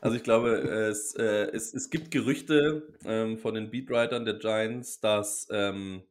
Also 0.00 0.16
ich 0.16 0.22
glaube, 0.22 0.50
es, 0.50 1.14
äh, 1.14 1.50
es, 1.52 1.72
es 1.72 1.90
gibt 1.90 2.10
Gerüchte 2.10 2.94
ähm, 3.04 3.38
von 3.38 3.54
den 3.54 3.70
Beatwritern 3.70 4.24
der 4.24 4.34
Giants, 4.34 5.00
dass 5.00 5.48
ähm, 5.50 6.02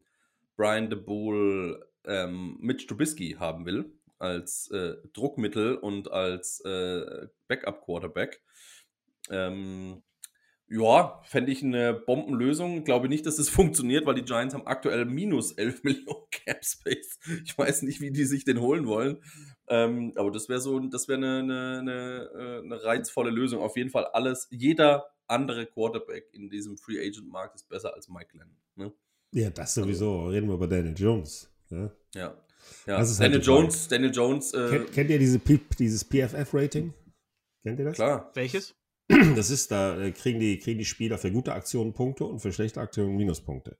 Brian 0.55 0.89
DeBoel 0.89 1.83
ähm, 2.05 2.57
Mitch 2.59 2.87
Trubisky 2.87 3.35
haben 3.39 3.65
will 3.65 3.91
als 4.19 4.69
äh, 4.71 4.95
Druckmittel 5.13 5.75
und 5.75 6.11
als 6.11 6.61
äh, 6.61 7.27
Backup-Quarterback. 7.47 8.41
Ähm, 9.29 10.03
ja, 10.67 11.21
fände 11.25 11.51
ich 11.51 11.63
eine 11.63 11.93
Bombenlösung. 11.93 12.85
Glaube 12.85 13.09
nicht, 13.09 13.25
dass 13.25 13.39
es 13.39 13.47
das 13.47 13.49
funktioniert, 13.55 14.05
weil 14.05 14.15
die 14.15 14.23
Giants 14.23 14.53
haben 14.53 14.67
aktuell 14.67 15.05
minus 15.05 15.51
11 15.51 15.83
Millionen 15.83 16.29
Cap 16.31 16.63
Space. 16.63 17.19
Ich 17.43 17.57
weiß 17.57 17.81
nicht, 17.81 17.99
wie 17.99 18.11
die 18.11 18.25
sich 18.25 18.45
den 18.45 18.61
holen 18.61 18.87
wollen. 18.87 19.17
Ähm, 19.71 20.11
aber 20.17 20.31
das 20.31 20.49
wäre 20.49 20.59
so, 20.59 20.77
das 20.79 21.07
wäre 21.07 21.17
eine, 21.17 21.39
eine, 21.39 21.79
eine, 21.79 22.29
äh, 22.35 22.59
eine, 22.59 22.83
reizvolle 22.83 23.29
Lösung. 23.29 23.61
Auf 23.61 23.77
jeden 23.77 23.89
Fall 23.89 24.05
alles, 24.07 24.49
jeder 24.51 25.05
andere 25.27 25.65
Quarterback 25.65 26.27
in 26.33 26.49
diesem 26.49 26.77
Free 26.77 26.99
Agent 26.99 27.29
Markt 27.29 27.55
ist 27.55 27.69
besser 27.69 27.93
als 27.93 28.09
Mike 28.09 28.27
Glenn. 28.33 28.49
Ne? 28.75 28.91
Ja, 29.31 29.49
das 29.49 29.73
sowieso. 29.73 30.11
Also, 30.11 30.27
Reden 30.27 30.47
wir 30.49 30.55
über 30.55 30.67
Daniel 30.67 30.93
Jones. 30.97 31.49
Ja. 31.69 31.89
ja. 32.13 32.37
ja. 32.85 32.97
Halt 32.97 33.19
Daniel, 33.19 33.31
halt 33.37 33.45
Jones, 33.45 33.87
Daniel 33.87 34.11
Jones. 34.11 34.53
Äh, 34.53 34.69
kennt, 34.69 34.91
kennt, 34.91 35.09
ihr 35.09 35.19
diese 35.19 35.39
dieses 35.39 36.03
PFF-Rating? 36.03 36.93
Kennt 37.63 37.79
ihr 37.79 37.85
das? 37.85 37.95
Klar. 37.95 38.29
Welches? 38.33 38.75
Das 39.35 39.49
ist, 39.49 39.71
da 39.71 39.97
äh, 40.01 40.11
kriegen 40.11 40.39
die, 40.39 40.59
kriegen 40.59 40.79
die 40.79 40.85
Spieler 40.85 41.17
für 41.17 41.31
gute 41.31 41.53
Aktionen 41.53 41.93
Punkte 41.93 42.25
und 42.25 42.39
für 42.39 42.51
schlechte 42.51 42.81
Aktionen 42.81 43.15
Minuspunkte. 43.15 43.77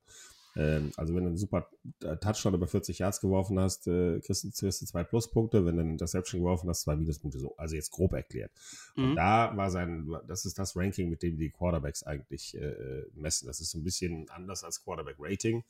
Ähm, 0.55 0.91
also 0.97 1.15
wenn 1.15 1.23
du 1.23 1.29
einen 1.29 1.37
super 1.37 1.69
äh, 2.03 2.17
Touchdown 2.17 2.53
über 2.53 2.67
40 2.67 2.99
Yards 2.99 3.21
geworfen 3.21 3.59
hast, 3.59 3.87
äh, 3.87 4.19
kriegst, 4.19 4.43
du, 4.43 4.51
kriegst 4.51 4.81
du 4.81 4.85
zwei 4.85 5.03
Pluspunkte, 5.03 5.65
wenn 5.65 5.75
du 5.75 5.81
einen 5.81 5.91
Interception 5.91 6.41
geworfen 6.41 6.69
hast, 6.69 6.81
zwei 6.81 6.95
Minuspunkte. 6.95 7.39
So, 7.39 7.55
also 7.57 7.75
jetzt 7.75 7.91
grob 7.91 8.13
erklärt. 8.13 8.51
Mhm. 8.95 9.11
Und 9.11 9.15
da 9.15 9.55
war 9.55 9.71
sein, 9.71 10.09
das 10.27 10.45
ist 10.45 10.59
das 10.59 10.75
Ranking, 10.75 11.09
mit 11.09 11.23
dem 11.23 11.37
die 11.37 11.49
Quarterbacks 11.49 12.03
eigentlich 12.03 12.57
äh, 12.57 13.05
messen. 13.13 13.47
Das 13.47 13.61
ist 13.61 13.73
ein 13.73 13.83
bisschen 13.83 14.29
anders 14.29 14.63
als 14.63 14.83
Quarterback-Rating, 14.83 15.63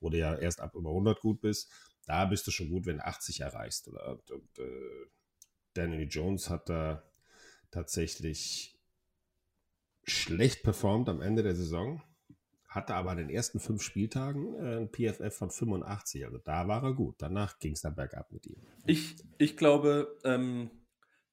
wo 0.00 0.10
du 0.10 0.18
ja 0.18 0.36
erst 0.36 0.60
ab 0.60 0.74
über 0.74 0.90
100 0.90 1.20
gut 1.20 1.40
bist. 1.40 1.68
Da 2.06 2.24
bist 2.24 2.46
du 2.46 2.50
schon 2.50 2.70
gut, 2.70 2.86
wenn 2.86 2.98
du 2.98 3.06
80 3.06 3.40
erreichst. 3.40 3.88
Und, 3.88 4.30
und 4.30 4.58
äh, 4.58 5.06
Danny 5.74 6.04
Jones 6.04 6.48
hat 6.48 6.68
da 6.68 7.02
tatsächlich 7.70 8.78
schlecht 10.04 10.62
performt 10.62 11.08
am 11.08 11.20
Ende 11.20 11.42
der 11.42 11.54
Saison, 11.54 12.02
hatte 12.78 12.94
aber 12.94 13.12
in 13.12 13.18
den 13.18 13.30
ersten 13.30 13.60
fünf 13.60 13.82
Spieltagen 13.82 14.54
äh, 14.54 14.76
ein 14.78 14.88
PFF 14.88 15.36
von 15.36 15.50
85. 15.50 16.24
Also 16.24 16.38
da 16.38 16.68
war 16.68 16.82
er 16.82 16.94
gut. 16.94 17.16
Danach 17.18 17.58
ging 17.58 17.72
es 17.72 17.82
dann 17.82 17.94
bergab 17.94 18.32
mit 18.32 18.46
ihm. 18.46 18.56
Ich, 18.86 19.16
ich 19.38 19.56
glaube, 19.56 20.16
ähm, 20.24 20.70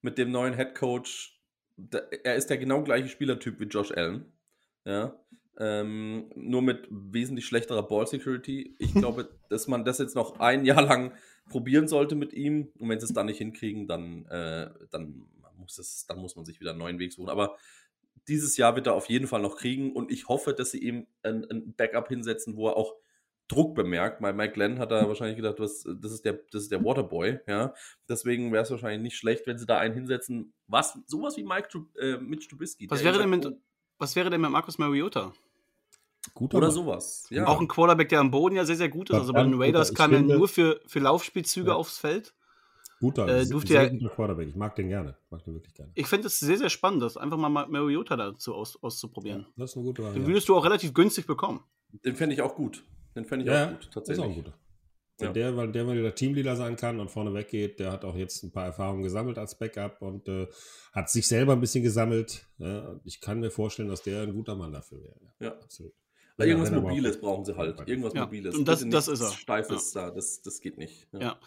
mit 0.02 0.18
dem 0.18 0.32
neuen 0.32 0.56
Head 0.56 0.76
Coach, 0.76 1.40
da, 1.78 2.00
er 2.24 2.36
ist 2.36 2.50
der 2.50 2.58
genau 2.58 2.84
gleiche 2.84 3.08
Spielertyp 3.08 3.60
wie 3.60 3.66
Josh 3.66 3.92
Allen. 3.92 4.34
Ja. 4.86 5.20
Ähm, 5.58 6.30
nur 6.36 6.62
mit 6.62 6.88
wesentlich 6.90 7.46
schlechterer 7.46 7.88
Ball 7.88 8.08
Security. 8.08 8.76
Ich 8.80 8.94
glaube, 8.96 9.30
dass 9.50 9.68
man 9.68 9.86
das 9.86 10.00
jetzt 10.00 10.16
noch 10.16 10.40
ein 10.40 10.66
Jahr 10.66 10.82
lang 10.82 11.14
probieren 11.50 11.88
sollte 11.88 12.16
mit 12.16 12.34
ihm. 12.34 12.72
Und 12.80 12.90
wenn 12.90 13.00
sie 13.00 13.06
es 13.06 13.14
dann 13.14 13.28
nicht 13.28 13.38
hinkriegen, 13.38 13.88
dann, 13.88 14.26
äh, 14.26 14.70
dann, 14.92 15.28
muss 15.58 15.78
es, 15.78 16.06
dann 16.08 16.20
muss 16.20 16.36
man 16.36 16.46
sich 16.46 16.60
wieder 16.60 16.72
einen 16.72 16.80
neuen 16.80 17.00
Weg 17.00 17.14
suchen. 17.14 17.30
Aber 17.30 17.56
dieses 18.28 18.58
Jahr 18.58 18.76
wird 18.76 18.88
er 18.88 18.94
auf 18.94 19.10
jeden 19.10 19.28
Fall 19.28 19.42
noch 19.42 19.58
kriegen 19.58 19.94
und 19.94 20.12
ich 20.12 20.28
hoffe, 20.28 20.54
dass 20.54 20.72
sie 20.72 20.80
ihm 20.80 21.08
ein, 21.24 21.46
ein 21.50 21.74
Backup 21.76 22.08
hinsetzen, 22.08 22.56
wo 22.56 22.68
er 22.68 22.78
auch 22.78 22.96
Druck 23.48 23.76
bemerkt. 23.76 24.22
Weil 24.22 24.34
Mike 24.34 24.54
Glenn 24.54 24.80
hat 24.80 24.92
da 24.92 25.08
wahrscheinlich 25.08 25.38
gedacht, 25.38 25.60
was, 25.60 25.84
das, 25.84 26.12
ist 26.12 26.26
der, 26.26 26.40
das 26.52 26.64
ist 26.64 26.72
der 26.72 26.84
Waterboy, 26.84 27.40
ja. 27.48 27.74
Deswegen 28.10 28.52
wäre 28.52 28.64
es 28.64 28.72
wahrscheinlich 28.72 29.02
nicht 29.02 29.18
schlecht, 29.18 29.46
wenn 29.48 29.58
sie 29.58 29.66
da 29.66 29.78
einen 29.78 29.94
hinsetzen, 29.94 30.54
was, 30.68 30.98
sowas 31.06 31.38
wie 31.38 31.44
Mike 31.44 31.70
äh, 32.00 32.18
Mitch 32.18 32.50
Trubisky. 32.50 32.90
Was 32.90 33.04
wäre, 33.04 33.20
denn 33.20 33.30
mit, 33.30 33.48
was 34.00 34.16
wäre 34.16 34.30
denn 34.30 34.42
mit 34.42 34.50
Marcus 34.50 34.78
Mariota? 34.78 35.34
Gut, 36.34 36.56
Oder 36.56 36.72
sowas. 36.72 37.28
Ja. 37.30 37.46
Auch 37.46 37.62
ein 37.62 37.68
Quarterback, 37.68 38.10
der 38.10 38.20
am 38.20 38.32
Boden 38.32 38.56
ja 38.56 38.66
sehr, 38.66 38.76
sehr 38.76 38.90
gut 38.90 39.12
ist. 39.12 39.16
Also 39.16 39.32
bei 39.32 39.44
den 39.44 39.62
Raiders 39.62 39.94
kam 39.94 40.12
er 40.12 40.22
nur 40.22 40.48
für, 40.48 40.82
für 40.88 41.00
Laufspielzüge 41.00 41.70
ja. 41.70 41.76
aufs 41.76 42.00
Feld. 42.00 42.34
Guter, 43.00 43.28
äh, 43.28 43.46
durfte 43.46 43.74
sehr 43.74 43.94
ja, 43.94 44.10
Quarterback. 44.10 44.48
Ich 44.48 44.56
mag 44.56 44.76
den 44.76 44.88
gerne. 44.88 45.18
Mag 45.30 45.44
den 45.44 45.54
wirklich 45.54 45.74
gerne. 45.74 45.92
Ich 45.96 46.08
finde 46.08 46.28
es 46.28 46.40
sehr, 46.40 46.58
sehr 46.58 46.70
spannend, 46.70 47.02
das 47.02 47.18
einfach 47.18 47.38
mal 47.38 47.50
Mariota 47.50 48.16
dazu 48.16 48.56
aus, 48.56 48.82
auszuprobieren. 48.82 49.42
Ja, 49.42 49.48
das 49.58 49.72
ist 49.72 49.78
eine 49.78 49.86
gute 49.86 50.02
Variante. 50.02 50.22
Den 50.22 50.28
würdest 50.28 50.48
du 50.50 50.56
auch 50.56 50.64
relativ 50.64 50.94
günstig 50.94 51.28
bekommen. 51.28 51.62
Den 52.06 52.16
fände 52.16 52.36
ich 52.36 52.42
auch 52.42 52.56
gut. 52.56 52.84
Den 53.16 53.26
fände 53.26 53.46
ich 53.46 53.52
ja, 53.52 53.66
auch 53.66 53.72
gut, 53.72 53.90
tatsächlich. 53.94 54.26
Ist 54.26 54.32
auch 54.32 54.38
ein 54.38 54.44
guter. 54.44 54.58
Ja. 55.22 55.32
Der, 55.32 55.56
weil 55.56 55.72
der, 55.72 55.88
weil 55.88 56.02
der 56.02 56.14
Teamleader 56.14 56.58
sein 56.58 56.76
kann 56.76 57.00
und 57.00 57.10
vorne 57.10 57.34
weggeht, 57.34 57.80
der 57.80 57.92
hat 57.92 58.04
auch 58.04 58.16
jetzt 58.16 58.44
ein 58.44 58.52
paar 58.52 58.66
Erfahrungen 58.66 59.04
gesammelt 59.04 59.38
als 59.38 59.58
Backup 59.58 60.02
und 60.02 60.28
äh, 60.28 60.48
hat 60.94 61.10
sich 61.10 61.26
selber 61.26 61.54
ein 61.54 61.62
bisschen 61.62 61.84
gesammelt. 61.84 62.46
Ja, 62.58 63.00
ich 63.06 63.22
kann 63.22 63.40
mir 63.40 63.50
vorstellen, 63.50 63.88
dass 63.88 64.02
der 64.02 64.24
ein 64.24 64.34
guter 64.34 64.56
Mann 64.56 64.74
dafür 64.74 65.02
wäre. 65.02 65.16
Ja, 65.40 65.54
absolut. 65.54 65.94
Ja, 66.38 66.46
irgendwas 66.46 66.72
Mobiles 66.72 67.20
brauchen 67.22 67.46
sie 67.46 67.56
halt. 67.56 67.80
Irgendwas 67.88 68.14
Mobiles. 68.14 68.56
Und 68.56 68.68
das, 68.68 68.86
das 68.90 69.08
ist 69.08 69.22
er. 69.22 69.32
Steifes 69.32 69.92
da, 69.94 70.12
das, 70.12 70.42
das 70.42 70.60
geht 70.60 70.78
nicht. 70.78 71.08
ja. 71.14 71.40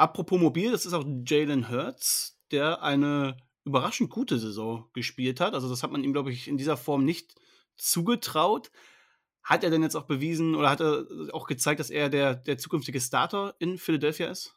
Apropos 0.00 0.40
mobil, 0.40 0.72
das 0.72 0.86
ist 0.86 0.94
auch 0.94 1.04
Jalen 1.26 1.68
Hurts, 1.68 2.40
der 2.52 2.82
eine 2.82 3.36
überraschend 3.64 4.08
gute 4.08 4.38
Saison 4.38 4.88
gespielt 4.94 5.40
hat. 5.40 5.52
Also 5.52 5.68
das 5.68 5.82
hat 5.82 5.92
man 5.92 6.02
ihm, 6.02 6.14
glaube 6.14 6.32
ich, 6.32 6.48
in 6.48 6.56
dieser 6.56 6.78
Form 6.78 7.04
nicht 7.04 7.34
zugetraut. 7.76 8.70
Hat 9.42 9.62
er 9.62 9.68
denn 9.68 9.82
jetzt 9.82 9.96
auch 9.96 10.06
bewiesen 10.06 10.54
oder 10.54 10.70
hat 10.70 10.80
er 10.80 11.04
auch 11.34 11.46
gezeigt, 11.46 11.80
dass 11.80 11.90
er 11.90 12.08
der, 12.08 12.34
der 12.34 12.56
zukünftige 12.56 12.98
Starter 12.98 13.54
in 13.58 13.76
Philadelphia 13.76 14.30
ist? 14.30 14.54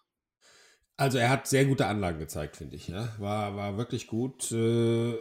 Also 0.95 1.17
er 1.17 1.31
hat 1.31 1.47
sehr 1.47 1.65
gute 1.65 1.87
Anlagen 1.87 2.19
gezeigt, 2.19 2.55
finde 2.55 2.75
ich. 2.75 2.87
Ja? 2.87 3.09
War, 3.17 3.55
war 3.55 3.77
wirklich 3.77 4.05
gut. 4.05 4.51
Äh, 4.51 5.15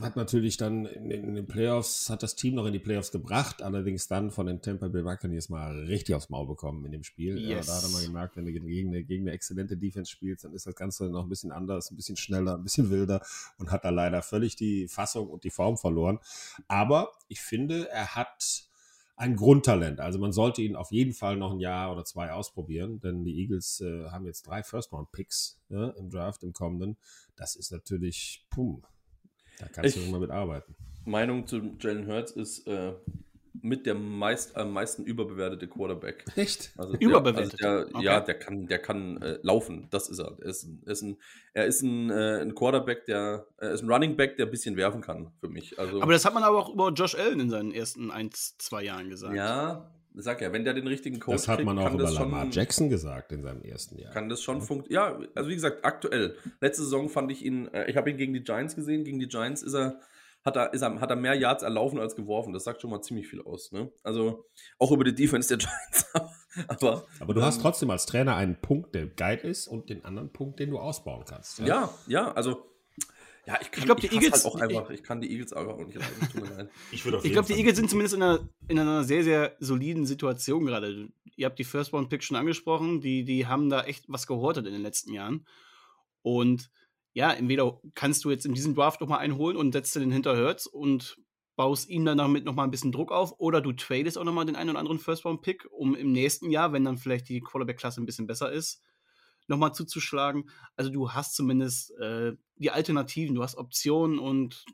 hat 0.00 0.14
natürlich 0.14 0.56
dann 0.56 0.86
in, 0.86 1.10
in, 1.10 1.34
den 1.34 1.46
Playoffs, 1.48 2.08
hat 2.08 2.22
das 2.22 2.36
Team 2.36 2.54
noch 2.54 2.66
in 2.66 2.72
die 2.72 2.78
Playoffs 2.78 3.10
gebracht, 3.10 3.62
allerdings 3.62 4.06
dann 4.06 4.30
von 4.30 4.46
den 4.46 4.62
Tampa 4.62 4.86
Bay 4.86 5.02
Buccaneers 5.02 5.48
mal 5.48 5.76
richtig 5.86 6.14
aufs 6.14 6.30
Maul 6.30 6.46
bekommen 6.46 6.84
in 6.84 6.92
dem 6.92 7.02
Spiel. 7.02 7.36
Yes. 7.36 7.66
Ja, 7.66 7.72
da 7.72 7.78
hat 7.78 7.82
er 7.82 7.90
mal 7.90 8.06
gemerkt, 8.06 8.36
wenn 8.36 8.44
du 8.44 8.52
gegen 8.52 8.90
eine, 8.90 9.02
gegen 9.02 9.24
eine 9.24 9.32
exzellente 9.32 9.76
Defense 9.76 10.08
spielst, 10.08 10.44
dann 10.44 10.54
ist 10.54 10.66
das 10.66 10.76
Ganze 10.76 11.10
noch 11.10 11.24
ein 11.24 11.28
bisschen 11.28 11.50
anders, 11.50 11.90
ein 11.90 11.96
bisschen 11.96 12.16
schneller, 12.16 12.54
ein 12.54 12.62
bisschen 12.62 12.88
wilder 12.90 13.22
und 13.58 13.72
hat 13.72 13.84
da 13.84 13.90
leider 13.90 14.22
völlig 14.22 14.54
die 14.54 14.86
Fassung 14.86 15.28
und 15.28 15.42
die 15.42 15.50
Form 15.50 15.78
verloren. 15.78 16.20
Aber 16.68 17.10
ich 17.26 17.40
finde, 17.40 17.88
er 17.90 18.14
hat 18.14 18.68
ein 19.16 19.36
Grundtalent. 19.36 20.00
Also 20.00 20.18
man 20.18 20.32
sollte 20.32 20.62
ihn 20.62 20.76
auf 20.76 20.90
jeden 20.90 21.12
Fall 21.12 21.36
noch 21.36 21.52
ein 21.52 21.60
Jahr 21.60 21.92
oder 21.92 22.04
zwei 22.04 22.32
ausprobieren, 22.32 23.00
denn 23.00 23.24
die 23.24 23.38
Eagles 23.40 23.80
äh, 23.80 24.08
haben 24.10 24.26
jetzt 24.26 24.46
drei 24.46 24.62
First-Round-Picks 24.62 25.60
ja, 25.68 25.90
im 25.90 26.10
Draft 26.10 26.42
im 26.42 26.52
kommenden. 26.52 26.96
Das 27.36 27.54
ist 27.56 27.70
natürlich, 27.70 28.46
pum, 28.50 28.82
da 29.58 29.68
kannst 29.68 29.96
ich, 29.96 30.02
du 30.02 30.08
immer 30.08 30.18
mit 30.18 30.30
arbeiten. 30.30 30.74
Meinung 31.04 31.46
zu 31.46 31.76
Jalen 31.78 32.06
Hurts 32.06 32.32
ist, 32.32 32.66
äh, 32.66 32.94
mit 33.60 33.86
der 33.86 33.94
meist, 33.94 34.56
am 34.56 34.72
meisten 34.72 35.04
überbewertete 35.04 35.68
Quarterback. 35.68 36.24
Echt? 36.36 36.72
Also 36.76 36.92
der, 36.92 37.00
Überbewertet? 37.00 37.52
Also 37.52 37.56
der, 37.56 37.94
okay. 37.94 38.04
Ja, 38.04 38.20
der 38.20 38.38
kann, 38.38 38.66
der 38.66 38.78
kann 38.78 39.20
äh, 39.20 39.38
laufen. 39.42 39.88
Das 39.90 40.08
ist 40.08 40.18
er. 40.18 40.36
Er 40.40 40.46
ist 40.46 40.64
ein, 40.64 40.82
er 40.86 40.92
ist 40.92 41.02
ein, 41.02 41.16
er 41.52 41.66
ist 41.66 41.82
ein, 41.82 42.10
äh, 42.10 42.40
ein 42.40 42.54
Quarterback, 42.54 43.04
der 43.06 43.46
er 43.58 43.72
ist 43.72 43.82
ein 43.82 43.90
Running 43.90 44.16
Back, 44.16 44.36
der 44.36 44.46
ein 44.46 44.50
bisschen 44.50 44.76
werfen 44.76 45.00
kann 45.00 45.32
für 45.40 45.48
mich. 45.48 45.78
Also, 45.78 46.00
aber 46.00 46.12
das 46.12 46.24
hat 46.24 46.34
man 46.34 46.42
aber 46.42 46.58
auch 46.58 46.72
über 46.72 46.90
Josh 46.90 47.14
Allen 47.14 47.40
in 47.40 47.50
seinen 47.50 47.72
ersten 47.72 48.10
ein, 48.10 48.30
zwei 48.32 48.84
Jahren 48.84 49.10
gesagt. 49.10 49.34
Ja, 49.34 49.90
sag 50.14 50.40
ja, 50.40 50.52
wenn 50.52 50.64
der 50.64 50.74
den 50.74 50.86
richtigen 50.86 51.20
Coach 51.20 51.36
Das 51.36 51.48
hat 51.48 51.56
kriegt, 51.56 51.66
man 51.66 51.78
auch 51.78 51.92
über 51.92 52.10
Lamar 52.10 52.42
schon, 52.42 52.52
Jackson 52.52 52.88
gesagt 52.88 53.32
in 53.32 53.42
seinem 53.42 53.62
ersten 53.62 53.98
Jahr. 53.98 54.12
Kann 54.12 54.28
das 54.28 54.42
schon 54.42 54.62
funktionieren? 54.62 55.22
Ja, 55.22 55.28
also 55.34 55.50
wie 55.50 55.54
gesagt, 55.54 55.84
aktuell. 55.84 56.36
Letzte 56.60 56.82
Saison 56.82 57.08
fand 57.08 57.30
ich 57.30 57.44
ihn, 57.44 57.68
äh, 57.68 57.90
ich 57.90 57.96
habe 57.96 58.10
ihn 58.10 58.16
gegen 58.16 58.32
die 58.32 58.42
Giants 58.42 58.74
gesehen. 58.76 59.04
Gegen 59.04 59.18
die 59.18 59.28
Giants 59.28 59.62
ist 59.62 59.74
er 59.74 60.00
hat 60.44 60.56
er, 60.56 60.72
ist 60.72 60.82
er, 60.82 61.00
hat 61.00 61.10
er 61.10 61.16
mehr 61.16 61.34
Yards 61.34 61.62
erlaufen 61.62 61.98
als 62.00 62.16
geworfen. 62.16 62.52
Das 62.52 62.64
sagt 62.64 62.80
schon 62.80 62.90
mal 62.90 63.00
ziemlich 63.02 63.28
viel 63.28 63.42
aus. 63.42 63.72
Ne? 63.72 63.92
Also 64.02 64.46
auch 64.78 64.90
über 64.90 65.04
die 65.04 65.14
Defense 65.14 65.56
der 65.56 65.58
Giants. 65.66 66.06
aber, 66.68 67.06
aber 67.20 67.34
du 67.34 67.40
ähm, 67.40 67.46
hast 67.46 67.60
trotzdem 67.60 67.90
als 67.90 68.06
Trainer 68.06 68.36
einen 68.36 68.60
Punkt, 68.60 68.94
der 68.94 69.06
geil 69.06 69.38
ist 69.38 69.68
und 69.68 69.88
den 69.88 70.04
anderen 70.04 70.32
Punkt, 70.32 70.58
den 70.58 70.70
du 70.70 70.78
ausbauen 70.78 71.24
kannst. 71.24 71.60
Ja, 71.60 71.66
ja, 71.66 71.90
ja 72.06 72.32
also 72.32 72.72
ja, 73.46 73.58
ich, 73.60 73.76
ich 73.76 73.84
glaube, 73.84 74.00
die 74.00 74.12
Eagles. 74.12 74.44
Halt 74.44 74.46
auch 74.46 74.60
einfach, 74.60 74.90
ich 74.90 75.02
kann 75.02 75.20
die 75.20 75.30
Eagles 75.30 75.52
aber 75.52 75.74
auch 75.74 75.84
nicht 75.84 75.98
leiden. 75.98 76.68
ich 76.92 77.04
ich 77.04 77.32
glaube, 77.32 77.48
die 77.48 77.54
Eagles 77.54 77.76
sind 77.76 77.90
zumindest 77.90 78.14
in 78.14 78.22
einer, 78.22 78.48
in 78.68 78.78
einer 78.78 79.02
sehr, 79.02 79.24
sehr 79.24 79.56
soliden 79.58 80.06
Situation 80.06 80.64
gerade. 80.64 81.08
Ihr 81.34 81.46
habt 81.46 81.58
die 81.58 81.64
First 81.64 81.92
Round 81.92 82.08
Pick 82.08 82.22
schon 82.22 82.36
angesprochen. 82.36 83.00
Die, 83.00 83.24
die 83.24 83.46
haben 83.46 83.68
da 83.68 83.82
echt 83.82 84.04
was 84.06 84.28
gehortet 84.28 84.66
in 84.66 84.72
den 84.72 84.82
letzten 84.82 85.12
Jahren. 85.12 85.44
Und 86.22 86.70
ja, 87.14 87.32
entweder 87.32 87.80
kannst 87.94 88.24
du 88.24 88.30
jetzt 88.30 88.46
in 88.46 88.54
diesem 88.54 88.74
Draft 88.74 89.00
nochmal 89.00 89.18
einholen 89.18 89.56
und 89.56 89.72
setzt 89.72 89.94
den 89.96 90.10
hinter 90.10 90.36
Hurts 90.36 90.66
und 90.66 91.18
baust 91.56 91.88
ihm 91.88 92.04
dann 92.04 92.18
damit 92.18 92.44
nochmal 92.44 92.66
ein 92.66 92.70
bisschen 92.70 92.92
Druck 92.92 93.12
auf, 93.12 93.38
oder 93.38 93.60
du 93.60 93.72
tradest 93.72 94.16
auch 94.16 94.24
nochmal 94.24 94.46
den 94.46 94.56
einen 94.56 94.70
oder 94.70 94.78
anderen 94.78 94.98
First 94.98 95.24
Round 95.24 95.42
Pick, 95.42 95.66
um 95.70 95.94
im 95.94 96.12
nächsten 96.12 96.50
Jahr, 96.50 96.72
wenn 96.72 96.84
dann 96.84 96.96
vielleicht 96.96 97.28
die 97.28 97.40
Quarterback-Klasse 97.40 98.00
ein 98.00 98.06
bisschen 98.06 98.26
besser 98.26 98.50
ist, 98.50 98.82
nochmal 99.48 99.74
zuzuschlagen. 99.74 100.48
Also 100.76 100.90
du 100.90 101.12
hast 101.12 101.34
zumindest 101.34 101.92
äh, 101.98 102.32
die 102.56 102.70
Alternativen, 102.70 103.34
du 103.34 103.42
hast 103.42 103.56
Optionen 103.56 104.18
und 104.18 104.64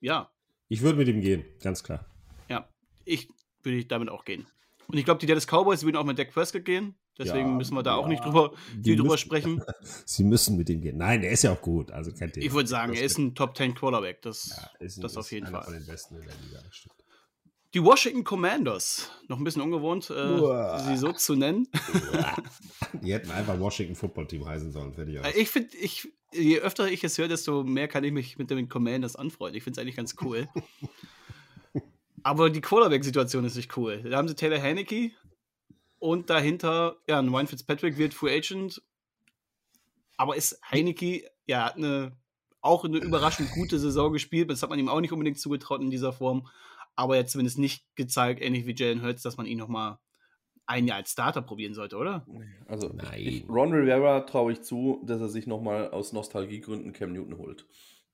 ja. 0.00 0.30
Ich 0.68 0.82
würde 0.82 0.98
mit 0.98 1.08
ihm 1.08 1.20
gehen, 1.20 1.44
ganz 1.62 1.82
klar. 1.82 2.04
Ja, 2.50 2.68
ich 3.04 3.28
würde 3.62 3.84
damit 3.86 4.10
auch 4.10 4.24
gehen. 4.24 4.46
Und 4.88 4.98
ich 4.98 5.04
glaube, 5.04 5.20
die 5.20 5.26
Dallas 5.26 5.46
Cowboys 5.46 5.82
würden 5.82 5.96
auch 5.96 6.04
mit 6.04 6.18
Dak 6.18 6.32
Prescott 6.32 6.64
gehen. 6.64 6.98
Deswegen 7.18 7.48
ja, 7.48 7.54
müssen 7.54 7.74
wir 7.74 7.82
da 7.82 7.92
ja, 7.92 7.96
auch 7.96 8.08
nicht 8.08 8.24
drüber, 8.24 8.52
viel 8.82 8.96
drüber 8.96 9.16
sprechen. 9.16 9.62
Sie 10.04 10.22
müssen 10.22 10.56
mit 10.56 10.68
ihm 10.68 10.82
gehen. 10.82 10.98
Nein, 10.98 11.22
der 11.22 11.30
ist 11.30 11.42
ja 11.42 11.52
auch 11.52 11.62
gut. 11.62 11.90
Also 11.90 12.12
kein 12.12 12.30
Ich 12.36 12.52
würde 12.52 12.68
sagen, 12.68 12.92
er 12.92 13.02
ist 13.02 13.18
ein 13.18 13.34
Top 13.34 13.56
10 13.56 13.74
Quarterback. 13.74 14.20
Das, 14.22 14.50
ja, 14.50 14.86
ist 14.86 14.98
ein, 14.98 15.02
das 15.02 15.16
auf 15.16 15.32
jeden 15.32 15.46
Fall. 15.46 15.62
Von 15.62 15.72
den 15.72 15.86
besten 15.86 16.16
in 16.16 16.22
der 16.22 16.34
Liga, 16.44 16.62
stimmt. 16.70 16.94
Die 17.74 17.82
Washington 17.84 18.24
Commanders, 18.24 19.10
noch 19.28 19.36
ein 19.36 19.44
bisschen 19.44 19.60
ungewohnt, 19.60 20.08
äh, 20.08 20.78
sie 20.78 20.96
so 20.96 21.12
zu 21.12 21.34
nennen. 21.34 21.68
Die 23.02 23.12
hätten 23.12 23.30
einfach 23.30 23.60
Washington 23.60 23.94
Football 23.94 24.26
Team 24.28 24.46
heißen 24.46 24.72
sollen, 24.72 24.94
fertig 24.94 25.18
aus. 25.20 25.26
Ich 25.36 25.50
finde, 25.50 25.76
ich, 25.76 26.08
je 26.32 26.60
öfter 26.60 26.88
ich 26.88 27.04
es 27.04 27.18
höre, 27.18 27.28
desto 27.28 27.64
mehr 27.64 27.86
kann 27.86 28.02
ich 28.04 28.12
mich 28.12 28.38
mit 28.38 28.50
den 28.50 28.70
Commanders 28.70 29.16
anfreunden. 29.16 29.58
Ich 29.58 29.64
finde 29.64 29.78
es 29.78 29.82
eigentlich 29.82 29.96
ganz 29.96 30.14
cool. 30.22 30.48
Aber 32.22 32.48
die 32.48 32.62
Quarterback-Situation 32.62 33.44
ist 33.44 33.56
nicht 33.56 33.76
cool. 33.76 34.02
Da 34.08 34.16
haben 34.16 34.28
sie 34.28 34.34
Taylor 34.34 34.62
Haneke 34.62 35.10
und 35.98 36.30
dahinter, 36.30 36.96
ja, 37.08 37.18
ein 37.18 37.28
Ryan 37.28 37.46
Fitzpatrick 37.46 37.98
wird 37.98 38.14
Free 38.14 38.36
Agent. 38.36 38.82
Aber 40.16 40.36
ist 40.36 40.60
Heineke, 40.70 41.28
ja, 41.46 41.66
hat 41.66 41.76
eine, 41.76 42.16
auch 42.60 42.84
eine 42.84 42.98
überraschend 42.98 43.50
gute 43.52 43.78
Saison 43.78 44.12
gespielt. 44.12 44.50
Das 44.50 44.62
hat 44.62 44.70
man 44.70 44.78
ihm 44.78 44.88
auch 44.88 45.00
nicht 45.00 45.12
unbedingt 45.12 45.38
zugetraut 45.38 45.82
in 45.82 45.90
dieser 45.90 46.12
Form 46.12 46.48
aber 46.96 47.16
jetzt 47.16 47.32
zumindest 47.32 47.58
nicht 47.58 47.84
gezeigt, 47.94 48.42
ähnlich 48.42 48.66
wie 48.66 48.74
Jalen 48.74 49.02
Hurts, 49.02 49.22
dass 49.22 49.36
man 49.36 49.46
ihn 49.46 49.58
noch 49.58 49.68
mal 49.68 50.00
ein 50.64 50.88
Jahr 50.88 50.96
als 50.96 51.12
Starter 51.12 51.42
probieren 51.42 51.74
sollte, 51.74 51.96
oder? 51.96 52.26
Also 52.66 52.90
Nein. 52.92 53.20
Ich, 53.20 53.48
Ron 53.48 53.72
Rivera 53.72 54.20
traue 54.22 54.52
ich 54.52 54.62
zu, 54.62 55.00
dass 55.04 55.20
er 55.20 55.28
sich 55.28 55.46
noch 55.46 55.60
mal 55.60 55.90
aus 55.90 56.12
Nostalgiegründen 56.12 56.92
Cam 56.92 57.12
Newton 57.12 57.38
holt. 57.38 57.66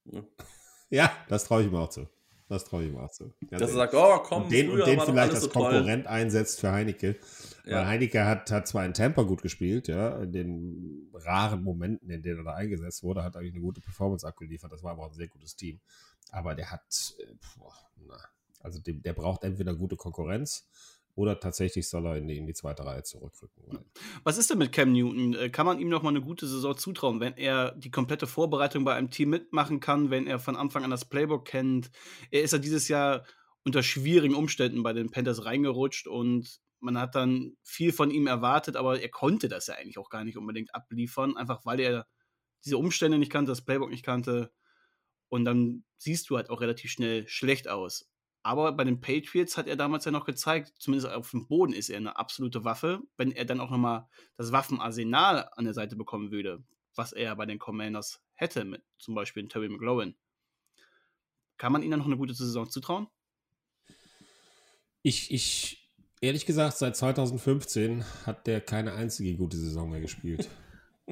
Ja, 0.05 0.23
ja 0.91 1.13
das 1.29 1.45
traue 1.45 1.63
ich 1.63 1.69
ihm 1.69 1.77
auch 1.77 1.89
zu. 1.89 2.09
Das 2.49 2.65
traue 2.65 2.83
ich 2.83 2.91
ihm 2.91 2.99
auch 2.99 3.11
zu. 3.11 3.33
Dass 3.49 3.63
er 3.63 3.69
sagt, 3.69 3.95
oh 3.95 4.19
komm, 4.19 4.43
und 4.43 4.53
den, 4.53 4.71
und 4.71 4.85
den 4.87 5.01
vielleicht 5.01 5.33
als 5.33 5.41
so 5.41 5.49
Konkurrent 5.49 6.05
toll. 6.05 6.13
einsetzt 6.13 6.61
für 6.61 6.73
Heineke. 6.73 7.17
Ja. 7.65 7.79
Weil 7.79 7.87
Heineke 7.87 8.25
hat, 8.25 8.51
hat 8.51 8.67
zwar 8.67 8.85
in 8.85 8.95
Tampa 8.95 9.23
gut 9.23 9.43
gespielt, 9.43 9.89
ja, 9.89 10.19
in 10.19 10.33
den 10.33 11.11
raren 11.15 11.63
Momenten, 11.63 12.11
in 12.11 12.23
denen 12.23 12.39
er 12.39 12.45
da 12.45 12.55
eingesetzt 12.55 13.03
wurde, 13.03 13.23
hat 13.23 13.37
eigentlich 13.37 13.55
eine 13.55 13.63
gute 13.63 13.81
Performance 13.81 14.27
abgeliefert. 14.27 14.73
Das 14.73 14.83
war 14.83 14.93
aber 14.93 15.05
auch 15.05 15.11
ein 15.11 15.17
sehr 15.17 15.29
gutes 15.29 15.55
Team. 15.55 15.81
Aber 16.31 16.55
der 16.55 16.71
hat, 16.71 17.15
äh, 17.19 17.35
boah, 17.57 17.75
na, 18.07 18.17
also 18.61 18.81
dem, 18.81 19.03
der 19.03 19.13
braucht 19.13 19.45
entweder 19.45 19.75
gute 19.75 19.97
Konkurrenz 19.97 20.67
oder 21.15 21.39
tatsächlich 21.39 21.89
soll 21.89 22.07
er 22.07 22.17
in 22.17 22.27
die, 22.27 22.39
in 22.39 22.47
die 22.47 22.55
zweite 22.55 22.85
Reihe 22.85 23.03
zurückrücken. 23.03 23.79
Was 24.25 24.39
ist 24.39 24.51
denn 24.51 24.59
mit 24.59 24.73
Cam 24.73 24.93
Newton? 24.93 25.35
Äh, 25.35 25.51
kann 25.51 25.67
man 25.67 25.79
ihm 25.79 25.89
noch 25.89 26.03
mal 26.03 26.09
eine 26.09 26.23
gute 26.23 26.47
Saison 26.47 26.77
zutrauen, 26.77 27.21
wenn 27.21 27.37
er 27.37 27.73
die 27.73 27.91
komplette 27.91 28.27
Vorbereitung 28.27 28.85
bei 28.85 28.95
einem 28.95 29.11
Team 29.11 29.31
mitmachen 29.31 29.81
kann, 29.81 30.11
wenn 30.11 30.27
er 30.27 30.39
von 30.39 30.57
Anfang 30.57 30.85
an 30.85 30.91
das 30.91 31.05
Playbook 31.05 31.45
kennt? 31.45 31.91
Er 32.31 32.43
ist 32.43 32.53
ja 32.53 32.59
dieses 32.59 32.89
Jahr 32.89 33.25
unter 33.65 33.83
schwierigen 33.83 34.35
Umständen 34.35 34.83
bei 34.83 34.93
den 34.93 35.11
Panthers 35.11 35.45
reingerutscht 35.45 36.07
und 36.09 36.61
man 36.83 36.99
hat 36.99 37.15
dann 37.15 37.57
viel 37.63 37.93
von 37.93 38.11
ihm 38.11 38.27
erwartet, 38.27 38.77
aber 38.77 39.01
er 39.01 39.09
konnte 39.09 39.49
das 39.49 39.69
ja 39.69 39.75
eigentlich 39.75 39.99
auch 39.99 40.11
gar 40.11 40.25
nicht 40.25 40.37
unbedingt 40.37 40.75
abliefern, 40.75 41.37
einfach 41.37 41.65
weil 41.65 41.81
er 41.81 42.07
diese 42.65 42.79
Umstände 42.79 43.19
nicht 43.19 43.33
kannte, 43.33 43.51
das 43.51 43.65
Playbook 43.65 43.91
nicht 43.91 44.05
kannte. 44.05 44.53
Und 45.29 45.45
dann 45.45 45.85
siehst 45.97 46.29
du 46.29 46.37
halt 46.37 46.51
auch 46.51 46.61
relativ 46.61 46.91
schnell 46.91 47.27
schlecht 47.29 47.69
aus. 47.69 48.11
Aber 48.43 48.73
bei 48.73 48.85
den 48.85 49.01
Patriots 49.01 49.57
hat 49.57 49.69
er 49.69 49.77
damals 49.77 50.05
ja 50.05 50.11
noch 50.11 50.25
gezeigt, 50.25 50.73
zumindest 50.79 51.13
auf 51.13 51.31
dem 51.31 51.47
Boden 51.47 51.73
ist 51.73 51.89
er 51.89 51.99
eine 51.99 52.17
absolute 52.17 52.65
Waffe. 52.65 53.01
Wenn 53.17 53.31
er 53.31 53.45
dann 53.45 53.61
auch 53.61 53.71
nochmal 53.71 54.09
das 54.37 54.51
Waffenarsenal 54.51 55.49
an 55.53 55.65
der 55.65 55.75
Seite 55.75 55.95
bekommen 55.95 56.33
würde, 56.33 56.65
was 56.95 57.13
er 57.13 57.37
bei 57.37 57.47
den 57.47 57.61
Commanders 57.61 58.23
hätte, 58.35 58.65
mit 58.65 58.83
zum 58.99 59.15
Beispiel 59.15 59.47
Terry 59.47 59.69
McLaurin, 59.69 60.17
kann 61.57 61.73
man 61.73 61.89
dann 61.89 62.01
noch 62.01 62.07
eine 62.07 62.17
gute 62.17 62.35
Saison 62.35 62.69
zutrauen? 62.69 63.07
Ich, 65.03 65.31
ich, 65.33 65.82
ehrlich 66.23 66.47
gesagt, 66.47 66.79
seit 66.79 66.97
2015 66.97 68.05
hat 68.25 68.47
der 68.47 68.63
keine 68.63 68.95
einzige 68.95 69.37
gute 69.37 69.59
Saison 69.59 69.91
mehr 69.91 70.01
gespielt. 70.01 70.49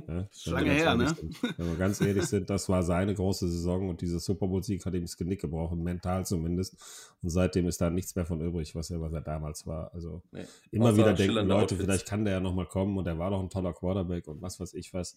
Ja, 0.07 0.29
lange 0.45 0.71
her, 0.71 0.95
ne? 0.95 1.09
Sind. 1.09 1.43
Wenn 1.59 1.67
wir 1.67 1.77
ganz 1.77 2.01
ehrlich 2.01 2.25
sind, 2.25 2.49
das 2.49 2.69
war 2.69 2.85
seine 2.85 3.13
große 3.13 3.49
Saison 3.49 3.89
und 3.89 4.01
diese 4.01 4.21
Super 4.21 4.47
Bowl-Sieg 4.47 4.87
hat 4.87 4.95
ihm 4.95 5.03
das 5.03 5.17
Genick 5.17 5.41
gebrochen, 5.41 5.83
mental 5.83 6.25
zumindest. 6.25 6.77
Und 7.21 7.31
seitdem 7.31 7.67
ist 7.67 7.81
da 7.81 7.91
nichts 7.91 8.15
mehr 8.15 8.25
von 8.25 8.41
übrig, 8.41 8.77
was 8.77 8.91
er, 8.91 9.01
was 9.01 9.13
er 9.13 9.21
damals 9.21 9.67
war. 9.67 9.93
Also 9.93 10.23
nee. 10.31 10.45
immer 10.71 10.97
wieder 10.97 11.13
denken 11.13 11.35
Leute, 11.35 11.55
Outfits. 11.55 11.83
vielleicht 11.83 12.07
kann 12.07 12.25
der 12.25 12.35
ja 12.35 12.41
nochmal 12.41 12.67
kommen 12.67 12.97
und 12.97 13.07
er 13.09 13.19
war 13.19 13.31
doch 13.31 13.41
ein 13.41 13.51
toller 13.51 13.73
Quarterback 13.73 14.29
und 14.29 14.41
was 14.41 14.61
weiß 14.61 14.75
ich 14.75 14.95
was. 14.95 15.17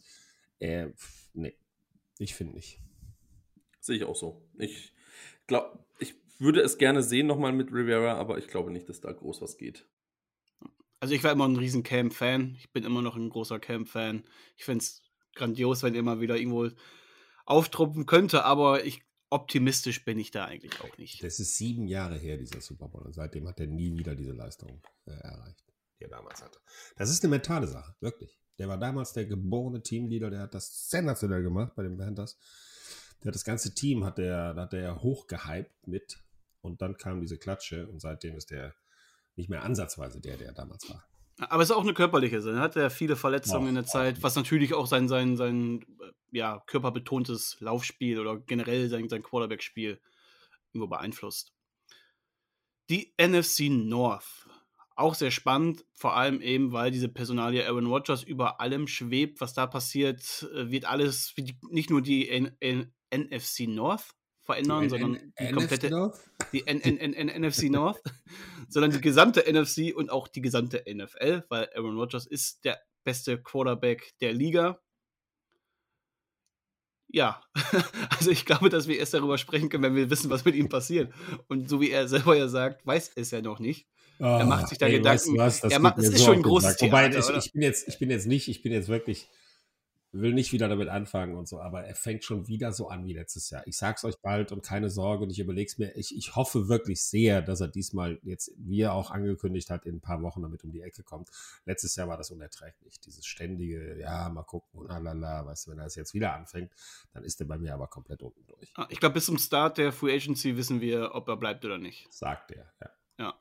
Äh, 0.60 0.88
nee, 1.34 1.56
ich 2.18 2.34
finde 2.34 2.56
nicht. 2.56 2.80
Sehe 3.80 3.98
ich 3.98 4.04
auch 4.06 4.16
so. 4.16 4.42
Ich 4.58 4.92
glaube, 5.46 5.78
ich 6.00 6.16
würde 6.44 6.62
es 6.62 6.78
gerne 6.78 7.02
sehen 7.02 7.28
nochmal 7.28 7.54
mit 7.54 7.72
Rivera, 7.72 8.14
aber 8.14 8.38
ich 8.38 8.48
glaube 8.48 8.72
nicht, 8.72 8.88
dass 8.90 9.02
da 9.02 9.12
groß 9.12 9.42
was 9.42 9.58
geht. 9.58 9.88
Also 11.00 11.16
ich 11.16 11.24
war 11.24 11.32
immer 11.32 11.48
ein 11.48 11.58
riesen 11.58 11.84
Cam-Fan. 11.84 12.56
Ich 12.60 12.72
bin 12.72 12.86
immer 12.86 13.02
noch 13.02 13.16
ein 13.16 13.30
großer 13.30 13.60
Cam-Fan. 13.60 14.24
Ich 14.56 14.64
finde 14.64 14.84
es 14.84 15.02
grandios, 15.36 15.84
wenn 15.84 15.96
er 15.96 16.04
mal 16.04 16.22
wieder 16.22 16.38
irgendwo 16.38 16.70
auftruppen 17.46 18.06
könnte, 18.06 18.46
aber 18.46 18.86
ich 18.86 19.04
optimistisch 19.30 20.06
bin 20.06 20.20
ich 20.20 20.32
da 20.32 20.46
eigentlich 20.46 20.80
auch 20.82 20.98
nicht. 20.98 21.24
Das 21.24 21.40
ist 21.40 21.58
sieben 21.58 21.88
Jahre 21.88 22.18
her, 22.18 22.38
dieser 22.38 22.62
Super 22.62 22.88
Bowl. 22.88 23.02
Und 23.02 23.14
seitdem 23.14 23.48
hat 23.48 23.60
er 23.60 23.68
nie 23.68 23.98
wieder 23.98 24.16
diese 24.16 24.32
Leistung 24.32 24.82
äh, 25.06 25.12
erreicht, 25.12 25.66
die 26.00 26.04
er 26.04 26.10
damals 26.10 26.42
hatte. 26.44 26.60
Das 26.96 27.10
ist 27.10 27.24
eine 27.24 27.32
mentale 27.32 27.68
Sache, 27.68 27.96
wirklich. 28.00 28.40
Der 28.60 28.70
war 28.70 28.78
damals 28.78 29.12
der 29.14 29.26
geborene 29.26 29.82
Teamleader, 29.82 30.30
der 30.30 30.42
hat 30.42 30.54
das 30.54 30.90
sensationell 30.90 31.42
gemacht 31.42 31.74
bei 31.76 31.84
den 31.84 31.98
Panthers. 31.98 32.38
Der 33.24 33.30
hat 33.30 33.36
das 33.36 33.44
ganze 33.44 33.74
Team 33.74 34.06
hat 34.06 34.20
der, 34.20 34.54
hat 34.56 34.74
der 34.74 35.02
hochgehypt 35.02 35.88
mit 35.88 36.23
und 36.64 36.82
dann 36.82 36.98
kam 36.98 37.22
diese 37.22 37.38
Klatsche 37.38 37.88
und 37.88 38.00
seitdem 38.00 38.36
ist 38.36 38.50
der 38.50 38.74
nicht 39.36 39.50
mehr 39.50 39.64
ansatzweise 39.64 40.22
der, 40.22 40.38
der 40.38 40.54
damals 40.54 40.90
war. 40.90 41.08
Aber 41.38 41.64
es 41.64 41.70
ist 41.70 41.76
auch 41.76 41.84
eine 41.84 41.94
körperliche 41.94 42.42
Sache. 42.42 42.56
Er 42.56 42.62
hat 42.62 42.76
ja 42.76 42.90
viele 42.90 43.16
Verletzungen 43.16 43.66
oh, 43.66 43.70
in 43.70 43.76
der 43.76 43.86
Zeit, 43.86 44.22
was 44.22 44.36
natürlich 44.36 44.74
auch 44.74 44.86
sein, 44.86 45.08
sein, 45.08 45.36
sein 45.36 45.82
äh, 45.82 46.38
ja, 46.38 46.64
körperbetontes 46.68 47.58
Laufspiel 47.60 48.20
oder 48.20 48.40
generell 48.40 48.88
sein, 48.90 49.10
sein 49.10 49.24
Quarterback-Spiel 49.24 50.00
irgendwo 50.72 50.88
beeinflusst. 50.88 51.54
Die 52.90 53.14
NFC 53.20 53.70
North. 53.70 54.48
Auch 54.96 55.16
sehr 55.16 55.32
spannend, 55.32 55.84
vor 55.96 56.16
allem 56.16 56.40
eben, 56.40 56.72
weil 56.72 56.92
diese 56.92 57.10
Personalie 57.10 57.66
Aaron 57.66 57.88
Rodgers 57.88 58.22
über 58.22 58.62
allem 58.62 58.88
schwebt. 58.88 59.42
Was 59.42 59.56
da 59.56 59.66
passiert, 59.66 60.48
äh, 60.54 60.70
wird 60.70 60.86
alles, 60.86 61.34
nicht 61.72 61.90
nur 61.90 62.04
die 62.04 62.30
N 62.30 62.56
N 62.60 62.94
NFC 63.12 63.62
North, 63.68 64.16
verändern, 64.44 64.90
sondern 64.90 65.34
die 65.40 65.52
komplette 65.52 66.14
die 66.52 66.64
NFC 66.66 67.64
North, 67.70 68.02
sondern 68.70 68.92
die 68.92 69.02
gesamte 69.02 69.44
NFC 69.52 69.96
und 69.96 70.12
auch 70.12 70.28
die 70.28 70.42
gesamte 70.42 70.84
NFL, 70.88 71.46
weil 71.50 71.70
Aaron 71.76 71.98
Rodgers 71.98 72.26
ist 72.26 72.66
der 72.66 72.80
beste 73.04 73.42
Quarterback 73.42 74.14
der 74.22 74.34
Liga. 74.34 74.80
Ja, 77.08 77.44
also 78.18 78.32
ich 78.32 78.46
glaube, 78.46 78.70
dass 78.70 78.88
wir 78.88 78.98
erst 78.98 79.14
darüber 79.14 79.38
sprechen 79.38 79.70
können, 79.70 79.84
wenn 79.84 79.96
wir 79.96 80.10
wissen, 80.10 80.30
was 80.30 80.46
mit 80.46 80.56
ihm 80.56 80.68
passiert. 80.68 81.14
Und 81.48 81.70
so 81.70 81.80
wie 81.80 81.92
er 81.92 82.08
selber 82.10 82.36
ja 82.36 82.48
sagt, 82.48 82.86
weiß 82.86 83.12
es 83.16 83.32
ja 83.32 83.42
noch 83.42 83.60
nicht. 83.60 83.88
Oh, 84.20 84.26
er 84.26 84.46
macht 84.46 84.68
sich 84.70 84.78
da 84.78 84.88
ey, 84.88 84.98
Gedanken. 84.98 85.16
Weißt 85.18 85.28
du 85.28 85.38
was, 85.38 85.62
das 85.62 85.72
er 85.72 85.80
macht, 85.80 85.98
es 86.00 86.10
ist 86.10 86.20
so 86.20 86.26
schon 86.26 86.36
ein 86.38 86.44
großes 86.44 86.82
Wobei, 86.82 87.10
ich, 87.10 87.30
ich, 87.30 87.54
bin 87.54 87.62
jetzt, 87.62 87.88
ich 87.88 88.00
bin 88.00 88.10
jetzt 88.10 88.28
nicht, 88.28 88.48
ich 88.48 88.62
bin 88.62 88.72
jetzt 88.72 88.88
wirklich 88.88 89.30
will 90.14 90.34
nicht 90.34 90.54
wieder 90.54 90.70
damit 90.70 90.90
anfangen 90.90 91.36
und 91.36 91.48
so, 91.48 91.60
aber 91.60 91.84
er 91.84 91.96
fängt 91.96 92.24
schon 92.24 92.48
wieder 92.48 92.72
so 92.72 92.88
an 92.88 93.06
wie 93.06 93.14
letztes 93.14 93.50
Jahr. 93.50 93.66
Ich 93.66 93.78
sag's 93.78 94.06
euch 94.06 94.20
bald 94.22 94.52
und 94.52 94.64
keine 94.64 94.90
Sorge 94.90 95.24
und 95.24 95.32
ich 95.32 95.40
überlege 95.40 95.70
es 95.70 95.78
mir. 95.80 95.96
Ich, 95.96 96.16
ich 96.16 96.36
hoffe 96.36 96.70
wirklich 96.70 97.02
sehr, 97.02 97.42
dass 97.42 97.62
er 97.62 97.68
diesmal 97.68 98.20
jetzt, 98.22 98.52
wie 98.58 98.82
er 98.82 98.94
auch 98.94 99.10
angekündigt 99.10 99.72
hat, 99.72 99.86
in 99.86 99.96
ein 99.96 100.02
paar 100.02 100.22
Wochen 100.22 100.44
damit 100.44 100.64
um 100.64 100.72
die 100.72 100.82
Ecke 100.82 101.04
kommt. 101.04 101.30
Letztes 101.66 101.96
Jahr 101.96 102.08
war 102.08 102.18
das 102.18 102.30
unerträglich. 102.30 103.00
Dieses 103.00 103.26
ständige, 103.26 104.00
ja, 104.00 104.30
mal 104.30 104.44
gucken 104.44 104.80
und 104.80 104.88
lalala, 104.88 105.46
weißt 105.48 105.68
du, 105.68 105.72
wenn 105.72 105.80
er 105.80 105.88
es 105.88 105.96
jetzt 105.96 106.14
wieder 106.14 106.34
anfängt, 106.36 106.72
dann 107.14 107.24
ist 107.24 107.42
er 107.42 107.48
bei 107.48 107.58
mir 107.58 107.74
aber 107.74 107.88
komplett 107.88 108.22
unten 108.22 108.46
durch. 108.46 108.72
Ah, 108.76 108.88
ich 108.90 109.00
glaube, 109.00 109.14
bis 109.16 109.26
zum 109.26 109.40
Start 109.40 109.80
der 109.80 109.92
Free 109.92 110.14
Agency 110.14 110.56
wissen 110.56 110.80
wir, 110.80 111.16
ob 111.16 111.28
er 111.28 111.38
bleibt 111.38 111.66
oder 111.66 111.80
nicht. 111.80 112.08
Sagt 112.14 112.52
er, 112.52 112.72
ja. 112.82 112.90
Ja. 113.18 113.34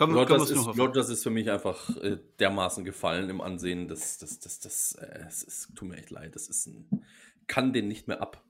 Komm, 0.00 0.16
Rogers, 0.16 0.48
ist, 0.48 0.66
Rogers 0.78 1.10
ist 1.10 1.22
für 1.22 1.28
mich 1.28 1.50
einfach 1.50 1.94
äh, 1.98 2.16
dermaßen 2.38 2.86
gefallen 2.86 3.28
im 3.28 3.42
Ansehen. 3.42 3.86
Das, 3.86 4.16
das, 4.16 4.38
das, 4.38 4.58
das, 4.58 4.92
äh, 4.94 5.26
es, 5.28 5.42
es 5.46 5.68
tut 5.74 5.90
mir 5.90 5.98
echt 5.98 6.08
leid. 6.08 6.34
Das 6.34 6.48
ist 6.48 6.68
ein, 6.68 7.04
kann 7.46 7.74
den 7.74 7.86
nicht 7.86 8.08
mehr 8.08 8.22
ab. 8.22 8.42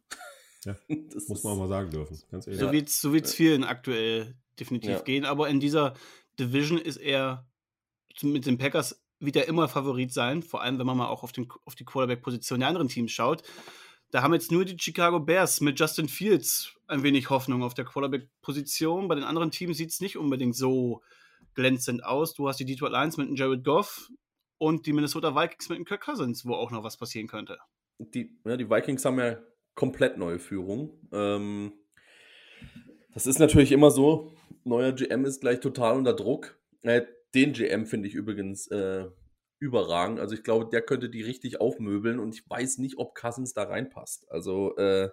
Ja, 0.64 0.76
das 1.12 1.26
muss 1.26 1.42
man 1.42 1.55
auch 1.55 1.59
mal 1.59 1.66
sagen 1.66 1.90
dürfen. 1.90 2.22
Ganz 2.30 2.46
ehrlich. 2.46 2.61
So 2.61 2.70
wird 2.70 2.86
es 2.86 3.01
so 3.01 3.12
wird's 3.12 3.34
vielen 3.34 3.64
aktuell 3.64 4.36
definitiv 4.61 4.90
ja. 4.90 5.01
gehen. 5.01 5.24
Aber 5.24 5.48
in 5.48 5.59
dieser 5.59 5.94
Division 6.38 6.78
ist 6.78 6.98
er 6.98 7.48
mit 8.22 8.46
den 8.46 8.57
Packers 8.57 9.03
wieder 9.18 9.48
immer 9.48 9.66
Favorit 9.66 10.12
sein. 10.12 10.44
Vor 10.44 10.62
allem, 10.62 10.78
wenn 10.78 10.86
man 10.86 10.98
mal 10.98 11.09
auch 11.09 11.24
auf, 11.24 11.32
den, 11.32 11.48
auf 11.64 11.74
die 11.74 11.84
Quarterback-Position 11.84 12.61
der 12.61 12.68
anderen 12.68 12.86
Teams 12.86 13.11
schaut. 13.11 13.42
Da 14.12 14.22
haben 14.22 14.34
jetzt 14.34 14.53
nur 14.53 14.64
die 14.64 14.78
Chicago 14.78 15.18
Bears 15.18 15.61
mit 15.61 15.80
Justin 15.80 16.09
Fields 16.09 16.76
ein 16.86 17.03
wenig 17.03 17.28
Hoffnung 17.28 17.64
auf 17.64 17.74
der 17.74 17.86
Quarterback-Position. 17.86 19.09
Bei 19.09 19.16
den 19.16 19.24
anderen 19.24 19.51
Teams 19.51 19.78
sieht 19.78 19.90
es 19.90 20.01
nicht 20.01 20.16
unbedingt 20.16 20.55
so 20.55 21.03
glänzend 21.55 22.05
aus. 22.05 22.34
Du 22.34 22.49
hast 22.49 22.59
die 22.59 22.64
Detroit 22.64 22.93
Lions 22.93 23.16
mit 23.16 23.26
einem 23.26 23.36
Jared 23.36 23.64
Goff 23.64 24.09
und 24.59 24.86
die 24.86 24.93
Minnesota 24.93 25.34
Vikings 25.34 25.68
mit 25.68 25.76
einem 25.76 25.84
Kirk 25.84 26.03
Cousins, 26.03 26.45
wo 26.45 26.55
auch 26.55 26.70
noch 26.70 26.84
was 26.84 26.97
passieren 26.97 27.28
könnte. 27.28 27.59
Die, 27.99 28.38
ja, 28.45 28.57
die 28.57 28.68
Vikings 28.68 29.05
haben 29.05 29.18
ja 29.18 29.38
komplett 29.74 30.18
neue 30.18 30.38
Führung. 30.38 30.99
Ähm, 31.12 31.72
das 33.14 33.26
ist 33.26 33.38
natürlich 33.38 33.72
immer 33.72 33.91
so. 33.91 34.32
Neuer 34.64 34.93
GM 34.93 35.24
ist 35.24 35.41
gleich 35.41 35.61
total 35.61 35.97
unter 35.97 36.14
Druck. 36.14 36.59
Äh, 36.82 37.03
den 37.34 37.53
GM 37.53 37.86
finde 37.86 38.09
ich 38.09 38.14
übrigens 38.14 38.66
äh, 38.68 39.07
überragend. 39.59 40.20
Also 40.20 40.34
ich 40.34 40.43
glaube, 40.43 40.68
der 40.70 40.82
könnte 40.82 41.11
die 41.11 41.22
richtig 41.22 41.61
aufmöbeln 41.61 42.18
und 42.18 42.34
ich 42.34 42.49
weiß 42.49 42.78
nicht, 42.78 42.99
ob 42.99 43.14
Cousins 43.14 43.53
da 43.53 43.64
reinpasst. 43.64 44.30
Also 44.30 44.76
äh, 44.76 45.11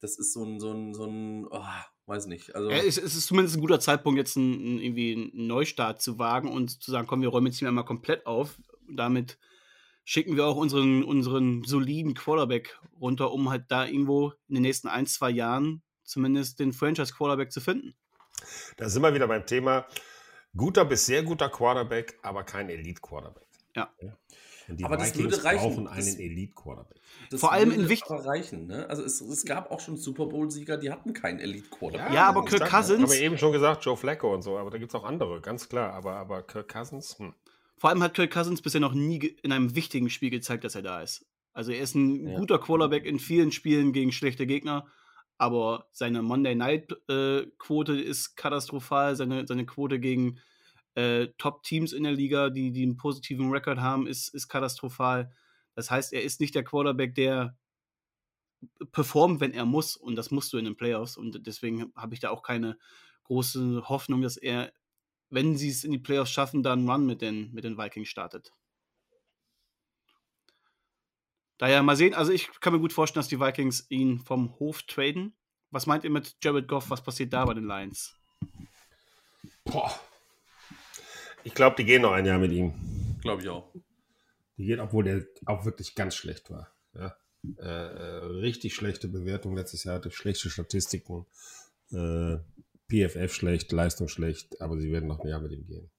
das 0.00 0.18
ist 0.18 0.32
so 0.32 0.44
ein, 0.44 0.58
so 0.58 0.72
ein, 0.72 0.94
so 0.94 1.06
ein 1.06 1.46
oh, 1.48 1.64
weiß 2.06 2.26
nicht. 2.26 2.54
Also 2.54 2.70
ja, 2.70 2.76
es, 2.76 2.98
es, 2.98 3.14
ist 3.14 3.26
zumindest 3.26 3.56
ein 3.56 3.60
guter 3.60 3.80
Zeitpunkt, 3.80 4.18
jetzt 4.18 4.36
einen, 4.36 4.80
irgendwie 4.80 5.30
einen 5.34 5.46
Neustart 5.46 6.02
zu 6.02 6.18
wagen 6.18 6.50
und 6.50 6.82
zu 6.82 6.90
sagen, 6.90 7.06
komm, 7.06 7.22
wir 7.22 7.28
räumen 7.28 7.46
jetzt 7.46 7.58
hier 7.58 7.68
einmal 7.68 7.84
komplett 7.84 8.26
auf. 8.26 8.58
Damit 8.88 9.38
schicken 10.04 10.36
wir 10.36 10.46
auch 10.46 10.56
unseren, 10.56 11.04
unseren 11.04 11.62
soliden 11.64 12.14
Quarterback 12.14 12.78
runter, 13.00 13.32
um 13.32 13.50
halt 13.50 13.64
da 13.68 13.86
irgendwo 13.86 14.32
in 14.48 14.54
den 14.54 14.62
nächsten 14.62 14.88
ein, 14.88 15.06
zwei 15.06 15.30
Jahren 15.30 15.82
zumindest 16.02 16.58
den 16.58 16.72
Franchise-Quarterback 16.72 17.52
zu 17.52 17.60
finden. 17.60 17.94
Da 18.76 18.88
sind 18.88 19.02
wir 19.02 19.14
wieder 19.14 19.28
beim 19.28 19.46
Thema 19.46 19.86
guter 20.56 20.84
bis 20.84 21.06
sehr 21.06 21.22
guter 21.22 21.48
Quarterback, 21.48 22.18
aber 22.22 22.42
kein 22.42 22.68
Elite-Quarterback. 22.68 23.46
Ja. 23.74 23.90
ja. 24.00 24.16
Die 24.68 24.84
aber 24.84 24.96
Vikings 24.96 25.12
das 25.12 25.22
würde 25.22 25.44
reichen. 25.44 25.58
brauchen 25.58 25.88
einen 25.88 26.18
Elite-Quarterback. 26.18 27.00
Vor 27.34 27.52
allem 27.52 27.70
in 27.70 27.88
wichtigen. 27.88 28.20
reichen. 28.20 28.66
Ne? 28.66 28.88
Also 28.88 29.02
es, 29.02 29.20
es, 29.20 29.44
gab 29.44 29.70
auch 29.70 29.80
schon 29.80 29.96
Super 29.96 30.26
Bowl-Sieger, 30.26 30.76
die 30.76 30.90
hatten 30.90 31.12
keinen 31.12 31.38
Elite-Quarterback. 31.38 32.08
Ja, 32.10 32.14
ja, 32.14 32.28
aber 32.28 32.44
Kirk 32.44 32.68
Cousins. 32.68 33.02
Haben 33.02 33.12
wir 33.12 33.20
eben 33.20 33.38
schon 33.38 33.52
gesagt, 33.52 33.84
Joe 33.84 33.96
Flacco 33.96 34.32
und 34.32 34.42
so, 34.42 34.58
aber 34.58 34.70
da 34.70 34.78
gibt 34.78 34.90
es 34.90 34.94
auch 34.94 35.04
andere, 35.04 35.40
ganz 35.40 35.68
klar. 35.68 35.92
Aber, 35.92 36.16
aber 36.16 36.42
Kirk 36.42 36.68
Cousins. 36.68 37.18
Hm. 37.18 37.34
Vor 37.76 37.90
allem 37.90 38.02
hat 38.02 38.14
Kirk 38.14 38.30
Cousins 38.30 38.62
bisher 38.62 38.80
noch 38.80 38.94
nie 38.94 39.36
in 39.42 39.52
einem 39.52 39.74
wichtigen 39.74 40.10
Spiel 40.10 40.30
gezeigt, 40.30 40.64
dass 40.64 40.74
er 40.74 40.82
da 40.82 41.02
ist. 41.02 41.26
Also 41.52 41.72
er 41.72 41.82
ist 41.82 41.94
ein 41.94 42.28
ja. 42.28 42.38
guter 42.38 42.58
Quarterback 42.58 43.04
in 43.04 43.18
vielen 43.18 43.52
Spielen 43.52 43.92
gegen 43.92 44.12
schlechte 44.12 44.46
Gegner, 44.46 44.86
aber 45.38 45.86
seine 45.92 46.22
Monday 46.22 46.54
Night 46.54 46.92
äh, 47.08 47.46
Quote 47.58 48.00
ist 48.00 48.36
katastrophal. 48.36 49.16
Seine, 49.16 49.46
seine 49.46 49.66
Quote 49.66 49.98
gegen 49.98 50.38
äh, 50.94 51.28
Top-Teams 51.38 51.92
in 51.92 52.04
der 52.04 52.12
Liga, 52.12 52.50
die, 52.50 52.72
die 52.72 52.82
einen 52.82 52.96
positiven 52.96 53.50
Rekord 53.50 53.78
haben, 53.78 54.06
ist, 54.06 54.28
ist 54.34 54.48
katastrophal. 54.48 55.32
Das 55.74 55.90
heißt, 55.90 56.12
er 56.12 56.22
ist 56.22 56.40
nicht 56.40 56.54
der 56.54 56.64
Quarterback, 56.64 57.14
der 57.14 57.56
performt, 58.92 59.40
wenn 59.40 59.52
er 59.52 59.64
muss. 59.64 59.96
Und 59.96 60.16
das 60.16 60.30
musst 60.30 60.52
du 60.52 60.58
in 60.58 60.64
den 60.64 60.76
Playoffs. 60.76 61.16
Und 61.16 61.46
deswegen 61.46 61.92
habe 61.96 62.14
ich 62.14 62.20
da 62.20 62.30
auch 62.30 62.42
keine 62.42 62.78
große 63.24 63.88
Hoffnung, 63.88 64.22
dass 64.22 64.36
er, 64.36 64.72
wenn 65.30 65.56
sie 65.56 65.70
es 65.70 65.84
in 65.84 65.92
die 65.92 65.98
Playoffs 65.98 66.30
schaffen, 66.30 66.62
dann 66.62 66.88
Run 66.88 67.06
mit 67.06 67.22
den, 67.22 67.52
mit 67.52 67.64
den 67.64 67.78
Vikings 67.78 68.08
startet. 68.08 68.52
Daher 71.58 71.82
mal 71.82 71.96
sehen. 71.96 72.12
Also 72.12 72.32
ich 72.32 72.50
kann 72.60 72.72
mir 72.72 72.80
gut 72.80 72.92
vorstellen, 72.92 73.20
dass 73.20 73.28
die 73.28 73.40
Vikings 73.40 73.86
ihn 73.88 74.18
vom 74.18 74.58
Hof 74.58 74.82
traden. 74.82 75.34
Was 75.70 75.86
meint 75.86 76.04
ihr 76.04 76.10
mit 76.10 76.36
Jared 76.42 76.68
Goff? 76.68 76.90
Was 76.90 77.02
passiert 77.02 77.32
da 77.32 77.44
bei 77.44 77.54
den 77.54 77.66
Lions? 77.66 78.14
Boah, 79.64 79.94
ich 81.44 81.54
glaube, 81.54 81.76
die 81.76 81.84
gehen 81.84 82.02
noch 82.02 82.12
ein 82.12 82.26
Jahr 82.26 82.38
mit 82.38 82.52
ihm. 82.52 82.74
Glaube 83.20 83.42
ich 83.42 83.48
auch. 83.48 83.72
Die 84.56 84.66
gehen, 84.66 84.80
obwohl 84.80 85.04
der 85.04 85.26
auch 85.46 85.64
wirklich 85.64 85.94
ganz 85.94 86.14
schlecht 86.14 86.50
war. 86.50 86.72
Ja. 86.94 87.16
Äh, 87.58 87.64
äh 87.64 88.24
richtig 88.40 88.74
schlechte 88.74 89.08
Bewertung 89.08 89.56
letztes 89.56 89.84
Jahr, 89.84 89.96
hatte 89.96 90.10
schlechte 90.10 90.50
Statistiken. 90.50 91.26
Äh, 91.90 92.38
PFF 92.88 93.32
schlecht, 93.32 93.72
Leistung 93.72 94.08
schlecht, 94.08 94.60
aber 94.60 94.78
sie 94.78 94.92
werden 94.92 95.08
noch 95.08 95.20
ein 95.20 95.28
Jahr 95.28 95.40
mit 95.40 95.52
ihm 95.52 95.66
gehen. 95.66 95.90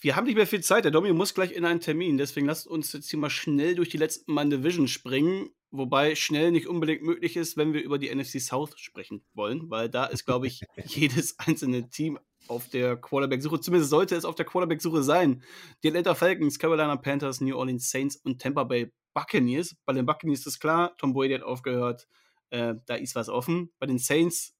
Wir 0.00 0.16
haben 0.16 0.24
nicht 0.24 0.36
mehr 0.36 0.46
viel 0.46 0.62
Zeit. 0.62 0.84
Der 0.84 0.90
Domi 0.90 1.12
muss 1.12 1.34
gleich 1.34 1.52
in 1.52 1.64
einen 1.64 1.80
Termin. 1.80 2.18
Deswegen 2.18 2.46
lasst 2.46 2.66
uns 2.66 2.92
jetzt 2.92 3.10
hier 3.10 3.18
mal 3.18 3.30
schnell 3.30 3.74
durch 3.74 3.88
die 3.88 3.96
letzten 3.96 4.32
Mann 4.32 4.50
Division 4.50 4.88
springen. 4.88 5.50
Wobei 5.70 6.14
schnell 6.14 6.52
nicht 6.52 6.68
unbedingt 6.68 7.02
möglich 7.02 7.36
ist, 7.36 7.56
wenn 7.56 7.72
wir 7.72 7.82
über 7.82 7.98
die 7.98 8.14
NFC 8.14 8.40
South 8.40 8.78
sprechen 8.78 9.24
wollen, 9.34 9.68
weil 9.68 9.88
da 9.88 10.04
ist, 10.06 10.24
glaube 10.24 10.46
ich, 10.46 10.62
jedes 10.86 11.38
einzelne 11.38 11.88
Team 11.88 12.18
auf 12.48 12.68
der 12.68 12.96
Quarterback-Suche. 12.96 13.60
Zumindest 13.60 13.90
sollte 13.90 14.14
es 14.16 14.24
auf 14.24 14.34
der 14.34 14.46
Quarterback-Suche 14.46 15.02
sein. 15.02 15.42
Die 15.82 15.88
Atlanta 15.88 16.14
Falcons, 16.14 16.58
Carolina 16.58 16.96
Panthers, 16.96 17.40
New 17.40 17.56
Orleans 17.56 17.90
Saints 17.90 18.16
und 18.16 18.40
Tampa 18.40 18.64
Bay 18.64 18.92
Buccaneers. 19.14 19.76
Bei 19.84 19.92
den 19.92 20.06
Buccaneers 20.06 20.46
ist 20.46 20.60
klar, 20.60 20.96
Tom 20.98 21.12
Brady 21.12 21.34
hat 21.34 21.42
aufgehört. 21.42 22.06
Äh, 22.50 22.74
da 22.86 22.94
ist 22.94 23.14
was 23.14 23.28
offen. 23.28 23.72
Bei 23.78 23.86
den 23.86 23.98
Saints 23.98 24.54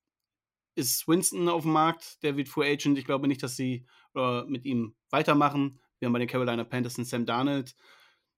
ist 0.74 1.06
Winston 1.08 1.48
auf 1.48 1.62
dem 1.62 1.72
Markt. 1.72 2.22
Der 2.22 2.36
wird 2.36 2.48
Free 2.48 2.70
Agent. 2.70 2.98
Ich 2.98 3.04
glaube 3.04 3.28
nicht, 3.28 3.42
dass 3.42 3.56
sie 3.56 3.86
äh, 4.14 4.42
mit 4.44 4.64
ihm 4.64 4.94
weitermachen. 5.10 5.80
Wir 5.98 6.06
haben 6.06 6.12
bei 6.12 6.18
den 6.18 6.28
Carolina 6.28 6.64
Panthers 6.64 6.96
einen 6.96 7.06
Sam 7.06 7.26
Darnold, 7.26 7.74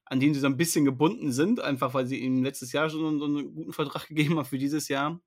an 0.04 0.20
den 0.20 0.34
sie 0.34 0.40
so 0.40 0.46
ein 0.46 0.56
bisschen 0.56 0.84
gebunden 0.84 1.32
sind, 1.32 1.60
einfach 1.60 1.94
weil 1.94 2.06
sie 2.06 2.18
ihm 2.18 2.42
letztes 2.42 2.72
Jahr 2.72 2.88
schon 2.90 3.18
so 3.18 3.24
einen 3.24 3.54
guten 3.54 3.72
Vertrag 3.72 4.06
gegeben 4.08 4.38
haben 4.38 4.44
für 4.44 4.58
dieses 4.58 4.88
Jahr. 4.88 5.20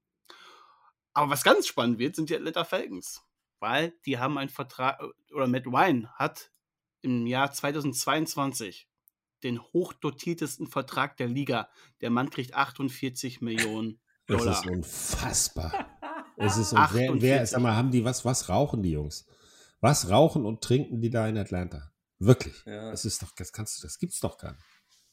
Aber 1.13 1.31
was 1.31 1.43
ganz 1.43 1.67
spannend 1.67 1.99
wird, 1.99 2.15
sind 2.15 2.29
die 2.29 2.35
Atlanta 2.35 2.63
Falcons 2.63 3.21
weil 3.61 3.93
die 4.05 4.17
haben 4.17 4.37
einen 4.37 4.49
Vertrag, 4.49 4.99
äh, 4.99 5.33
oder 5.33 5.47
Matt 5.47 5.67
Ryan 5.67 6.09
hat 6.15 6.51
im 7.01 7.25
Jahr 7.25 7.51
2022 7.51 8.89
den 9.43 9.61
hochdotiertesten 9.61 10.67
Vertrag 10.67 11.17
der 11.17 11.27
Liga. 11.27 11.69
Der 12.01 12.09
Mann 12.09 12.29
kriegt 12.29 12.53
48 12.53 13.41
Millionen 13.41 13.99
Dollar. 14.27 14.45
Das 14.45 14.65
ist 14.65 14.69
unfassbar. 14.69 15.73
Es 16.37 16.57
ist 16.57 16.73
und 16.73 16.79
wer, 16.93 17.21
wer, 17.21 17.45
sag 17.45 17.61
mal, 17.61 17.75
haben 17.75 17.91
die 17.91 18.03
was, 18.03 18.25
was 18.25 18.49
rauchen 18.49 18.81
die 18.81 18.91
Jungs? 18.91 19.27
Was 19.79 20.09
rauchen 20.09 20.43
und 20.43 20.63
trinken 20.63 20.99
die 20.99 21.11
da 21.11 21.27
in 21.27 21.37
Atlanta? 21.37 21.91
Wirklich. 22.17 22.63
Ja. 22.65 22.89
Das 22.89 23.05
ist 23.05 23.21
doch, 23.21 23.31
das 23.35 23.51
kannst 23.51 23.77
du, 23.77 23.85
das 23.85 23.99
gibt's 23.99 24.19
doch 24.21 24.39
gar 24.39 24.53
nicht. 24.53 24.63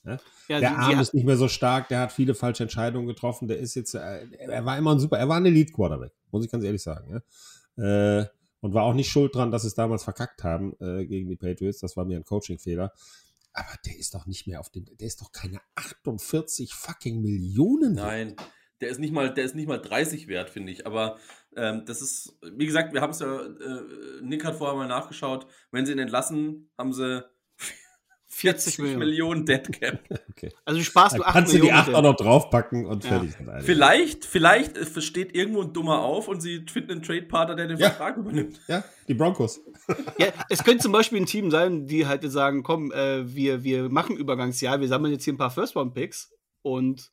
Ja? 0.04 0.18
Ja, 0.48 0.60
der 0.60 0.78
Arm 0.78 1.00
ist 1.00 1.12
nicht 1.12 1.26
mehr 1.26 1.36
so 1.36 1.48
stark, 1.48 1.88
der 1.88 2.00
hat 2.00 2.12
viele 2.12 2.34
falsche 2.34 2.62
Entscheidungen 2.62 3.06
getroffen, 3.06 3.46
der 3.46 3.58
ist 3.58 3.74
jetzt, 3.74 3.94
äh, 3.94 4.26
er 4.38 4.64
war 4.64 4.78
immer 4.78 4.94
ein 4.94 5.00
super, 5.00 5.18
er 5.18 5.28
war 5.28 5.36
ein 5.36 5.44
Elite-Quarterback, 5.44 6.12
muss 6.30 6.46
ich 6.46 6.50
ganz 6.50 6.64
ehrlich 6.64 6.82
sagen. 6.82 7.20
Ja? 7.76 8.20
Äh, 8.20 8.26
und 8.60 8.74
war 8.74 8.84
auch 8.84 8.94
nicht 8.94 9.10
schuld 9.10 9.34
dran, 9.34 9.50
dass 9.50 9.62
sie 9.62 9.68
es 9.68 9.74
damals 9.74 10.04
verkackt 10.04 10.44
haben 10.44 10.74
äh, 10.80 11.06
gegen 11.06 11.28
die 11.28 11.36
Patriots. 11.36 11.78
Das 11.78 11.96
war 11.96 12.04
mir 12.04 12.16
ein 12.16 12.24
Coaching-Fehler. 12.24 12.92
Aber 13.52 13.74
der 13.86 13.98
ist 13.98 14.14
doch 14.14 14.26
nicht 14.26 14.46
mehr 14.46 14.60
auf 14.60 14.70
dem, 14.70 14.84
der 14.84 15.06
ist 15.06 15.20
doch 15.20 15.32
keine 15.32 15.60
48 15.74 16.74
fucking 16.74 17.20
Millionen. 17.20 17.94
Nein, 17.94 18.36
der 18.80 18.90
ist 18.90 19.00
nicht 19.00 19.12
mal, 19.12 19.32
der 19.32 19.44
ist 19.44 19.54
nicht 19.54 19.68
mal 19.68 19.80
30 19.80 20.28
wert, 20.28 20.50
finde 20.50 20.72
ich. 20.72 20.86
Aber 20.86 21.18
ähm, 21.56 21.84
das 21.86 22.02
ist, 22.02 22.38
wie 22.42 22.66
gesagt, 22.66 22.92
wir 22.92 23.00
haben 23.00 23.10
es 23.10 23.20
ja, 23.20 23.40
äh, 23.40 24.22
Nick 24.22 24.44
hat 24.44 24.56
vorher 24.56 24.76
mal 24.76 24.86
nachgeschaut. 24.86 25.46
Wenn 25.70 25.86
sie 25.86 25.92
ihn 25.92 25.98
entlassen, 25.98 26.70
haben 26.78 26.92
sie 26.92 27.24
40 28.38 28.78
Millionen. 28.78 28.98
Millionen 28.98 29.46
Deadcap. 29.46 30.00
Okay. 30.38 30.52
Also 30.64 30.78
du 30.78 30.84
sparst 30.84 31.18
du 31.18 31.24
8 31.24 31.32
kannst 31.32 31.52
Millionen. 31.52 31.74
Kannst 31.74 31.88
du 31.88 31.90
die 31.90 31.96
8 31.96 31.98
auch 31.98 32.10
noch 32.10 32.16
draufpacken 32.16 32.86
und 32.86 33.02
ja. 33.02 33.10
fertig. 33.10 33.34
Vielleicht, 33.64 34.24
vielleicht 34.24 35.02
steht 35.02 35.34
irgendwo 35.34 35.62
ein 35.62 35.72
Dummer 35.72 35.98
auf 35.98 36.28
und 36.28 36.40
sie 36.40 36.64
finden 36.70 36.92
einen 36.92 37.02
Trade-Partner, 37.02 37.56
der 37.56 37.66
den 37.66 37.78
ja. 37.78 37.90
Vertrag 37.90 38.18
übernimmt. 38.18 38.60
Ja, 38.68 38.84
die 39.08 39.14
Broncos. 39.14 39.60
ja, 40.16 40.28
es 40.48 40.62
könnte 40.62 40.84
zum 40.84 40.92
Beispiel 40.92 41.20
ein 41.20 41.26
Team 41.26 41.50
sein, 41.50 41.88
die 41.88 42.06
halt 42.06 42.22
sagen, 42.30 42.62
komm, 42.62 42.92
äh, 42.92 43.34
wir, 43.34 43.64
wir 43.64 43.88
machen 43.88 44.16
Übergangsjahr, 44.16 44.80
wir 44.80 44.86
sammeln 44.86 45.12
jetzt 45.12 45.24
hier 45.24 45.32
ein 45.32 45.38
paar 45.38 45.50
First-Round-Picks 45.50 46.30
und 46.62 47.10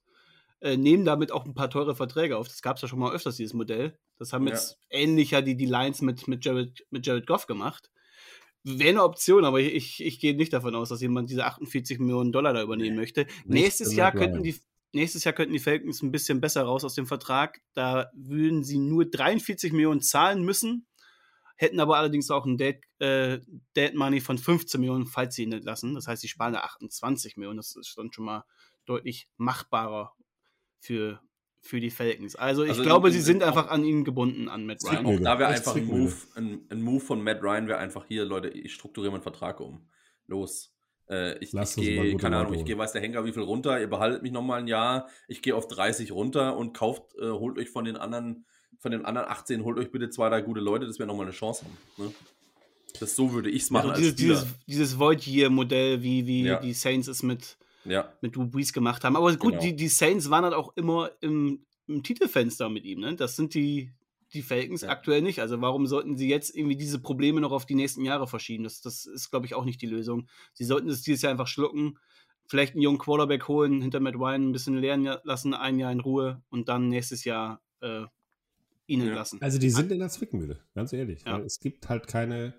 äh, 0.62 0.78
nehmen 0.78 1.04
damit 1.04 1.32
auch 1.32 1.46
ein 1.46 1.56
paar 1.56 1.72
teure 1.72 1.96
Verträge 1.96 2.38
auf. 2.38 2.48
Das 2.48 2.62
gab 2.62 2.76
es 2.76 2.84
ja 2.84 2.88
schon 2.88 3.00
mal 3.00 3.12
öfters, 3.12 3.38
dieses 3.38 3.56
Modell. 3.56 3.98
Das 4.20 4.34
haben 4.34 4.46
jetzt 4.48 4.78
ähnlicher 4.92 5.42
die, 5.42 5.58
die 5.58 5.66
Lions 5.66 6.04
mit, 6.04 6.28
mit, 6.28 6.46
Jared, 6.46 6.86
mit 6.92 7.08
Jared 7.08 7.26
Goff 7.26 7.48
gemacht 7.48 7.90
Wäre 8.68 8.90
eine 8.90 9.04
Option, 9.04 9.46
aber 9.46 9.60
ich, 9.60 10.04
ich 10.04 10.20
gehe 10.20 10.36
nicht 10.36 10.52
davon 10.52 10.74
aus, 10.74 10.90
dass 10.90 11.00
jemand 11.00 11.30
diese 11.30 11.46
48 11.46 12.00
Millionen 12.00 12.32
Dollar 12.32 12.52
da 12.52 12.64
übernehmen 12.64 12.96
möchte. 12.96 13.28
Nächstes 13.46 13.96
Jahr 13.96 14.12
könnten 14.12 14.42
die 14.42 14.56
nächstes 14.96 15.24
Jahr 15.24 15.34
könnten 15.34 15.54
die 15.54 15.60
Falcons 15.60 16.02
ein 16.02 16.12
bisschen 16.12 16.42
besser 16.42 16.64
raus 16.64 16.84
aus 16.84 16.96
dem 16.96 17.06
Vertrag. 17.06 17.62
Da 17.74 18.10
würden 18.16 18.64
sie 18.64 18.80
nur 18.80 19.06
43 19.06 19.72
Millionen 19.72 20.02
zahlen 20.02 20.44
müssen, 20.44 20.88
hätten 21.58 21.80
aber 21.80 21.98
allerdings 21.98 22.32
auch 22.32 22.46
ein 22.46 22.58
Dead, 22.58 22.80
äh, 23.00 23.40
Dead 23.76 23.94
Money 23.94 24.22
von 24.22 24.38
15 24.38 24.80
Millionen, 24.80 25.06
falls 25.06 25.36
sie 25.36 25.44
ihn 25.44 25.52
entlassen. 25.52 25.94
Das 25.94 26.08
heißt, 26.08 26.22
sie 26.22 26.28
sparen 26.28 26.54
da 26.54 26.62
28 26.62 27.38
Millionen. 27.38 27.58
Das 27.58 27.76
ist 27.76 27.96
dann 27.98 28.12
schon 28.12 28.26
mal 28.26 28.46
deutlich 28.86 29.28
machbarer 29.38 30.14
für, 30.80 31.22
für 31.66 31.80
die 31.80 31.90
Falcons. 31.90 32.36
Also 32.36 32.64
ich 32.64 32.70
Also 32.70 32.84
glaube, 32.84 33.08
in- 33.08 33.14
sie 33.14 33.20
in- 33.20 33.26
sind 33.26 33.44
auch- 33.44 33.48
einfach 33.48 33.70
an 33.70 33.84
ihn 33.84 34.04
gebunden, 34.04 34.50
an 34.50 34.66
Matt 34.68 34.84
Ryan. 34.84 35.06
Auch 35.06 35.20
da 35.20 35.40
wäre 35.40 35.50
einfach 35.50 35.76
ein. 35.76 35.86
Move, 35.86 36.14
ein, 36.36 36.62
ein 36.70 36.82
Move 36.84 37.00
von 37.00 37.24
Matt 37.24 37.42
Ryan 37.42 37.68
wäre 37.68 37.80
einfach 37.80 38.06
hier, 38.08 38.24
Leute, 38.24 38.50
ich 38.50 38.72
strukturiere 38.74 39.12
meinen 39.12 39.24
Vertrag 39.24 39.60
um. 39.60 39.88
Los. 40.28 40.72
Äh, 41.10 41.38
ich 41.40 41.54
ich 41.54 41.76
gehe, 41.76 42.18
keine 42.18 42.38
Ahnung, 42.38 42.54
ich 42.54 42.66
gehe, 42.66 42.78
weiß 42.78 42.92
der 42.92 43.02
Henker, 43.02 43.26
wie 43.26 43.32
viel 43.32 43.44
runter, 43.44 43.80
ihr 43.80 43.88
behaltet 43.90 44.22
mich 44.24 44.32
nochmal 44.32 44.60
ein 44.60 44.68
Jahr, 44.68 45.08
ich 45.28 45.42
gehe 45.44 45.56
auf 45.56 45.68
30 45.68 46.12
runter 46.12 46.56
und 46.58 46.74
kauft, 46.74 47.04
äh, 47.20 47.30
holt 47.30 47.58
euch 47.60 47.70
von 47.70 47.86
den 47.86 47.96
anderen, 47.96 48.46
von 48.80 48.92
den 48.92 49.06
anderen 49.06 49.28
18, 49.28 49.64
holt 49.64 49.78
euch 49.78 49.92
bitte 49.92 50.10
zwei, 50.10 50.30
drei 50.30 50.42
gute 50.42 50.62
Leute, 50.62 50.86
dass 50.88 50.98
wir 51.00 51.06
nochmal 51.06 51.26
eine 51.28 51.34
Chance 51.36 51.66
haben. 51.66 51.78
Ne? 52.08 52.14
Das 53.00 53.16
so 53.16 53.34
würde 53.34 53.50
ich 53.50 53.64
es 53.64 53.72
machen 53.72 53.92
Also 53.92 54.04
als 54.06 54.16
dieses, 54.16 54.40
dieses, 54.42 54.56
dieses 54.68 55.00
Void-Year-Modell, 55.00 56.02
wie, 56.02 56.26
wie 56.26 56.44
Ja. 56.46 56.60
die 56.60 56.74
Saints 56.74 57.08
es 57.08 57.22
mit, 57.24 57.58
ja. 57.86 58.12
mit 58.22 58.36
Drew 58.36 58.46
Brees 58.48 58.74
gemacht 58.74 59.04
haben. 59.04 59.16
Aber 59.16 59.36
gut, 59.36 59.52
Genau. 59.54 59.62
die, 59.64 59.76
die 59.76 59.88
Saints 59.88 60.30
waren 60.30 60.44
halt 60.44 60.54
auch 60.54 60.76
immer 60.76 61.12
im, 61.22 61.66
im 61.88 62.04
Titelfenster 62.04 62.70
mit 62.70 62.86
ihm. 62.86 63.00
Ne? 63.02 63.16
Das 63.16 63.36
sind 63.36 63.54
die, 63.54 63.92
die 64.34 64.42
Falcons 64.42 64.82
Ja. 64.82 64.90
aktuell 64.90 65.22
nicht. 65.22 65.40
Also 65.40 65.62
warum 65.62 65.88
sollten 65.88 66.18
sie 66.18 66.28
jetzt 66.28 66.56
irgendwie 66.56 66.76
diese 66.76 67.00
Probleme 67.00 67.42
noch 67.42 67.52
auf 67.52 67.66
die 67.66 67.76
nächsten 67.76 68.04
Jahre 68.04 68.28
verschieben? 68.28 68.64
Das, 68.64 68.82
das 68.82 69.06
ist, 69.06 69.30
glaube 69.30 69.46
ich, 69.46 69.54
auch 69.56 69.66
nicht 69.66 69.82
die 69.82 69.88
Lösung. 69.88 70.28
Sie 70.54 70.66
sollten 70.66 70.90
es 70.90 71.02
dieses 71.04 71.22
Jahr 71.22 71.32
einfach 71.32 71.48
schlucken, 71.48 71.98
vielleicht 72.48 72.74
einen 72.74 72.82
jungen 72.82 72.98
Quarterback 73.00 73.48
holen, 73.48 73.82
hinter 73.82 74.00
Matt 74.00 74.16
Ryan 74.16 74.50
ein 74.50 74.52
bisschen 74.52 74.78
lernen 74.78 75.18
lassen, 75.24 75.54
ein 75.54 75.80
Jahr 75.80 75.92
in 75.92 76.00
Ruhe 76.00 76.42
und 76.50 76.70
dann 76.70 76.90
nächstes 76.90 77.24
Jahr 77.24 77.62
äh, 77.82 78.04
ihn 78.88 79.00
Ja. 79.02 79.08
entlassen. 79.08 79.42
Also 79.42 79.58
die 79.58 79.70
sind 79.70 79.92
in 79.92 80.00
der 80.00 80.10
Zwickmühle, 80.10 80.60
ganz 80.76 80.94
ehrlich. 80.94 81.24
Ja. 81.26 81.40
Es 81.40 81.60
gibt 81.60 81.90
halt 81.90 82.08
keine, 82.08 82.54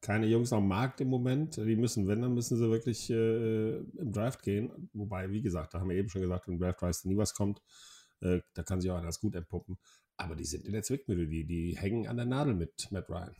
keine 0.00 0.26
Jungs 0.26 0.52
am 0.52 0.68
Markt 0.68 1.00
im 1.00 1.08
Moment. 1.08 1.56
Die 1.56 1.76
müssen, 1.76 2.06
wenn, 2.06 2.22
dann 2.22 2.34
müssen 2.34 2.56
sie 2.56 2.70
wirklich 2.70 3.10
äh, 3.10 3.76
im 3.78 4.12
Draft 4.12 4.42
gehen. 4.42 4.90
Wobei, 4.92 5.30
wie 5.30 5.42
gesagt, 5.42 5.74
da 5.74 5.80
haben 5.80 5.90
wir 5.90 5.96
eben 5.96 6.08
schon 6.08 6.22
gesagt, 6.22 6.48
im 6.48 6.58
Draft 6.58 6.82
weiß 6.82 7.04
nie 7.04 7.16
was 7.16 7.34
kommt. 7.34 7.62
Äh, 8.20 8.40
da 8.54 8.62
kann 8.62 8.80
sich 8.80 8.90
auch 8.90 8.96
einer 8.96 9.06
das 9.06 9.20
gut 9.20 9.34
entpuppen. 9.34 9.78
Aber 10.16 10.34
die 10.34 10.44
sind 10.44 10.64
in 10.66 10.72
der 10.72 10.82
Zwickmühle. 10.82 11.26
Die, 11.28 11.44
die 11.46 11.76
hängen 11.76 12.08
an 12.08 12.16
der 12.16 12.26
Nadel 12.26 12.54
mit 12.54 12.88
Matt 12.90 13.08
Ryan. 13.08 13.34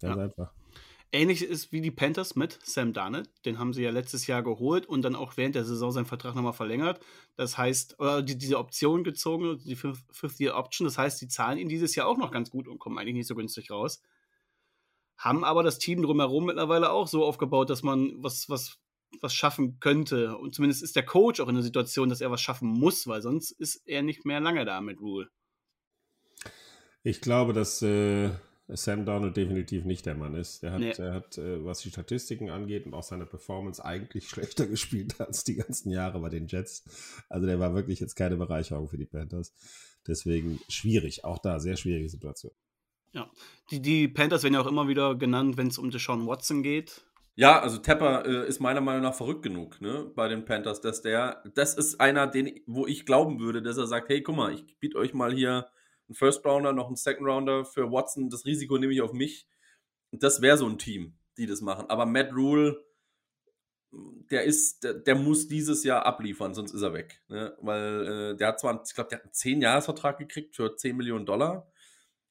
Ganz 0.00 0.16
Ja. 0.16 0.22
einfach. 0.22 0.52
Ähnlich 1.12 1.44
ist 1.44 1.70
wie 1.72 1.80
die 1.80 1.92
Panthers 1.92 2.34
mit 2.34 2.58
Sam 2.64 2.92
Darnold. 2.92 3.30
Den 3.44 3.58
haben 3.58 3.72
sie 3.72 3.82
ja 3.82 3.90
letztes 3.90 4.26
Jahr 4.26 4.42
geholt 4.42 4.86
und 4.86 5.02
dann 5.02 5.14
auch 5.14 5.36
während 5.36 5.54
der 5.54 5.64
Saison 5.64 5.92
seinen 5.92 6.04
Vertrag 6.04 6.34
nochmal 6.34 6.52
verlängert. 6.52 7.00
Das 7.36 7.56
heißt, 7.56 7.98
oder 8.00 8.22
die, 8.22 8.36
diese 8.36 8.58
Option 8.58 9.04
gezogen, 9.04 9.58
die 9.64 9.76
Fifth- 9.76 10.04
Fifth-Year-Option. 10.10 10.84
Das 10.84 10.98
heißt, 10.98 11.20
die 11.22 11.28
zahlen 11.28 11.58
ihn 11.58 11.68
dieses 11.68 11.94
Jahr 11.94 12.08
auch 12.08 12.18
noch 12.18 12.32
ganz 12.32 12.50
gut 12.50 12.66
und 12.68 12.78
kommen 12.78 12.98
eigentlich 12.98 13.14
nicht 13.14 13.28
so 13.28 13.36
günstig 13.36 13.70
raus. 13.70 14.02
Haben 15.18 15.44
aber 15.44 15.62
das 15.62 15.78
Team 15.78 16.02
drumherum 16.02 16.46
mittlerweile 16.46 16.90
auch 16.90 17.08
so 17.08 17.24
aufgebaut, 17.24 17.70
dass 17.70 17.82
man 17.82 18.12
was, 18.18 18.48
was, 18.48 18.78
was 19.20 19.34
schaffen 19.34 19.78
könnte. 19.80 20.36
Und 20.36 20.54
zumindest 20.54 20.82
ist 20.82 20.96
der 20.96 21.04
Coach 21.04 21.40
auch 21.40 21.48
in 21.48 21.54
der 21.54 21.64
Situation, 21.64 22.08
dass 22.08 22.20
er 22.20 22.30
was 22.30 22.40
schaffen 22.40 22.68
muss, 22.68 23.06
weil 23.06 23.22
sonst 23.22 23.50
ist 23.52 23.82
er 23.86 24.02
nicht 24.02 24.24
mehr 24.26 24.40
lange 24.40 24.64
da 24.64 24.80
mit 24.80 25.00
Rule. 25.00 25.28
Ich 27.02 27.20
glaube, 27.20 27.52
dass 27.52 27.80
äh, 27.82 28.30
Sam 28.68 29.06
Darnold 29.06 29.36
definitiv 29.36 29.84
nicht 29.84 30.06
der 30.06 30.16
Mann 30.16 30.34
ist. 30.34 30.62
Der 30.62 30.72
hat, 30.72 30.80
Nee. 30.80 30.92
er 30.98 31.14
hat 31.14 31.38
äh, 31.38 31.64
was 31.64 31.80
die 31.80 31.90
Statistiken 31.90 32.50
angeht 32.50 32.84
und 32.84 32.94
auch 32.94 33.04
seine 33.04 33.26
Performance 33.26 33.84
eigentlich 33.84 34.28
schlechter 34.28 34.66
gespielt 34.66 35.20
als 35.20 35.44
die 35.44 35.54
ganzen 35.54 35.90
Jahre 35.90 36.20
bei 36.20 36.28
den 36.28 36.46
Jets. 36.46 36.84
Also 37.28 37.46
der 37.46 37.60
war 37.60 37.74
wirklich 37.74 38.00
jetzt 38.00 38.16
keine 38.16 38.36
Bereicherung 38.36 38.88
für 38.88 38.98
die 38.98 39.06
Panthers. 39.06 39.52
Deswegen 40.06 40.60
schwierig, 40.68 41.24
auch 41.24 41.38
da 41.38 41.58
sehr 41.58 41.76
schwierige 41.76 42.08
Situation. 42.08 42.52
Die, 43.70 43.80
die 43.80 44.08
Panthers 44.08 44.42
werden 44.42 44.54
ja 44.54 44.60
auch 44.60 44.66
immer 44.66 44.88
wieder 44.88 45.14
genannt, 45.14 45.56
wenn 45.56 45.68
es 45.68 45.78
um 45.78 45.90
Deshaun 45.90 46.26
Watson 46.26 46.62
geht. 46.62 47.04
Ja, 47.38 47.60
also 47.60 47.76
Tepper 47.76 48.24
äh, 48.24 48.48
ist 48.48 48.60
meiner 48.60 48.80
Meinung 48.80 49.02
nach 49.02 49.14
verrückt 49.14 49.42
genug, 49.42 49.78
ne, 49.82 50.10
bei 50.14 50.26
den 50.26 50.46
Panthers, 50.46 50.80
dass 50.80 51.02
der, 51.02 51.42
das 51.54 51.74
ist 51.74 52.00
einer, 52.00 52.26
den, 52.26 52.60
wo 52.66 52.86
ich 52.86 53.04
glauben 53.04 53.40
würde, 53.40 53.60
dass 53.60 53.76
er 53.76 53.86
sagt, 53.86 54.08
hey, 54.08 54.22
guck 54.22 54.36
mal, 54.36 54.54
ich 54.54 54.78
biete 54.78 54.96
euch 54.96 55.12
mal 55.12 55.34
hier 55.34 55.68
einen 56.08 56.14
First 56.14 56.46
Rounder, 56.46 56.72
noch 56.72 56.86
einen 56.86 56.96
Second 56.96 57.28
Rounder 57.28 57.66
für 57.66 57.92
Watson, 57.92 58.30
das 58.30 58.46
Risiko 58.46 58.78
nehme 58.78 58.94
ich 58.94 59.02
auf 59.02 59.12
mich. 59.12 59.46
Das 60.12 60.40
wäre 60.40 60.56
so 60.56 60.66
ein 60.66 60.78
Team, 60.78 61.18
die 61.36 61.46
das 61.46 61.60
machen. 61.60 61.90
Aber 61.90 62.06
Matt 62.06 62.32
Rule, 62.32 62.82
der 63.92 64.44
ist, 64.44 64.84
der, 64.84 64.94
der 64.94 65.14
muss 65.14 65.46
dieses 65.46 65.84
Jahr 65.84 66.06
abliefern, 66.06 66.54
sonst 66.54 66.72
ist 66.72 66.82
er 66.82 66.94
weg. 66.94 67.22
Ne? 67.28 67.54
Weil 67.60 68.06
äh, 68.32 68.36
der 68.36 68.48
hat 68.48 68.60
zwar, 68.60 68.82
ich 68.82 68.94
glaube, 68.94 69.10
der 69.10 69.18
hat 69.18 69.24
einen 69.24 69.32
10-Jahres-Vertrag 69.32 70.18
gekriegt 70.18 70.56
für 70.56 70.74
10 70.74 70.96
Millionen 70.96 71.26
Dollar. 71.26 71.70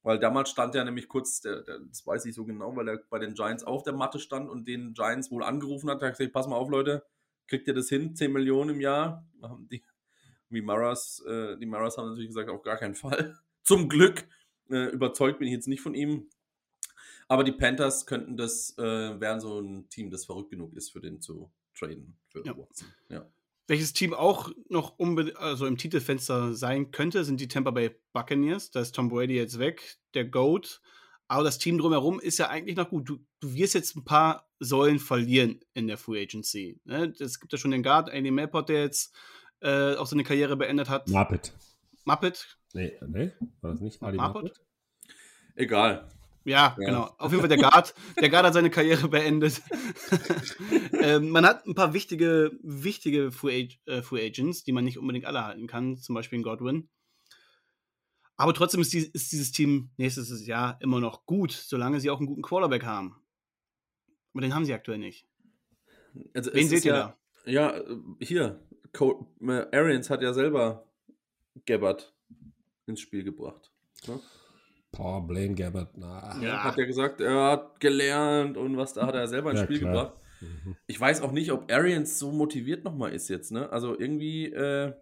Weil 0.06 0.20
damals 0.20 0.50
stand 0.50 0.72
er 0.76 0.84
nämlich 0.84 1.08
kurz, 1.08 1.40
der, 1.40 1.62
der, 1.62 1.80
das 1.80 2.06
weiß 2.06 2.26
ich 2.26 2.34
so 2.36 2.44
genau, 2.44 2.76
weil 2.76 2.86
er 2.86 2.98
bei 3.10 3.18
den 3.18 3.34
Giants 3.34 3.64
auf 3.64 3.82
der 3.82 3.92
Matte 3.92 4.20
stand 4.20 4.48
und 4.48 4.68
den 4.68 4.94
Giants 4.94 5.32
wohl 5.32 5.42
angerufen 5.42 5.90
hat. 5.90 6.00
Hat 6.00 6.16
gesagt, 6.16 6.32
pass 6.32 6.46
mal 6.46 6.54
auf, 6.54 6.70
Leute, 6.70 7.04
kriegt 7.48 7.66
ihr 7.66 7.74
das 7.74 7.88
hin? 7.88 8.14
10 8.14 8.32
Millionen 8.32 8.76
im 8.76 8.80
Jahr? 8.80 9.26
Die, 9.72 9.82
wie 10.48 10.62
Maras, 10.62 11.24
äh, 11.26 11.58
die 11.58 11.66
Maras 11.66 11.98
haben 11.98 12.10
natürlich 12.10 12.28
gesagt, 12.28 12.48
auf 12.50 12.62
gar 12.62 12.76
keinen 12.76 12.94
Fall. 12.94 13.36
Zum 13.64 13.88
Glück. 13.88 14.28
Äh, 14.70 14.90
überzeugt 14.90 15.40
bin 15.40 15.48
ich 15.48 15.54
jetzt 15.54 15.66
nicht 15.66 15.80
von 15.80 15.96
ihm. 15.96 16.30
Aber 17.26 17.42
die 17.42 17.50
Panthers 17.50 18.06
könnten 18.06 18.36
das, 18.36 18.78
äh, 18.78 19.20
wären 19.20 19.40
so 19.40 19.58
ein 19.58 19.88
Team, 19.88 20.12
das 20.12 20.24
verrückt 20.24 20.50
genug 20.50 20.72
ist, 20.74 20.90
für 20.90 21.00
den 21.00 21.20
zu 21.20 21.50
traden, 21.76 22.16
für 22.28 22.46
Ja. 22.46 22.56
Watson. 22.56 22.86
Ja. 23.08 23.28
Welches 23.68 23.92
Team 23.92 24.14
auch 24.14 24.50
noch 24.68 24.98
also 25.36 25.66
im 25.66 25.76
Titelfenster 25.76 26.54
sein 26.54 26.92
könnte, 26.92 27.24
sind 27.24 27.40
die 27.40 27.48
Tampa 27.48 27.72
Bay 27.72 27.90
Buccaneers. 28.12 28.70
Da 28.70 28.80
ist 28.80 28.94
Tom 28.94 29.08
Brady 29.08 29.34
jetzt 29.34 29.58
weg, 29.58 29.98
der 30.14 30.24
GOAT. 30.24 30.80
Aber 31.28 31.42
das 31.42 31.58
Team 31.58 31.78
drumherum 31.78 32.20
ist 32.20 32.38
ja 32.38 32.48
eigentlich 32.48 32.76
noch 32.76 32.88
gut. 32.88 33.08
Du, 33.08 33.18
du 33.40 33.54
wirst 33.54 33.74
jetzt 33.74 33.96
ein 33.96 34.04
paar 34.04 34.48
Säulen 34.60 35.00
verlieren 35.00 35.60
in 35.74 35.88
der 35.88 35.98
Free 35.98 36.22
Agency. 36.22 36.80
Ne? 36.84 37.12
Es 37.18 37.40
gibt 37.40 37.52
ja 37.52 37.58
schon 37.58 37.72
den 37.72 37.82
Guard, 37.82 38.08
Andy 38.08 38.30
Melport, 38.30 38.68
der 38.68 38.82
jetzt 38.82 39.14
äh, 39.60 39.94
auch 39.96 40.06
seine 40.06 40.22
Karriere 40.22 40.56
beendet 40.56 40.88
hat. 40.88 41.08
Muppet. 41.08 41.52
Muppet. 42.04 42.56
Nee, 42.72 42.92
nee, 43.06 43.32
war 43.60 43.72
das 43.72 43.80
nicht 43.80 44.00
Ali 44.02 44.18
Muppet? 44.18 44.42
Muppet? 44.42 44.60
Egal. 45.56 46.08
Ja, 46.46 46.76
Ja. 46.78 46.86
genau. 46.86 47.14
Auf 47.18 47.32
jeden 47.32 47.40
Fall 47.40 47.48
der 47.48 47.58
Guard. 47.58 47.92
Der 48.20 48.30
Guard 48.30 48.46
hat 48.46 48.54
seine 48.54 48.70
Karriere 48.70 49.08
beendet. 49.08 49.60
ähm, 51.02 51.30
man 51.30 51.44
hat 51.44 51.66
ein 51.66 51.74
paar 51.74 51.92
wichtige, 51.92 52.52
wichtige 52.62 53.32
Free, 53.32 53.68
äh, 53.86 54.00
Free 54.00 54.24
Agents, 54.24 54.62
die 54.62 54.70
man 54.70 54.84
nicht 54.84 54.96
unbedingt 54.96 55.26
alle 55.26 55.44
halten 55.44 55.66
kann, 55.66 55.98
zum 55.98 56.14
Beispiel 56.14 56.38
in 56.38 56.44
Godwin. 56.44 56.88
Aber 58.36 58.54
trotzdem 58.54 58.80
ist, 58.80 58.92
die, 58.92 59.10
ist 59.12 59.32
dieses 59.32 59.50
Team 59.50 59.90
nächstes 59.96 60.46
Jahr 60.46 60.78
immer 60.80 61.00
noch 61.00 61.26
gut, 61.26 61.50
solange 61.50 61.98
sie 62.00 62.10
auch 62.10 62.18
einen 62.18 62.28
guten 62.28 62.42
Quarterback 62.42 62.84
haben. 62.84 63.16
Aber 64.32 64.42
den 64.42 64.54
haben 64.54 64.64
sie 64.64 64.74
aktuell 64.74 64.98
nicht. 64.98 65.26
Also 66.32 66.52
Wen 66.54 66.68
seht 66.68 66.84
ihr 66.84 67.16
ja, 67.44 67.52
Ja, 67.72 67.76
äh, 67.76 67.96
hier. 68.20 68.62
Co 68.92 69.34
äh, 69.40 69.66
Arians 69.76 70.10
hat 70.10 70.22
ja 70.22 70.32
selber 70.32 70.86
Gabbard 71.64 72.14
ins 72.86 73.00
Spiel 73.00 73.24
gebracht. 73.24 73.72
Ne? 74.06 74.20
Boah, 74.96 75.26
Blaine 75.26 75.54
Gabbert. 75.54 75.90
Na. 75.96 76.36
Ja. 76.42 76.64
Hat 76.64 76.76
ja 76.78 76.84
gesagt, 76.84 77.20
er 77.20 77.50
hat 77.50 77.80
gelernt 77.80 78.56
und 78.56 78.76
was 78.76 78.94
da 78.94 79.06
hat 79.06 79.14
er 79.14 79.28
selber 79.28 79.50
ins 79.50 79.60
Ja, 79.60 79.66
Spiel 79.66 79.78
klar. 79.80 79.92
gebracht. 79.92 80.12
Mhm. 80.40 80.76
Ich 80.86 81.00
weiß 81.00 81.22
auch 81.22 81.32
nicht, 81.32 81.50
ob 81.52 81.70
Arians 81.72 82.18
so 82.18 82.30
motiviert 82.32 82.84
nochmal 82.84 83.12
ist 83.12 83.28
jetzt, 83.28 83.52
ne? 83.52 83.70
Also 83.72 83.98
irgendwie, 83.98 84.46
äh, 84.52 84.92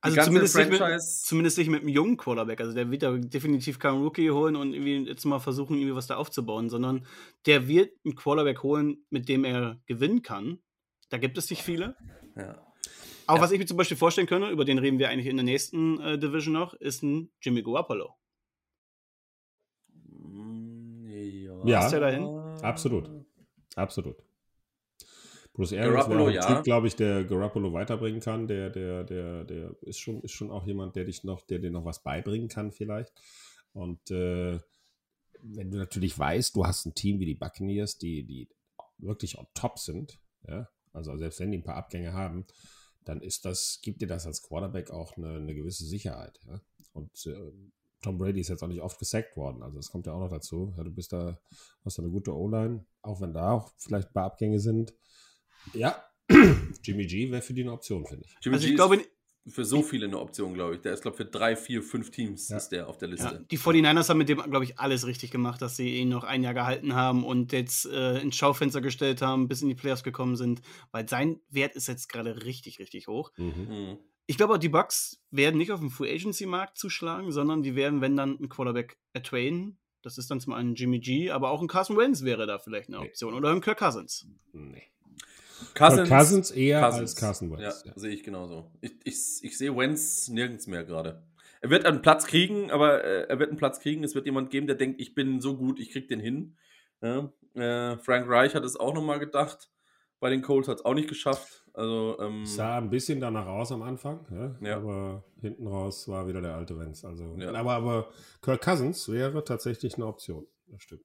Also 0.00 0.20
zumindest 0.22 0.56
nicht, 0.56 0.70
mit, 0.70 0.78
Franchise- 0.78 1.24
zumindest 1.24 1.58
nicht 1.58 1.68
mit 1.70 1.80
einem 1.80 1.88
jungen 1.88 2.16
Quarterback. 2.16 2.60
Also 2.60 2.72
der 2.74 2.90
wird 2.90 3.02
da 3.02 3.12
definitiv 3.16 3.78
keinen 3.78 4.02
Rookie 4.02 4.30
holen 4.30 4.54
und 4.54 4.72
irgendwie 4.74 5.08
jetzt 5.08 5.24
mal 5.24 5.40
versuchen, 5.40 5.76
irgendwie 5.76 5.96
was 5.96 6.06
da 6.06 6.16
aufzubauen, 6.16 6.68
sondern 6.68 7.04
der 7.46 7.66
wird 7.66 7.90
einen 8.04 8.14
Quarterback 8.14 8.62
holen, 8.62 8.98
mit 9.10 9.28
dem 9.28 9.44
er 9.44 9.80
gewinnen 9.86 10.22
kann. 10.22 10.58
Da 11.08 11.18
gibt 11.18 11.36
es 11.38 11.50
nicht 11.50 11.62
viele. 11.62 11.96
ja. 12.36 12.62
Aber 13.28 13.38
Ja. 13.38 13.42
was 13.42 13.50
ich 13.50 13.58
mir 13.58 13.66
zum 13.66 13.76
Beispiel 13.76 13.96
vorstellen 13.96 14.28
könnte, 14.28 14.50
über 14.50 14.64
den 14.64 14.78
reden 14.78 15.00
wir 15.00 15.08
eigentlich 15.08 15.26
in 15.26 15.36
der 15.36 15.42
nächsten 15.44 15.98
äh, 16.00 16.16
Division 16.16 16.52
noch, 16.52 16.74
ist 16.74 17.02
ein 17.02 17.32
Jimmy 17.42 17.60
Garoppolo. 17.62 18.14
Ja. 21.68 21.74
Ja, 21.74 21.80
Passt 21.80 21.92
der 21.92 22.00
dahin? 22.00 22.24
absolut. 22.62 23.10
Absolut. 23.74 24.16
Bruce 25.52 25.72
Arians 25.72 26.08
wäre 26.08 26.32
ja. 26.32 26.42
Typ, 26.42 26.64
glaube 26.64 26.86
ich, 26.86 26.96
der 26.96 27.24
Garoppolo 27.24 27.72
weiterbringen 27.72 28.20
kann. 28.20 28.46
Der, 28.46 28.68
der, 28.68 29.04
der, 29.04 29.44
der 29.44 29.74
ist 29.80 29.98
schon, 29.98 30.20
ist 30.20 30.32
schon 30.32 30.50
auch 30.50 30.66
jemand, 30.66 30.96
der 30.96 31.04
dich 31.04 31.24
noch, 31.24 31.40
der 31.42 31.58
dir 31.58 31.70
noch 31.70 31.84
was 31.84 32.02
beibringen 32.02 32.48
kann, 32.48 32.72
vielleicht. 32.72 33.12
Und 33.72 34.10
äh, 34.10 34.58
wenn 35.42 35.70
du 35.70 35.78
natürlich 35.78 36.18
weißt, 36.18 36.54
du 36.56 36.66
hast 36.66 36.84
ein 36.84 36.94
Team 36.94 37.20
wie 37.20 37.26
die 37.26 37.34
Buccaneers, 37.34 37.96
die, 37.96 38.24
die 38.24 38.48
wirklich 38.98 39.38
on 39.38 39.46
top 39.54 39.78
sind, 39.78 40.18
ja, 40.46 40.68
also 40.92 41.16
selbst 41.16 41.40
wenn 41.40 41.52
die 41.52 41.58
ein 41.58 41.64
paar 41.64 41.76
Abgänge 41.76 42.12
haben, 42.12 42.46
dann 43.04 43.22
ist 43.22 43.44
das, 43.44 43.80
gibt 43.82 44.02
dir 44.02 44.08
das 44.08 44.26
als 44.26 44.42
Quarterback 44.42 44.90
auch 44.90 45.16
eine, 45.16 45.36
eine 45.36 45.54
gewisse 45.54 45.86
Sicherheit. 45.86 46.38
Ja? 46.46 46.60
Und 46.92 47.26
äh, 47.26 47.52
Tom 48.06 48.18
Brady 48.18 48.38
ist 48.40 48.48
jetzt 48.50 48.62
auch 48.62 48.68
nicht 48.68 48.80
oft 48.82 49.00
gesackt 49.00 49.36
worden. 49.36 49.64
Also 49.64 49.78
das 49.78 49.90
kommt 49.90 50.06
ja 50.06 50.12
auch 50.12 50.20
noch 50.20 50.30
dazu. 50.30 50.72
Ja, 50.76 50.84
du 50.84 50.92
bist 50.92 51.12
da, 51.12 51.40
hast 51.84 51.98
da 51.98 52.02
eine 52.04 52.12
gute 52.12 52.32
O-Line, 52.32 52.86
auch 53.02 53.20
wenn 53.20 53.32
da 53.34 53.50
auch 53.50 53.72
vielleicht 53.78 54.10
ein 54.10 54.12
paar 54.12 54.26
Abgänge 54.26 54.60
sind. 54.60 54.94
Ja, 55.74 56.04
Jimmy 56.84 57.04
G 57.06 57.32
wäre 57.32 57.42
für 57.42 57.52
die 57.52 57.62
eine 57.62 57.72
Option, 57.72 58.06
finde 58.06 58.24
ich. 58.26 58.36
Jimmy 58.40 58.54
Also 58.54 58.66
G 58.66 58.70
ich 58.70 58.76
glaube, 58.76 58.96
ist 58.96 59.08
für 59.48 59.64
so 59.64 59.82
viele 59.82 60.06
eine 60.06 60.20
Option, 60.20 60.54
glaube 60.54 60.76
ich. 60.76 60.82
Der 60.82 60.92
ist, 60.94 61.02
glaube 61.02 61.16
ich, 61.16 61.18
für 61.18 61.24
drei, 61.24 61.56
vier, 61.56 61.82
fünf 61.82 62.12
Teams 62.12 62.48
Ja. 62.48 62.58
ist 62.58 62.68
der 62.68 62.88
auf 62.88 62.98
der 62.98 63.08
Ja, 63.08 63.14
Liste. 63.14 63.46
die 63.50 63.58
49ers 63.58 64.08
haben 64.08 64.18
mit 64.18 64.28
dem, 64.28 64.38
glaube 64.38 64.64
ich, 64.64 64.78
alles 64.78 65.04
richtig 65.04 65.32
gemacht, 65.32 65.60
dass 65.60 65.76
sie 65.76 65.96
ihn 65.98 66.08
noch 66.08 66.22
ein 66.22 66.44
Jahr 66.44 66.54
gehalten 66.54 66.94
haben 66.94 67.24
und 67.24 67.50
jetzt 67.52 67.86
äh, 67.86 68.20
ins 68.20 68.36
Schaufenster 68.36 68.80
gestellt 68.80 69.20
haben, 69.20 69.48
bis 69.48 69.62
in 69.62 69.68
die 69.68 69.74
Playoffs 69.74 70.04
gekommen 70.04 70.36
sind, 70.36 70.62
weil 70.92 71.08
sein 71.08 71.40
Wert 71.48 71.74
ist 71.74 71.88
jetzt 71.88 72.08
gerade 72.08 72.44
richtig, 72.44 72.78
richtig 72.78 73.08
hoch. 73.08 73.32
Mhm. 73.36 73.98
Ich 74.26 74.36
glaube 74.36 74.54
auch, 74.54 74.58
die 74.58 74.68
Bucks 74.68 75.22
werden 75.30 75.56
nicht 75.56 75.70
auf 75.70 75.80
dem 75.80 75.90
Free 75.90 76.12
Agency 76.12 76.46
Markt 76.46 76.78
zuschlagen, 76.78 77.30
sondern 77.30 77.62
die 77.62 77.76
werden, 77.76 78.00
wenn 78.00 78.16
dann, 78.16 78.36
einen 78.38 78.48
Quarterback 78.48 78.98
ertraden. 79.12 79.78
Das 80.02 80.18
ist 80.18 80.30
dann 80.30 80.40
zum 80.40 80.52
einen 80.52 80.74
Jimmy 80.74 80.98
G, 81.00 81.30
aber 81.30 81.50
auch 81.50 81.60
ein 81.62 81.68
Carson 81.68 81.96
Wentz 81.96 82.22
wäre 82.22 82.46
da 82.46 82.58
vielleicht 82.58 82.88
eine 82.88 82.98
Nee. 83.00 83.06
Option. 83.06 83.34
Oder 83.34 83.50
ein 83.50 83.60
Kirk 83.60 83.78
Cousins. 83.78 84.26
Nee. 84.52 84.82
Cousins, 85.74 86.08
Cousins 86.08 86.50
eher 86.50 86.80
Cousins. 86.80 87.00
als 87.00 87.16
Carson 87.16 87.50
Wentz. 87.50 87.84
Ja, 87.84 87.92
sehe 87.96 88.12
ich 88.12 88.22
genauso. 88.22 88.70
Ich, 88.80 88.92
ich, 89.04 89.16
ich 89.42 89.58
sehe 89.58 89.76
Wentz 89.76 90.28
nirgends 90.28 90.66
mehr 90.66 90.84
gerade. 90.84 91.22
Er 91.60 91.70
wird 91.70 91.86
einen 91.86 92.02
Platz 92.02 92.26
kriegen, 92.26 92.70
aber 92.70 93.02
äh, 93.02 93.26
er 93.28 93.38
wird 93.38 93.50
einen 93.50 93.58
Platz 93.58 93.80
kriegen. 93.80 94.04
Es 94.04 94.14
wird 94.14 94.26
jemand 94.26 94.50
geben, 94.50 94.66
der 94.66 94.76
denkt, 94.76 95.00
ich 95.00 95.14
bin 95.14 95.40
so 95.40 95.56
gut, 95.56 95.80
ich 95.80 95.90
krieg 95.90 96.08
den 96.08 96.20
hin. 96.20 96.56
Ja, 97.00 97.32
äh, 97.54 97.96
Frank 97.98 98.28
Reich 98.28 98.54
hat 98.54 98.64
es 98.64 98.76
auch 98.76 98.94
nochmal 98.94 99.18
gedacht. 99.18 99.70
Bei 100.20 100.30
den 100.30 100.42
Colts 100.42 100.68
hat 100.68 100.78
es 100.78 100.84
auch 100.84 100.94
nicht 100.94 101.08
geschafft. 101.08 101.64
Also, 101.76 102.16
ähm, 102.20 102.46
Sah 102.46 102.78
ein 102.78 102.88
bisschen 102.88 103.20
danach 103.20 103.46
aus 103.46 103.70
am 103.70 103.82
Anfang, 103.82 104.26
ja, 104.30 104.56
Ja. 104.66 104.76
aber 104.78 105.24
hinten 105.42 105.66
raus 105.66 106.08
war 106.08 106.26
wieder 106.26 106.40
der 106.40 106.54
alte 106.56 106.78
Wenz. 106.78 107.04
Also, 107.04 107.36
Ja. 107.38 107.52
aber, 107.52 107.74
aber 107.74 108.10
Kirk 108.40 108.62
Cousins 108.62 109.06
wäre 109.10 109.44
tatsächlich 109.44 109.96
eine 109.96 110.06
Option. 110.06 110.46
Das 110.68 110.82
stimmt. 110.82 111.04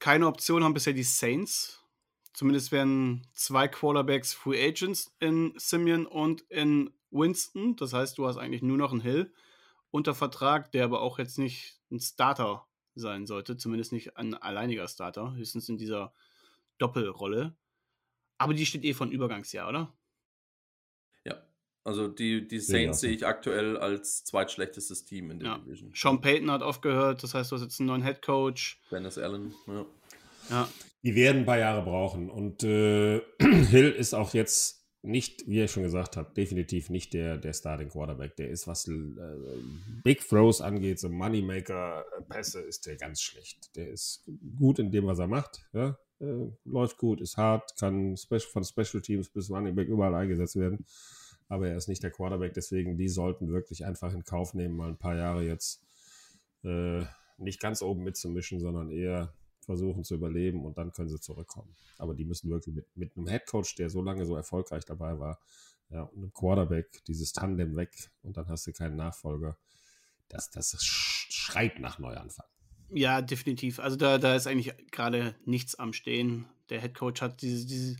Keine 0.00 0.26
Option 0.26 0.64
haben 0.64 0.74
bisher 0.74 0.92
die 0.92 1.04
Saints. 1.04 1.84
Zumindest 2.32 2.72
werden 2.72 3.26
zwei 3.32 3.68
Quarterbacks 3.68 4.32
Free 4.32 4.60
Agents 4.68 5.14
in 5.20 5.52
Simeon 5.56 6.06
und 6.06 6.42
in 6.50 6.92
Winston. 7.10 7.76
Das 7.76 7.92
heißt, 7.92 8.18
du 8.18 8.26
hast 8.26 8.36
eigentlich 8.38 8.62
nur 8.62 8.76
noch 8.76 8.90
einen 8.92 9.00
Hill 9.00 9.32
unter 9.90 10.14
Vertrag, 10.14 10.70
der 10.72 10.84
aber 10.84 11.00
auch 11.00 11.18
jetzt 11.18 11.38
nicht 11.38 11.80
ein 11.90 12.00
Starter 12.00 12.66
sein 12.96 13.26
sollte. 13.26 13.56
Zumindest 13.56 13.92
nicht 13.92 14.16
ein 14.16 14.34
alleiniger 14.34 14.86
Starter. 14.88 15.34
Höchstens 15.34 15.68
in 15.68 15.78
dieser 15.78 16.12
Doppelrolle. 16.78 17.56
Aber 18.38 18.54
die 18.54 18.64
steht 18.66 18.84
eh 18.84 18.94
von 18.94 19.10
Übergangsjahr, 19.12 19.68
oder? 19.68 19.92
ja. 21.24 21.42
Also 21.84 22.08
die, 22.08 22.46
die 22.46 22.56
ich 22.56 22.66
Saints 22.66 23.00
so. 23.00 23.06
sehe 23.06 23.16
ich 23.16 23.26
aktuell 23.26 23.76
als 23.76 24.24
zweitschlechtestes 24.24 25.04
Team 25.04 25.30
in 25.30 25.38
der 25.40 25.48
Ja. 25.48 25.58
Division. 25.58 25.92
Sean 25.94 26.20
Payton 26.20 26.50
hat 26.50 26.62
aufgehört. 26.62 27.22
Das 27.22 27.34
heißt, 27.34 27.50
du 27.50 27.56
hast 27.56 27.62
jetzt 27.62 27.80
einen 27.80 27.88
neuen 27.88 28.02
Head 28.04 28.22
Coach. 28.22 28.80
Dennis 28.90 29.16
Allen, 29.18 29.54
ja. 29.66 29.86
Ja. 30.50 30.68
Die 31.02 31.14
werden 31.14 31.38
ein 31.42 31.46
paar 31.46 31.58
Jahre 31.58 31.82
brauchen. 31.82 32.30
Und 32.30 32.62
äh, 32.62 33.20
Hill 33.40 33.90
ist 33.90 34.14
auch 34.14 34.34
jetzt 34.34 34.86
nicht, 35.02 35.46
wie 35.46 35.56
ihr 35.58 35.68
schon 35.68 35.84
gesagt 35.84 36.16
habt, 36.16 36.36
definitiv 36.36 36.90
nicht 36.90 37.14
der, 37.14 37.38
der 37.38 37.52
Starting 37.52 37.88
Quarterback. 37.88 38.36
Der 38.36 38.50
ist, 38.50 38.66
was 38.66 38.86
äh, 38.88 38.92
Big 40.02 40.26
Throws 40.28 40.60
angeht, 40.60 40.98
so 40.98 41.08
Moneymaker-Pässe, 41.08 42.60
ist 42.60 42.86
der 42.86 42.96
ganz 42.96 43.22
schlecht. 43.22 43.74
Der 43.76 43.88
ist 43.90 44.28
gut 44.58 44.78
in 44.78 44.90
dem, 44.90 45.06
was 45.06 45.18
er 45.20 45.28
macht. 45.28 45.64
Ja? 45.72 45.96
Äh, 46.20 46.50
läuft 46.64 46.98
gut, 46.98 47.20
ist 47.20 47.36
hart, 47.36 47.76
kann 47.76 48.16
Spe 48.16 48.40
von 48.40 48.64
Special 48.64 49.00
Teams 49.00 49.28
bis 49.28 49.50
Running 49.50 49.74
Back 49.74 49.88
überall 49.88 50.14
eingesetzt 50.14 50.56
werden. 50.56 50.84
Aber 51.48 51.68
er 51.68 51.76
ist 51.76 51.88
nicht 51.88 52.02
der 52.02 52.10
Quarterback, 52.10 52.52
deswegen 52.54 52.98
die 52.98 53.08
sollten 53.08 53.48
wirklich 53.50 53.84
einfach 53.84 54.12
in 54.12 54.24
Kauf 54.24 54.52
nehmen, 54.54 54.76
mal 54.76 54.88
ein 54.88 54.98
paar 54.98 55.16
Jahre 55.16 55.44
jetzt 55.44 55.82
äh, 56.64 57.02
nicht 57.38 57.60
ganz 57.60 57.82
oben 57.82 58.02
mitzumischen, 58.04 58.60
sondern 58.60 58.90
eher 58.90 59.32
versuchen 59.60 60.02
zu 60.04 60.14
überleben 60.14 60.64
und 60.64 60.76
dann 60.78 60.92
können 60.92 61.08
sie 61.08 61.20
zurückkommen. 61.20 61.74
Aber 61.98 62.14
die 62.14 62.24
müssen 62.24 62.50
wirklich 62.50 62.74
mit, 62.74 62.96
mit 62.96 63.16
einem 63.16 63.28
Headcoach, 63.28 63.76
der 63.76 63.90
so 63.90 64.02
lange 64.02 64.26
so 64.26 64.34
erfolgreich 64.34 64.84
dabei 64.84 65.18
war, 65.18 65.38
ja, 65.90 66.02
und 66.02 66.18
einem 66.18 66.32
Quarterback 66.34 67.02
dieses 67.06 67.32
Tandem 67.32 67.76
weg 67.76 68.10
und 68.22 68.36
dann 68.36 68.48
hast 68.48 68.66
du 68.66 68.72
keinen 68.72 68.96
Nachfolger. 68.96 69.56
Das, 70.28 70.50
das 70.50 70.74
sch- 70.74 71.26
schreit 71.30 71.78
nach 71.78 71.98
Neuanfang. 71.98 72.46
Ja, 72.90 73.20
definitiv. 73.22 73.80
Also 73.80 73.96
da, 73.96 74.18
da 74.18 74.34
ist 74.34 74.46
eigentlich 74.46 74.72
gerade 74.90 75.34
nichts 75.44 75.74
am 75.74 75.92
Stehen. 75.92 76.46
Der 76.70 76.80
Head 76.80 76.94
Coach 76.94 77.20
hat 77.20 77.42
diese, 77.42 77.66
diese, 77.66 77.96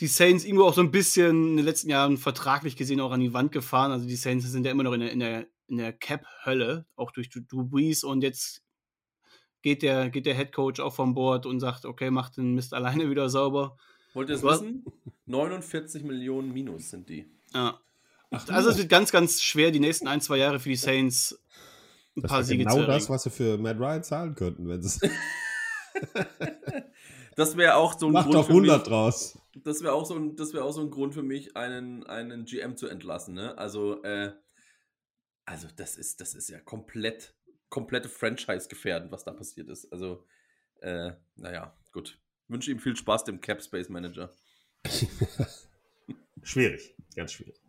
die 0.00 0.06
Saints 0.06 0.44
irgendwo 0.44 0.64
auch 0.64 0.74
so 0.74 0.80
ein 0.80 0.90
bisschen 0.90 1.50
in 1.50 1.56
den 1.56 1.64
letzten 1.64 1.90
Jahren 1.90 2.16
vertraglich 2.16 2.76
gesehen 2.76 3.00
auch 3.00 3.12
an 3.12 3.20
die 3.20 3.34
Wand 3.34 3.52
gefahren. 3.52 3.92
Also 3.92 4.06
die 4.06 4.16
Saints 4.16 4.46
sind 4.46 4.64
ja 4.64 4.72
immer 4.72 4.82
noch 4.82 4.92
in 4.92 5.00
der, 5.00 5.12
in 5.12 5.20
der, 5.20 5.46
in 5.66 5.76
der 5.76 5.92
Cap-Hölle, 5.92 6.86
auch 6.96 7.10
durch 7.10 7.28
Drew 7.30 7.64
Brees 7.64 8.04
und 8.04 8.22
jetzt 8.22 8.62
geht 9.62 9.82
der, 9.82 10.08
geht 10.10 10.26
der 10.26 10.34
Head 10.34 10.52
Coach 10.52 10.80
auch 10.80 10.94
vom 10.94 11.14
Board 11.14 11.46
und 11.46 11.60
sagt, 11.60 11.84
okay, 11.84 12.10
macht 12.10 12.36
den 12.36 12.54
Mist 12.54 12.72
alleine 12.74 13.10
wieder 13.10 13.28
sauber. 13.28 13.76
Wollt 14.14 14.30
ihr 14.30 14.36
es 14.36 14.42
wissen? 14.42 14.84
49 15.26 16.04
Millionen 16.04 16.52
Minus 16.52 16.90
sind 16.90 17.08
die. 17.08 17.26
Ja. 17.52 17.80
Ach, 18.30 18.48
Also 18.48 18.70
es 18.70 18.78
wird 18.78 18.88
ganz, 18.88 19.10
ganz 19.10 19.42
schwer, 19.42 19.70
die 19.70 19.80
nächsten 19.80 20.06
ein, 20.06 20.20
zwei 20.20 20.38
Jahre 20.38 20.60
für 20.60 20.68
die 20.68 20.76
Saints 20.76 21.40
ein 22.18 22.22
das 22.22 22.30
paar 22.30 22.40
ist 22.40 22.48
Siege 22.48 22.64
genau 22.64 22.74
zu 22.74 22.80
das, 22.80 22.88
erringen. 22.88 23.08
was 23.08 23.22
sie 23.22 23.30
für 23.30 23.58
Matt 23.58 23.78
Ryan 23.78 24.02
zahlen 24.02 24.34
könnten, 24.34 24.68
wenn 24.68 24.82
sie 24.82 25.10
Das 27.36 27.56
wäre 27.56 27.76
auch 27.76 27.96
so 27.96 28.06
ein 28.06 28.12
Macht 28.12 28.24
Grund 28.24 28.34
doch 28.34 28.46
für 28.46 28.54
mich, 28.54 28.68
100 28.68 28.88
draus. 28.88 29.38
das 29.54 29.80
wäre 29.84 29.92
auch 29.92 30.04
so 30.04 30.16
ein, 30.16 30.34
das 30.34 30.52
wäre 30.54 30.64
auch 30.64 30.72
so 30.72 30.80
ein 30.80 30.90
Grund 30.90 31.14
für 31.14 31.22
mich, 31.22 31.56
einen, 31.56 32.04
einen 32.04 32.44
GM 32.46 32.76
zu 32.76 32.88
entlassen. 32.88 33.34
Ne? 33.34 33.56
Also, 33.56 34.02
äh, 34.02 34.32
also 35.44 35.68
das 35.76 35.96
ist, 35.96 36.20
das 36.20 36.34
ist 36.34 36.48
ja 36.48 36.58
komplett, 36.58 37.36
komplette 37.68 38.08
Franchise 38.08 38.66
gefährdend, 38.68 39.12
was 39.12 39.22
da 39.22 39.32
passiert 39.32 39.68
ist. 39.68 39.92
Also, 39.92 40.24
äh, 40.80 41.12
naja, 41.36 41.76
gut. 41.92 42.18
Wünsche 42.48 42.72
ihm 42.72 42.80
viel 42.80 42.96
Spaß, 42.96 43.22
dem 43.24 43.40
Cap 43.40 43.62
Space 43.62 43.88
Manager. 43.88 44.32
Schwierig, 46.42 46.96
ganz 47.14 47.32
schwierig. 47.32 47.60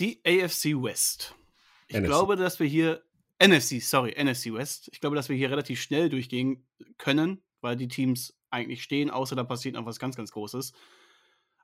Die 0.00 0.20
AFC 0.26 0.74
West. 0.74 1.34
Ich 1.92 2.00
NFC. 2.00 2.06
glaube, 2.06 2.36
dass 2.36 2.60
wir 2.60 2.66
hier. 2.66 3.02
NFC, 3.42 3.82
sorry, 3.82 4.14
NFC 4.22 4.52
West. 4.52 4.88
Ich 4.92 5.00
glaube, 5.00 5.16
dass 5.16 5.28
wir 5.28 5.34
hier 5.34 5.50
relativ 5.50 5.80
schnell 5.82 6.08
durchgehen 6.08 6.64
können, 6.96 7.42
weil 7.60 7.76
die 7.76 7.88
Teams 7.88 8.38
eigentlich 8.50 8.84
stehen, 8.84 9.10
außer 9.10 9.34
da 9.34 9.42
passiert 9.42 9.74
noch 9.74 9.84
was 9.84 9.98
ganz, 9.98 10.16
ganz 10.16 10.30
Großes. 10.30 10.72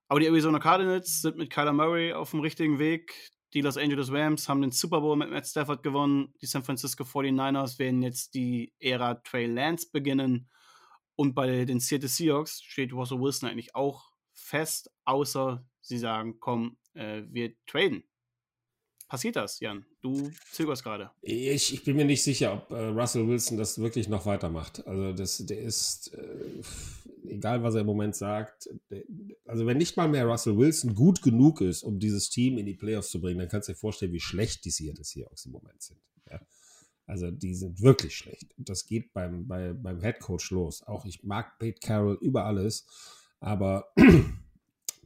Aber 0.09 0.19
die 0.19 0.27
Arizona 0.27 0.59
Cardinals 0.59 1.21
sind 1.21 1.37
mit 1.37 1.51
Kyler 1.51 1.73
Murray 1.73 2.15
auf 2.15 2.33
dem 2.33 2.41
richtigen 2.41 2.79
Weg. 2.79 3.31
Die 3.55 3.61
Los 3.61 3.77
Angeles 3.77 4.11
Rams 4.11 4.49
haben 4.49 4.61
den 4.61 4.73
Super 4.73 5.01
Bowl 5.01 5.17
mit 5.17 5.31
Matt 5.31 5.47
Stafford 5.47 5.83
gewonnen. 5.83 6.35
Die 6.41 6.47
San 6.47 6.65
Francisco 6.65 7.05
49ers 7.05 7.79
werden 7.79 8.03
jetzt 8.03 8.35
die 8.35 8.73
Ära 8.81 9.15
Trey 9.15 9.47
Lance 9.47 9.89
beginnen. 9.93 10.49
Und 11.15 11.35
bei 11.35 11.65
den 11.65 11.81
Seattle 11.81 12.09
Seahawks 12.09 12.63
steht 12.63 12.93
Russell 12.93 13.21
Wilson 13.21 13.49
eigentlich 13.49 13.75
auch 13.75 14.11
fest, 14.33 14.91
außer 15.05 15.67
sie 15.81 15.99
sagen, 15.99 16.39
komm, 16.41 16.79
äh, 16.95 17.23
wir 17.29 17.55
traden. 17.67 18.08
Passiert 19.09 19.37
das, 19.37 19.59
Jan? 19.61 19.87
Du 20.03 20.31
zögerst 20.53 20.85
gerade. 20.85 21.11
Ich, 21.23 21.73
ich 21.73 21.83
bin 21.83 21.97
mir 21.97 22.05
nicht 22.05 22.23
sicher, 22.23 22.53
ob 22.53 22.71
äh, 22.71 22.89
Russell 22.89 23.27
Wilson 23.27 23.57
das 23.57 23.79
wirklich 23.79 24.07
noch 24.07 24.27
weitermacht. 24.27 24.87
Also 24.87 25.15
das, 25.15 25.39
der 25.47 25.61
ist, 25.61 26.13
äh, 26.13 26.63
egal 27.27 27.63
was 27.63 27.75
er 27.75 27.81
im 27.81 27.87
Moment 27.87 28.15
sagt, 28.15 28.69
der, 28.91 29.05
also 29.47 29.65
wenn 29.65 29.79
nicht 29.79 29.97
mal 29.97 30.09
mehr 30.09 30.27
Russell 30.27 30.59
Wilson 30.59 30.95
gut 30.95 31.23
genug 31.23 31.63
ist, 31.63 31.85
um 31.85 31.99
dieses 31.99 32.29
Team 32.29 32.59
in 32.59 32.67
die 32.67 32.75
Playoffs 32.75 33.11
zu 33.11 33.19
bringen, 33.19 33.39
dann 33.39 33.49
kannst 33.49 33.69
du 33.69 33.73
dir 33.73 33.79
vorstellen, 33.79 34.13
wie 34.13 34.21
schlecht 34.21 34.67
die 34.67 34.71
Seattle 34.71 35.05
Seahawks 35.05 35.47
im 35.47 35.53
Moment 35.53 35.81
sind. 35.83 36.01
Ja. 36.31 36.41
Also 37.07 37.31
die 37.31 37.55
sind 37.55 37.81
wirklich 37.81 38.15
schlecht. 38.15 38.55
Und 38.59 38.69
das 38.69 38.85
geht 38.87 39.15
beim, 39.15 39.49
bei, 39.49 39.73
beim 39.73 40.03
Head 40.03 40.21
Coach 40.21 40.51
los. 40.51 40.83
Auch 40.83 41.07
ich 41.07 41.25
mag 41.25 41.59
Pete 41.59 41.81
Carroll 41.81 42.19
über 42.21 42.45
alles, 42.45 42.87
aber 43.41 43.91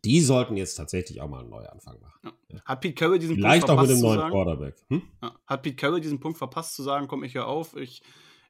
die 0.04 0.20
sollten 0.20 0.56
jetzt 0.56 0.74
tatsächlich 0.74 1.20
auch 1.20 1.28
mal 1.28 1.40
einen 1.40 1.50
Neuanfang 1.50 2.00
machen. 2.00 2.32
Hat 2.64 2.80
Pete 2.80 2.94
Carroll 2.94 3.18
diesen 3.18 3.36
Vielleicht 3.36 3.64
auch 3.64 3.76
Punkt 3.76 3.88
mit 3.88 3.90
verpasst 3.90 3.90
dem 3.90 4.00
zu 4.00 4.06
neuen 4.06 4.18
sagen? 4.18 4.32
Quarterback. 4.32 4.74
Hm? 4.88 5.02
Ja. 5.22 5.34
Hat 5.46 5.62
Pete 5.62 5.76
Carroll 5.76 6.00
diesen 6.00 6.20
Punkt 6.20 6.38
verpasst 6.38 6.74
zu 6.74 6.82
sagen, 6.82 7.08
komm 7.08 7.24
ich 7.24 7.32
hier 7.32 7.46
auf, 7.46 7.76
ich, 7.76 8.02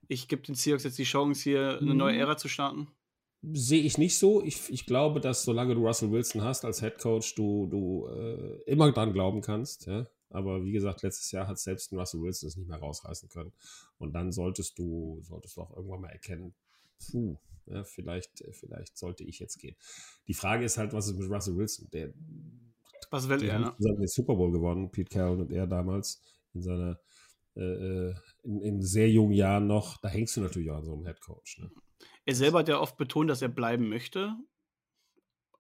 ich 0.09 0.29
gebe 0.29 0.43
den 0.43 0.55
Seahawks 0.55 0.85
jetzt 0.85 0.99
die 0.99 1.05
Chance, 1.05 1.43
hier 1.43 1.79
eine 1.81 1.95
neue 1.95 2.15
Mhm. 2.15 2.21
Ära 2.21 2.37
zu 2.37 2.49
starten? 2.49 2.89
Sehe 3.53 3.83
ich 3.83 3.99
nicht 3.99 4.19
so. 4.19 4.43
Ich, 4.43 4.71
ich 4.71 4.87
glaube, 4.87 5.21
dass 5.21 5.43
solange 5.45 5.75
du 5.75 5.85
Russell 5.85 6.13
Wilson 6.13 6.43
hast 6.43 6.65
als 6.65 6.81
Head 6.81 6.99
Coach, 6.99 7.35
du, 7.35 7.67
du 7.67 8.07
äh, 8.07 8.63
immer 8.71 8.91
dran 8.93 9.13
glauben 9.13 9.41
kannst. 9.41 9.87
Ja? 9.87 10.07
Aber 10.31 10.65
wie 10.65 10.73
gesagt, 10.73 11.03
letztes 11.03 11.31
Jahr 11.33 11.49
hat 11.49 11.59
selbst 11.59 11.93
ein 11.93 11.99
Russell 11.99 12.23
Wilson 12.23 12.49
es 12.49 12.57
nicht 12.57 12.69
mehr 12.69 12.79
rausreißen 12.79 13.29
können. 13.29 13.53
Und 13.99 14.13
dann 14.15 14.33
solltest 14.33 14.79
du, 14.79 15.19
solltest 15.23 15.57
du 15.57 15.63
auch 15.63 15.77
irgendwann 15.77 16.03
mal 16.03 16.11
erkennen, 16.11 16.55
puh, 17.11 17.37
ja, 17.67 17.85
vielleicht, 17.85 18.45
vielleicht 18.53 18.97
sollte 18.97 19.25
ich 19.25 19.39
jetzt 19.39 19.59
gehen. 19.59 19.77
Die 20.29 20.35
Frage 20.35 20.65
ist 20.65 20.79
halt, 20.79 20.93
was 20.93 21.09
ist 21.09 21.17
mit 21.17 21.31
Russell 21.31 21.57
Wilson? 21.57 21.89
Der, 21.93 22.13
Was 23.11 23.29
will 23.29 23.39
die 23.39 23.47
er, 23.47 23.59
ne? 23.59 23.75
den 23.79 24.09
Super 24.09 24.35
Bowl 24.35 24.53
gewonnen, 24.53 24.91
Pete 24.91 25.11
Carroll 25.11 25.41
und 25.41 25.53
er 25.53 25.67
damals 25.67 26.23
in 26.55 26.63
seiner 26.63 26.99
äh, 27.55 27.61
äh, 27.61 28.15
in, 28.45 28.61
in 28.63 28.83
sehr 28.83 29.11
jungen 29.11 29.33
Jahren 29.35 29.67
noch. 29.67 29.99
Da 29.99 30.09
hängst 30.09 30.37
du 30.37 30.41
natürlich 30.41 30.71
auch 30.71 30.79
an 30.79 30.85
so 30.85 30.95
einem 30.95 31.05
Head 31.07 31.21
Coach. 31.21 31.59
Ne? 31.59 31.71
Er 32.25 32.35
selber 32.35 32.61
hat 32.61 32.69
ja 32.69 32.81
oft 32.81 32.97
betont, 32.97 33.29
dass 33.29 33.43
er 33.43 33.49
bleiben 33.49 33.89
möchte. 33.89 34.35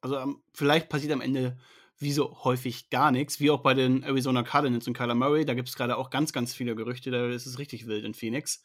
Also 0.00 0.16
am- 0.16 0.42
vielleicht 0.54 0.88
passiert 0.88 1.12
am 1.12 1.20
Ende 1.20 1.58
wie 1.98 2.12
so 2.12 2.42
häufig 2.44 2.90
gar 2.90 3.12
nichts, 3.12 3.38
wie 3.38 3.50
auch 3.50 3.62
bei 3.62 3.74
den 3.74 4.02
Arizona 4.02 4.42
Cardinals 4.42 4.88
und 4.88 4.94
Kyler 4.94 5.14
Murray. 5.14 5.44
Da 5.44 5.54
gibt 5.54 5.68
es 5.68 5.76
gerade 5.76 5.96
auch 5.96 6.10
ganz, 6.10 6.32
ganz 6.32 6.54
viele 6.54 6.74
Gerüchte, 6.74 7.10
da 7.10 7.28
ist 7.28 7.46
es 7.46 7.58
richtig 7.58 7.86
wild 7.86 8.04
in 8.04 8.14
Phoenix. 8.14 8.62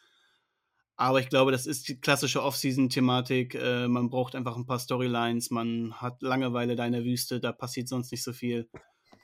Aber 0.97 1.19
ich 1.19 1.29
glaube, 1.29 1.51
das 1.51 1.67
ist 1.67 1.87
die 1.87 1.99
klassische 1.99 2.41
Off-Season-Thematik. 2.41 3.53
Äh, 3.53 3.87
man 3.87 4.09
braucht 4.09 4.35
einfach 4.35 4.57
ein 4.57 4.65
paar 4.65 4.79
Storylines, 4.79 5.51
man 5.51 5.93
hat 5.93 6.21
Langeweile 6.23 6.75
da 6.75 6.85
in 6.85 6.93
der 6.93 7.05
Wüste, 7.05 7.39
da 7.39 7.51
passiert 7.51 7.87
sonst 7.87 8.11
nicht 8.11 8.23
so 8.23 8.33
viel. 8.33 8.67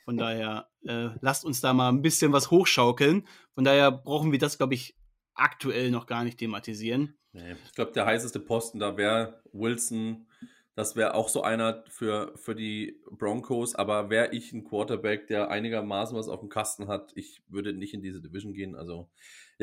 Von 0.06 0.18
daher, 0.18 0.70
äh, 0.86 1.10
lasst 1.22 1.46
uns 1.46 1.62
da 1.62 1.74
mal 1.74 1.90
ein 1.90 2.02
bisschen 2.02 2.32
was 2.32 2.52
hochschaukeln. 2.52 3.28
Von 3.56 3.64
daher 3.64 3.92
brauchen 3.92 4.32
wir 4.32 4.40
das, 4.40 4.58
glaube 4.58 4.76
ich, 4.76 4.96
aktuell 5.34 5.90
noch 5.92 6.06
gar 6.06 6.24
nicht 6.24 6.38
thematisieren. 6.38 7.18
Nee, 7.32 7.56
ich 7.66 7.74
glaube, 7.74 7.94
der 7.94 8.06
heißeste 8.06 8.40
Posten 8.40 8.80
da 8.80 8.96
wäre 8.98 9.42
Wilson. 9.52 10.28
Das 10.76 10.96
wäre 10.96 11.14
auch 11.14 11.30
so 11.30 11.44
einer 11.44 11.84
für, 11.88 12.34
für 12.36 12.54
die 12.54 13.02
Broncos. 13.12 13.76
Aber 13.76 14.10
wäre 14.10 14.34
ich 14.34 14.54
ein 14.54 14.64
Quarterback, 14.64 15.28
der 15.28 15.50
einigermaßen 15.50 16.18
was 16.18 16.28
auf 16.28 16.42
dem 16.42 16.50
Kasten 16.50 16.88
hat, 16.88 17.12
ich 17.16 17.42
würde 17.48 17.74
nicht 17.74 17.94
in 17.94 18.02
diese 18.02 18.22
Division 18.22 18.54
gehen. 18.54 18.76
Also 18.76 19.10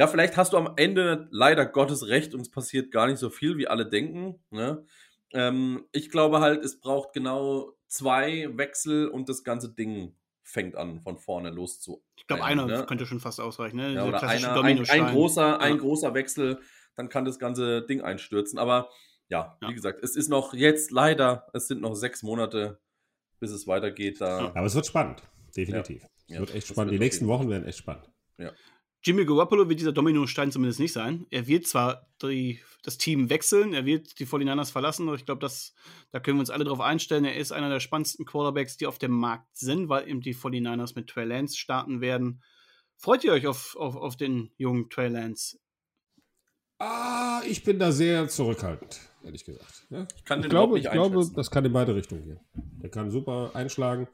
ja, 0.00 0.06
vielleicht 0.06 0.38
hast 0.38 0.54
du 0.54 0.56
am 0.56 0.72
Ende 0.76 1.28
leider 1.30 1.66
Gottes 1.66 2.08
recht 2.08 2.32
und 2.32 2.40
es 2.40 2.50
passiert 2.50 2.90
gar 2.90 3.06
nicht 3.06 3.18
so 3.18 3.28
viel, 3.28 3.58
wie 3.58 3.68
alle 3.68 3.86
denken. 3.86 4.42
Ne? 4.48 4.82
Ähm, 5.34 5.84
ich 5.92 6.08
glaube 6.08 6.40
halt, 6.40 6.64
es 6.64 6.80
braucht 6.80 7.12
genau 7.12 7.74
zwei 7.86 8.48
Wechsel 8.56 9.08
und 9.08 9.28
das 9.28 9.44
ganze 9.44 9.74
Ding 9.74 10.16
fängt 10.42 10.74
an, 10.74 11.02
von 11.02 11.18
vorne 11.18 11.50
los 11.50 11.80
zu. 11.80 12.02
Ich 12.16 12.26
glaube, 12.26 12.44
einer 12.44 12.64
ne? 12.64 12.86
könnte 12.88 13.04
schon 13.04 13.20
fast 13.20 13.40
ausreichen. 13.40 13.76
Ne? 13.76 13.92
Ja, 13.92 14.06
oder 14.06 14.22
einer, 14.22 14.62
ein, 14.62 14.88
ein, 14.88 15.12
großer, 15.12 15.60
ein 15.60 15.76
großer 15.76 16.14
Wechsel, 16.14 16.60
dann 16.96 17.10
kann 17.10 17.26
das 17.26 17.38
ganze 17.38 17.82
Ding 17.82 18.00
einstürzen. 18.00 18.58
Aber 18.58 18.88
ja, 19.28 19.58
ja, 19.60 19.68
wie 19.68 19.74
gesagt, 19.74 20.02
es 20.02 20.16
ist 20.16 20.30
noch 20.30 20.54
jetzt 20.54 20.92
leider, 20.92 21.46
es 21.52 21.68
sind 21.68 21.82
noch 21.82 21.94
sechs 21.94 22.22
Monate, 22.22 22.80
bis 23.38 23.50
es 23.50 23.66
weitergeht. 23.66 24.22
Da. 24.22 24.50
Aber 24.54 24.64
es 24.64 24.74
wird 24.74 24.86
spannend, 24.86 25.22
definitiv. 25.54 26.06
Ja. 26.26 26.36
Es 26.36 26.40
wird 26.40 26.54
echt 26.54 26.68
spannend. 26.68 26.92
Wird 26.92 27.02
Die 27.02 27.04
nächsten 27.04 27.28
Wochen 27.28 27.50
werden 27.50 27.66
echt 27.66 27.76
spannend. 27.76 28.10
Ja. 28.38 28.52
Jimmy 29.02 29.24
Garoppolo 29.24 29.68
wird 29.68 29.80
dieser 29.80 29.92
Dominostein 29.92 30.52
zumindest 30.52 30.78
nicht 30.78 30.92
sein. 30.92 31.26
Er 31.30 31.46
wird 31.46 31.66
zwar 31.66 32.06
die, 32.22 32.60
das 32.82 32.98
Team 32.98 33.30
wechseln, 33.30 33.72
er 33.72 33.86
wird 33.86 34.18
die 34.18 34.26
49ers 34.26 34.70
verlassen, 34.70 35.08
aber 35.08 35.16
ich 35.16 35.24
glaube, 35.24 35.46
da 36.10 36.20
können 36.20 36.36
wir 36.36 36.40
uns 36.40 36.50
alle 36.50 36.64
drauf 36.64 36.80
einstellen. 36.80 37.24
Er 37.24 37.36
ist 37.36 37.52
einer 37.52 37.70
der 37.70 37.80
spannendsten 37.80 38.26
Quarterbacks, 38.26 38.76
die 38.76 38.86
auf 38.86 38.98
dem 38.98 39.12
Markt 39.12 39.56
sind, 39.56 39.88
weil 39.88 40.06
eben 40.06 40.20
die 40.20 40.34
49ers 40.34 40.92
mit 40.96 41.08
Trey 41.08 41.24
Lance 41.24 41.56
starten 41.56 42.02
werden. 42.02 42.42
Freut 42.96 43.24
ihr 43.24 43.32
euch 43.32 43.46
auf, 43.46 43.74
auf, 43.76 43.96
auf 43.96 44.16
den 44.16 44.52
jungen 44.58 44.90
Trey 44.90 45.08
Lance? 45.08 45.58
Ah, 46.78 47.42
ich 47.46 47.64
bin 47.64 47.78
da 47.78 47.92
sehr 47.92 48.28
zurückhaltend, 48.28 49.00
ehrlich 49.24 49.44
gesagt. 49.44 49.86
Ja? 49.88 50.06
Ich, 50.16 50.24
kann 50.24 50.40
ich 50.40 50.48
glaube, 50.50 50.78
ich 50.78 50.90
glaube, 50.90 51.26
das 51.34 51.50
kann 51.50 51.64
in 51.64 51.72
beide 51.72 51.94
Richtungen 51.94 52.24
gehen. 52.24 52.40
Der 52.82 52.90
kann 52.90 53.10
super 53.10 53.50
einschlagen, 53.54 54.08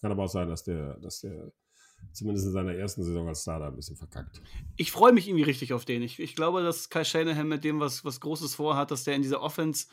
kann 0.00 0.12
aber 0.12 0.24
auch 0.24 0.28
sein, 0.28 0.48
dass 0.48 0.62
der, 0.62 0.98
dass 1.00 1.20
der 1.20 1.52
zumindest 2.12 2.46
in 2.46 2.52
seiner 2.52 2.74
ersten 2.74 3.02
Saison 3.04 3.28
als 3.28 3.42
Starter 3.42 3.68
ein 3.68 3.76
bisschen 3.76 3.96
verkackt. 3.96 4.42
Ich 4.76 4.92
freue 4.92 5.12
mich 5.12 5.28
irgendwie 5.28 5.44
richtig 5.44 5.72
auf 5.72 5.84
den. 5.84 6.02
Ich, 6.02 6.18
ich 6.18 6.34
glaube, 6.34 6.62
dass 6.62 6.90
Kai 6.90 7.04
Shanahan 7.04 7.48
mit 7.48 7.64
dem, 7.64 7.80
was, 7.80 8.04
was 8.04 8.20
Großes 8.20 8.54
vorhat, 8.54 8.90
dass 8.90 9.04
der 9.04 9.14
in 9.14 9.22
diese 9.22 9.40
Offense 9.40 9.86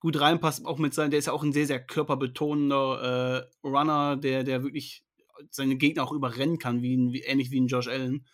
gut 0.00 0.20
reinpasst, 0.20 0.64
auch 0.64 0.78
mit 0.78 0.94
seinem, 0.94 1.10
der 1.10 1.18
ist 1.18 1.26
ja 1.26 1.32
auch 1.32 1.42
ein 1.42 1.52
sehr, 1.52 1.66
sehr 1.66 1.84
körperbetonender 1.84 3.48
äh, 3.62 3.66
Runner, 3.66 4.16
der, 4.16 4.44
der 4.44 4.62
wirklich 4.62 5.04
seine 5.50 5.76
Gegner 5.76 6.04
auch 6.04 6.12
überrennen 6.12 6.58
kann, 6.58 6.82
wie, 6.82 6.96
wie, 7.12 7.22
ähnlich 7.22 7.50
wie 7.50 7.60
ein 7.60 7.68
Josh 7.68 7.88
Allen. 7.88 8.26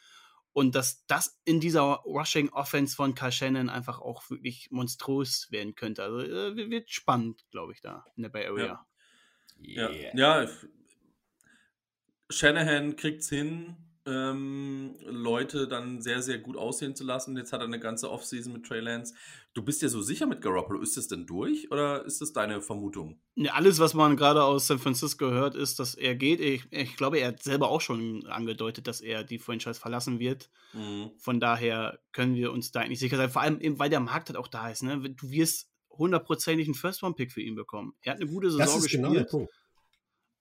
Und 0.52 0.74
dass 0.74 1.04
das 1.06 1.40
in 1.44 1.58
dieser 1.58 1.82
Rushing 2.04 2.48
Offense 2.50 2.94
von 2.94 3.14
Kai 3.14 3.30
Shannon 3.30 3.68
einfach 3.68 4.00
auch 4.00 4.30
wirklich 4.30 4.68
monströs 4.70 5.48
werden 5.50 5.74
könnte. 5.74 6.02
Also 6.04 6.20
äh, 6.20 6.70
wird 6.70 6.90
spannend, 6.90 7.44
glaube 7.50 7.72
ich, 7.72 7.80
da 7.80 8.04
in 8.16 8.22
der 8.22 8.30
Bay 8.30 8.46
Area. 8.46 8.86
Ja, 9.58 9.90
yeah. 9.90 10.16
ja, 10.16 10.42
ja 10.42 10.48
Shanahan 12.30 12.96
kriegt 12.96 13.22
es 13.22 13.28
hin, 13.28 13.76
ähm, 14.06 14.96
Leute 15.06 15.66
dann 15.66 16.02
sehr, 16.02 16.20
sehr 16.20 16.38
gut 16.38 16.56
aussehen 16.56 16.94
zu 16.94 17.04
lassen. 17.04 17.36
Jetzt 17.36 17.52
hat 17.52 17.60
er 17.60 17.66
eine 17.66 17.80
ganze 17.80 18.10
Offseason 18.10 18.52
mit 18.52 18.66
Trey 18.66 18.80
Lance. 18.80 19.14
Du 19.54 19.62
bist 19.62 19.80
ja 19.82 19.88
so 19.88 20.02
sicher 20.02 20.26
mit 20.26 20.42
Garoppolo. 20.42 20.80
Ist 20.80 20.96
das 20.96 21.08
denn 21.08 21.26
durch 21.26 21.70
oder 21.70 22.04
ist 22.04 22.20
das 22.20 22.32
deine 22.32 22.60
Vermutung? 22.60 23.18
Ja, 23.34 23.52
alles, 23.52 23.78
was 23.78 23.94
man 23.94 24.16
gerade 24.16 24.42
aus 24.42 24.66
San 24.66 24.78
Francisco 24.78 25.30
hört, 25.30 25.54
ist, 25.54 25.78
dass 25.78 25.94
er 25.94 26.14
geht. 26.14 26.40
Ich, 26.40 26.66
ich, 26.70 26.96
glaube, 26.96 27.18
er 27.18 27.28
hat 27.28 27.42
selber 27.42 27.70
auch 27.70 27.80
schon 27.80 28.26
angedeutet, 28.26 28.86
dass 28.86 29.00
er 29.00 29.24
die 29.24 29.38
Franchise 29.38 29.80
verlassen 29.80 30.18
wird. 30.18 30.50
Mhm. 30.74 31.12
Von 31.18 31.40
daher 31.40 31.98
können 32.12 32.34
wir 32.34 32.52
uns 32.52 32.72
da 32.72 32.80
eigentlich 32.80 33.00
sicher 33.00 33.16
sein. 33.16 33.30
Vor 33.30 33.42
allem, 33.42 33.60
eben, 33.60 33.78
weil 33.78 33.90
der 33.90 34.00
Markt 34.00 34.28
halt 34.28 34.36
auch 34.36 34.48
da 34.48 34.68
ist. 34.68 34.82
Ne? 34.82 35.00
Du 35.00 35.30
wirst 35.30 35.70
hundertprozentig 35.90 36.66
einen 36.66 36.74
First-Round-Pick 36.74 37.32
für 37.32 37.40
ihn 37.40 37.54
bekommen. 37.54 37.94
Er 38.02 38.12
hat 38.12 38.20
eine 38.20 38.30
gute 38.30 38.50
Saison 38.50 38.66
das 38.66 38.76
ist 38.76 38.82
gespielt. 38.82 39.02
Genau 39.04 39.14
der 39.14 39.24
Punkt. 39.24 39.52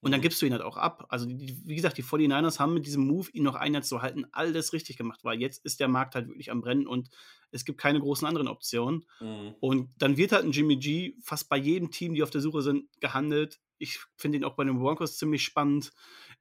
Und 0.04 0.12
dann 0.12 0.20
gibst 0.20 0.41
du 0.41 0.45
ihn 0.45 0.51
halt 0.51 0.62
auch 0.62 0.76
ab. 0.76 1.06
Also, 1.08 1.26
die, 1.26 1.58
wie 1.66 1.76
gesagt, 1.76 1.97
die 1.97 2.04
49ers 2.04 2.60
haben 2.60 2.74
mit 2.74 2.86
diesem 2.86 3.08
Move, 3.08 3.30
ihn 3.32 3.43
noch 3.43 3.56
ein 3.56 3.74
Jahr 3.74 3.84
zu 3.84 4.01
halten, 4.01 4.26
alles 4.34 4.74
richtig 4.74 4.97
gemacht, 4.97 5.24
weil 5.24 5.39
jetzt 5.39 5.64
ist 5.64 5.80
der 5.80 5.88
Markt 5.88 6.16
halt 6.16 6.28
wirklich 6.28 6.51
am 6.51 6.60
Brennen 6.60 6.88
und 6.88 7.10
es 7.51 7.64
gibt 7.64 7.80
keine 7.80 8.01
großen 8.01 8.28
anderen 8.28 8.49
Optionen. 8.49 9.06
Mhm. 9.22 9.56
Und 9.62 9.89
dann 9.97 10.18
wird 10.18 10.34
halt 10.34 10.43
ein 10.43 10.51
Jimmy 10.51 10.76
G 10.76 11.16
fast 11.22 11.47
bei 11.47 11.56
jedem 11.56 11.89
Team, 11.89 12.16
die 12.16 12.22
auf 12.22 12.32
der 12.32 12.41
Suche 12.41 12.62
sind, 12.62 12.89
gehandelt. 12.99 13.62
Ich 13.78 13.99
finde 14.18 14.38
ihn 14.38 14.43
auch 14.43 14.56
bei 14.56 14.66
den 14.66 14.78
Broncos 14.78 15.18
ziemlich 15.18 15.43
spannend. 15.43 15.91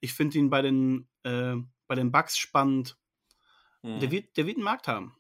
Ich 0.01 0.13
finde 0.13 0.39
ihn 0.39 0.51
bei 0.51 0.61
den, 0.61 1.09
äh, 1.23 1.55
bei 1.87 1.95
den 1.95 2.11
Bucks 2.11 2.37
spannend. 2.37 2.97
Mhm. 3.83 4.01
Der, 4.01 4.11
wird, 4.11 4.37
der 4.37 4.47
wird 4.47 4.57
einen 4.57 4.65
Markt 4.65 4.89
haben. 4.89 5.15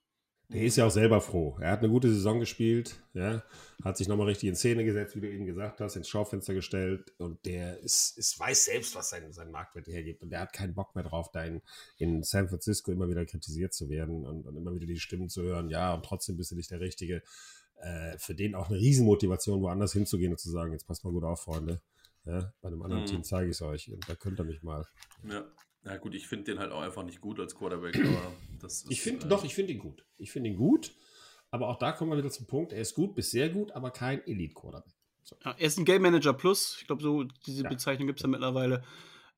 Der 0.53 0.62
ist 0.62 0.76
ja 0.76 0.86
auch 0.86 0.90
selber 0.90 1.20
froh. 1.20 1.57
Er 1.61 1.72
hat 1.72 1.80
eine 1.80 1.88
gute 1.88 2.12
Saison 2.12 2.38
gespielt, 2.38 3.00
ja, 3.14 3.42
hat 3.82 3.96
sich 3.96 4.07
nochmal 4.07 4.26
richtig 4.26 4.48
in 4.48 4.57
Szene 4.57 4.84
gesetzt, 4.84 5.16
wie 5.16 5.20
du 5.20 5.30
eben 5.30 5.46
gesagt 5.46 5.80
hast, 5.80 5.96
ins 5.96 6.09
Schaufenster 6.09 6.53
gestellt 6.53 7.12
und 7.18 7.44
der 7.46 7.78
ist, 7.80 8.18
ist 8.18 8.38
weiß 8.38 8.66
selbst, 8.66 8.94
was 8.94 9.11
sein, 9.11 9.32
sein 9.32 9.50
Marktwert 9.50 9.86
hergibt 9.86 10.22
und 10.22 10.30
der 10.30 10.40
hat 10.40 10.53
keinen 10.53 10.74
Bock 10.74 10.94
mehr 10.94 11.05
drauf, 11.05 11.30
da 11.32 11.44
in, 11.44 11.62
in 11.96 12.22
San 12.22 12.48
Francisco 12.48 12.92
immer 12.92 13.09
wieder 13.09 13.24
kritisiert 13.24 13.72
zu 13.72 13.88
werden 13.88 14.26
und, 14.26 14.46
und, 14.46 14.57
immer 14.57 14.74
wieder 14.74 14.86
die 14.86 14.98
Stimmen 14.98 15.28
zu 15.28 15.42
hören, 15.42 15.70
ja, 15.70 15.94
und 15.94 16.05
trotzdem 16.05 16.36
bist 16.36 16.50
du 16.50 16.57
nicht 16.57 16.70
der 16.70 16.80
Richtige. 16.80 17.22
Äh, 17.80 18.16
für 18.18 18.34
den 18.34 18.55
auch 18.55 18.68
eine 18.68 18.78
Riesenmotivation, 18.78 19.62
woanders 19.62 19.92
hinzugehen 19.92 20.32
und 20.32 20.38
zu 20.38 20.50
sagen, 20.50 20.72
jetzt 20.72 20.86
passt 20.86 21.05
mal 21.05 21.12
gut 21.12 21.24
auf, 21.24 21.40
Freunde. 21.40 21.80
Ja, 22.24 22.53
bei 22.61 22.68
einem 22.68 22.82
anderen 22.82 23.03
mhm. 23.03 23.07
Team 23.07 23.24
zeige 23.24 23.50
ich 23.50 23.57
es 23.57 23.62
euch 23.62 23.90
und 23.92 24.09
da 24.09 24.14
könnt 24.14 24.38
ihr 24.38 24.44
mich 24.44 24.62
mal. 24.62 24.86
Ja. 25.28 25.44
Ja, 25.85 25.97
gut, 25.97 26.14
ich 26.14 26.28
finde 26.28 26.45
den 26.45 26.59
halt 26.59 26.70
auch 26.70 26.80
einfach 26.80 27.03
nicht 27.03 27.20
gut 27.20 27.41
als 27.41 27.55
Quarterback, 27.57 27.97
aber 27.97 28.33
das 28.61 28.83
ist, 28.83 28.91
Ich 28.91 29.01
finde, 29.01 29.26
äh, 29.26 29.28
doch, 29.28 29.45
ich 29.45 29.55
finde 29.55 29.72
ihn 29.72 29.78
gut. 29.80 30.05
Ich 30.16 30.30
finde 30.30 30.51
ihn 30.51 30.57
gut, 30.57 30.95
aber 31.51 31.68
auch 31.68 31.78
da 31.78 31.93
kommen 31.93 32.12
wir 32.12 32.18
wieder 32.18 32.30
zum 32.30 32.47
Punkt, 32.47 32.72
er 32.72 32.80
ist 32.80 32.95
gut 32.95 33.14
bis 33.14 33.30
sehr 33.30 33.49
gut, 33.49 33.72
aber 33.72 33.91
kein 33.91 34.24
Elite-Quarterback. 34.26 34.95
So. 35.24 35.37
Ja, 35.45 35.53
er 35.53 35.66
ist 35.66 35.78
ein 35.78 35.85
Game 35.85 36.03
Manager 36.03 36.33
Plus, 36.33 36.78
ich 36.80 36.87
glaube, 36.87 37.03
so 37.03 37.24
diese 37.47 37.64
ja. 37.64 37.68
Bezeichnung 37.68 38.07
gibt 38.07 38.20
es 38.20 38.22
ja 38.22 38.28
mittlerweile. 38.28 38.85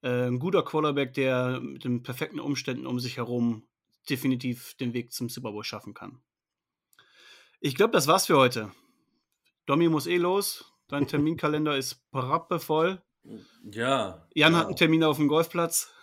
Äh, 0.02 0.26
ein 0.26 0.38
guter 0.38 0.62
Quarterback, 0.62 1.14
der 1.14 1.60
mit 1.60 1.84
den 1.84 2.02
perfekten 2.02 2.40
Umständen 2.40 2.86
um 2.86 3.00
sich 3.00 3.16
herum 3.16 3.66
definitiv 4.10 4.74
den 4.74 4.92
Weg 4.92 5.12
zum 5.12 5.30
Super 5.30 5.52
Bowl 5.52 5.64
schaffen 5.64 5.94
kann. 5.94 6.20
Ich 7.60 7.74
glaube, 7.74 7.92
das 7.92 8.06
war's 8.06 8.26
für 8.26 8.36
heute. 8.36 8.70
Domi 9.64 9.88
muss 9.88 10.06
eh 10.06 10.18
los. 10.18 10.70
Dein 10.88 11.06
Terminkalender 11.08 11.76
ist 11.78 12.10
prappevoll. 12.10 13.02
Ja. 13.70 14.28
Jan 14.34 14.52
genau. 14.52 14.58
hat 14.58 14.66
einen 14.66 14.76
Termin 14.76 15.04
auf 15.04 15.16
dem 15.16 15.28
Golfplatz. 15.28 15.93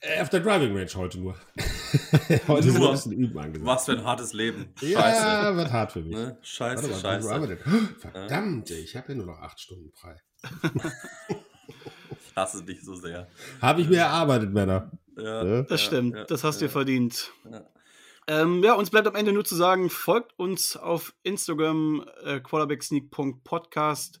Äh, 0.00 0.20
auf 0.20 0.28
der 0.28 0.40
Driving 0.40 0.76
Range 0.76 0.90
heute 0.94 1.18
nur. 1.18 1.34
heute 2.48 2.68
nur. 2.68 2.92
ist 2.92 3.06
ein 3.06 3.10
bisschen 3.10 3.12
Üben 3.12 3.38
angesagt. 3.38 3.66
Was 3.66 3.84
für 3.86 3.92
ein 3.92 4.04
hartes 4.04 4.32
Leben. 4.32 4.74
Scheiße. 4.76 4.96
Ja, 4.96 5.56
wird 5.56 5.72
hart 5.72 5.92
für 5.92 6.02
mich. 6.02 6.14
Ne? 6.14 6.36
Scheiße, 6.42 6.88
mal, 6.88 7.00
scheiße. 7.00 7.58
Verdammt, 7.98 8.70
ich 8.70 8.96
habe 8.96 9.12
ja 9.12 9.14
nur 9.14 9.26
noch 9.26 9.38
acht 9.40 9.60
Stunden 9.60 9.90
frei. 9.92 10.16
ich 12.10 12.36
hasse 12.36 12.62
dich 12.62 12.82
so 12.82 12.94
sehr. 12.94 13.28
Habe 13.60 13.80
ich 13.80 13.88
mir 13.88 14.00
erarbeitet, 14.00 14.52
Männer. 14.52 14.90
Ja, 15.16 15.44
ja? 15.44 15.62
Das 15.62 15.80
stimmt, 15.80 16.16
ja, 16.16 16.24
das 16.24 16.44
hast 16.44 16.60
du 16.60 16.66
dir 16.66 16.70
verdient. 16.70 17.32
Ähm, 18.26 18.62
ja, 18.62 18.74
uns 18.74 18.90
bleibt 18.90 19.06
am 19.08 19.14
Ende 19.14 19.32
nur 19.32 19.44
zu 19.44 19.54
sagen, 19.54 19.90
folgt 19.90 20.38
uns 20.38 20.76
auf 20.76 21.14
Instagram, 21.22 22.04
äh, 22.24 22.40
quarterbacksneak.podcast. 22.40 24.20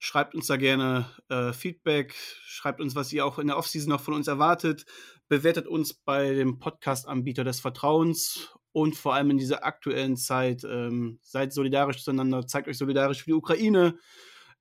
Schreibt 0.00 0.34
uns 0.34 0.46
da 0.46 0.56
gerne 0.56 1.10
äh, 1.28 1.52
Feedback, 1.52 2.14
schreibt 2.46 2.80
uns, 2.80 2.94
was 2.94 3.12
ihr 3.12 3.26
auch 3.26 3.38
in 3.38 3.48
der 3.48 3.58
Offseason 3.58 3.90
noch 3.90 4.00
von 4.00 4.14
uns 4.14 4.28
erwartet, 4.28 4.86
bewertet 5.28 5.66
uns 5.66 5.92
bei 5.92 6.34
dem 6.34 6.58
Podcast-Anbieter 6.60 7.42
des 7.42 7.60
Vertrauens. 7.60 8.54
Und 8.70 8.96
vor 8.96 9.14
allem 9.14 9.30
in 9.30 9.38
dieser 9.38 9.64
aktuellen 9.64 10.16
Zeit 10.16 10.62
ähm, 10.62 11.18
seid 11.22 11.52
solidarisch 11.52 12.04
zueinander, 12.04 12.46
zeigt 12.46 12.68
euch 12.68 12.78
solidarisch 12.78 13.24
für 13.24 13.30
die 13.30 13.34
Ukraine, 13.34 13.98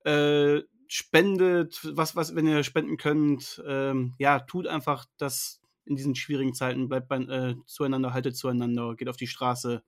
äh, 0.05 0.61
spendet, 0.87 1.79
was, 1.83 2.15
was, 2.15 2.33
wenn 2.33 2.47
ihr 2.47 2.63
spenden 2.63 2.97
könnt, 2.97 3.61
ähm, 3.67 4.15
ja, 4.17 4.39
tut 4.39 4.65
einfach 4.67 5.05
das 5.17 5.61
in 5.85 5.95
diesen 5.95 6.15
schwierigen 6.15 6.53
Zeiten, 6.53 6.89
bleibt 6.89 7.09
bei, 7.09 7.17
äh, 7.17 7.55
zueinander, 7.65 8.13
haltet 8.13 8.35
zueinander, 8.35 8.95
geht 8.95 9.09
auf 9.09 9.17
die 9.17 9.27
Straße. 9.27 9.83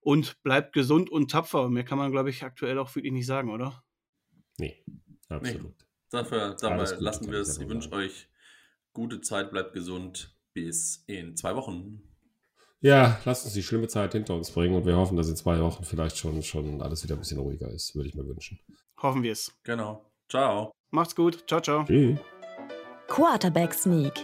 Und 0.00 0.42
bleibt 0.42 0.72
gesund 0.72 1.10
und 1.10 1.30
tapfer. 1.30 1.68
Mehr 1.68 1.84
kann 1.84 1.98
man, 1.98 2.10
glaube 2.10 2.30
ich, 2.30 2.42
aktuell 2.42 2.78
auch 2.78 2.94
wirklich 2.94 3.12
nicht 3.12 3.26
sagen, 3.26 3.50
oder? 3.50 3.82
Nee, 4.58 4.84
absolut. 5.28 5.76
Nee. 5.78 5.84
Dafür, 6.10 6.56
dabei 6.60 6.84
lassen 6.98 7.30
wir 7.30 7.40
es. 7.40 7.58
Ich 7.58 7.68
wünsche 7.68 7.92
euch 7.92 8.28
gute 8.92 9.20
Zeit, 9.20 9.50
bleibt 9.50 9.72
gesund. 9.72 10.34
Bis 10.54 11.04
in 11.06 11.36
zwei 11.36 11.54
Wochen. 11.54 12.02
Ja, 12.80 13.20
lasst 13.24 13.44
uns 13.44 13.54
die 13.54 13.62
schlimme 13.62 13.88
Zeit 13.88 14.12
hinter 14.12 14.34
uns 14.34 14.50
bringen 14.50 14.74
und 14.74 14.86
wir 14.86 14.96
hoffen, 14.96 15.16
dass 15.16 15.28
in 15.28 15.36
zwei 15.36 15.60
Wochen 15.60 15.84
vielleicht 15.84 16.16
schon, 16.16 16.42
schon 16.42 16.80
alles 16.80 17.04
wieder 17.04 17.14
ein 17.14 17.20
bisschen 17.20 17.38
ruhiger 17.38 17.70
ist, 17.70 17.94
würde 17.94 18.08
ich 18.08 18.14
mir 18.14 18.26
wünschen. 18.26 18.58
Hoffen 19.02 19.22
wir 19.22 19.32
es. 19.32 19.52
Genau. 19.64 20.10
Ciao. 20.28 20.72
Macht's 20.90 21.14
gut. 21.14 21.44
Ciao, 21.46 21.60
ciao. 21.60 21.84
Tschüss. 21.84 22.18
Quarterback 23.08 23.72
Sneak, 23.74 24.14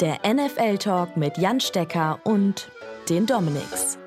der 0.00 0.18
NFL-Talk 0.26 1.16
mit 1.16 1.36
Jan 1.38 1.60
Stecker 1.60 2.20
und 2.24 2.70
den 3.08 3.26
Dominics. 3.26 3.98